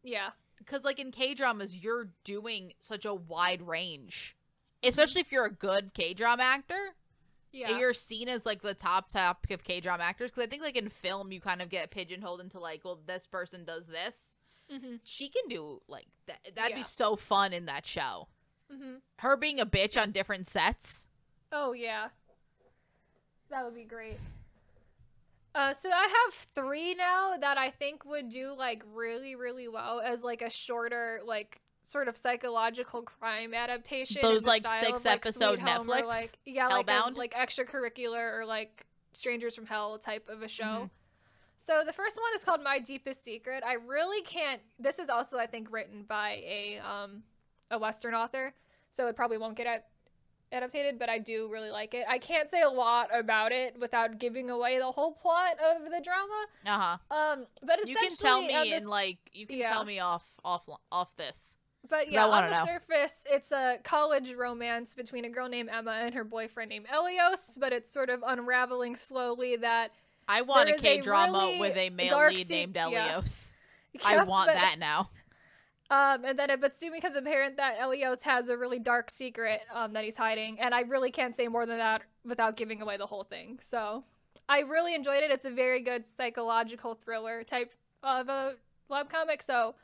yeah. 0.03 0.29
because 0.57 0.83
like 0.83 0.99
in 0.99 1.11
K 1.11 1.33
dramas 1.33 1.75
you're 1.77 2.09
doing 2.23 2.73
such 2.79 3.05
a 3.05 3.13
wide 3.13 3.61
range, 3.61 4.35
especially 4.83 5.21
if 5.21 5.31
you're 5.31 5.45
a 5.45 5.51
good 5.51 5.93
K 5.93 6.13
drama 6.13 6.43
actor. 6.43 6.95
Yeah. 7.51 7.77
You're 7.77 7.93
seen 7.93 8.27
as 8.27 8.45
like 8.45 8.61
the 8.61 8.73
top 8.73 9.09
top 9.09 9.47
of 9.49 9.63
K 9.63 9.79
drama 9.79 10.03
actors 10.03 10.31
because 10.31 10.43
I 10.45 10.47
think 10.47 10.61
like 10.61 10.77
in 10.77 10.89
film 10.89 11.31
you 11.31 11.39
kind 11.41 11.61
of 11.61 11.69
get 11.69 11.91
pigeonholed 11.91 12.41
into 12.41 12.59
like, 12.59 12.81
well, 12.83 12.99
this 13.07 13.25
person 13.25 13.63
does 13.63 13.87
this. 13.87 14.37
mm-hmm. 14.71 14.95
She 15.03 15.29
can 15.29 15.43
do 15.49 15.81
like 15.87 16.07
that. 16.27 16.39
That'd 16.55 16.71
Yeah. 16.71 16.77
be 16.77 16.83
so 16.83 17.15
fun 17.15 17.53
in 17.53 17.65
that 17.65 17.85
show. 17.85 18.27
Mm-hmm. 18.72 18.95
Her 19.18 19.38
being 19.38 19.59
a 19.59 19.65
bitch 19.65 19.99
on 20.01 20.11
different 20.11 20.47
sets. 20.47 21.07
Oh 21.51 21.74
yeah, 21.74 22.09
that 23.49 23.63
would 23.63 23.76
be 23.76 23.84
great. 23.84 24.20
Uh, 25.55 25.74
so 25.74 25.89
I 25.89 26.03
have 26.03 26.34
three 26.34 26.93
now 26.93 27.36
that 27.39 27.57
I 27.57 27.72
think 27.72 28.05
would 28.05 28.30
do 28.30 28.53
like 28.55 28.84
really, 28.93 29.36
really 29.36 29.68
well 29.68 29.99
as 29.99 30.24
like 30.24 30.41
a 30.41 30.49
shorter, 30.49 31.22
like 31.26 31.61
sort 31.84 32.07
of 32.07 32.18
psychological 32.18 33.01
crime 33.01 33.53
adaptation. 33.53 34.20
Those, 34.22 34.45
like, 34.45 34.61
style 34.61 34.84
six 34.84 34.99
of, 34.99 35.05
like, 35.05 35.15
episode 35.15 35.59
Home 35.59 35.89
or, 35.89 35.93
Netflix? 35.95 36.05
like 36.05 36.32
yeah, 36.45 36.68
like 36.68 36.88
a, 36.88 36.91
Hellbound? 36.91 37.15
like 37.15 37.34
extracurricular 37.34 38.38
or 38.38 38.45
like 38.45 38.86
Strangers 39.13 39.55
from 39.55 39.65
Hell 39.65 39.97
type 39.97 40.30
of 40.30 40.41
a 40.41 40.47
show. 40.47 40.63
Mhm. 40.63 40.89
So 41.57 41.84
the 41.86 41.93
first 41.93 42.20
one 42.22 42.32
is 42.36 42.43
called 42.43 42.61
My 42.61 42.78
Deepest 42.78 43.24
Secret. 43.24 43.63
I 43.65 43.74
really 43.74 44.22
can't. 44.22 44.61
This 44.78 44.99
is 44.99 45.09
also, 45.09 45.39
I 45.39 45.47
think, 45.47 45.72
written 45.72 46.03
by 46.03 46.41
a 46.45 46.80
um 46.80 47.24
a 47.72 47.78
Western 47.78 48.13
author, 48.13 48.53
so 48.89 49.07
it 49.07 49.15
probably 49.15 49.38
won't 49.38 49.55
get 49.57 49.68
ad- 49.68 49.84
adapted. 50.51 50.97
But 50.99 51.09
I 51.09 51.20
do 51.20 51.49
really 51.51 51.72
like 51.72 51.93
it. 51.93 52.05
I 52.07 52.18
can't 52.18 52.49
say 52.49 52.61
a 52.61 52.70
lot 52.70 53.09
about 53.13 53.51
it 53.51 53.78
without 53.80 54.18
giving 54.20 54.49
away 54.49 54.78
the 54.80 54.91
whole 54.91 55.11
plot 55.13 55.53
of 55.59 55.84
the 55.91 56.01
drama. 56.01 56.45
Uh 56.65 56.97
huh. 57.09 57.15
Um, 57.15 57.45
but 57.63 57.88
You 57.88 57.95
can 57.95 58.15
tell 58.15 58.41
me 58.41 58.47
this- 58.70 58.84
in 58.84 58.89
like 58.89 59.18
you 59.34 59.45
can 59.47 59.57
yeah. 59.57 59.72
tell 59.72 59.86
me 59.86 59.99
off 59.99 60.30
off 60.43 60.68
off 60.91 61.15
this. 61.18 61.57
But 61.89 62.11
yeah, 62.11 62.26
on 62.26 62.47
the 62.49 62.51
know. 62.51 62.65
surface, 62.65 63.24
it's 63.30 63.51
a 63.53 63.78
college 63.84 64.34
romance 64.34 64.93
between 64.93 65.24
a 65.24 65.30
girl 65.30 65.47
named 65.47 65.70
Emma 65.72 65.91
and 65.91 66.13
her 66.15 66.26
boyfriend 66.26 66.70
named 66.70 66.88
Elios. 66.88 67.57
But 67.57 67.72
it's 67.72 67.89
sort 67.89 68.09
of 68.09 68.22
unraveling 68.28 68.97
slowly 68.97 69.55
that 69.57 69.91
I 70.28 70.41
want 70.41 70.70
a 70.70 70.74
K 70.74 70.99
drama 70.99 71.38
really 71.38 71.59
with 71.61 71.78
a 71.78 71.89
male 71.91 72.18
lead 72.28 72.47
se- 72.47 72.53
named 72.53 72.76
yeah. 72.76 73.13
Elios. 73.22 73.53
I 74.05 74.15
Yep, 74.15 74.28
want 74.28 74.47
that 74.47 74.76
now. 74.80 75.09
Um, 75.89 76.25
and 76.25 76.38
then 76.38 76.49
it, 76.49 76.59
but 76.59 76.75
soon 76.75 76.91
becomes 76.91 77.15
apparent 77.15 77.55
that 77.57 77.79
Elios 77.79 78.21
has 78.23 78.49
a 78.49 78.57
really 78.57 78.79
dark 78.79 79.09
secret 79.09 79.61
um, 79.73 79.93
that 79.93 80.03
he's 80.03 80.17
hiding, 80.17 80.59
and 80.59 80.75
I 80.75 80.81
really 80.81 81.11
can't 81.11 81.35
say 81.35 81.47
more 81.47 81.65
than 81.65 81.77
that 81.77 82.01
without 82.25 82.57
giving 82.57 82.81
away 82.81 82.97
the 82.97 83.05
whole 83.05 83.23
thing. 83.23 83.59
So, 83.61 84.03
I 84.49 84.59
really 84.61 84.95
enjoyed 84.95 85.23
it. 85.23 85.31
It's 85.31 85.45
a 85.45 85.49
very 85.49 85.81
good 85.81 86.05
psychological 86.05 86.95
thriller 86.95 87.43
type 87.43 87.73
of 88.03 88.27
a 88.27 88.55
webcomic. 88.91 89.41
So, 89.41 89.75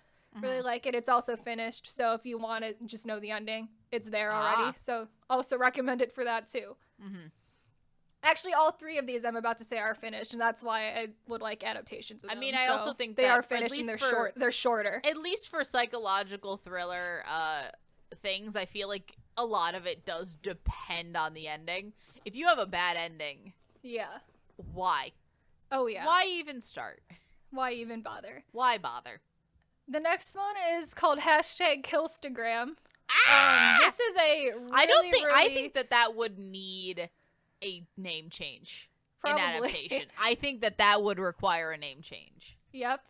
really 0.41 0.60
Mhm. 0.60 0.64
like 0.64 0.86
it. 0.86 0.95
It's 0.95 1.10
also 1.10 1.36
finished, 1.38 1.89
so 1.89 2.14
if 2.14 2.26
you 2.26 2.38
want 2.38 2.64
to 2.66 2.74
just 2.86 3.06
know 3.06 3.20
the 3.20 3.32
ending, 3.32 3.70
it's 3.91 4.10
there 4.10 4.32
already. 4.34 4.64
Ah. 4.64 4.74
So, 4.76 5.08
also 5.30 5.58
recommend 5.58 6.01
it 6.01 6.12
for 6.12 6.24
that 6.26 6.47
too. 6.47 6.76
Mhm. 7.01 7.32
Actually, 8.24 8.53
all 8.53 8.71
three 8.71 8.97
of 8.97 9.05
these 9.05 9.26
I'm 9.26 9.36
about 9.36 9.57
to 9.57 9.65
say 9.65 9.78
are 9.78 9.93
finished, 9.93 10.32
and 10.32 10.39
that's 10.41 10.63
why 10.63 10.84
I 10.89 11.07
would 11.28 11.41
like 11.41 11.63
adaptations 11.63 12.24
of 12.24 12.30
I 12.30 12.34
them. 12.34 12.39
mean, 12.39 12.55
I 12.55 12.67
So 12.67 12.74
also 12.74 12.93
think 12.93 13.17
they 13.17 13.26
are 13.28 13.43
finished 13.43 13.76
and 13.76 13.88
they're 13.89 13.97
for- 13.97 14.09
short. 14.09 14.34
They're 14.36 14.51
shorter. 14.51 15.01
At 15.05 15.17
least 15.17 15.49
for 15.49 15.63
psychological 15.63 16.57
thriller 16.57 17.24
uh 17.28 17.63
things, 18.21 18.55
I 18.55 18.65
feel 18.65 18.88
like 18.88 19.15
a 19.38 19.45
lot 19.45 19.76
of 19.76 19.86
it 19.86 20.05
does 20.05 20.36
depend 20.36 21.17
on 21.17 21.34
the 21.34 21.47
ending. 21.47 21.93
If 22.26 22.36
you 22.36 22.47
have 22.47 22.59
a 22.59 22.65
bad 22.67 22.95
ending, 22.95 23.53
yeah. 23.82 24.19
why? 24.74 25.11
Oh 25.71 25.88
yeah. 25.88 26.05
Why 26.05 26.26
even 26.28 26.61
start? 26.61 27.01
Why 27.51 27.71
even 27.74 28.01
bother? 28.01 28.43
Why 28.51 28.78
bother? 28.78 29.21
The 29.88 29.99
next 29.99 30.36
one 30.36 30.55
is 30.80 30.93
called 30.93 31.19
hashtag 31.19 31.84
Killstagram. 31.84 32.76
Ah! 33.28 33.76
Um, 33.76 33.82
this 33.84 33.99
is 33.99 34.15
a 34.17 34.51
really, 34.57 34.71
I 34.71 34.86
don't 34.86 35.11
think 35.11 35.28
I 35.32 35.47
think 35.47 35.74
that 35.74 35.89
that 35.89 36.15
would 36.15 36.39
need 36.39 37.09
a 37.64 37.84
name 37.97 38.30
change 38.30 38.89
probably. 39.22 39.41
in 39.41 39.47
adaptation. 39.47 40.05
I 40.22 40.36
think 40.36 40.61
that 40.61 40.78
that 40.78 41.03
would 41.03 41.20
require 41.20 41.72
a 41.72 41.78
name 41.78 42.01
change. 42.01 42.57
yep. 42.72 43.01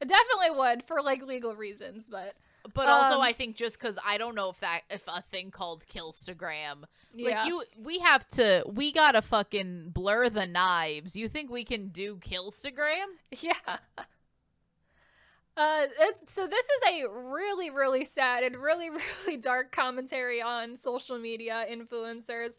It 0.00 0.08
definitely 0.08 0.58
would 0.58 0.82
for 0.84 1.02
like 1.02 1.22
legal 1.22 1.54
reasons, 1.54 2.08
but 2.08 2.34
But 2.74 2.88
also, 2.88 3.16
Um, 3.16 3.20
I 3.20 3.32
think 3.32 3.56
just 3.56 3.78
because 3.78 3.98
I 4.04 4.16
don't 4.18 4.34
know 4.34 4.48
if 4.50 4.60
that 4.60 4.82
if 4.90 5.02
a 5.06 5.22
thing 5.22 5.50
called 5.50 5.84
Killstagram, 5.86 6.84
yeah. 7.14 7.42
like 7.42 7.48
you, 7.48 7.64
we 7.76 7.98
have 7.98 8.26
to, 8.28 8.64
we 8.66 8.92
gotta 8.92 9.20
fucking 9.22 9.90
blur 9.90 10.28
the 10.30 10.46
knives. 10.46 11.16
You 11.16 11.28
think 11.28 11.50
we 11.50 11.64
can 11.64 11.88
do 11.88 12.16
Killstagram? 12.16 13.06
Yeah. 13.40 13.52
Uh, 15.56 15.86
it's 16.00 16.32
so 16.32 16.46
this 16.46 16.64
is 16.64 16.82
a 17.04 17.08
really, 17.10 17.68
really 17.68 18.04
sad 18.04 18.42
and 18.42 18.56
really, 18.56 18.88
really 19.26 19.36
dark 19.36 19.72
commentary 19.72 20.40
on 20.40 20.76
social 20.76 21.18
media 21.18 21.66
influencers. 21.70 22.58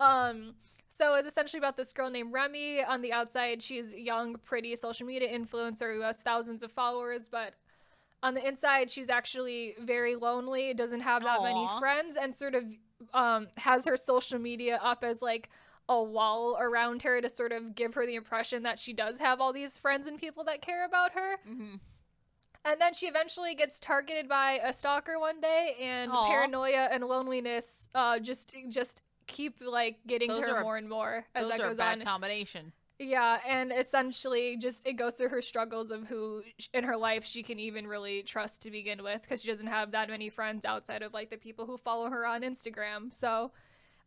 Um, 0.00 0.54
so 0.88 1.14
it's 1.14 1.28
essentially 1.28 1.58
about 1.58 1.76
this 1.76 1.92
girl 1.92 2.10
named 2.10 2.32
Remy. 2.32 2.84
On 2.84 3.02
the 3.02 3.12
outside, 3.12 3.62
she's 3.62 3.92
young, 3.94 4.36
pretty 4.44 4.76
social 4.76 5.06
media 5.06 5.28
influencer 5.28 5.94
who 5.94 6.02
has 6.02 6.22
thousands 6.22 6.62
of 6.62 6.70
followers, 6.70 7.28
but 7.28 7.54
on 8.22 8.34
the 8.34 8.46
inside, 8.46 8.90
she's 8.90 9.10
actually 9.10 9.74
very 9.80 10.16
lonely, 10.16 10.72
doesn't 10.72 11.00
have 11.00 11.22
that 11.24 11.42
many 11.42 11.66
friends, 11.78 12.16
and 12.20 12.34
sort 12.34 12.54
of 12.54 12.64
um 13.12 13.48
has 13.58 13.84
her 13.84 13.96
social 13.96 14.38
media 14.38 14.80
up 14.82 15.04
as 15.04 15.20
like 15.20 15.50
a 15.88 16.02
wall 16.02 16.56
around 16.58 17.02
her 17.02 17.20
to 17.20 17.28
sort 17.28 17.52
of 17.52 17.74
give 17.74 17.92
her 17.94 18.06
the 18.06 18.14
impression 18.14 18.62
that 18.62 18.78
she 18.78 18.92
does 18.92 19.18
have 19.18 19.40
all 19.40 19.52
these 19.52 19.76
friends 19.76 20.06
and 20.06 20.18
people 20.18 20.42
that 20.44 20.62
care 20.62 20.86
about 20.86 21.12
her. 21.12 21.36
Mm-hmm. 21.46 21.74
And 22.64 22.80
then 22.80 22.94
she 22.94 23.06
eventually 23.06 23.54
gets 23.54 23.78
targeted 23.78 24.26
by 24.26 24.58
a 24.64 24.72
stalker 24.72 25.18
one 25.18 25.40
day, 25.40 25.76
and 25.80 26.10
Aw. 26.10 26.28
paranoia 26.28 26.88
and 26.90 27.04
loneliness 27.04 27.88
uh, 27.94 28.18
just 28.18 28.54
just 28.68 29.02
keep 29.26 29.56
like 29.60 29.98
getting 30.06 30.28
Those 30.28 30.40
to 30.40 30.46
her 30.46 30.56
are 30.56 30.62
more 30.62 30.76
and 30.76 30.88
more 30.88 31.24
as 31.34 31.48
that 31.48 31.58
goes 31.58 31.78
on. 31.78 32.02
combination. 32.02 32.72
Yeah, 32.98 33.38
and 33.46 33.72
essentially 33.72 34.56
just 34.56 34.86
it 34.86 34.92
goes 34.94 35.14
through 35.14 35.30
her 35.30 35.42
struggles 35.42 35.90
of 35.90 36.06
who 36.06 36.42
in 36.72 36.84
her 36.84 36.96
life 36.96 37.24
she 37.24 37.42
can 37.42 37.58
even 37.58 37.86
really 37.86 38.22
trust 38.22 38.62
to 38.62 38.70
begin 38.70 39.02
with 39.02 39.22
because 39.22 39.42
she 39.42 39.48
doesn't 39.48 39.66
have 39.66 39.90
that 39.92 40.08
many 40.08 40.30
friends 40.30 40.64
outside 40.64 41.02
of 41.02 41.12
like 41.12 41.28
the 41.28 41.36
people 41.36 41.66
who 41.66 41.76
follow 41.76 42.08
her 42.08 42.24
on 42.24 42.42
Instagram. 42.42 43.12
So, 43.12 43.50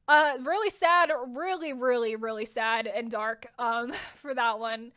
uh, 0.08 0.38
really 0.42 0.70
sad, 0.70 1.12
really, 1.36 1.74
really, 1.74 2.16
really 2.16 2.46
sad 2.46 2.88
and 2.88 3.12
dark 3.12 3.52
um 3.60 3.92
for 4.16 4.34
that 4.34 4.60
one. 4.60 4.94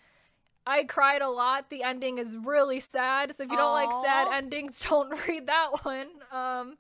I 0.67 0.85
cried 0.85 1.23
a 1.23 1.29
lot. 1.29 1.69
The 1.69 1.83
ending 1.83 2.19
is 2.19 2.37
really 2.37 2.79
sad. 2.79 3.35
So 3.35 3.43
if 3.43 3.51
you 3.51 3.57
don't 3.57 3.73
like 3.73 3.91
sad 4.05 4.29
endings, 4.33 4.81
don't 4.89 5.13
read 5.27 5.49
that 5.49 5.85
one. 5.85 6.07
Um, 6.31 6.77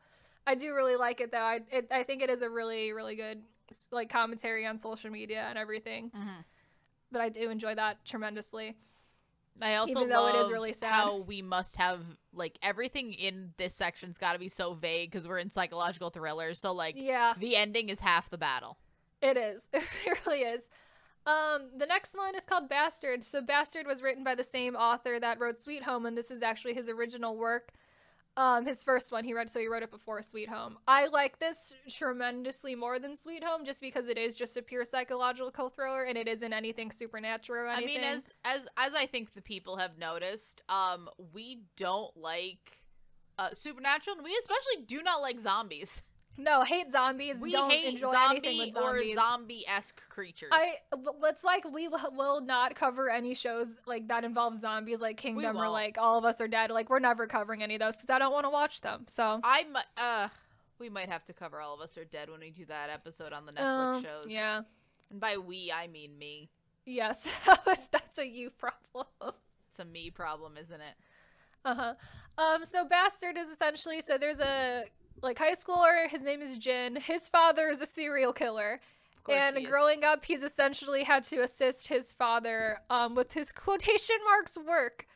I 0.47 0.55
do 0.55 0.74
really 0.74 0.97
like 0.97 1.20
it 1.20 1.30
though. 1.32 1.38
I 1.38 1.61
it, 1.70 1.88
I 1.91 2.03
think 2.03 2.22
it 2.22 2.30
is 2.30 2.43
a 2.43 2.49
really 2.51 2.93
really 2.93 3.16
good 3.16 3.43
like 3.91 4.09
commentary 4.11 4.66
on 4.66 4.78
social 4.78 5.11
media 5.11 5.47
and 5.49 5.57
everything 5.59 6.11
Mhm. 6.11 6.45
but 7.12 7.20
I 7.20 7.28
do 7.28 7.51
enjoy 7.51 7.74
that 7.76 8.05
tremendously. 8.05 8.76
I 9.62 9.74
also 9.76 9.91
Even 9.93 10.09
though 10.09 10.22
love 10.22 10.34
it 10.36 10.38
is 10.45 10.51
really 10.51 10.72
sad. 10.72 10.91
how 10.93 11.18
we 11.18 11.43
must 11.43 11.76
have 11.76 12.01
like 12.32 12.57
everything 12.62 13.12
in 13.12 13.53
this 13.59 13.74
section's 13.74 14.16
got 14.16 14.32
to 14.32 14.38
be 14.38 14.49
so 14.49 14.74
vague 14.74 15.11
because 15.11 15.28
we're 15.28 15.38
in 15.38 15.51
psychological 15.51 16.11
thrillers. 16.11 16.59
So 16.59 16.72
like 16.72 16.95
Yeah, 16.97 17.34
the 17.38 17.57
ending 17.57 17.88
is 17.91 18.01
half 18.01 18.30
the 18.30 18.38
battle. 18.38 18.78
it 19.20 19.36
is. 19.36 19.68
It 19.72 20.18
really 20.26 20.41
is. 20.43 20.68
Um, 21.26 21.68
the 21.76 21.84
next 21.86 22.16
one 22.16 22.34
is 22.34 22.47
called 22.47 22.68
Bastard. 22.70 23.22
So 23.22 23.43
Bastard 23.43 23.86
was 23.86 24.03
written 24.03 24.24
by 24.24 24.34
the 24.34 24.43
same 24.45 24.74
author 24.74 25.20
that 25.20 25.38
wrote 25.38 25.59
Sweet 25.60 25.82
Home, 25.82 26.06
and 26.06 26.16
this 26.16 26.31
is 26.31 26.43
actually 26.43 26.73
his 26.74 26.89
original 26.89 27.36
work. 27.36 27.73
Um, 28.40 28.64
his 28.64 28.82
first 28.82 29.12
one 29.12 29.22
he 29.24 29.34
read, 29.34 29.50
so 29.50 29.60
he 29.60 29.68
wrote 29.68 29.82
it 29.82 29.90
before 29.90 30.22
Sweet 30.22 30.48
Home. 30.48 30.78
I 30.88 31.08
like 31.08 31.38
this 31.38 31.74
tremendously 31.90 32.74
more 32.74 32.98
than 32.98 33.14
Sweet 33.14 33.44
Home, 33.44 33.66
just 33.66 33.82
because 33.82 34.08
it 34.08 34.16
is 34.16 34.34
just 34.34 34.56
a 34.56 34.62
pure 34.62 34.86
psychological 34.86 35.68
thriller, 35.68 36.04
and 36.04 36.16
it 36.16 36.26
isn't 36.26 36.50
anything 36.50 36.90
supernatural 36.90 37.64
or 37.64 37.68
I 37.68 37.80
mean, 37.80 38.00
as 38.00 38.32
as 38.46 38.66
as 38.78 38.94
I 38.94 39.04
think 39.04 39.34
the 39.34 39.42
people 39.42 39.76
have 39.76 39.98
noticed, 39.98 40.62
um, 40.70 41.10
we 41.34 41.64
don't 41.76 42.16
like 42.16 42.78
uh 43.38 43.50
supernatural, 43.52 44.16
and 44.16 44.24
we 44.24 44.34
especially 44.40 44.86
do 44.86 45.02
not 45.02 45.20
like 45.20 45.38
zombies. 45.38 46.00
no, 46.36 46.62
hate 46.62 46.90
zombies. 46.90 47.36
We 47.40 47.52
don't 47.52 47.70
hate 47.70 47.93
enjoy 47.94 48.12
anything 48.31 48.57
zombie 48.59 48.70
with 48.73 48.77
or 48.78 49.15
zombie 49.15 49.65
esque 49.69 50.01
creatures. 50.09 50.48
I 50.52 50.74
let's 51.20 51.44
like 51.44 51.70
we 51.70 51.89
will- 51.89 52.12
will 52.16 52.40
not 52.40 52.74
cover 52.74 53.11
any 53.11 53.35
shows 53.35 53.74
like 53.86 54.09
that 54.09 54.24
involve 54.24 54.57
zombies 54.57 55.01
like 55.01 55.16
Kingdom 55.16 55.57
or 55.59 55.69
like 55.69 55.98
All 55.98 56.19
of 56.19 56.24
Us 56.24 56.40
Are 56.40 56.48
Dead. 56.48 56.70
Like 56.70 56.89
we're 56.89 56.98
never 56.98 57.27
covering 57.27 57.62
any 57.62 57.74
of 57.74 57.81
those 57.81 57.97
because 58.01 58.11
I 58.11 58.19
don't 58.19 58.32
want 58.32 58.47
to 58.47 58.51
watch 58.51 58.81
them. 58.81 59.05
So 59.09 59.40
I 59.44 59.65
mi- 59.65 59.81
uh, 59.97 60.28
we 60.78 60.89
might 60.89 61.11
have 61.11 61.24
to 61.27 61.32
cover 61.35 61.61
all 61.61 61.74
of 61.74 61.81
us 61.81 61.98
are 61.98 62.05
dead 62.05 62.31
when 62.31 62.40
we 62.40 62.51
do 62.51 62.65
that 62.66 62.89
episode 62.90 63.32
on 63.35 63.44
the 63.44 63.52
Netflix 63.52 63.97
um, 63.97 64.02
shows. 64.02 64.27
yeah, 64.28 64.62
And 65.11 65.20
by 65.20 65.36
we, 65.36 65.70
I 65.70 65.89
mean 65.89 66.16
me. 66.19 66.48
yes, 66.86 67.28
that's 67.93 68.16
a 68.19 68.27
you 68.27 68.51
problem. 68.51 69.07
It's 69.69 69.78
a 69.78 69.85
me 69.85 70.11
problem, 70.11 70.57
isn't 70.57 70.81
it? 70.81 70.94
Uh 71.65 71.74
huh. 71.74 71.94
Um. 72.39 72.65
So 72.65 72.86
Bastard 72.86 73.36
is 73.36 73.48
essentially 73.51 74.01
so 74.01 74.16
there's 74.16 74.40
a 74.40 74.85
like 75.22 75.38
high 75.38 75.55
schooler. 75.55 76.09
His 76.09 76.22
name 76.22 76.42
is 76.42 76.56
Jin. 76.56 76.97
His 76.97 77.28
father 77.28 77.68
is 77.68 77.80
a 77.82 77.86
serial 77.86 78.32
killer. 78.32 78.80
And 79.28 79.64
growing 79.66 80.02
up, 80.02 80.24
he's 80.24 80.42
essentially 80.42 81.05
had 81.05 81.22
to 81.24 81.42
assist 81.42 81.86
his 81.88 82.12
father 82.12 82.78
um, 82.88 83.14
with 83.14 83.32
his 83.32 83.52
quotation 83.64 84.16
marks 84.24 84.56
work. 84.59 85.06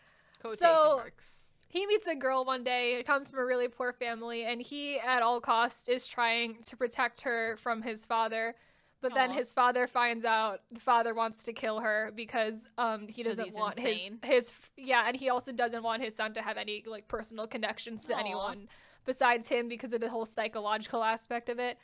quotation 0.41 0.59
so- 0.59 0.97
marks. 0.99 1.41
he 1.69 1.85
meets 1.87 2.07
a 2.07 2.15
girl 2.15 2.45
one 2.45 2.63
day. 2.63 2.95
It 2.95 3.07
comes 3.07 3.29
from 3.31 3.41
a 3.41 3.45
really 3.45 3.67
poor 3.67 3.93
family, 3.93 4.45
and 4.45 4.63
he, 4.63 5.01
at 5.01 5.23
all 5.23 5.41
costs, 5.41 5.89
is 5.89 6.07
trying 6.07 6.63
to 6.63 6.77
protect 6.77 7.23
her 7.23 7.57
from 7.57 7.83
his 7.83 8.05
father. 8.07 8.55
But 9.01 9.13
then 9.13 9.31
his 9.33 9.53
father 9.53 9.87
finds 9.87 10.25
out 10.25 10.61
the 10.73 10.81
father 10.81 11.13
wants 11.13 11.45
to 11.45 11.53
kill 11.53 11.81
her 11.81 12.11
because 12.17 12.67
um 12.79 13.07
he 13.07 13.23
doesn't 13.23 13.53
want 13.53 13.77
insane? 13.77 14.19
his 14.23 14.49
his 14.49 14.53
yeah, 14.79 15.05
and 15.07 15.15
he 15.15 15.29
also 15.29 15.53
doesn't 15.53 15.83
want 15.83 16.03
his 16.03 16.17
son 16.17 16.33
to 16.33 16.41
have 16.41 16.57
any 16.57 16.83
like 16.87 17.07
personal 17.07 17.47
connections 17.47 18.07
to 18.07 18.15
Aw. 18.15 18.19
anyone 18.19 18.67
besides 19.05 19.49
him 19.49 19.69
because 19.69 19.93
of 19.93 20.01
the 20.01 20.11
whole 20.11 20.27
psychological 20.27 21.05
aspect 21.05 21.49
of 21.49 21.59
it. 21.59 21.79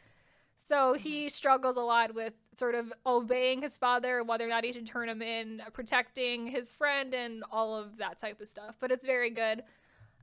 So 0.56 0.92
he 0.92 1.20
Mm-hmm. 1.20 1.28
struggles 1.28 1.76
a 1.76 1.80
lot 1.80 2.14
with 2.14 2.34
sort 2.52 2.74
of 2.74 2.92
obeying 3.06 3.62
his 3.62 3.78
father, 3.78 4.22
whether 4.22 4.44
or 4.44 4.48
not 4.48 4.62
he 4.64 4.72
should 4.72 4.86
turn 4.86 5.08
him 5.08 5.22
in, 5.22 5.62
protecting 5.72 6.46
his 6.48 6.70
friend, 6.70 7.14
and 7.14 7.42
all 7.50 7.74
of 7.74 7.96
that 7.96 8.18
type 8.18 8.40
of 8.40 8.46
stuff. 8.46 8.76
But 8.78 8.90
it's 8.90 9.06
very 9.06 9.30
good. 9.30 9.62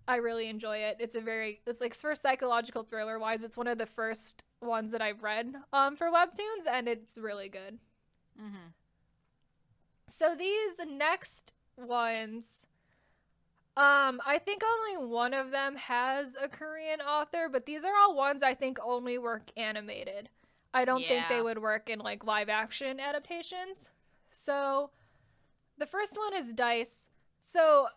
I 0.07 0.17
really 0.17 0.47
enjoy 0.47 0.77
it. 0.77 0.97
It's 0.99 1.15
a 1.15 1.21
very, 1.21 1.61
it's 1.65 1.81
like 1.81 1.93
for 1.95 2.13
psychological 2.15 2.83
thriller 2.83 3.17
wise, 3.19 3.43
it's 3.43 3.57
one 3.57 3.67
of 3.67 3.77
the 3.77 3.85
first 3.87 4.43
ones 4.61 4.91
that 4.91 5.01
I've 5.01 5.23
read 5.23 5.55
um, 5.73 5.95
for 5.95 6.07
webtoons, 6.11 6.67
and 6.71 6.87
it's 6.87 7.17
really 7.17 7.49
good. 7.49 7.79
Mm-hmm. 8.39 8.69
So 10.07 10.35
these 10.35 10.73
next 10.87 11.53
ones, 11.75 12.65
um, 13.77 14.19
I 14.25 14.39
think 14.43 14.63
only 14.63 15.07
one 15.07 15.33
of 15.33 15.51
them 15.51 15.75
has 15.75 16.35
a 16.35 16.47
Korean 16.47 16.99
author, 16.99 17.47
but 17.51 17.65
these 17.67 17.83
are 17.83 17.93
all 17.95 18.15
ones 18.15 18.41
I 18.41 18.55
think 18.55 18.79
only 18.83 19.17
work 19.19 19.43
animated. 19.55 20.29
I 20.73 20.83
don't 20.83 21.03
think 21.03 21.25
they 21.29 21.41
would 21.41 21.59
work 21.59 21.89
in 21.89 21.99
like 21.99 22.25
live 22.25 22.49
action 22.49 22.99
adaptations. 22.99 23.85
So 24.31 24.89
the 25.77 25.85
first 25.85 26.17
one 26.17 26.35
is 26.35 26.53
Dice. 26.53 27.09
So 27.39 27.87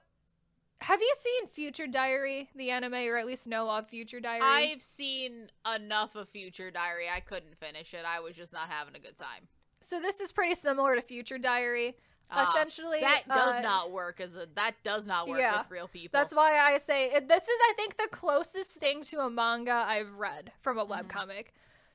have 0.83 1.01
you 1.01 1.13
seen 1.19 1.49
Future 1.49 1.87
Diary, 1.87 2.51
the 2.55 2.71
anime, 2.71 2.95
or 2.95 3.17
at 3.17 3.27
least 3.27 3.47
know 3.49 3.71
of 3.71 3.89
Future 3.89 4.21
Diary? 4.21 4.41
I've 4.43 4.83
seen 4.83 5.51
enough 5.75 6.15
of 6.15 6.29
Future 6.29 6.71
Diary. 6.71 7.07
I 7.15 7.21
couldn't 7.21 7.59
finish 7.59 7.93
it. 7.95 8.05
I 8.07 8.21
was 8.21 8.35
just 8.37 8.53
not 8.53 8.69
having 8.69 8.95
a 8.97 9.01
good 9.01 9.17
time. 9.17 9.49
so 9.81 9.99
this 10.01 10.21
is 10.21 10.31
pretty 10.31 10.55
similar 10.55 10.95
to 10.95 11.03
Future 11.03 11.39
Diary. 11.39 11.97
Ah, 12.33 12.51
Essentially, 12.51 13.01
that 13.01 13.25
does 13.29 13.57
uh, 13.57 13.61
not 13.61 13.91
work 13.91 14.21
as 14.21 14.37
a 14.37 14.47
that 14.55 14.73
does 14.83 15.07
not 15.07 15.29
work 15.29 15.39
yeah. 15.41 15.59
with 15.63 15.71
real 15.71 15.89
people. 15.89 16.19
That's 16.19 16.35
why 16.35 16.59
I 16.59 16.79
say 16.79 17.11
it, 17.13 17.29
this 17.29 17.43
is, 17.43 17.59
I 17.71 17.73
think, 17.77 17.97
the 17.97 18.09
closest 18.11 18.77
thing 18.77 19.03
to 19.05 19.21
a 19.21 19.31
manga 19.31 19.73
I've 19.73 20.13
read 20.15 20.53
from 20.61 20.79
a 20.79 20.87
Mhm. 20.87 21.07
webcomic. 21.09 21.47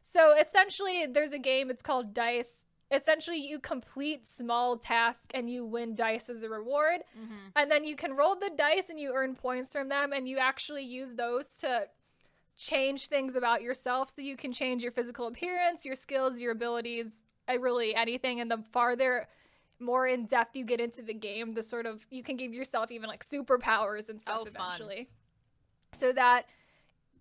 So 0.01 0.33
essentially, 0.33 1.05
there's 1.05 1.33
a 1.33 1.39
game, 1.39 1.69
it's 1.69 1.81
called 1.81 2.13
Dice. 2.13 2.65
Essentially, 2.91 3.37
you 3.37 3.57
complete 3.59 4.27
small 4.27 4.77
tasks 4.77 5.25
and 5.33 5.49
you 5.49 5.65
win 5.65 5.95
dice 5.95 6.29
as 6.29 6.43
a 6.43 6.49
reward. 6.49 7.03
Mhm. 7.17 7.51
And 7.55 7.71
then 7.71 7.83
you 7.83 7.95
can 7.95 8.13
roll 8.15 8.35
the 8.35 8.51
dice 8.51 8.89
and 8.91 8.99
you 8.99 9.11
earn 9.13 9.35
points 9.35 9.71
from 9.71 9.87
them, 9.89 10.13
and 10.13 10.29
you 10.29 10.37
actually 10.37 10.83
use 10.83 11.15
those 11.15 11.57
to 11.57 11.89
change 12.57 13.07
things 13.07 13.35
about 13.35 13.61
yourself. 13.63 14.09
So 14.11 14.21
you 14.21 14.37
can 14.37 14.51
change 14.51 14.83
your 14.83 14.91
physical 14.91 15.27
appearance, 15.27 15.85
your 15.85 15.95
skills, 15.95 16.39
your 16.39 16.51
abilities, 16.51 17.21
uh, 17.49 17.59
really 17.59 17.95
anything. 17.95 18.39
And 18.39 18.49
the 18.51 18.59
farther, 18.59 19.27
more 19.79 20.07
in 20.07 20.25
depth 20.25 20.55
you 20.55 20.65
get 20.65 20.79
into 20.79 21.01
the 21.01 21.13
game, 21.13 21.53
the 21.53 21.63
sort 21.63 21.85
of 21.85 22.05
you 22.09 22.23
can 22.23 22.37
give 22.37 22.53
yourself 22.53 22.91
even 22.91 23.07
like 23.09 23.23
superpowers 23.25 24.09
and 24.09 24.19
stuff 24.21 24.39
Oh, 24.41 24.45
fun. 24.45 24.53
eventually. 24.55 25.09
So 25.93 26.11
that 26.13 26.45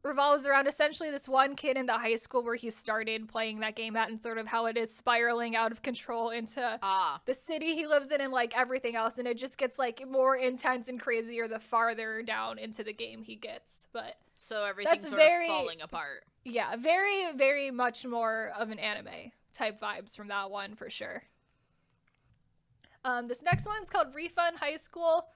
revolves 0.02 0.46
around 0.46 0.66
essentially 0.66 1.10
this 1.10 1.26
one 1.26 1.56
kid 1.56 1.78
in 1.78 1.86
the 1.86 1.94
high 1.94 2.16
school 2.16 2.44
where 2.44 2.56
he 2.56 2.68
started 2.68 3.26
playing 3.26 3.60
that 3.60 3.74
game 3.74 3.96
at 3.96 4.10
and 4.10 4.22
sort 4.22 4.36
of 4.36 4.46
how 4.46 4.66
it 4.66 4.76
is 4.76 4.94
spiraling 4.94 5.56
out 5.56 5.72
of 5.72 5.80
control 5.80 6.28
into 6.28 6.78
Ah, 6.82 7.22
the 7.24 7.32
city 7.32 7.74
he 7.74 7.86
lives 7.86 8.10
in 8.10 8.20
and 8.20 8.30
like 8.30 8.54
everything 8.56 8.96
else 8.96 9.16
and 9.16 9.26
it 9.26 9.38
just 9.38 9.56
gets 9.56 9.78
like 9.78 10.06
more 10.06 10.36
intense 10.36 10.88
and 10.88 11.00
crazier 11.00 11.48
the 11.48 11.58
farther 11.58 12.22
down 12.22 12.58
into 12.58 12.84
the 12.84 12.92
game 12.92 13.22
he 13.22 13.34
gets 13.34 13.86
but 13.94 14.16
so 14.34 14.64
everything's 14.64 14.96
That's 15.04 15.08
sort 15.08 15.16
very- 15.16 15.46
of 15.48 15.52
falling 15.56 15.80
apart. 15.80 16.24
yeah 16.44 16.76
very 16.76 17.32
very 17.34 17.70
much 17.70 18.04
more 18.04 18.52
of 18.58 18.68
an 18.70 18.78
anime 18.78 19.32
type 19.54 19.80
vibes 19.80 20.14
from 20.14 20.28
that 20.28 20.50
one 20.50 20.74
for 20.74 20.90
sure 20.90 21.22
um 23.04 23.28
this 23.28 23.42
next 23.42 23.66
one 23.66 23.82
is 23.82 23.90
called 23.90 24.08
refund 24.14 24.56
high 24.58 24.76
school 24.76 25.26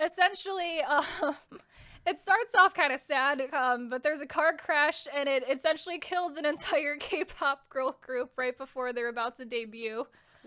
essentially 0.00 0.80
um 0.82 1.04
it 2.06 2.18
starts 2.20 2.54
off 2.56 2.72
kind 2.74 2.92
of 2.92 3.00
sad 3.00 3.42
um 3.52 3.88
but 3.90 4.02
there's 4.02 4.20
a 4.20 4.26
car 4.26 4.52
crash 4.56 5.06
and 5.14 5.28
it 5.28 5.44
essentially 5.50 5.98
kills 5.98 6.36
an 6.36 6.46
entire 6.46 6.96
k-pop 7.00 7.68
girl 7.68 7.96
group 8.00 8.32
right 8.36 8.56
before 8.56 8.92
they're 8.92 9.08
about 9.08 9.36
to 9.36 9.44
debut 9.44 10.04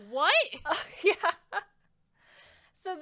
What? 0.09 0.33
yeah. 1.03 1.31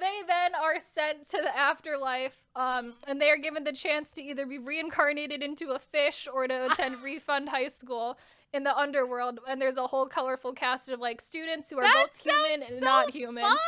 They 0.00 0.22
then 0.26 0.54
are 0.54 0.80
sent 0.80 1.28
to 1.30 1.38
the 1.42 1.56
afterlife, 1.56 2.34
um, 2.56 2.94
and 3.06 3.20
they 3.20 3.30
are 3.30 3.36
given 3.36 3.64
the 3.64 3.72
chance 3.72 4.10
to 4.12 4.22
either 4.22 4.46
be 4.46 4.58
reincarnated 4.58 5.42
into 5.42 5.70
a 5.70 5.78
fish 5.78 6.26
or 6.32 6.48
to 6.48 6.66
attend 6.72 7.02
Refund 7.02 7.48
High 7.50 7.68
School 7.68 8.18
in 8.52 8.64
the 8.64 8.76
underworld. 8.76 9.38
And 9.46 9.60
there's 9.60 9.76
a 9.76 9.86
whole 9.86 10.06
colorful 10.06 10.52
cast 10.54 10.88
of 10.88 10.98
like 11.00 11.20
students 11.20 11.68
who 11.70 11.78
are 11.78 11.84
That 11.84 12.06
both 12.12 12.22
human 12.32 12.62
and 12.62 12.78
so 12.78 12.84
not 12.84 13.10
human, 13.10 13.44
Fun. 13.44 13.58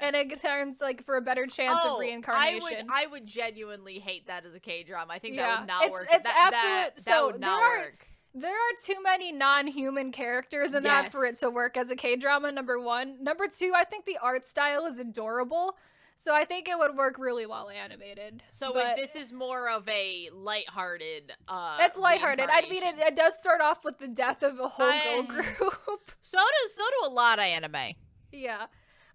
and 0.00 0.16
it 0.16 0.40
turns 0.40 0.80
like 0.80 1.04
for 1.04 1.16
a 1.16 1.20
better 1.20 1.46
chance 1.46 1.76
oh, 1.82 1.94
of 1.94 2.00
reincarnation. 2.00 2.62
I 2.62 2.62
would 2.62 2.84
I 2.90 3.06
would 3.06 3.26
genuinely 3.26 3.98
hate 3.98 4.28
that 4.28 4.46
as 4.46 4.54
a 4.54 4.60
K 4.60 4.84
drama. 4.84 5.12
I 5.12 5.18
think 5.18 5.34
Yeah, 5.36 5.46
that 5.48 5.60
would 5.60 5.68
not 5.68 5.82
it's- 5.84 5.92
work. 5.92 6.08
it's 6.10 6.22
that, 6.24 6.52
absolute- 6.52 6.62
that, 6.62 6.90
that 6.96 7.00
so 7.02 7.26
would 7.26 7.40
not 7.40 7.58
there 7.58 7.66
are- 7.66 7.78
work. 7.86 8.06
There 8.34 8.50
are 8.50 8.74
too 8.84 9.00
many 9.02 9.30
non-human 9.30 10.10
characters 10.10 10.74
in 10.74 10.82
that 10.82 11.12
for 11.12 11.24
it 11.24 11.38
to 11.38 11.50
work 11.50 11.76
as 11.76 11.90
a 11.90 11.96
K-drama. 11.96 12.50
Number 12.50 12.80
one, 12.80 13.22
number 13.22 13.44
two, 13.46 13.72
I 13.76 13.84
think 13.84 14.06
the 14.06 14.18
art 14.20 14.44
style 14.46 14.86
is 14.86 14.98
adorable, 14.98 15.76
so 16.16 16.34
I 16.34 16.44
think 16.44 16.68
it 16.68 16.76
would 16.76 16.96
work 16.96 17.16
really 17.18 17.46
well 17.46 17.70
animated. 17.70 18.42
So 18.48 18.72
but 18.72 18.96
this 18.96 19.14
is 19.14 19.32
more 19.32 19.68
of 19.68 19.88
a 19.88 20.30
lighthearted. 20.32 21.32
Uh, 21.46 21.76
it's 21.80 21.96
lighthearted. 21.96 22.48
I 22.50 22.62
mean, 22.68 22.82
it, 22.82 22.96
it 22.98 23.14
does 23.14 23.38
start 23.38 23.60
off 23.60 23.84
with 23.84 23.98
the 23.98 24.08
death 24.08 24.42
of 24.42 24.58
a 24.58 24.66
whole 24.68 24.86
I- 24.86 25.22
girl 25.28 25.42
group. 25.42 26.10
So 26.20 26.38
does 26.38 26.74
so 26.74 26.82
do 27.02 27.08
a 27.08 27.12
lot 27.12 27.38
of 27.38 27.44
anime. 27.44 27.94
yeah, 28.32 28.66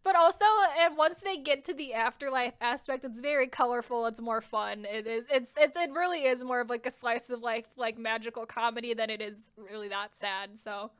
but 0.03 0.15
also, 0.15 0.45
and 0.79 0.95
once 0.97 1.15
they 1.23 1.37
get 1.37 1.63
to 1.65 1.73
the 1.73 1.93
afterlife 1.93 2.53
aspect, 2.61 3.03
it's 3.05 3.19
very 3.19 3.47
colorful. 3.47 4.05
It's 4.05 4.21
more 4.21 4.41
fun. 4.41 4.85
It 4.85 5.05
is. 5.07 5.25
It's. 5.29 5.53
It's. 5.57 5.75
It 5.75 5.91
really 5.91 6.25
is 6.25 6.43
more 6.43 6.61
of 6.61 6.69
like 6.69 6.85
a 6.85 6.91
slice 6.91 7.29
of 7.29 7.41
life, 7.41 7.65
like 7.75 7.97
magical 7.97 8.45
comedy 8.45 8.93
than 8.93 9.09
it 9.09 9.21
is 9.21 9.49
really 9.57 9.89
that 9.89 10.15
sad. 10.15 10.57
So. 10.57 10.91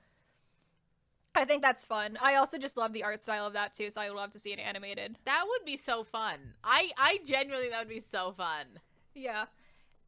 I 1.36 1.46
think 1.46 1.62
that's 1.62 1.86
fun. 1.86 2.18
I 2.22 2.36
also 2.36 2.58
just 2.58 2.76
love 2.76 2.92
the 2.92 3.04
art 3.04 3.22
style 3.22 3.46
of 3.46 3.54
that 3.54 3.74
too, 3.74 3.90
so 3.92 4.02
I 4.02 4.10
would 4.10 4.18
love 4.18 4.32
to 4.32 4.40
see 4.40 4.52
it 4.52 4.60
animated. 4.60 5.18
That 5.26 5.46
would 5.48 5.64
be 5.64 5.78
so 5.78 6.04
fun. 6.04 6.38
I 6.64 6.90
I 6.98 7.20
genuinely 7.24 7.70
that 7.70 7.80
would 7.80 7.88
be 7.94 8.00
so 8.00 8.34
fun. 8.36 8.66
Yeah. 9.14 9.46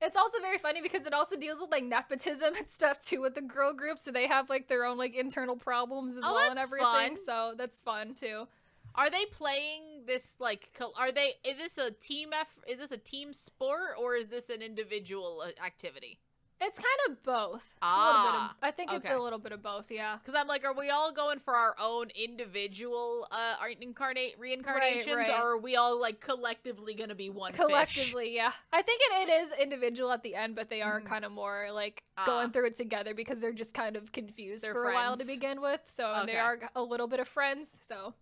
It's 0.01 0.17
also 0.17 0.39
very 0.41 0.57
funny 0.57 0.81
because 0.81 1.05
it 1.05 1.13
also 1.13 1.35
deals 1.37 1.59
with 1.61 1.69
like 1.69 1.83
nepotism 1.83 2.55
and 2.57 2.67
stuff 2.67 2.99
too 3.01 3.21
with 3.21 3.35
the 3.35 3.41
girl 3.41 3.71
group, 3.71 3.99
so 3.99 4.11
they 4.11 4.27
have 4.27 4.49
like 4.49 4.67
their 4.67 4.83
own 4.83 4.97
like 4.97 5.15
internal 5.15 5.55
problems 5.55 6.17
as 6.17 6.23
Oh, 6.25 6.33
well 6.33 6.49
and 6.49 6.59
everything. 6.59 6.85
fun. 6.87 7.17
So 7.23 7.53
that's 7.55 7.79
fun 7.79 8.15
too. 8.15 8.47
Are 8.95 9.09
they 9.09 9.25
playing 9.25 10.03
this 10.05 10.35
like? 10.39 10.69
Are 10.97 11.11
they? 11.11 11.33
Is 11.43 11.57
this 11.57 11.77
a 11.77 11.91
team 11.91 12.29
effort? 12.33 12.63
Is 12.67 12.77
this 12.77 12.91
a 12.91 12.97
team 12.97 13.33
sport 13.33 13.95
or 13.99 14.15
is 14.15 14.27
this 14.27 14.49
an 14.49 14.61
individual 14.61 15.43
uh, 15.45 15.65
activity? 15.65 16.19
It's 16.63 16.77
kind 16.77 16.99
of 17.09 17.23
both. 17.23 17.63
It's 17.63 17.81
a 17.81 17.87
little 17.87 18.21
bit 18.21 18.31
Ah, 18.37 18.51
of, 18.51 18.55
I 18.61 18.69
think 18.69 18.93
it's 18.93 19.07
okay. 19.07 19.15
a 19.15 19.19
little 19.19 19.39
bit 19.39 19.51
of 19.51 19.63
both, 19.63 19.89
yeah. 19.89 20.17
Because 20.23 20.39
I'm 20.39 20.47
like, 20.47 20.63
are 20.63 20.75
we 20.75 20.91
all 20.91 21.11
going 21.11 21.39
for 21.39 21.55
our 21.55 21.73
own 21.81 22.09
individual 22.13 23.27
uh 23.31 23.55
incarnate 23.81 24.35
reincarnations, 24.37 25.15
right. 25.15 25.29
or 25.41 25.53
are 25.53 25.57
we 25.57 25.75
all 25.75 25.99
like 25.99 26.19
collectively 26.19 26.93
gonna 26.93 27.15
be 27.15 27.31
one 27.31 27.51
fish? 27.53 27.61
Collectively, 27.65 28.35
yeah. 28.35 28.51
I 28.71 28.83
think 28.83 29.01
it, 29.01 29.27
it 29.27 29.31
is 29.41 29.51
individual 29.59 30.11
at 30.11 30.21
the 30.21 30.35
end, 30.35 30.55
but 30.55 30.69
they 30.69 30.83
are 30.83 31.01
Mhm. 31.01 31.05
kind 31.07 31.25
of 31.25 31.31
more 31.31 31.69
like 31.71 32.03
Ah. 32.17 32.27
going 32.27 32.51
through 32.51 32.67
it 32.67 32.75
together 32.75 33.15
because 33.15 33.39
they're 33.41 33.53
just 33.53 33.73
kind 33.73 33.95
of 33.95 34.11
confused 34.11 34.63
They're 34.63 34.73
for 34.73 34.91
a 34.91 34.93
while 34.93 35.17
to 35.17 35.25
begin 35.25 35.61
with. 35.61 35.81
So 35.89 36.13
and 36.13 36.29
they 36.29 36.37
are 36.37 36.59
a 36.75 36.83
little 36.83 37.07
bit 37.07 37.19
of 37.19 37.27
friends. 37.27 37.79
So, 37.87 38.13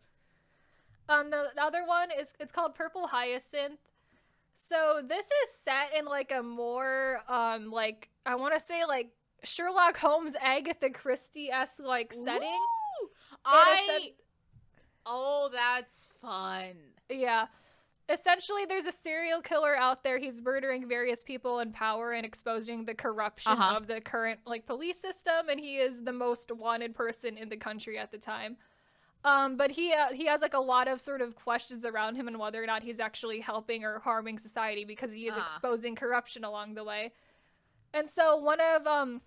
um, 1.09 1.29
the, 1.29 1.47
the 1.55 1.61
other 1.63 1.85
one 1.85 2.09
is 2.17 2.33
it's 2.39 2.51
called 2.51 2.75
Purple 2.75 3.07
Hyacinth. 3.07 3.79
So 4.53 5.01
this 5.07 5.25
is 5.25 5.49
set 5.63 5.93
in 5.97 6.05
like 6.05 6.31
a 6.31 6.43
more 6.43 7.19
um 7.27 7.71
like 7.71 8.09
I 8.25 8.35
want 8.35 8.53
to 8.53 8.59
say 8.59 8.85
like 8.85 9.11
Sherlock 9.43 9.97
Holmes, 9.97 10.35
Agatha 10.41 10.89
Christie 10.89 11.49
esque 11.51 11.79
like 11.79 12.13
setting. 12.13 12.57
I. 13.45 13.87
set- 14.01 14.15
Oh, 15.11 15.49
that's 15.51 16.11
fun. 16.21 16.75
Yeah. 17.09 17.47
Essentially, 18.09 18.65
there's 18.65 18.85
a 18.85 18.91
serial 18.91 19.41
killer 19.41 19.75
out 19.75 20.03
there. 20.03 20.19
He's 20.19 20.41
murdering 20.41 20.87
various 20.87 21.23
people 21.23 21.59
in 21.59 21.71
power 21.71 22.11
and 22.11 22.25
exposing 22.25 22.85
the 22.85 22.93
corruption 22.93 23.53
Uh-huh. 23.53 23.77
of 23.77 23.87
the 23.87 24.01
current 24.01 24.41
like 24.45 24.65
police 24.67 24.99
system, 24.99 25.47
and 25.49 25.59
he 25.59 25.77
is 25.77 26.03
the 26.03 26.11
most 26.13 26.51
wanted 26.51 26.93
person 26.93 27.37
in 27.37 27.49
the 27.49 27.57
country 27.57 27.97
at 27.97 28.11
the 28.11 28.17
time. 28.19 28.57
Um, 29.25 29.57
but 29.57 29.71
he 29.71 29.91
uh, 29.93 30.13
he 30.13 30.25
has 30.27 30.41
like 30.41 30.53
a 30.53 30.59
lot 30.59 30.87
of 30.87 31.01
sort 31.01 31.21
of 31.21 31.35
questions 31.35 31.83
around 31.83 32.15
him 32.15 32.27
and 32.27 32.39
whether 32.39 32.63
or 32.63 32.65
not 32.65 32.83
he's 32.83 32.99
actually 33.01 33.41
helping 33.41 33.83
or 33.83 33.99
harming 33.99 34.39
society 34.39 34.85
because 34.85 35.11
he 35.11 35.27
is 35.27 35.33
Ah. 35.35 35.41
exposing 35.43 35.95
corruption 35.95 36.43
along 36.45 36.75
the 36.75 36.83
way. 36.85 37.11
And 37.93 38.09
so 38.09 38.37
one 38.37 38.59
of 38.61 38.87
um 38.87 39.21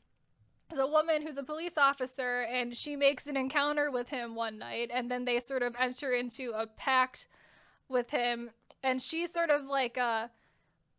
there's 0.70 0.81
a 0.81 0.86
woman 0.86 1.20
who's 1.20 1.36
a 1.36 1.43
police 1.43 1.77
officer 1.77 2.43
and 2.51 2.74
she 2.74 2.97
makes 2.97 3.27
an 3.27 3.36
encounter 3.36 3.90
with 3.90 4.09
him 4.09 4.35
one 4.35 4.56
night 4.59 4.90
and 4.94 5.10
then 5.10 5.27
they 5.27 5.39
sort 5.39 5.62
of 5.62 5.77
enter 5.78 6.12
into 6.12 6.52
a 6.55 6.66
pact 6.66 7.27
with 7.90 8.09
him 8.10 8.51
and 8.82 9.02
she's 9.02 9.31
sort 9.31 9.51
of 9.51 9.64
like 9.66 9.98
uh 9.98 10.28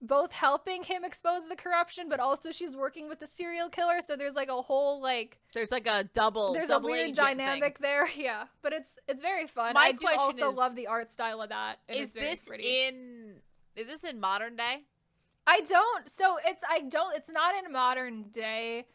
both 0.06 0.32
helping 0.34 0.84
him 0.84 1.04
expose 1.06 1.48
the 1.48 1.56
corruption, 1.56 2.10
but 2.10 2.20
also 2.20 2.52
she's 2.52 2.76
working 2.76 3.08
with 3.08 3.20
the 3.22 3.26
serial 3.28 3.70
killer. 3.70 4.02
So 4.06 4.16
there's 4.18 4.36
like 4.36 4.50
a 4.50 4.62
whole 4.62 5.02
like 5.02 5.40
There's 5.54 5.72
like 5.72 5.88
a 5.88 6.04
double. 6.14 6.54
there's 6.54 6.70
a 6.70 6.74
double 6.74 6.90
weird 6.90 7.06
agent 7.12 7.18
dynamic 7.18 7.80
there. 7.80 8.08
Yeah, 8.16 8.46
but 8.62 8.74
it's 8.74 8.98
it's 9.08 9.22
very 9.22 9.48
fun. 9.48 9.74
My 9.74 9.86
I 9.86 9.92
do 9.94 10.06
also 10.20 10.52
is- 10.52 10.58
love 10.58 10.76
the 10.76 10.88
art 10.88 11.10
style 11.10 11.42
of 11.42 11.50
that. 11.50 11.78
It 11.88 11.94
Thing. 11.94 12.02
is 12.04 12.10
Is 12.10 12.14
very 12.16 12.26
this 12.28 12.46
pretty. 12.46 12.86
in? 12.88 13.34
Is 13.76 13.88
this 13.88 14.04
in 14.04 14.20
modern 14.20 14.56
day? 14.58 14.84
I 15.48 15.62
don't. 15.62 16.10
So 16.10 16.38
it's 16.46 16.64
I 16.70 16.82
don't. 16.82 17.16
It's 17.16 17.30
not 17.30 17.56
in 17.64 17.72
modern 17.72 18.24
day. 18.32 18.86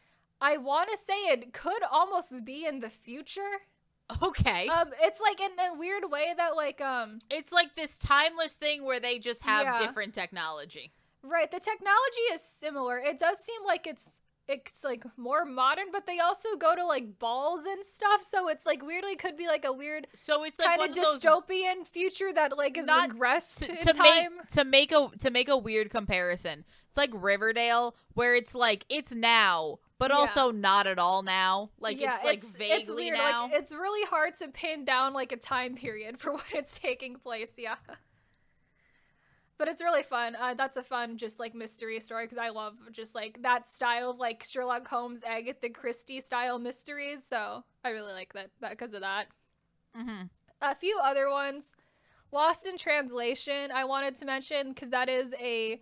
I 0.40 0.56
want 0.58 0.88
to 0.90 0.96
say 0.96 1.14
it 1.32 1.52
could 1.52 1.82
almost 1.90 2.44
be 2.44 2.64
in 2.64 2.80
the 2.80 2.90
future. 2.90 3.40
Okay. 4.22 4.66
Um, 4.68 4.90
it's 5.02 5.20
like 5.20 5.40
in 5.40 5.50
a 5.72 5.78
weird 5.78 6.04
way 6.10 6.32
that 6.36 6.56
like 6.56 6.80
um 6.80 7.18
it's 7.30 7.52
like 7.52 7.74
this 7.76 7.98
timeless 7.98 8.54
thing 8.54 8.84
where 8.84 9.00
they 9.00 9.18
just 9.18 9.42
have 9.42 9.64
Yeah. 9.64 9.86
different 9.86 10.14
technology. 10.14 10.92
right. 11.22 11.50
The 11.50 11.60
technology 11.60 12.24
is 12.32 12.42
similar. 12.42 12.98
It 12.98 13.18
does 13.18 13.38
seem 13.38 13.64
like 13.66 13.86
it's 13.86 14.20
it's 14.50 14.82
like 14.82 15.04
more 15.18 15.44
modern, 15.44 15.88
but 15.92 16.06
they 16.06 16.20
also 16.20 16.56
go 16.58 16.74
to 16.74 16.86
like 16.86 17.18
balls 17.18 17.66
and 17.66 17.84
stuff. 17.84 18.22
So 18.22 18.48
it's 18.48 18.64
like 18.64 18.82
weirdly 18.82 19.14
could 19.14 19.36
be 19.36 19.46
like 19.46 19.66
a 19.66 19.72
weird 19.74 20.06
So 20.14 20.42
it's 20.42 20.58
like 20.58 20.78
kind 20.78 20.90
of 20.90 20.96
dystopian 20.96 21.86
future 21.86 22.32
that 22.34 22.56
like 22.56 22.78
is 22.78 22.86
Not 22.86 23.10
regressed 23.10 23.66
to, 23.66 23.72
in 23.72 23.78
to 23.78 23.92
time. 23.92 24.36
make 24.38 24.46
to 24.54 24.64
make 24.64 24.90
a 24.92 25.08
to 25.18 25.30
make 25.30 25.50
a 25.50 25.56
weird 25.58 25.90
comparison. 25.90 26.64
It's 26.88 26.96
like 26.96 27.10
Riverdale 27.12 27.94
where 28.14 28.34
it's 28.34 28.54
like 28.54 28.86
it's 28.88 29.12
now, 29.12 29.80
but 29.98 30.10
Yeah. 30.10 30.16
also 30.16 30.50
not 30.50 30.86
at 30.86 30.98
all 30.98 31.22
now. 31.22 31.70
Like 31.78 32.00
yeah, 32.00 32.14
it's 32.16 32.24
like 32.24 32.42
vaguely 32.42 33.06
weird. 33.06 33.18
now. 33.18 33.44
Like, 33.44 33.54
it's 33.54 33.72
really 33.72 34.06
hard 34.06 34.34
to 34.36 34.48
pin 34.48 34.84
down 34.84 35.12
like 35.12 35.32
a 35.32 35.36
time 35.36 35.74
period 35.74 36.18
for 36.20 36.32
when 36.34 36.42
it's 36.52 36.78
taking 36.78 37.16
place. 37.16 37.54
Yeah. 37.58 37.76
But 39.58 39.66
it's 39.66 39.82
really 39.82 40.04
fun. 40.04 40.36
Uh, 40.40 40.54
that's 40.54 40.76
a 40.76 40.84
fun, 40.84 41.16
just 41.16 41.40
like 41.40 41.52
mystery 41.52 41.98
story 41.98 42.26
because 42.26 42.38
I 42.38 42.50
love 42.50 42.74
just 42.92 43.16
like 43.16 43.42
that 43.42 43.66
style 43.66 44.10
of 44.10 44.18
like 44.18 44.44
Sherlock 44.44 44.86
Holmes, 44.86 45.20
Agatha 45.26 45.68
Christie 45.70 46.20
style 46.20 46.60
mysteries. 46.60 47.24
So 47.26 47.64
I 47.84 47.90
really 47.90 48.12
like 48.12 48.32
that 48.34 48.50
that 48.60 48.70
because 48.70 48.92
of 48.94 49.00
that. 49.00 49.26
hmm 49.96 50.22
A 50.62 50.76
few 50.76 51.00
other 51.02 51.28
ones, 51.28 51.74
Lost 52.30 52.68
in 52.68 52.78
Translation. 52.78 53.72
I 53.72 53.84
wanted 53.84 54.14
to 54.16 54.24
mention 54.26 54.68
because 54.68 54.90
that 54.90 55.08
is 55.08 55.34
a 55.40 55.80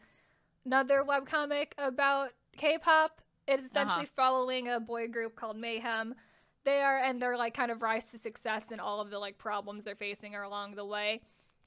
another 0.64 1.04
webcomic 1.06 1.72
about 1.76 2.30
K-pop. 2.56 3.20
It's 3.46 3.66
essentially 3.66 4.04
Uh-huh. 4.04 4.12
following 4.16 4.68
a 4.68 4.80
boy 4.80 5.08
group 5.08 5.36
called 5.36 5.56
Mayhem. 5.56 6.14
They 6.64 6.80
are 6.82 6.98
and 6.98 7.22
their 7.22 7.36
like 7.36 7.54
kind 7.54 7.70
of 7.70 7.80
rise 7.82 8.10
to 8.10 8.18
success 8.18 8.72
and 8.72 8.80
all 8.80 9.00
of 9.00 9.10
the 9.10 9.18
like 9.18 9.38
problems 9.38 9.84
they're 9.84 9.94
facing 9.94 10.34
are 10.34 10.42
along 10.42 10.74
the 10.74 10.84
way. 10.84 11.22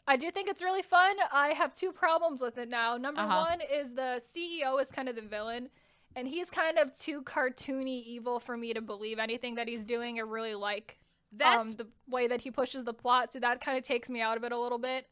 I 0.07 0.17
do 0.17 0.31
think 0.31 0.49
it's 0.49 0.61
really 0.63 0.81
fun. 0.81 1.15
I 1.31 1.49
have 1.49 1.71
two 1.73 1.91
problems 1.91 2.41
with 2.41 2.57
it 2.57 2.67
now. 2.67 2.97
Number 2.97 3.21
Uh-huh. 3.21 3.45
one 3.49 3.61
is 3.61 3.93
the 3.93 4.21
CEO 4.23 4.81
is 4.81 4.91
kind 4.91 5.07
of 5.07 5.15
the 5.15 5.21
villain, 5.21 5.69
and 6.15 6.27
he's 6.27 6.49
kind 6.49 6.77
of 6.79 6.91
too 6.97 7.21
cartoony 7.21 8.03
evil 8.03 8.39
for 8.39 8.57
me 8.57 8.73
to 8.73 8.81
believe 8.81 9.19
anything 9.19 9.55
that 9.55 9.67
he's 9.67 9.85
doing 9.85 10.19
or 10.19 10.25
really 10.25 10.55
like 10.55 10.97
That's 11.31 11.69
um, 11.71 11.75
the 11.75 11.87
way 12.07 12.27
that 12.27 12.41
he 12.41 12.49
pushes 12.51 12.83
the 12.85 12.93
plot. 12.93 13.31
So 13.31 13.39
that 13.39 13.61
kind 13.61 13.77
of 13.77 13.83
takes 13.83 14.09
me 14.09 14.19
out 14.19 14.35
of 14.35 14.43
it 14.43 14.51
a 14.51 14.57
little 14.59 14.79
bit. 14.79 15.07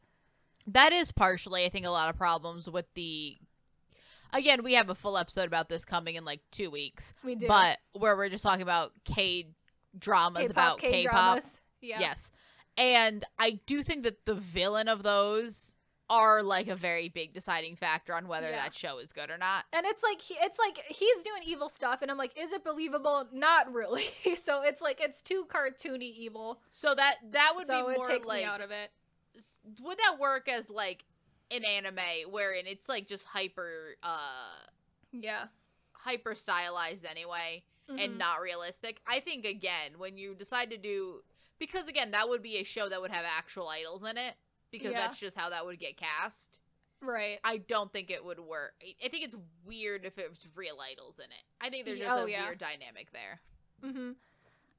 that 0.66 0.92
is 0.92 1.12
partially 1.12 1.64
I 1.64 1.68
think 1.70 1.86
a 1.86 1.90
lot 1.90 2.10
of 2.10 2.16
problems 2.16 2.68
with 2.68 2.92
the 2.94 3.38
Again, 4.32 4.62
we 4.62 4.74
have 4.74 4.90
a 4.90 4.94
full 4.94 5.16
episode 5.16 5.46
about 5.46 5.68
this 5.68 5.84
coming 5.84 6.16
in 6.16 6.24
like 6.24 6.40
2 6.52 6.70
weeks. 6.70 7.14
We 7.24 7.34
do. 7.34 7.46
But 7.48 7.78
where 7.92 8.16
we're 8.16 8.28
just 8.28 8.42
talking 8.44 8.62
about 8.62 8.92
K 9.04 9.48
dramas 9.98 10.48
K-pop, 10.48 10.52
about 10.52 10.78
K-pop. 10.78 11.40
Yeah. 11.80 12.00
Yes. 12.00 12.30
And 12.76 13.24
I 13.38 13.58
do 13.66 13.82
think 13.82 14.04
that 14.04 14.24
the 14.24 14.34
villain 14.34 14.88
of 14.88 15.02
those 15.02 15.74
are 16.10 16.42
like 16.42 16.68
a 16.68 16.74
very 16.74 17.08
big 17.08 17.34
deciding 17.34 17.76
factor 17.76 18.14
on 18.14 18.28
whether 18.28 18.48
Yeah. 18.48 18.56
that 18.62 18.74
show 18.74 18.98
is 18.98 19.12
good 19.12 19.30
or 19.30 19.36
not. 19.36 19.64
And 19.72 19.84
it's 19.84 20.02
like 20.02 20.20
he, 20.22 20.34
it's 20.40 20.58
like 20.58 20.78
he's 20.88 21.22
doing 21.22 21.42
evil 21.44 21.68
stuff, 21.68 22.00
and 22.02 22.10
I'm 22.10 22.16
like, 22.16 22.38
is 22.38 22.52
it 22.52 22.64
believable? 22.64 23.26
Not 23.32 23.72
really. 23.72 24.04
so 24.42 24.62
it's 24.62 24.80
like 24.80 25.00
it's 25.02 25.20
too 25.20 25.46
cartoony 25.48 26.14
evil. 26.16 26.60
So 26.70 26.94
that 26.94 27.16
that 27.32 27.52
would 27.56 27.66
so 27.66 27.86
be 27.86 27.92
it 27.92 27.96
more 27.98 28.08
takes 28.08 28.26
like 28.26 28.40
me 28.40 28.44
out 28.44 28.60
of 28.60 28.70
it. 28.70 28.90
would 29.82 29.98
that 29.98 30.18
work 30.18 30.48
as 30.48 30.70
like 30.70 31.04
an 31.50 31.64
anime 31.64 31.98
wherein 32.30 32.66
it's 32.66 32.88
like 32.88 33.06
just 33.06 33.24
hyper 33.24 33.96
uh 34.02 34.60
Yeah. 35.12 35.46
hyper 35.92 36.34
stylized 36.34 37.04
anyway 37.04 37.64
Mhm. 37.88 38.04
and 38.04 38.18
not 38.18 38.40
realistic. 38.42 39.00
I 39.06 39.20
think 39.20 39.46
again 39.46 39.98
when 39.98 40.18
you 40.18 40.34
decide 40.34 40.70
to 40.70 40.76
do 40.76 41.22
because 41.58 41.88
again 41.88 42.10
that 42.12 42.28
would 42.28 42.42
be 42.42 42.58
a 42.58 42.64
show 42.64 42.88
that 42.88 43.00
would 43.00 43.10
have 43.10 43.24
actual 43.26 43.68
idols 43.68 44.02
in 44.04 44.16
it 44.18 44.34
because 44.70 44.92
Yeah. 44.92 44.98
that's 45.06 45.18
just 45.18 45.36
how 45.38 45.48
that 45.50 45.64
would 45.64 45.78
get 45.78 45.96
cast. 45.96 46.60
right. 47.00 47.38
I 47.44 47.58
don't 47.58 47.92
think 47.92 48.10
it 48.10 48.24
would 48.24 48.40
work. 48.40 48.74
I- 48.82 49.08
think 49.08 49.22
it's 49.24 49.36
weird 49.64 50.04
if 50.04 50.18
it 50.18 50.28
was 50.28 50.48
real 50.56 50.80
idols 50.80 51.20
in 51.20 51.26
it. 51.30 51.44
I 51.60 51.70
think 51.70 51.86
there's 51.86 52.00
just 52.00 52.10
oh, 52.10 52.24
a 52.26 52.28
yeah. 52.30 52.44
weird 52.46 52.58
dynamic 52.58 53.12
there. 53.12 53.40
hmm 53.80 54.12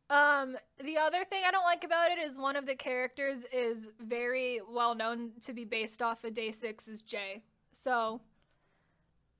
Um, 0.10 0.58
the 0.84 0.98
other 0.98 1.24
thing 1.24 1.44
I 1.48 1.52
don't 1.52 1.64
like 1.64 1.84
about 1.84 2.12
it 2.12 2.18
is 2.18 2.38
one 2.38 2.56
of 2.56 2.66
the 2.66 2.76
characters 2.76 3.44
is 3.54 3.90
very 4.00 4.60
well 4.68 4.96
known 4.96 5.32
to 5.42 5.54
be 5.54 5.66
based 5.66 6.02
off 6.02 6.24
of 6.24 6.34
Day 6.34 6.52
Six's 6.52 7.04
Jae. 7.04 7.42
So 7.74 8.20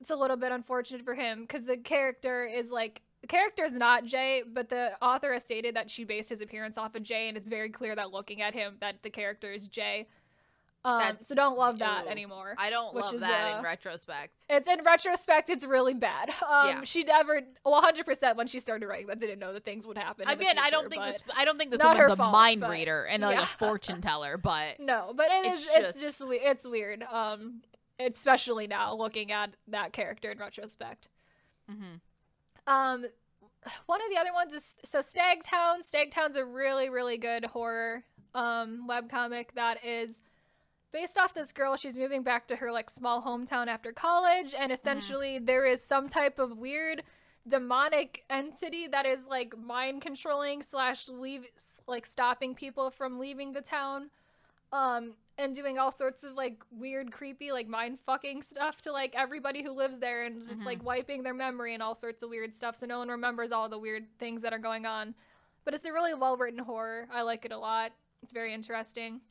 it's 0.00 0.10
a 0.10 0.16
little 0.16 0.36
bit 0.36 0.52
unfortunate 0.52 1.04
for 1.04 1.14
him 1.14 1.42
because 1.42 1.64
the 1.64 1.76
character 1.76 2.46
is 2.46 2.70
like 2.70 3.02
the 3.20 3.26
character 3.26 3.64
is 3.64 3.72
not 3.72 4.04
Jae, 4.04 4.42
but 4.50 4.68
the 4.68 4.92
author 5.02 5.32
has 5.32 5.44
stated 5.44 5.76
that 5.76 5.90
she 5.90 6.04
based 6.04 6.30
his 6.30 6.40
appearance 6.40 6.78
off 6.78 6.94
of 6.94 7.02
Jae, 7.02 7.28
and 7.28 7.36
it's 7.36 7.48
very 7.48 7.68
clear 7.68 7.94
that 7.94 8.12
looking 8.12 8.40
at 8.40 8.54
him 8.54 8.76
that 8.80 9.02
the 9.02 9.10
character 9.10 9.52
is 9.52 9.68
Jae. 9.68 10.06
Um, 10.82 11.18
so 11.20 11.34
don't 11.34 11.58
love 11.58 11.78
that 11.80 12.06
ew. 12.06 12.10
anymore. 12.10 12.54
I 12.56 12.70
don't 12.70 12.94
Which 12.94 13.04
love 13.04 13.14
is, 13.14 13.20
that 13.20 13.52
uh, 13.54 13.58
in 13.58 13.62
retrospect. 13.64 14.40
It's 14.48 14.66
in 14.66 14.82
retrospect, 14.82 15.50
it's 15.50 15.64
really 15.64 15.92
bad. 15.94 16.30
Um, 16.48 16.68
Yeah. 16.68 16.84
she 16.84 17.04
never, 17.04 17.42
hundred 17.66 18.06
percent 18.06 18.36
when 18.38 18.46
she 18.46 18.60
started 18.60 18.86
writing 18.86 19.06
that 19.08 19.20
didn't 19.20 19.38
know 19.40 19.52
that 19.52 19.64
things 19.64 19.86
would 19.86 19.98
happen. 19.98 20.24
I 20.26 20.36
mean, 20.36 20.48
I 20.58 20.70
don't 20.70 20.88
think 20.90 21.02
this. 21.04 21.20
I 21.36 21.44
don't 21.44 21.58
think 21.58 21.70
this 21.70 21.82
woman's 21.82 22.12
a 22.12 22.16
fault, 22.16 22.32
mind 22.32 22.60
but- 22.62 22.70
reader 22.70 23.04
and 23.04 23.22
like 23.22 23.38
a 23.38 23.44
fortune 23.46 24.00
teller, 24.02 24.38
but 24.38 24.80
No, 24.80 25.12
but 25.14 25.26
it 25.30 25.46
It's 25.46 25.60
is. 25.62 25.68
It's 25.72 25.86
just- 25.86 26.00
just 26.18 26.26
we- 26.28 26.36
it's 26.40 26.66
weird. 26.66 27.02
Um, 27.02 27.60
especially 27.98 28.66
now 28.66 28.94
looking 28.94 29.30
at 29.32 29.50
that 29.68 29.92
character 29.92 30.30
in 30.30 30.38
retrospect. 30.38 31.08
Mhm. 31.70 32.00
Um, 32.66 33.04
one 33.84 34.00
of 34.00 34.08
the 34.10 34.16
other 34.18 34.32
ones 34.32 34.54
is 34.54 34.78
so 34.84 35.00
Stagtown. 35.00 35.80
Stagtown's 35.82 36.36
a 36.36 36.44
really 36.46 36.88
really 36.88 37.18
good 37.18 37.44
horror 37.44 38.04
um 38.34 38.86
webcomic 38.88 39.48
that 39.56 39.84
is 39.84 40.20
based 40.92 41.16
off 41.18 41.34
this 41.34 41.52
girl. 41.52 41.76
She's 41.76 41.96
moving 41.98 42.22
back 42.22 42.46
to 42.48 42.56
her 42.56 42.70
like 42.72 42.90
small 42.90 43.22
hometown 43.22 43.66
after 43.68 43.92
college, 43.92 44.54
and 44.58 44.70
essentially 44.72 45.38
there 45.38 45.64
is 45.66 45.82
some 45.82 46.08
type 46.08 46.38
of 46.38 46.56
weird 46.58 47.02
demonic 47.48 48.24
entity 48.28 48.86
that 48.86 49.06
is 49.06 49.26
like 49.26 49.56
mind 49.58 50.02
controlling 50.02 50.62
slash 50.62 51.08
leave 51.08 51.46
like 51.88 52.04
stopping 52.04 52.54
people 52.54 52.90
from 52.90 53.18
leaving 53.18 53.52
the 53.54 53.62
town 53.62 54.10
um 54.74 55.14
and 55.38 55.54
doing 55.54 55.78
all 55.78 55.90
sorts 55.90 56.22
of 56.22 56.34
like 56.34 56.62
weird 56.70 57.10
creepy 57.10 57.50
like 57.50 57.66
mind 57.66 57.98
fucking 58.04 58.42
stuff 58.42 58.82
to 58.82 58.92
like 58.92 59.14
everybody 59.16 59.62
who 59.62 59.70
lives 59.72 59.98
there 60.00 60.24
and 60.24 60.42
just 60.46 60.60
Mhm. 60.62 60.66
like 60.66 60.84
wiping 60.84 61.22
their 61.22 61.32
memory 61.34 61.72
and 61.72 61.82
all 61.82 61.94
sorts 61.94 62.22
of 62.22 62.28
weird 62.28 62.54
stuff 62.54 62.76
so 62.76 62.84
no 62.86 62.98
one 62.98 63.08
remembers 63.08 63.52
all 63.52 63.70
the 63.70 63.78
weird 63.78 64.06
things 64.18 64.42
that 64.42 64.52
are 64.52 64.58
going 64.58 64.84
on 64.84 65.14
but 65.64 65.72
it's 65.72 65.86
a 65.86 65.92
really 65.92 66.12
well 66.12 66.36
written 66.36 66.58
horror 66.60 67.08
i 67.10 67.22
like 67.22 67.46
it 67.46 67.52
a 67.52 67.58
lot 67.58 67.92
it's 68.22 68.34
very 68.34 68.52
interesting 68.52 69.22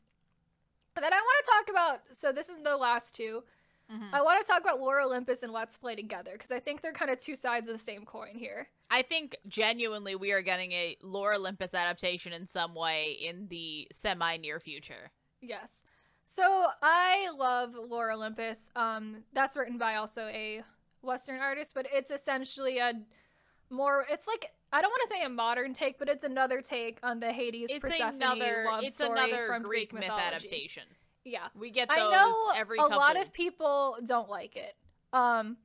then 0.96 1.12
i 1.12 1.16
want 1.16 1.44
to 1.44 1.50
talk 1.50 1.68
about 1.70 2.16
so 2.16 2.32
this 2.32 2.48
is 2.48 2.58
the 2.64 2.76
last 2.76 3.14
two 3.14 3.42
Mhm. 3.90 4.08
i 4.12 4.22
want 4.22 4.40
to 4.40 4.46
talk 4.50 4.60
about 4.60 4.78
lore 4.78 5.00
olympus 5.00 5.42
and 5.42 5.52
let's 5.52 5.76
play 5.76 5.96
together 5.96 6.30
because 6.34 6.52
i 6.52 6.60
think 6.60 6.80
they're 6.80 6.92
kind 6.92 7.10
of 7.10 7.18
two 7.18 7.34
sides 7.34 7.68
of 7.68 7.74
the 7.74 7.82
same 7.82 8.04
coin 8.04 8.36
here 8.36 8.68
I 8.92 9.02
think 9.02 9.36
genuinely 9.46 10.16
we 10.16 10.32
are 10.32 10.42
getting 10.42 10.72
a 10.72 10.96
Lore 11.00 11.34
Olympus 11.34 11.74
adaptation 11.74 12.32
in 12.32 12.44
some 12.44 12.74
way 12.74 13.12
in 13.12 13.46
the 13.46 13.86
semi 13.92 14.36
near 14.38 14.58
future. 14.58 15.12
Yes. 15.40 15.84
So 16.24 16.66
I 16.82 17.28
love 17.36 17.74
Lore 17.76 18.10
Olympus. 18.10 18.68
Um, 18.74 19.22
that's 19.32 19.56
written 19.56 19.78
by 19.78 19.94
also 19.94 20.26
a 20.26 20.64
Western 21.02 21.38
artist, 21.38 21.72
but 21.72 21.86
it's 21.92 22.10
essentially 22.10 22.78
a 22.78 22.94
more. 23.70 24.04
It's 24.10 24.26
like 24.26 24.50
I 24.72 24.80
don't 24.82 24.90
want 24.90 25.02
to 25.08 25.14
say 25.14 25.24
a 25.24 25.28
modern 25.28 25.72
take, 25.72 25.98
but 25.98 26.08
it's 26.08 26.24
another 26.24 26.60
take 26.60 26.98
on 27.02 27.18
the 27.20 27.32
Hades 27.32 27.70
It's 27.70 27.80
Persephone 27.80 28.14
another. 28.16 28.64
love 28.66 28.84
It's 28.84 28.94
story 28.94 29.10
another 29.18 29.46
from 29.48 29.62
Greek, 29.62 29.90
Greek, 29.90 30.00
myth 30.02 30.10
adaptation. 30.10 30.84
Yeah, 31.24 31.48
We 31.54 31.70
get 31.70 31.88
those 31.88 31.98
I 31.98 32.10
know 32.12 32.52
every 32.56 32.78
a 32.78 32.82
couple. 32.82 32.96
lot 32.96 33.16
of 33.20 33.32
people 33.32 33.98
don't 34.06 34.28
like 34.30 34.56
it. 34.56 34.74
Um, 35.12 35.56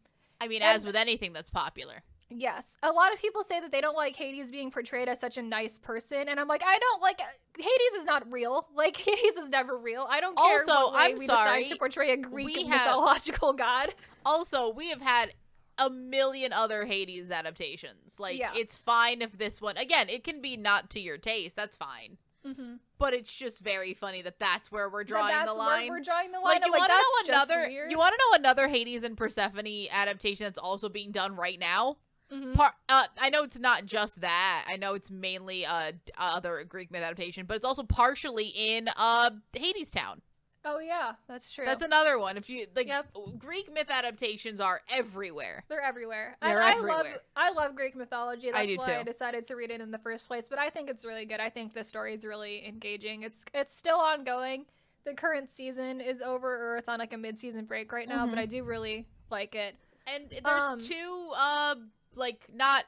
I 0.41 0.47
mean, 0.47 0.61
and- 0.61 0.75
as 0.75 0.85
with 0.85 0.95
anything 0.95 1.33
that's 1.33 1.49
popular. 1.49 2.03
Yes. 2.31 2.75
A 2.81 2.91
lot 2.91 3.13
of 3.13 3.19
people 3.21 3.43
say 3.43 3.59
that 3.59 3.71
they 3.71 3.79
don't 3.81 3.95
like 3.95 4.15
Hades 4.15 4.49
being 4.49 4.71
portrayed 4.71 5.07
as 5.07 5.19
such 5.19 5.37
a 5.37 5.43
nice 5.43 5.77
person, 5.77 6.27
and 6.27 6.39
I'm 6.39 6.47
like, 6.47 6.63
I 6.65 6.77
don't 6.79 7.01
like 7.01 7.21
Hades 7.55 7.93
is 7.99 8.03
not 8.03 8.29
real. 8.31 8.67
Like 8.75 8.97
Hades 8.97 9.37
is 9.37 9.47
never 9.49 9.77
real. 9.77 10.07
I 10.09 10.19
don't 10.19 10.35
care 10.35 10.59
Also, 10.59 10.73
what 10.73 10.93
way 10.95 10.99
I'm 11.01 11.17
we 11.19 11.27
sorry, 11.27 11.59
decide 11.63 11.73
to 11.73 11.79
portray 11.79 12.11
a 12.11 12.17
Greek 12.17 12.47
we 12.47 12.63
have- 12.65 12.87
mythological 12.87 13.53
god. 13.53 13.93
Also, 14.25 14.69
we 14.73 14.89
have 14.89 15.01
had 15.01 15.33
a 15.77 15.89
million 15.89 16.53
other 16.53 16.85
Hades 16.85 17.31
adaptations. 17.31 18.19
Like, 18.19 18.37
Yeah. 18.39 18.51
it's 18.55 18.77
fine 18.77 19.21
if 19.21 19.37
this 19.37 19.61
one 19.61 19.77
again, 19.77 20.07
it 20.09 20.23
can 20.23 20.41
be 20.41 20.55
not 20.57 20.89
to 20.91 20.99
your 20.99 21.17
taste. 21.17 21.55
That's 21.55 21.77
fine. 21.77 22.17
Mm-hmm. 22.45 22.75
but 22.99 23.15
it's 23.15 23.33
just 23.33 23.63
very 23.63 23.95
funny 23.95 24.21
that 24.21 24.37
that's 24.37 24.71
where 24.71 24.87
we're 24.87 25.03
drawing 25.03 25.33
the 25.47 25.51
line. 25.53 25.89
Where 25.89 25.97
we're 25.97 26.03
drawing 26.03 26.31
the 26.31 26.39
line. 26.39 26.61
like 26.61 26.65
you 26.67 26.71
like, 26.71 26.79
want 26.87 26.91
to 27.25 27.31
know 27.31 27.33
another 27.33 27.67
you 27.89 27.97
want 27.97 28.13
to 28.13 28.19
know 28.19 28.37
another 28.37 28.67
Hades 28.67 29.01
and 29.03 29.17
Persephone 29.17 29.65
adaptation 29.91 30.43
that's 30.43 30.59
also 30.59 30.87
being 30.87 31.09
done 31.11 31.35
right 31.35 31.57
now. 31.59 31.97
Mhm. 32.31 32.53
Par- 32.53 32.75
uh, 32.87 33.07
I 33.19 33.31
know 33.31 33.41
it's 33.41 33.57
not 33.57 33.85
just 33.87 34.21
that. 34.21 34.65
I 34.67 34.77
know 34.77 34.93
it's 34.93 35.09
mainly 35.09 35.65
uh 35.65 35.93
other 36.19 36.63
Greek 36.65 36.91
myth 36.91 37.01
adaptation, 37.01 37.47
but 37.47 37.55
it's 37.57 37.65
also 37.65 37.81
partially 37.81 38.49
in 38.55 38.89
uh 38.95 39.31
Hadestown. 39.53 40.19
Oh 40.65 40.79
yeah, 40.79 41.13
that's 41.27 41.51
true. 41.51 41.63
That's 41.65 41.83
another 41.83 42.17
one. 42.17 42.37
If 42.37 42.49
you 42.49 42.65
like, 42.75 42.87
Yep. 42.87 43.15
Greek 43.37 43.71
myth 43.71 43.89
adaptations 43.89 44.59
are 44.59 44.81
everywhere. 44.89 45.63
They're 45.69 45.81
everywhere. 45.81 46.35
They're 46.41 46.59
I, 46.61 46.71
I 46.71 46.79
love. 46.79 47.05
I 47.35 47.51
love 47.51 47.75
Greek 47.75 47.95
mythology. 47.95 48.47
That's 48.51 48.57
I 48.57 48.65
do 48.65 48.77
why 48.77 48.85
too. 48.87 48.91
I 48.93 49.03
decided 49.03 49.45
to 49.47 49.55
read 49.55 49.69
it 49.69 49.79
in 49.79 49.91
the 49.91 49.99
first 49.99 50.27
place. 50.27 50.49
But 50.49 50.57
I 50.57 50.69
think 50.71 50.89
it's 50.89 51.05
really 51.05 51.25
good. 51.25 51.39
I 51.39 51.49
think 51.51 51.73
the 51.73 51.83
story 51.83 52.13
is 52.15 52.25
really 52.25 52.65
engaging. 52.67 53.21
It's 53.23 53.45
it's 53.53 53.75
still 53.75 53.99
ongoing. 53.99 54.65
The 55.05 55.13
current 55.13 55.51
season 55.51 56.01
is 56.01 56.19
over, 56.21 56.73
or 56.73 56.77
it's 56.77 56.89
on 56.89 56.97
like 56.97 57.13
a 57.13 57.17
mid 57.17 57.37
season 57.37 57.65
break 57.65 57.91
right 57.91 58.09
now. 58.09 58.25
But 58.25 58.35
Mhm. 58.35 58.41
I 58.41 58.45
do 58.47 58.63
really 58.63 59.05
like 59.29 59.53
it. 59.53 59.75
And 60.07 60.29
there's 60.43 60.63
Um, 60.63 60.79
two 60.79 61.29
uh 61.35 61.75
like 62.15 62.43
not 62.51 62.85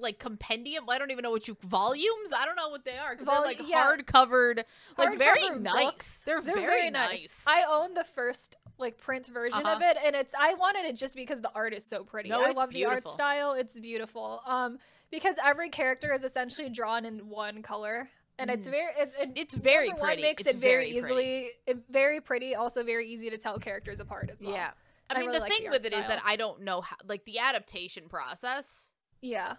like 0.00 0.18
compendium. 0.18 0.88
I 0.88 0.98
don't 0.98 1.10
even 1.10 1.22
know 1.22 1.30
what 1.30 1.48
you 1.48 1.56
volumes. 1.62 2.30
I 2.36 2.44
don't 2.44 2.56
know 2.56 2.68
what 2.68 2.84
they 2.84 2.96
are. 2.98 3.16
Vol- 3.16 3.24
they're 3.36 3.42
like 3.44 3.68
yeah. 3.68 3.82
hard 3.82 4.06
covered, 4.06 4.64
like 4.98 5.18
very 5.18 5.48
nice. 5.58 5.84
books, 5.84 6.22
They're, 6.24 6.40
They're 6.40 6.54
very, 6.54 6.90
nice. 6.90 7.44
I 7.46 7.64
own 7.68 7.94
the 7.94 8.04
first 8.04 8.56
like 8.78 8.98
print 8.98 9.26
version 9.28 9.58
Uh-huh. 9.64 9.76
of 9.76 9.82
it, 9.82 9.96
and 10.04 10.16
it's 10.16 10.34
I 10.38 10.54
wanted 10.54 10.84
it 10.86 10.96
just 10.96 11.14
because 11.14 11.40
the 11.40 11.50
art 11.54 11.72
is 11.74 11.84
so 11.84 12.04
pretty. 12.04 12.28
No, 12.30 12.42
I 12.42 12.50
love 12.52 12.70
the 12.70 12.84
art 12.86 13.06
style. 13.08 13.52
It's 13.52 13.78
beautiful. 13.78 14.40
Um, 14.46 14.78
because 15.10 15.36
every 15.44 15.68
character 15.68 16.12
is 16.12 16.24
essentially 16.24 16.68
drawn 16.70 17.04
in 17.04 17.28
one 17.28 17.62
color. 17.62 18.08
And 18.38 18.50
it's 18.50 18.66
Mhm. 18.66 18.70
very, 18.70 18.92
it, 18.98 19.12
it, 19.20 19.30
It's 19.36 19.54
very 19.54 19.90
pretty. 19.90 20.22
makes 20.22 20.40
It's 20.46 20.54
it 20.54 20.56
very, 20.56 20.86
very 20.86 20.96
easily, 20.98 21.50
it, 21.66 21.78
very 21.90 22.20
pretty. 22.22 22.54
Also 22.54 22.82
very 22.82 23.06
easy 23.08 23.28
to 23.28 23.36
tell 23.36 23.58
characters 23.58 24.00
apart 24.00 24.30
as 24.32 24.42
well. 24.42 24.54
Yeah. 24.54 24.70
I 25.10 25.14
I 25.14 25.18
mean, 25.18 25.26
really 25.28 25.38
the 25.38 25.42
like 25.42 25.52
thing 25.52 25.64
the 25.64 25.70
with 25.70 25.84
art 25.84 25.92
it 25.92 25.96
is 25.98 26.06
that. 26.08 26.22
I 26.24 26.36
don't 26.36 26.62
know 26.62 26.80
how, 26.80 26.96
like, 27.06 27.26
the 27.26 27.38
adaptation 27.40 28.08
process 28.08 28.90
Yeah. 29.20 29.56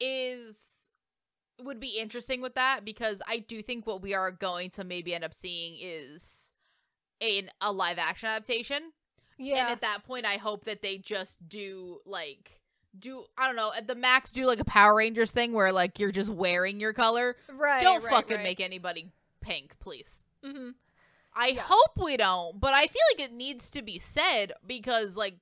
Is 0.00 0.88
would 1.62 1.78
be 1.80 1.98
interesting 1.98 2.40
with 2.40 2.54
that 2.56 2.84
because 2.84 3.22
I 3.28 3.38
do 3.38 3.62
think 3.62 3.86
what 3.86 4.02
we 4.02 4.12
are 4.14 4.32
going 4.32 4.70
to 4.70 4.84
maybe 4.84 5.14
end 5.14 5.24
up 5.24 5.32
seeing 5.34 5.76
is 5.80 6.52
in 7.20 7.48
a 7.60 7.72
live 7.72 7.98
action 7.98 8.28
adaptation. 8.28 8.92
Yeah. 9.38 9.62
And 9.62 9.68
at 9.70 9.80
that 9.82 10.04
point, 10.04 10.26
I 10.26 10.34
hope 10.34 10.64
that 10.64 10.82
they 10.82 10.98
just 10.98 11.46
do 11.48 12.00
like 12.04 12.60
do 12.98 13.24
I 13.36 13.46
don't 13.46 13.56
know 13.56 13.72
at 13.76 13.88
the 13.88 13.94
max 13.96 14.30
do 14.30 14.46
like 14.46 14.60
a 14.60 14.64
Power 14.64 14.94
Rangers 14.96 15.32
thing 15.32 15.52
where 15.52 15.72
like 15.72 15.98
you're 15.98 16.12
just 16.12 16.30
wearing 16.30 16.80
your 16.80 16.92
color. 16.92 17.36
right. 17.52 17.82
don't 17.82 18.02
right, 18.04 18.12
fucking 18.12 18.36
right. 18.36 18.42
make 18.44 18.60
anybody 18.60 19.10
pink, 19.40 19.76
please. 19.80 20.22
hmm 20.44 20.70
I 21.36 21.48
Yeah. 21.48 21.62
hope 21.64 21.98
we 22.04 22.16
don't, 22.16 22.60
but 22.60 22.74
I 22.74 22.86
feel 22.86 23.02
like 23.16 23.28
it 23.28 23.32
needs 23.34 23.68
to 23.70 23.82
be 23.82 23.98
said 23.98 24.52
because 24.64 25.16
like 25.16 25.34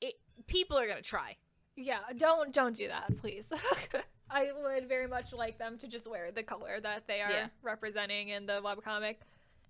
it 0.00 0.14
people 0.46 0.78
are 0.78 0.86
gonna 0.86 1.00
try. 1.02 1.36
Yeah. 1.76 1.98
Don't 2.16 2.52
don't 2.52 2.74
do 2.76 2.88
that, 2.88 3.16
please. 3.18 3.52
I 4.30 4.50
would 4.62 4.88
very 4.88 5.08
much 5.08 5.32
like 5.32 5.58
them 5.58 5.76
to 5.78 5.88
just 5.88 6.08
wear 6.08 6.30
the 6.30 6.42
color 6.42 6.78
that 6.80 7.06
they 7.08 7.20
are 7.20 7.30
Yeah. 7.30 7.46
representing 7.62 8.28
in 8.28 8.46
the 8.46 8.60
webcomic. 8.62 9.16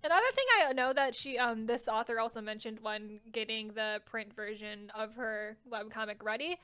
Another 0.03 0.31
thing 0.35 0.45
I 0.67 0.73
know 0.73 0.93
that 0.93 1.15
she 1.15 1.39
um 1.39 1.67
this 1.67 1.89
author 1.89 2.19
also 2.21 2.41
mentioned 2.41 2.81
when 2.81 3.21
getting 3.33 3.69
the 3.69 4.01
print 4.07 4.35
version 4.35 4.91
of 4.95 5.15
her 5.15 5.57
webcomic 5.71 6.23
ready 6.23 6.59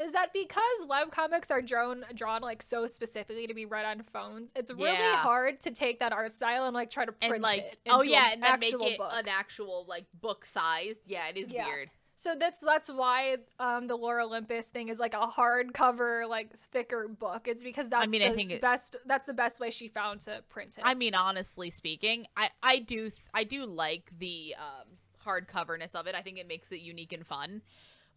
is 0.00 0.12
that 0.12 0.32
because 0.32 0.86
webcomics 0.88 1.50
are 1.50 1.60
drawn 1.60 2.04
drawn 2.14 2.40
like 2.40 2.62
so 2.62 2.86
specifically 2.86 3.46
to 3.46 3.54
be 3.54 3.66
read 3.66 3.84
on 3.84 4.02
phones, 4.04 4.52
it's 4.54 4.70
really 4.70 4.92
Yeah. 4.92 5.16
hard 5.16 5.60
to 5.62 5.70
take 5.70 6.00
that 6.00 6.12
art 6.12 6.32
style 6.32 6.64
and 6.66 6.74
like 6.74 6.88
try 6.90 7.04
to 7.04 7.12
print 7.12 7.34
and 7.34 7.42
like 7.42 7.60
it 7.60 7.78
oh 7.90 8.02
yeah, 8.02 8.28
an 8.28 8.32
and 8.34 8.42
then 8.42 8.60
make 8.60 8.72
actual 8.74 8.86
it 8.86 8.98
book. 8.98 9.10
an 9.12 9.28
actual 9.28 9.84
like 9.88 10.06
book 10.20 10.44
size. 10.46 10.96
Yeah, 11.06 11.26
it 11.28 11.36
is 11.36 11.50
Yeah. 11.50 11.66
weird. 11.66 11.90
So 12.20 12.34
that's 12.34 12.58
that's 12.58 12.90
why 12.90 13.36
um, 13.60 13.86
the 13.86 13.94
Lore 13.94 14.20
Olympus 14.20 14.70
thing 14.70 14.88
is 14.88 14.98
like 14.98 15.14
a 15.14 15.18
hardcover, 15.28 16.28
like 16.28 16.50
thicker 16.72 17.06
book. 17.06 17.46
It's 17.46 17.62
because 17.62 17.88
that's 17.88 18.10
mean, 18.10 18.22
I 18.22 18.30
the 18.30 18.34
think 18.34 18.50
it- 18.50 18.60
best. 18.60 18.96
That's 19.06 19.26
the 19.26 19.32
best 19.32 19.60
way 19.60 19.70
she 19.70 19.86
found 19.86 20.18
to 20.22 20.42
print 20.48 20.78
it. 20.78 20.82
I 20.84 20.94
mean, 20.94 21.14
honestly 21.14 21.70
speaking, 21.70 22.26
I 22.36 22.50
I 22.60 22.80
do 22.80 23.12
I 23.32 23.44
do 23.44 23.64
like 23.66 24.10
the 24.18 24.56
um 24.58 24.88
hardcoverness 25.24 25.94
of 25.94 26.08
it. 26.08 26.16
I 26.16 26.20
think 26.20 26.38
it 26.38 26.48
makes 26.48 26.72
it 26.72 26.80
unique 26.80 27.12
and 27.12 27.24
fun. 27.24 27.62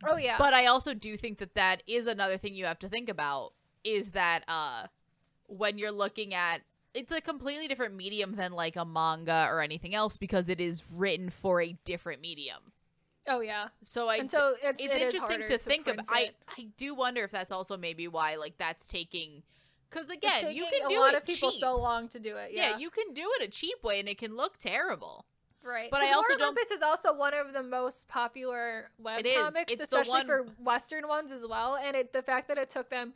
oh 0.03 0.17
yeah, 0.17 0.37
But 0.39 0.55
I 0.55 0.65
also 0.65 0.95
do 0.95 1.15
think 1.15 1.37
that 1.37 1.53
that 1.53 1.83
is 1.85 2.07
another 2.07 2.39
thing 2.39 2.55
you 2.55 2.65
have 2.65 2.79
to 2.79 2.89
think 2.89 3.07
about 3.07 3.53
is 3.83 4.11
that 4.11 4.43
uh 4.47 4.87
when 5.45 5.77
you're 5.77 5.91
looking 5.91 6.33
at 6.33 6.61
it's 6.95 7.11
a 7.11 7.21
completely 7.21 7.67
different 7.67 7.95
medium 7.95 8.35
than 8.35 8.51
like 8.53 8.75
a 8.77 8.83
manga 8.83 9.45
or 9.47 9.61
anything 9.61 9.93
else 9.93 10.17
because 10.17 10.49
it 10.49 10.59
is 10.59 10.83
written 10.91 11.29
for 11.29 11.61
a 11.61 11.73
different 11.85 12.19
medium. 12.19 12.70
Oh 13.27 13.39
yeah. 13.41 13.67
So 13.83 14.07
I 14.07 14.17
and 14.17 14.29
so 14.29 14.55
it's, 14.61 14.81
it's 14.83 14.95
it 14.95 15.01
interesting 15.01 15.45
to 15.47 15.57
think 15.57 15.85
print 15.85 15.99
about. 16.01 16.15
I 16.15 16.21
it. 16.21 16.35
I 16.57 16.67
do 16.77 16.93
wonder 16.95 17.23
if 17.23 17.31
that's 17.31 17.51
also 17.51 17.77
maybe 17.77 18.07
why 18.07 18.35
like 18.35 18.57
that's 18.57 18.87
taking 18.87 19.43
because 19.89 20.09
again 20.09 20.53
you 20.53 20.65
can 20.71 20.89
do 20.89 20.97
a 20.97 20.99
lot 20.99 21.13
it 21.13 21.17
of 21.17 21.25
people 21.25 21.51
cheap. 21.51 21.59
so 21.59 21.75
long 21.77 22.07
to 22.09 22.19
do 22.19 22.37
it. 22.37 22.51
yeah. 22.53 22.71
Yeah, 22.71 22.77
you 22.77 22.89
can 22.89 23.13
do 23.13 23.29
it 23.39 23.43
a 23.43 23.47
cheap 23.49 23.83
way 23.83 23.99
and 23.99 24.07
it 24.07 24.17
can 24.17 24.35
look 24.35 24.57
terrible. 24.57 25.25
right. 25.63 25.89
but 25.91 26.01
I 26.01 26.07
also 26.13 26.29
Lore 26.29 26.37
don't- 26.37 26.41
Olympus 26.43 26.71
is 26.71 26.81
also 26.81 27.13
one 27.13 27.33
of 27.33 27.53
the 27.53 27.61
most 27.63 28.07
popular 28.07 28.89
web 28.97 29.25
It 29.25 29.35
comics, 29.35 29.73
especially 29.79 30.11
one- 30.11 30.25
for 30.27 30.45
Western 30.59 31.07
ones 31.07 31.31
as 31.31 31.45
well. 31.47 31.75
And 31.77 31.95
it, 31.95 32.13
the 32.13 32.21
fact 32.21 32.47
that 32.47 32.57
it 32.57 32.69
took 32.69 32.89
them 32.89 33.13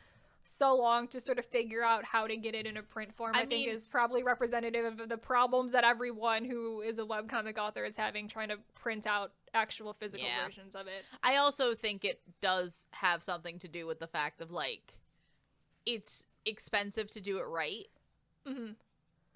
so 0.47 0.75
long 0.75 1.07
to 1.09 1.19
sort 1.19 1.39
of 1.39 1.45
figure 1.45 1.83
out 1.83 2.05
how 2.05 2.27
to 2.27 2.37
get 2.37 2.53
it 2.55 2.65
in 2.67 2.77
a 2.77 2.83
print 2.83 3.13
form, 3.15 3.31
I 3.35 3.41
I, 3.41 3.45
think, 3.47 3.67
is 3.67 3.87
probably 3.87 4.21
representative 4.23 4.99
of 4.99 5.09
the 5.09 5.17
problems 5.17 5.71
that 5.71 5.83
everyone 5.83 6.45
who 6.45 6.81
is 6.81 6.99
a 6.99 7.03
webcomic 7.03 7.57
author 7.57 7.83
is 7.83 7.97
having 7.97 8.27
trying 8.27 8.49
to 8.49 8.57
print 8.75 9.07
out 9.07 9.31
actual 9.55 9.93
physical 9.93 10.25
Yeah. 10.27 10.45
versions 10.45 10.75
of 10.75 10.85
it. 10.87 11.03
I 11.23 11.37
also 11.37 11.73
think 11.73 12.05
it 12.05 12.21
does 12.41 12.87
have 12.91 13.23
something 13.23 13.57
to 13.59 13.67
do 13.67 13.87
with 13.87 13.99
the 13.99 14.07
fact 14.07 14.39
of 14.39 14.51
like 14.51 14.93
it's 15.85 16.25
expensive 16.45 17.09
to 17.11 17.21
do 17.21 17.39
it 17.39 17.43
right. 17.47 17.87
hmm 18.45 18.71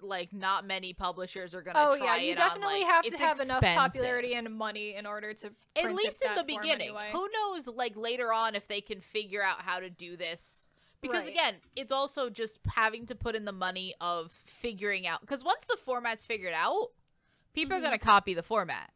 Like 0.00 0.32
not 0.32 0.64
many 0.64 0.92
publishers 0.92 1.54
are 1.54 1.62
gonna 1.62 1.78
Oh 1.80 1.96
try 1.96 2.06
yeah, 2.06 2.16
you 2.22 2.32
it 2.32 2.36
definitely 2.38 2.76
on, 2.76 2.82
like, 2.82 2.90
have 2.92 3.04
to 3.04 3.18
have 3.18 3.40
enough 3.40 3.62
popularity 3.62 4.34
and 4.34 4.48
money 4.56 4.94
in 4.94 5.06
order 5.06 5.34
to 5.34 5.50
At 5.76 5.92
least 5.94 6.24
in 6.24 6.34
the 6.36 6.44
beginning. 6.44 6.88
anyway. 6.88 7.10
Who 7.12 7.28
knows 7.34 7.66
like 7.66 7.96
later 7.96 8.32
on 8.32 8.54
if 8.54 8.68
they 8.68 8.80
can 8.80 9.00
figure 9.00 9.42
out 9.42 9.62
how 9.62 9.80
to 9.80 9.90
do 9.90 10.16
this. 10.16 10.68
Because 11.00 11.24
Right. 11.24 11.30
again, 11.32 11.54
it's 11.76 11.90
also 11.92 12.28
just 12.28 12.58
having 12.74 13.06
to 13.06 13.14
put 13.14 13.34
in 13.34 13.44
the 13.46 13.52
money 13.52 13.94
of 14.00 14.30
figuring 14.32 15.06
out 15.06 15.20
because 15.22 15.42
once 15.42 15.64
the 15.66 15.76
format's 15.76 16.24
figured 16.26 16.52
out, 16.54 16.88
people 17.54 17.74
Mhm. 17.76 17.80
are 17.80 17.82
gonna 17.84 17.98
copy 17.98 18.34
the 18.34 18.42
format. 18.42 18.92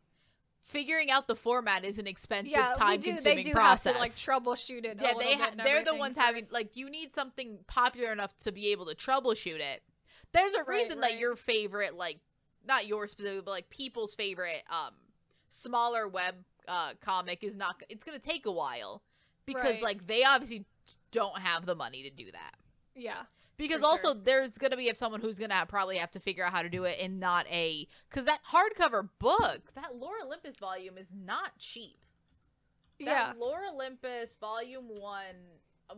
Figuring 0.61 1.11
out 1.11 1.29
the 1.29 1.37
format 1.37 1.85
is 1.85 1.99
an 1.99 2.07
expensive, 2.07 2.53
yeah, 2.53 2.73
time 2.75 3.01
do. 3.01 3.13
consuming 3.13 3.37
They 3.37 3.43
do 3.45 3.53
process. 3.53 3.93
to 3.95 3.99
like 3.99 4.11
troubleshoot 4.13 4.85
it. 4.85 4.99
yeah, 5.01 5.15
they 5.19 5.35
ha- 5.35 5.53
they're 5.57 5.85
the 5.85 5.95
ones 5.95 6.17
having 6.17 6.47
like 6.51 6.77
you 6.77 6.89
need 6.91 7.15
something 7.15 7.65
popular 7.67 8.13
enough 8.13 8.37
to 8.39 8.53
be 8.53 8.69
able 8.69 8.87
to 8.87 8.95
troubleshoot 8.95 9.61
it. 9.61 9.83
There's 10.33 10.55
a 10.55 10.65
Right, 10.65 10.83
reason 10.83 11.01
that 11.01 11.19
your 11.19 11.37
favorite 11.37 11.95
like 11.95 12.21
not 12.67 12.87
your 12.87 13.07
specific 13.09 13.45
but 13.45 13.51
like 13.51 13.69
people's 13.71 14.15
favorite 14.15 14.63
um 14.71 14.95
smaller 15.51 16.09
web 16.09 16.45
uh 16.67 16.95
comic 17.01 17.45
is 17.45 17.57
not 17.57 17.83
it's 17.91 18.03
going 18.05 18.19
to 18.19 18.27
take 18.29 18.47
a 18.47 18.51
while 18.51 19.03
because 19.47 19.75
Right. 19.77 19.83
like 19.83 20.07
they 20.07 20.25
obviously 20.25 20.65
don't 21.15 21.39
have 21.39 21.65
the 21.65 21.75
money 21.75 22.03
to 22.03 22.11
do 22.11 22.31
that. 22.33 22.57
yeah. 22.95 23.23
Because 23.57 23.85
also 23.85 24.09
sure. 24.09 24.21
there's 24.25 24.59
going 24.59 24.73
to 24.73 24.77
be 24.77 24.89
if 24.89 24.97
someone 24.97 25.21
who's 25.21 25.39
going 25.39 25.51
to 25.51 25.65
probably 25.67 25.97
have 25.99 26.11
to 26.11 26.19
figure 26.19 26.45
out 26.45 26.53
how 26.53 26.63
to 26.63 26.69
do 26.69 26.83
it 26.83 26.99
and 27.01 27.21
not 27.21 27.47
a 27.47 27.87
cuz 28.11 28.25
that 28.25 28.41
hardcover 28.53 29.09
book, 29.21 29.73
that 29.77 29.95
Lore 29.95 30.17
Olympus 30.25 30.57
volume 30.57 30.99
is 30.99 31.13
not 31.15 31.57
cheap. 31.57 32.05
Yeah. 32.99 33.27
That 33.27 33.39
Lore 33.39 33.63
Olympus 33.73 34.35
Volume 34.41 34.89
One. 34.89 35.37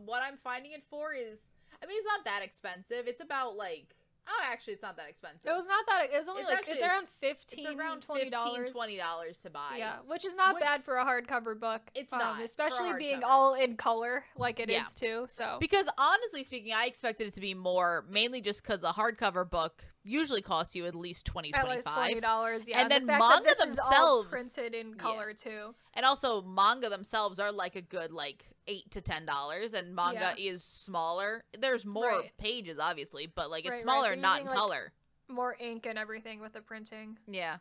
What 0.05 0.23
I'm 0.23 0.37
finding 0.37 0.73
it 0.73 0.85
for 0.91 1.15
is, 1.15 1.39
I 1.83 1.87
mean, 1.87 1.97
it's 1.99 2.07
not 2.07 2.27
that 2.27 2.43
expensive. 2.45 3.07
It's 3.07 3.23
about 3.23 3.57
like, 3.57 3.95
oh, 4.28 4.40
actually, 4.51 4.73
it's 4.74 4.82
not 4.82 4.97
that 4.97 5.09
expensive. 5.09 5.51
It 5.51 5.55
was 5.55 5.66
not 5.66 5.85
that. 5.86 6.07
It 6.12 6.19
was 6.19 6.28
only 6.28 6.43
It's 6.43 6.51
like 6.51 6.61
it's 6.61 6.70
actually- 6.70 6.86
around 6.89 7.05
it's 7.05 7.12
fifteen, 7.20 7.78
around 7.78 8.01
twenty 8.03 8.31
dollars. 8.31 8.70
20 8.73 8.97
dollars 8.97 9.39
to 9.39 9.51
buy. 9.51 9.77
Yeah, 9.77 9.97
which 10.07 10.24
is 10.24 10.35
not 10.35 10.55
Which- 10.55 10.62
bad 10.65 10.85
for 10.85 10.97
a 10.98 11.05
hardcover 11.05 11.59
book. 11.59 11.82
It's 11.94 12.12
um, 12.12 12.19
not 12.19 12.40
especially 12.43 12.93
being 12.98 13.23
all 13.24 13.55
in 13.55 13.77
color 13.77 14.24
like 14.36 14.61
it 14.61 14.69
is 14.70 14.77
Yeah. 14.77 14.85
too. 15.09 15.27
So 15.28 15.59
Because 15.61 15.86
honestly 15.98 16.44
speaking, 16.44 16.73
I 16.74 16.86
expected 16.86 17.28
it 17.28 17.35
to 17.35 17.40
be 17.40 17.55
more, 17.55 18.05
mainly 18.09 18.40
just 18.40 18.62
because 18.62 18.85
a 18.85 18.93
hardcover 18.93 19.48
book 19.48 19.85
usually 20.03 20.43
costs 20.43 20.77
you 20.77 20.86
at 20.86 20.94
least 20.94 21.27
20 21.27 21.53
at 21.55 21.69
least 21.69 21.89
twenty 21.89 22.12
25 22.15 22.23
dollars. 22.23 22.69
Yeah, 22.69 22.81
And 22.82 22.90
the 22.90 22.98
then 23.01 23.07
fact 23.09 23.20
manga 23.20 23.44
that 23.44 23.59
this 23.59 23.66
is 23.66 23.78
all 23.78 24.23
themselves- 24.23 24.28
printed 24.55 24.74
in 24.74 24.90
Yeah. 24.90 24.94
color 25.03 25.32
too. 25.35 25.74
And 25.94 26.05
also, 26.07 26.43
manga 26.43 26.89
themselves 26.89 27.39
are 27.40 27.51
like 27.51 27.74
a 27.77 27.82
good 27.82 28.12
like 28.12 28.44
eight 28.69 28.91
to 28.93 29.01
ten 29.01 29.25
dollars, 29.27 29.73
and 29.75 29.95
manga 29.95 30.35
is 30.39 30.63
smaller. 30.65 31.45
There's 31.59 31.85
more 31.87 32.09
Right. 32.09 32.33
pages, 32.39 32.79
obviously, 32.79 33.27
but 33.27 33.51
like 33.51 33.65
it's 33.65 33.71
Right, 33.71 33.75
right. 33.77 33.83
smaller 33.83 34.13
and 34.13 34.23
not 34.23 34.41
in 34.41 34.47
like, 34.47 34.57
color. 34.57 34.93
More 35.29 35.57
ink 35.59 35.87
and 35.87 35.99
everything 35.99 36.41
with 36.41 36.53
the 36.53 36.61
printing. 36.63 37.19
Yeah. 37.27 37.59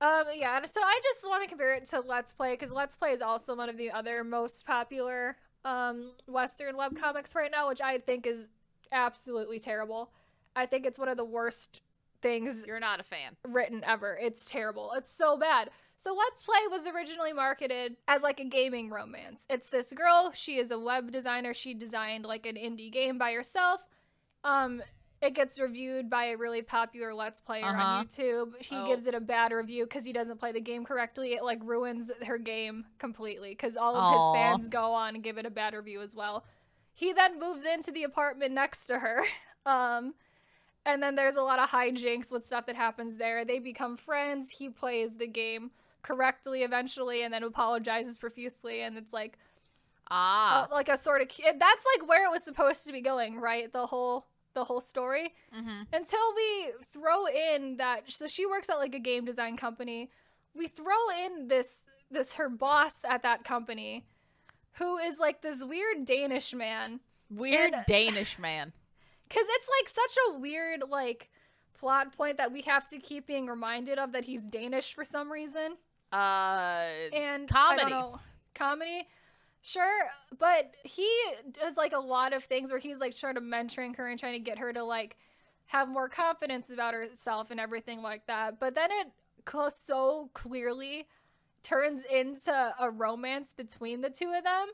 Um, 0.00 0.24
yeah, 0.32 0.64
so 0.64 0.80
I 0.80 1.00
just 1.02 1.26
want 1.28 1.42
to 1.42 1.48
compare 1.48 1.74
it 1.74 1.84
to 1.86 2.00
Let's 2.00 2.32
Play 2.32 2.52
because 2.52 2.70
Let's 2.72 2.94
Play 2.94 3.10
is 3.12 3.20
also 3.20 3.56
one 3.56 3.68
of 3.68 3.76
the 3.76 3.90
other 3.90 4.22
most 4.22 4.64
popular 4.64 5.36
um 5.64 6.12
Western 6.28 6.76
webcomics 6.76 7.34
right 7.34 7.50
now, 7.50 7.68
which 7.68 7.80
I 7.80 7.98
think 7.98 8.26
is 8.26 8.48
absolutely 8.92 9.58
terrible. 9.58 10.12
I 10.54 10.66
think 10.66 10.86
it's 10.86 10.98
one 10.98 11.08
of 11.08 11.16
the 11.16 11.24
worst 11.24 11.80
things 12.22 12.64
You're 12.66 12.78
not 12.80 13.00
a 13.00 13.02
fan. 13.02 13.36
written 13.46 13.82
ever. 13.84 14.16
It's 14.20 14.48
terrible. 14.48 14.92
It's 14.96 15.10
so 15.10 15.36
bad. 15.36 15.70
So 16.00 16.14
Let's 16.14 16.44
Play 16.44 16.54
was 16.70 16.86
originally 16.86 17.32
marketed 17.32 17.96
as 18.06 18.22
like 18.22 18.38
a 18.40 18.44
gaming 18.44 18.88
romance. 18.88 19.44
It's 19.50 19.68
this 19.68 19.92
girl, 19.92 20.30
she 20.32 20.56
is 20.58 20.70
a 20.70 20.78
web 20.78 21.10
designer. 21.10 21.52
She 21.52 21.74
designed 21.74 22.24
like 22.24 22.46
an 22.46 22.54
indie 22.56 22.90
game 22.92 23.18
by 23.18 23.32
herself. 23.32 23.82
Um 24.44 24.80
it 25.20 25.34
gets 25.34 25.58
reviewed 25.58 26.08
by 26.08 26.26
a 26.26 26.36
really 26.36 26.62
popular 26.62 27.12
Let's 27.12 27.40
Player 27.40 27.64
Uh-huh. 27.64 27.82
on 27.82 28.06
YouTube. 28.06 28.56
He 28.62 28.76
Oh. 28.76 28.86
gives 28.86 29.08
it 29.08 29.16
a 29.16 29.20
bad 29.20 29.50
review 29.50 29.84
because 29.84 30.04
he 30.04 30.12
doesn't 30.12 30.38
play 30.38 30.52
the 30.52 30.60
game 30.60 30.84
correctly. 30.84 31.32
It 31.34 31.42
like 31.42 31.58
ruins 31.64 32.12
her 32.24 32.38
game 32.38 32.86
completely 33.00 33.50
because 33.50 33.76
all 33.76 33.96
of 33.96 34.04
Aw. 34.04 34.12
his 34.12 34.36
fans 34.38 34.68
go 34.68 34.92
on 34.92 35.16
and 35.16 35.24
give 35.24 35.36
it 35.36 35.44
a 35.46 35.50
bad 35.50 35.74
review 35.74 36.00
as 36.02 36.14
well. 36.14 36.44
He 36.94 37.12
then 37.12 37.40
moves 37.40 37.64
into 37.64 37.90
the 37.90 38.04
apartment 38.04 38.52
next 38.54 38.86
to 38.86 39.00
her. 39.00 39.22
Um, 39.66 40.14
and 40.86 41.02
then 41.02 41.14
there's 41.14 41.36
a 41.36 41.42
lot 41.42 41.58
of 41.58 41.68
hijinks 41.68 42.30
with 42.32 42.46
stuff 42.46 42.64
that 42.66 42.76
happens 42.76 43.16
there. 43.16 43.44
They 43.44 43.58
become 43.58 43.98
friends. 43.98 44.52
He 44.52 44.70
plays 44.70 45.16
the 45.18 45.26
game 45.26 45.72
correctly 46.02 46.62
eventually 46.62 47.22
and 47.22 47.32
then 47.32 47.42
apologizes 47.42 48.18
profusely. 48.18 48.82
And 48.82 48.96
it's 48.96 49.12
like, 49.12 49.38
Ah. 50.10 50.64
uh, 50.64 50.74
like 50.74 50.88
a 50.88 50.96
sort 50.96 51.20
of, 51.20 51.28
that's 51.28 51.86
like 51.98 52.08
where 52.08 52.24
it 52.24 52.30
was 52.30 52.42
supposed 52.44 52.86
to 52.86 52.92
be 52.92 53.00
going, 53.02 53.38
right? 53.40 53.70
The 53.72 53.86
whole, 53.86 54.26
the 54.54 54.64
whole 54.64 54.80
story 54.80 55.34
mm-hmm. 55.54 55.82
until 55.92 56.34
we 56.34 56.72
throw 56.92 57.26
in 57.26 57.76
that 57.76 58.10
so 58.10 58.26
she 58.26 58.44
works 58.44 58.68
at 58.68 58.78
like 58.78 58.94
a 58.94 58.98
game 58.98 59.24
design 59.24 59.56
company 59.56 60.10
we 60.54 60.66
throw 60.66 61.10
in 61.24 61.46
this 61.46 61.82
this 62.10 62.32
her 62.32 62.48
boss 62.48 63.04
at 63.08 63.22
that 63.22 63.44
company 63.44 64.04
who 64.72 64.96
is 64.96 65.18
like 65.20 65.42
this 65.42 65.62
weird 65.62 66.04
danish 66.04 66.52
man 66.54 66.98
Weird 67.30 67.72
and- 67.74 67.84
Danish 67.86 68.38
man. 68.38 68.72
because 69.28 69.46
it's 69.48 69.68
like 69.78 69.88
such 69.88 70.16
a 70.30 70.38
weird 70.38 70.82
like 70.88 71.30
plot 71.78 72.16
point 72.16 72.38
that 72.38 72.50
we 72.50 72.62
have 72.62 72.88
to 72.88 72.98
keep 72.98 73.28
being 73.28 73.46
reminded 73.46 73.98
of 73.98 74.10
that 74.12 74.24
he's 74.24 74.44
danish 74.46 74.92
for 74.92 75.04
some 75.04 75.30
reason 75.30 75.76
Uh, 76.12 76.86
and 77.12 77.48
Comedy. 77.48 77.90
Know, 77.90 78.20
comedy 78.54 79.06
sure 79.62 80.08
but 80.38 80.74
he 80.84 81.08
does 81.52 81.76
like 81.76 81.92
a 81.92 81.98
lot 81.98 82.32
of 82.32 82.44
things 82.44 82.70
where 82.70 82.80
he's 82.80 82.98
like 82.98 83.12
sort 83.12 83.36
of 83.36 83.42
mentoring 83.42 83.96
her 83.96 84.08
and 84.08 84.18
trying 84.18 84.32
to 84.32 84.38
get 84.38 84.58
her 84.58 84.72
to 84.72 84.82
like 84.82 85.16
have 85.66 85.88
more 85.88 86.08
confidence 86.08 86.70
about 86.70 86.94
herself 86.94 87.50
and 87.50 87.60
everything 87.60 88.02
like 88.02 88.26
that 88.26 88.58
but 88.58 88.74
then 88.74 88.90
it 88.90 89.08
so 89.70 90.28
clearly 90.34 91.06
turns 91.62 92.04
into 92.04 92.74
a 92.78 92.90
romance 92.90 93.52
between 93.52 94.00
the 94.00 94.10
two 94.10 94.32
of 94.36 94.44
them 94.44 94.66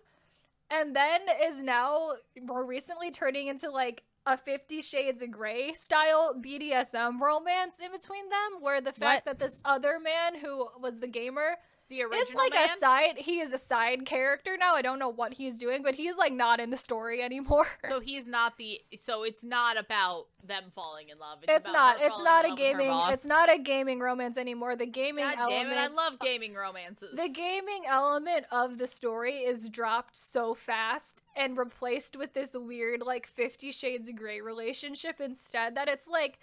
and 0.70 0.94
then 0.94 1.20
is 1.42 1.62
now 1.62 2.10
more 2.42 2.64
recently 2.64 3.10
turning 3.10 3.46
into 3.46 3.70
like 3.70 4.02
a 4.26 4.36
50 4.36 4.80
shades 4.80 5.22
of 5.22 5.30
gray 5.30 5.74
style 5.74 6.34
bdsm 6.34 7.20
romance 7.20 7.78
in 7.84 7.92
between 7.92 8.28
them 8.30 8.60
where 8.60 8.80
the 8.80 8.92
fact 8.92 9.26
that 9.26 9.38
this 9.38 9.60
other 9.64 9.98
man 10.00 10.34
who 10.40 10.68
was 10.80 11.00
the 11.00 11.06
gamer 11.06 11.56
the 11.94 12.02
original 12.02 12.20
it's 12.20 12.34
like 12.34 12.52
man. 12.52 12.68
a 12.68 12.78
side 12.78 13.14
he 13.18 13.40
is 13.40 13.52
a 13.52 13.58
side 13.58 14.04
character 14.04 14.56
now 14.58 14.74
i 14.74 14.82
don't 14.82 14.98
know 14.98 15.08
what 15.08 15.34
he's 15.34 15.58
doing 15.58 15.82
but 15.82 15.94
he's 15.94 16.16
like 16.16 16.32
not 16.32 16.60
in 16.60 16.70
the 16.70 16.76
story 16.76 17.22
anymore 17.22 17.66
so 17.88 18.00
he's 18.00 18.28
not 18.28 18.56
the. 18.58 18.80
So 18.98 19.22
it's 19.22 19.44
not 19.44 19.78
about 19.78 20.26
them 20.46 20.64
falling 20.74 21.08
in 21.08 21.18
love. 21.18 21.38
It's, 21.42 21.52
it's 21.52 21.72
not 21.72 21.96
it's 22.00 22.18
not 22.22 22.44
a 22.44 22.48
love 22.48 22.58
with 22.58 22.66
her 22.66 22.78
gaming 22.78 23.00
it's 23.08 23.24
not 23.24 23.52
a 23.52 23.58
gaming 23.58 24.00
romance 24.00 24.36
anymore 24.36 24.76
the 24.76 24.86
gaming 24.86 25.24
God 25.24 25.38
element 25.38 25.70
damn 25.70 25.90
it! 25.90 25.90
I 25.90 25.94
love 25.94 26.18
gaming 26.18 26.54
romances. 26.54 27.16
the 27.16 27.28
gaming 27.28 27.82
element 27.86 28.46
of 28.50 28.78
the 28.78 28.86
story 28.86 29.38
is 29.38 29.68
dropped 29.68 30.16
so 30.16 30.54
fast 30.54 31.22
and 31.36 31.56
replaced 31.56 32.16
with 32.16 32.34
this 32.34 32.54
weird 32.54 33.00
like 33.00 33.26
50 33.26 33.72
shades 33.72 34.08
of 34.08 34.16
gray 34.16 34.40
relationship 34.40 35.20
instead 35.20 35.76
that 35.76 35.88
it's 35.88 36.08
like 36.08 36.38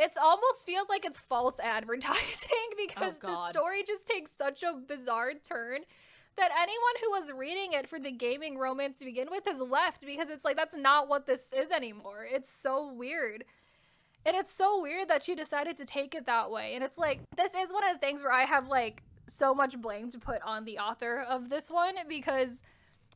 it's 0.00 0.16
almost 0.16 0.64
feels 0.64 0.88
like 0.88 1.04
it's 1.04 1.20
false 1.20 1.60
advertising 1.62 2.16
oh, 2.52 2.86
because 2.86 3.18
the 3.18 3.36
story 3.50 3.82
just 3.86 4.06
takes 4.06 4.32
such 4.32 4.62
a 4.62 4.72
bizarre 4.72 5.32
turn 5.34 5.80
that 6.36 6.50
anyone 6.58 6.94
who 7.02 7.10
was 7.10 7.32
reading 7.32 7.72
it 7.72 7.86
for 7.86 7.98
the 7.98 8.10
gaming 8.10 8.56
romance 8.56 8.98
to 8.98 9.04
begin 9.04 9.28
with 9.30 9.44
has 9.44 9.60
left 9.60 10.00
because 10.00 10.30
it's 10.30 10.44
like 10.44 10.56
that's 10.56 10.74
not 10.74 11.08
what 11.08 11.26
this 11.26 11.52
is 11.52 11.70
anymore. 11.70 12.26
It's 12.28 12.50
so 12.50 12.90
weird. 12.90 13.44
And 14.24 14.36
it's 14.36 14.52
so 14.52 14.80
weird 14.80 15.08
that 15.08 15.22
she 15.22 15.34
decided 15.34 15.76
to 15.76 15.84
take 15.84 16.14
it 16.14 16.26
that 16.26 16.50
way. 16.50 16.74
And 16.74 16.84
it's 16.84 16.98
like, 16.98 17.20
this 17.36 17.54
is 17.54 17.72
one 17.72 17.84
of 17.84 17.92
the 17.92 17.98
things 17.98 18.22
where 18.22 18.32
I 18.32 18.44
have 18.44 18.68
like 18.68 19.02
so 19.26 19.54
much 19.54 19.80
blame 19.80 20.10
to 20.10 20.18
put 20.18 20.40
on 20.42 20.64
the 20.64 20.78
author 20.78 21.24
of 21.28 21.48
this 21.48 21.70
one 21.70 21.94
because 22.08 22.62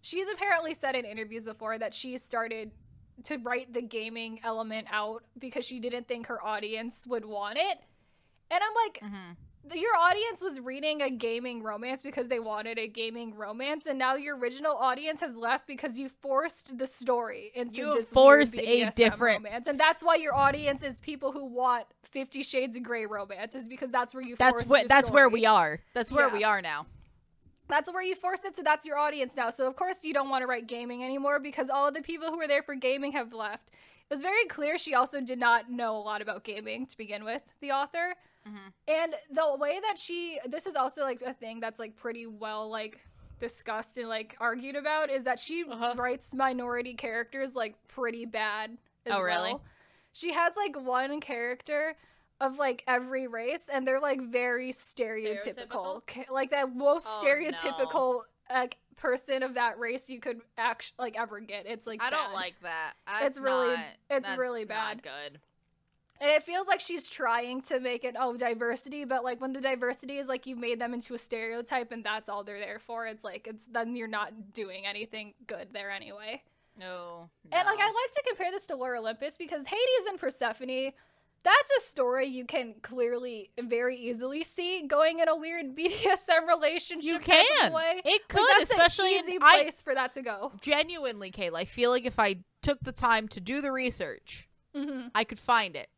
she's 0.03 0.27
apparently 0.29 0.75
said 0.75 0.95
in 0.95 1.05
interviews 1.05 1.47
before 1.47 1.79
that 1.79 1.95
she 1.95 2.17
started 2.19 2.73
to 3.25 3.39
write 3.39 3.73
the 3.73 3.83
gaming 3.83 4.41
element 4.45 4.87
out 4.91 5.23
because 5.39 5.65
she 5.65 5.81
didn't 5.81 6.07
think 6.09 6.27
her 6.27 6.43
audience 6.45 7.07
would 7.07 7.25
want 7.25 7.59
it. 7.59 7.79
And 8.51 8.63
I'm 8.63 8.75
like, 8.87 9.01
Mhm. 9.03 9.37
your 9.75 9.97
audience 9.97 10.43
was 10.43 10.61
reading 10.61 11.01
a 11.01 11.11
gaming 11.11 11.63
romance 11.63 12.03
because 12.03 12.29
they 12.29 12.39
wanted 12.39 12.79
a 12.79 12.87
gaming 12.87 13.35
romance, 13.35 13.87
and 13.87 13.99
now 13.99 14.15
your 14.15 14.37
original 14.37 14.77
audience 14.77 15.21
has 15.21 15.39
left 15.39 15.67
because 15.67 15.99
you 15.99 16.11
forced 16.11 16.77
the 16.77 16.87
story 16.87 17.51
into 17.55 17.77
You 17.77 17.95
this 17.95 18.13
forced 18.13 18.57
a 18.59 18.91
different- 18.91 19.43
romance, 19.43 19.67
and 19.67 19.81
that's 19.81 20.03
why 20.03 20.17
your 20.17 20.35
audience 20.35 20.83
is 20.83 21.01
people 21.01 21.33
who 21.33 21.47
want 21.47 21.87
Fifty 22.03 22.43
Shades 22.43 22.77
of 22.77 22.83
Grey 22.83 23.07
romance, 23.07 23.55
is 23.55 23.67
because 23.67 23.91
that's 23.91 24.15
where 24.15 24.23
you 24.23 24.37
That's 24.37 24.69
what. 24.69 24.87
That's 24.87 25.11
where 25.11 25.29
we 25.31 25.47
are. 25.47 25.81
That's 25.95 26.13
where 26.13 26.29
Yeah. 26.29 26.35
we 26.35 26.45
are 26.45 26.61
now. 26.61 26.87
That's 27.75 27.93
where 27.93 28.05
you 28.05 28.15
forced 28.15 28.45
it, 28.45 28.55
so 28.55 28.63
that's 28.63 28.87
your 28.87 28.97
audience 28.97 29.37
now. 29.37 29.51
So 29.51 29.67
of 29.67 29.75
course 29.75 30.05
you 30.05 30.15
don't 30.15 30.29
want 30.29 30.43
to 30.43 30.47
write 30.47 30.69
gaming 30.69 31.03
anymore 31.03 31.41
because 31.41 31.69
all 31.69 31.89
of 31.89 31.95
the 31.95 32.03
people 32.03 32.29
who 32.31 32.37
were 32.39 32.47
there 32.47 32.63
for 32.63 32.77
gaming 32.77 33.11
have 33.13 33.33
left. 33.33 33.71
It 33.73 34.15
was 34.15 34.23
very 34.23 34.45
clear 34.45 34.79
she 34.79 34.95
also 34.95 35.21
did 35.21 35.41
not 35.41 35.69
know 35.69 35.97
a 35.97 35.99
lot 35.99 36.23
about 36.23 36.45
gaming 36.45 36.87
to 36.87 36.97
begin 36.97 37.25
with, 37.25 37.43
the 37.61 37.73
author. 37.73 38.15
Mhm. 38.47 38.73
And 38.87 39.17
the 39.29 39.57
way 39.59 39.81
that 39.81 39.99
she 39.99 40.39
this 40.47 40.67
is 40.69 40.77
also 40.77 41.03
like 41.03 41.21
a 41.23 41.33
thing 41.35 41.59
that's 41.59 41.81
like 41.81 41.97
pretty 41.97 42.27
well 42.29 42.69
like 42.69 43.01
discussed 43.41 43.99
and 43.99 44.09
like 44.09 44.37
argued 44.39 44.77
about 44.77 45.11
is 45.11 45.25
that 45.25 45.41
she 45.41 45.65
Uh-huh. 45.69 45.95
writes 45.97 46.33
minority 46.33 46.95
characters 46.95 47.57
like 47.57 47.75
pretty 47.89 48.25
bad 48.25 48.79
as 49.05 49.15
Oh, 49.15 49.21
really? 49.21 49.51
well. 49.55 49.65
She 50.13 50.33
has 50.33 50.57
like 50.57 50.77
one 50.81 51.19
character 51.21 51.97
of 52.47 52.59
like 52.59 52.85
every 52.87 53.27
race 53.29 53.69
and 53.73 53.87
they're 53.87 54.01
like 54.01 54.21
very 54.21 54.73
stereotypical, 54.73 56.03
Stereotypical? 56.07 56.31
Like 56.31 56.51
that 56.51 56.75
most 56.75 57.07
Oh, 57.09 57.23
stereotypical 57.25 58.23
like 58.51 58.77
person 58.97 59.43
of 59.43 59.55
that 59.55 59.79
race 59.79 60.09
you 60.09 60.21
could 60.21 60.41
actually 60.57 60.95
like 60.99 61.19
ever 61.19 61.41
get 61.41 61.67
it's 61.67 61.87
like 61.87 62.03
I 62.03 62.11
don't 62.11 62.33
like 62.33 62.55
that. 62.63 62.93
It's 63.23 63.39
really- 63.39 63.75
not- 63.75 63.85
it's 64.11 64.27
that's 64.29 64.39
really 64.39 64.65
bad. 64.65 65.03
good. 65.03 65.41
and 66.21 66.31
it 66.31 66.43
feels 66.43 66.67
like 66.69 66.79
she's 66.81 67.09
trying 67.09 67.61
to 67.63 67.81
make 67.81 68.05
it 68.05 68.15
oh 68.19 68.37
diversity 68.37 69.05
but 69.05 69.25
like 69.25 69.41
when 69.41 69.53
the 69.53 69.61
diversity 69.61 70.17
is 70.19 70.29
like 70.29 70.47
you've 70.47 70.59
made 70.59 70.81
them 70.81 70.95
into 70.95 71.13
a 71.15 71.19
stereotype 71.19 71.91
and 71.91 72.05
that's 72.05 72.29
all 72.29 72.45
they're 72.45 72.61
there 72.61 72.79
for 72.79 73.05
it's 73.07 73.25
like 73.25 73.47
it's 73.49 73.67
then 73.67 73.97
you're 73.97 74.07
not 74.09 74.53
doing 74.53 74.87
anything 74.87 75.35
good 75.49 75.67
there 75.73 75.91
anyway 75.91 76.41
No. 76.79 77.29
and 77.51 77.67
like 77.67 77.81
i 77.81 77.87
like 77.87 78.13
to 78.13 78.23
compare 78.29 78.53
this 78.53 78.67
to 78.69 78.77
lore 78.77 78.95
olympus 78.97 79.37
because 79.37 79.65
hades 79.67 80.07
and 80.09 80.19
persephone 80.19 80.93
that's 81.45 81.71
a 81.79 81.81
story 81.83 82.27
you 82.27 82.45
can 82.47 82.75
clearly 82.83 83.51
very 83.61 83.97
easily 83.97 84.43
see 84.45 84.87
going 84.87 85.19
in 85.21 85.29
a 85.29 85.37
weird 85.37 85.77
bdsm 85.77 86.47
relationship 86.49 87.05
You 87.05 87.19
can. 87.19 87.73
way 87.73 88.03
It 88.05 88.23
Like, 88.23 88.29
could, 88.29 88.47
that's 88.49 88.71
especially 88.71 89.17
an 89.17 89.25
easy 89.25 89.37
in, 89.37 89.43
I 89.43 89.63
place 89.63 89.83
for 89.83 89.95
that 89.95 90.13
to 90.13 90.23
go 90.23 90.53
genuinely, 90.61 91.31
Kayla. 91.31 91.57
I 91.59 91.65
feel 91.65 91.91
like 91.91 92.05
if 92.07 92.19
I 92.19 92.37
took 92.63 92.81
the 92.81 92.93
time 92.93 93.29
to 93.29 93.41
do 93.41 93.61
the 93.61 93.71
research, 93.73 94.49
hmm 94.75 95.09
I 95.15 95.25
could 95.25 95.39
find 95.39 95.77
it. 95.77 95.89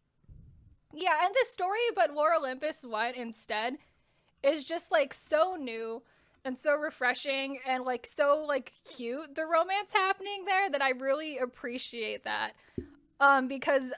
Yeah, 0.93 1.24
and 1.24 1.35
this 1.35 1.51
story, 1.51 1.78
but 1.94 2.14
Lore 2.14 2.35
Olympus 2.35 2.85
what 2.85 3.14
instead 3.16 3.77
is 4.43 4.64
just 4.64 4.90
like 4.90 5.12
so 5.12 5.56
new 5.56 6.02
and 6.44 6.59
so 6.59 6.74
refreshing 6.74 7.59
and 7.66 7.85
like 7.85 8.06
so 8.06 8.44
like 8.47 8.73
cute 8.97 9.35
the 9.35 9.44
romance 9.44 9.93
happening 9.93 10.44
there 10.47 10.70
that 10.70 10.82
I 10.82 10.90
really 10.90 11.39
appreciate 11.39 12.24
that. 12.24 12.52
Um 13.20 13.48
because 13.48 13.93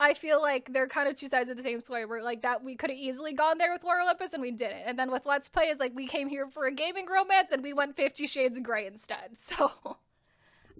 I 0.00 0.14
feel 0.14 0.40
like 0.40 0.72
they're 0.72 0.86
kind 0.86 1.08
of 1.08 1.16
two 1.18 1.28
sides 1.28 1.50
of 1.50 1.56
the 1.56 1.62
same 1.62 1.80
story. 1.80 2.04
We're 2.04 2.22
like 2.22 2.42
that 2.42 2.62
we 2.62 2.76
could 2.76 2.90
have 2.90 2.98
easily 2.98 3.32
gone 3.32 3.58
there 3.58 3.72
with 3.72 3.82
Lore 3.82 4.00
Olympus 4.00 4.32
and 4.32 4.40
we 4.40 4.52
didn't. 4.52 4.82
And 4.86 4.98
then 4.98 5.10
with 5.10 5.26
Let's 5.26 5.48
Play 5.48 5.64
is 5.64 5.80
like 5.80 5.92
we 5.94 6.06
came 6.06 6.28
here 6.28 6.46
for 6.46 6.66
a 6.66 6.72
gaming 6.72 7.06
romance 7.06 7.50
and 7.52 7.62
we 7.62 7.72
went 7.72 7.96
50 7.96 8.26
shades 8.28 8.58
of 8.58 8.64
gray 8.64 8.86
instead. 8.86 9.30
So 9.36 9.72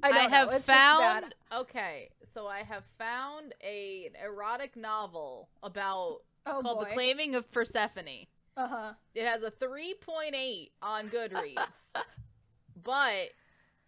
I 0.03 0.12
don't 0.12 0.31
have 0.31 0.49
know. 0.51 0.55
It's 0.57 0.66
just 0.69 0.78
bad. 0.78 1.23
found 1.23 1.35
okay, 1.53 2.11
so 2.32 2.47
I 2.47 2.59
have 2.61 2.85
found 2.99 3.53
a 3.65 4.07
an 4.07 4.24
erotic 4.24 4.77
novel 4.77 5.49
about 5.65 6.19
oh 6.47 6.61
called 6.62 6.78
boy. 6.78 6.85
The 6.85 6.95
Claiming 6.95 7.35
of 7.35 7.51
Persephone. 7.51 8.27
uh-huh. 8.57 8.93
It 9.16 9.27
has 9.27 9.43
a 9.43 9.51
3.8 9.51 10.70
on 10.82 11.09
Goodreads. 11.09 11.90
but 12.85 13.31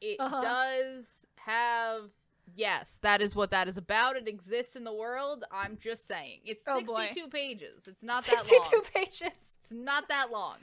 it 0.01 0.17
Uh-huh. 0.19 0.41
does 0.43 1.27
have 1.37 2.11
yes, 2.55 2.99
that 3.03 3.21
is 3.23 3.35
what 3.37 3.51
that 3.51 3.69
is 3.69 3.77
about. 3.77 4.17
It 4.17 4.29
exists 4.29 4.77
in 4.77 4.85
the 4.85 4.93
world. 4.95 5.45
I'm 5.51 5.79
just 5.81 6.07
saying. 6.07 6.41
It's 6.45 6.65
Oh, 6.67 6.81
boy. 6.83 7.07
62 7.07 7.29
pages. 7.29 7.87
It's 7.87 8.03
not 8.03 8.25
that 8.25 8.41
62 8.41 8.77
long. 8.77 8.85
pages. 8.95 9.21
It's 9.61 9.71
not 9.73 10.09
that 10.09 10.31
long. 10.31 10.57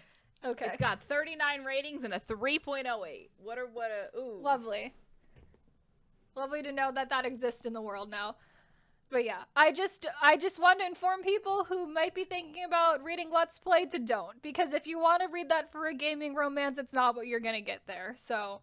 Okay. 0.46 0.66
It's 0.68 0.78
got 0.78 1.02
39 1.04 1.64
ratings 1.64 2.04
and 2.04 2.14
a 2.14 2.20
3.08. 2.20 3.30
What 3.38 3.58
are 3.58 3.66
what 3.68 3.90
a 3.92 4.18
ooh. 4.18 4.40
Lovely. 4.42 4.94
Lovely 6.36 6.62
to 6.62 6.72
know 6.72 6.92
that 6.94 7.10
that 7.10 7.26
exists 7.26 7.66
in 7.66 7.74
the 7.74 7.82
world 7.82 8.10
now. 8.12 8.36
but 9.10 9.24
yeah, 9.26 9.44
I 9.56 9.72
just 9.72 10.06
I 10.22 10.38
just 10.38 10.60
want 10.60 10.80
to 10.82 10.86
inform 10.86 11.24
people 11.24 11.64
who 11.64 11.88
might 11.88 12.14
be 12.14 12.24
thinking 12.26 12.64
about 12.66 13.04
reading 13.04 13.30
Let's 13.34 13.58
Play 13.58 13.86
to 13.88 13.98
don't 14.00 14.40
because 14.44 14.74
if 14.74 14.86
you 14.86 15.00
want 15.00 15.22
to 15.24 15.28
read 15.30 15.50
that 15.50 15.72
for 15.72 15.88
a 15.88 15.94
gaming 15.96 16.36
romance, 16.36 16.78
it's 16.78 16.94
not 16.94 17.16
what 17.16 17.26
you're 17.28 17.40
gonna 17.40 17.62
get 17.62 17.82
there. 17.88 18.14
So 18.18 18.62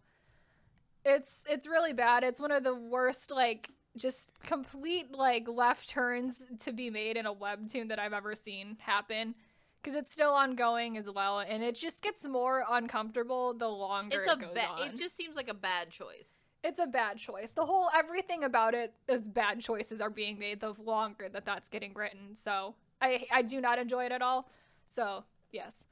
it's 1.04 1.44
it's 1.48 1.66
really 1.66 1.92
bad. 1.92 2.24
It's 2.24 2.40
one 2.40 2.50
of 2.50 2.64
the 2.64 2.74
worst 2.74 3.30
like 3.30 3.70
just 3.96 4.32
complete 4.44 5.12
like 5.12 5.46
left 5.48 5.88
turns 5.88 6.44
to 6.60 6.72
be 6.72 6.90
made 6.90 7.16
in 7.16 7.26
a 7.26 7.34
webtoon 7.34 7.88
that 7.88 7.98
I've 7.98 8.12
ever 8.12 8.34
seen 8.34 8.76
happen 8.80 9.34
because 9.82 9.96
it's 9.96 10.10
still 10.12 10.32
ongoing 10.32 10.96
as 10.96 11.10
well, 11.10 11.40
and 11.40 11.62
it 11.62 11.74
just 11.74 12.02
gets 12.02 12.26
more 12.26 12.64
uncomfortable 12.70 13.52
the 13.54 13.68
longer 13.68 14.18
It's 14.22 14.32
a 14.32 14.34
it 14.36 14.40
goes 14.40 14.54
ba- 14.54 14.68
on. 14.68 14.88
it 14.88 14.96
just 14.96 15.14
seems 15.14 15.36
like 15.36 15.48
a 15.48 15.54
bad 15.54 15.90
choice. 15.90 16.38
it's 16.62 16.78
a 16.80 16.86
bad 16.86 17.18
choice. 17.18 17.52
The 17.52 17.66
whole 17.66 17.90
everything 17.94 18.44
about 18.44 18.72
it 18.74 18.94
is 19.08 19.28
bad 19.28 19.60
choices 19.60 20.00
are 20.00 20.10
being 20.10 20.38
made 20.38 20.60
the 20.60 20.72
longer 20.82 21.28
that 21.28 21.44
that's 21.44 21.68
getting 21.68 21.92
written. 21.94 22.34
So 22.34 22.74
I 23.00 23.26
I 23.30 23.42
do 23.42 23.60
not 23.60 23.78
enjoy 23.78 24.06
it 24.06 24.12
at 24.12 24.22
all. 24.22 24.48
So 24.86 25.24
yes. 25.52 25.86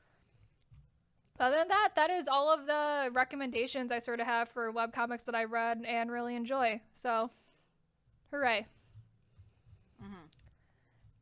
Other 1.43 1.57
than 1.57 1.69
that, 1.69 1.89
that 1.97 2.09
is 2.11 2.29
all 2.29 2.51
of 2.53 2.67
the 2.67 3.11
recommendations 3.13 3.91
I 3.91 3.99
sort 3.99 4.21
of 4.21 4.27
have 4.27 4.49
for 4.49 4.73
webcomics 4.73 5.25
that 5.25 5.35
I 5.35 5.43
read 5.45 5.83
and 5.85 6.09
really 6.11 6.37
enjoy. 6.37 6.81
So, 6.95 7.31
hooray! 8.31 8.69
Mhm. 10.01 10.31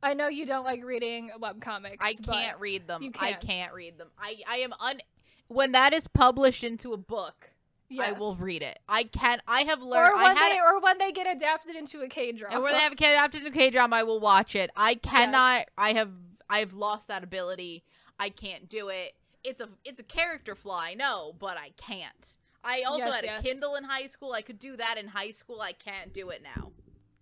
I 0.02 0.12
know 0.12 0.28
you 0.28 0.44
don't 0.44 0.64
like 0.64 0.84
reading 0.84 1.30
webcomics. 1.40 1.96
I 2.00 2.12
can't 2.14 2.60
read 2.60 2.86
them. 2.86 3.02
you 3.02 3.12
I 3.18 3.30
can't. 3.32 3.40
can't 3.40 3.72
read 3.72 3.96
them. 3.96 4.10
I 4.18 4.42
I 4.46 4.56
am 4.58 4.74
un. 4.78 5.00
When 5.48 5.72
that 5.72 5.94
is 5.94 6.06
published 6.06 6.64
into 6.64 6.92
a 6.92 6.98
book, 6.98 7.50
I 7.98 8.12
will 8.12 8.36
read 8.36 8.62
it. 8.62 8.78
I 8.88 9.04
can. 9.04 9.40
I 9.48 9.62
have 9.62 9.80
Or 9.82 9.86
learned. 9.86 10.18
I 10.18 10.22
when 10.24 10.36
had. 10.36 10.52
they 10.52 10.60
or 10.60 10.80
when 10.80 10.98
they 10.98 11.12
get 11.12 11.34
adapted 11.34 11.76
into 11.76 12.02
a 12.02 12.08
K 12.08 12.32
drama. 12.32 12.56
and 12.56 12.62
when 12.62 12.72
they 12.74 12.80
have 12.80 12.92
a 12.92 12.94
adapted 12.94 13.44
to 13.44 13.50
K 13.50 13.70
drama, 13.70 13.96
I 13.96 14.02
will 14.02 14.20
watch 14.20 14.54
it. 14.54 14.70
I 14.76 14.96
cannot. 14.96 15.66
I 15.78 15.94
have. 15.94 16.12
I 16.50 16.58
have 16.58 16.74
lost 16.74 17.08
that 17.08 17.24
ability. 17.24 17.84
I 18.18 18.28
can't 18.28 18.68
do 18.68 18.88
it. 18.88 19.14
It's 19.44 19.60
a. 19.60 19.68
It's 19.84 20.00
a 20.00 20.04
character 20.04 20.54
flaw. 20.54 20.80
I 20.80 20.94
know, 20.94 21.34
but 21.38 21.56
I 21.56 21.70
can't. 21.76 22.36
I 22.62 22.82
also 22.82 23.06
Yes, 23.06 23.14
had 23.14 23.24
a 23.24 23.26
yes. 23.28 23.42
Kindle 23.42 23.74
in 23.76 23.84
high 23.84 24.06
school. 24.06 24.32
I 24.32 24.42
could 24.42 24.58
do 24.58 24.76
that 24.76 24.96
in 24.98 25.08
high 25.08 25.30
school. 25.30 25.60
I 25.60 25.72
can't 25.72 26.12
do 26.12 26.28
it 26.30 26.42
now. 26.42 26.72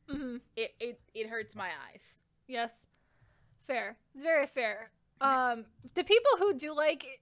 hmm 0.09 0.36
It 0.57 0.74
it 0.81 1.01
it 1.15 1.28
hurts 1.28 1.55
my 1.55 1.70
eyes. 1.90 2.20
Yes. 2.49 2.86
Fair. 3.66 3.99
It's 4.15 4.23
very 4.24 4.47
fair. 4.47 4.90
Um, 5.20 5.66
the 5.95 6.05
people 6.05 6.31
who 6.39 6.55
do 6.55 6.74
like 6.74 7.20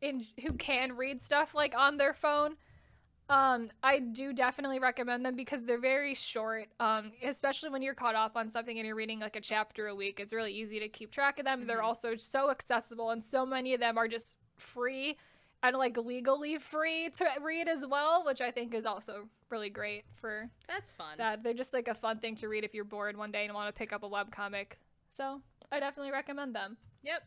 in 0.00 0.26
who 0.42 0.52
can 0.54 0.96
read 0.96 1.20
stuff 1.20 1.54
like 1.54 1.74
on 1.76 1.96
their 1.96 2.14
phone, 2.14 2.56
um, 3.30 3.70
I 3.82 4.00
do 4.00 4.32
definitely 4.32 4.78
recommend 4.80 5.24
them 5.24 5.36
because 5.36 5.64
they're 5.64 5.78
very 5.80 6.14
short. 6.14 6.66
Um, 6.80 7.12
especially 7.22 7.70
when 7.70 7.80
you're 7.80 7.94
caught 7.94 8.14
up 8.16 8.36
on 8.36 8.50
something 8.50 8.76
and 8.76 8.86
you're 8.86 8.96
reading 8.96 9.20
like 9.20 9.36
a 9.36 9.40
chapter 9.40 9.86
a 9.86 9.94
week, 9.94 10.18
it's 10.20 10.32
really 10.32 10.52
easy 10.52 10.80
to 10.80 10.88
keep 10.88 11.10
track 11.12 11.38
of 11.38 11.44
them. 11.44 11.66
They're 11.66 11.78
Mhm. 11.80 11.84
also 11.84 12.16
so 12.16 12.50
accessible, 12.50 13.10
and 13.10 13.22
so 13.22 13.46
many 13.46 13.72
of 13.72 13.80
them 13.80 13.96
are 13.96 14.08
just 14.08 14.36
free 14.58 15.16
and 15.62 15.76
like 15.76 15.96
legally 15.96 16.58
free 16.58 17.08
to 17.10 17.26
read 17.40 17.68
as 17.68 17.86
well, 17.86 18.24
which 18.24 18.40
I 18.40 18.50
think 18.50 18.74
is 18.74 18.84
also 18.86 19.28
really 19.48 19.70
great 19.70 20.04
for 20.14 20.50
That's 20.66 20.92
fun. 20.92 21.18
that 21.18 21.42
they're 21.42 21.54
just 21.54 21.72
like 21.72 21.86
a 21.88 21.94
fun 21.94 22.18
thing 22.18 22.34
to 22.36 22.48
read 22.48 22.64
if 22.64 22.74
you're 22.74 22.84
bored 22.84 23.16
one 23.16 23.30
day 23.30 23.44
and 23.44 23.54
want 23.54 23.68
to 23.72 23.78
pick 23.78 23.92
up 23.92 24.02
a 24.02 24.08
web 24.08 24.32
comic. 24.32 24.78
So 25.10 25.42
I 25.70 25.78
definitely 25.80 26.12
recommend 26.12 26.54
them. 26.54 26.78
yep. 27.02 27.22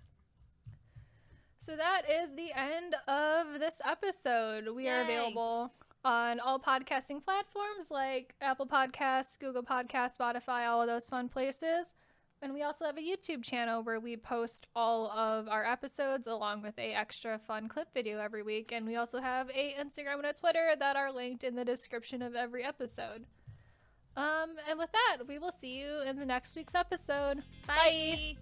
So 1.59 1.77
that 1.77 2.01
is 2.09 2.35
the 2.35 2.51
end 2.51 2.93
of 3.07 3.59
this 3.59 3.81
episode. 3.85 4.67
We 4.75 4.89
are 4.89 5.01
available 5.01 5.71
on 6.03 6.39
all 6.39 6.59
podcasting 6.59 7.23
platforms 7.23 7.89
like 7.89 8.35
Apple 8.41 8.67
Podcasts, 8.67 9.39
Google 9.39 9.63
Podcasts, 9.63 10.17
Spotify, 10.17 10.67
all 10.67 10.81
of 10.81 10.88
those 10.88 11.09
fun 11.09 11.30
places. 11.30 11.93
And 12.41 12.53
we 12.53 12.61
also 12.61 12.84
have 12.84 12.97
a 12.97 13.01
YouTube 13.01 13.41
channel 13.41 13.84
where 13.84 14.01
we 14.01 14.17
post 14.17 14.67
all 14.75 15.09
of 15.11 15.47
our 15.47 15.65
episodes 15.65 16.27
along 16.27 16.61
with 16.61 16.77
a 16.77 16.93
extra 16.93 17.39
fun 17.39 17.69
clip 17.69 17.88
video 17.93 18.19
every 18.19 18.43
week. 18.43 18.73
And 18.73 18.85
we 18.85 18.97
also 18.97 19.21
have 19.21 19.49
a 19.49 19.75
Instagram 19.80 20.15
and 20.15 20.25
a 20.25 20.34
Twitter 20.34 20.73
that 20.77 20.97
are 20.97 21.11
linked 21.11 21.45
in 21.45 21.55
the 21.55 21.63
description 21.63 22.21
of 22.21 22.35
every 22.35 22.65
episode. 22.65 23.25
Um, 24.17 24.55
and 24.69 24.77
with 24.77 24.91
that, 24.91 25.25
we 25.25 25.39
will 25.39 25.53
see 25.53 25.80
you 25.80 26.01
in 26.05 26.19
the 26.19 26.25
next 26.25 26.55
week's 26.55 26.75
episode. 26.75 27.43
Bye. 27.65 28.35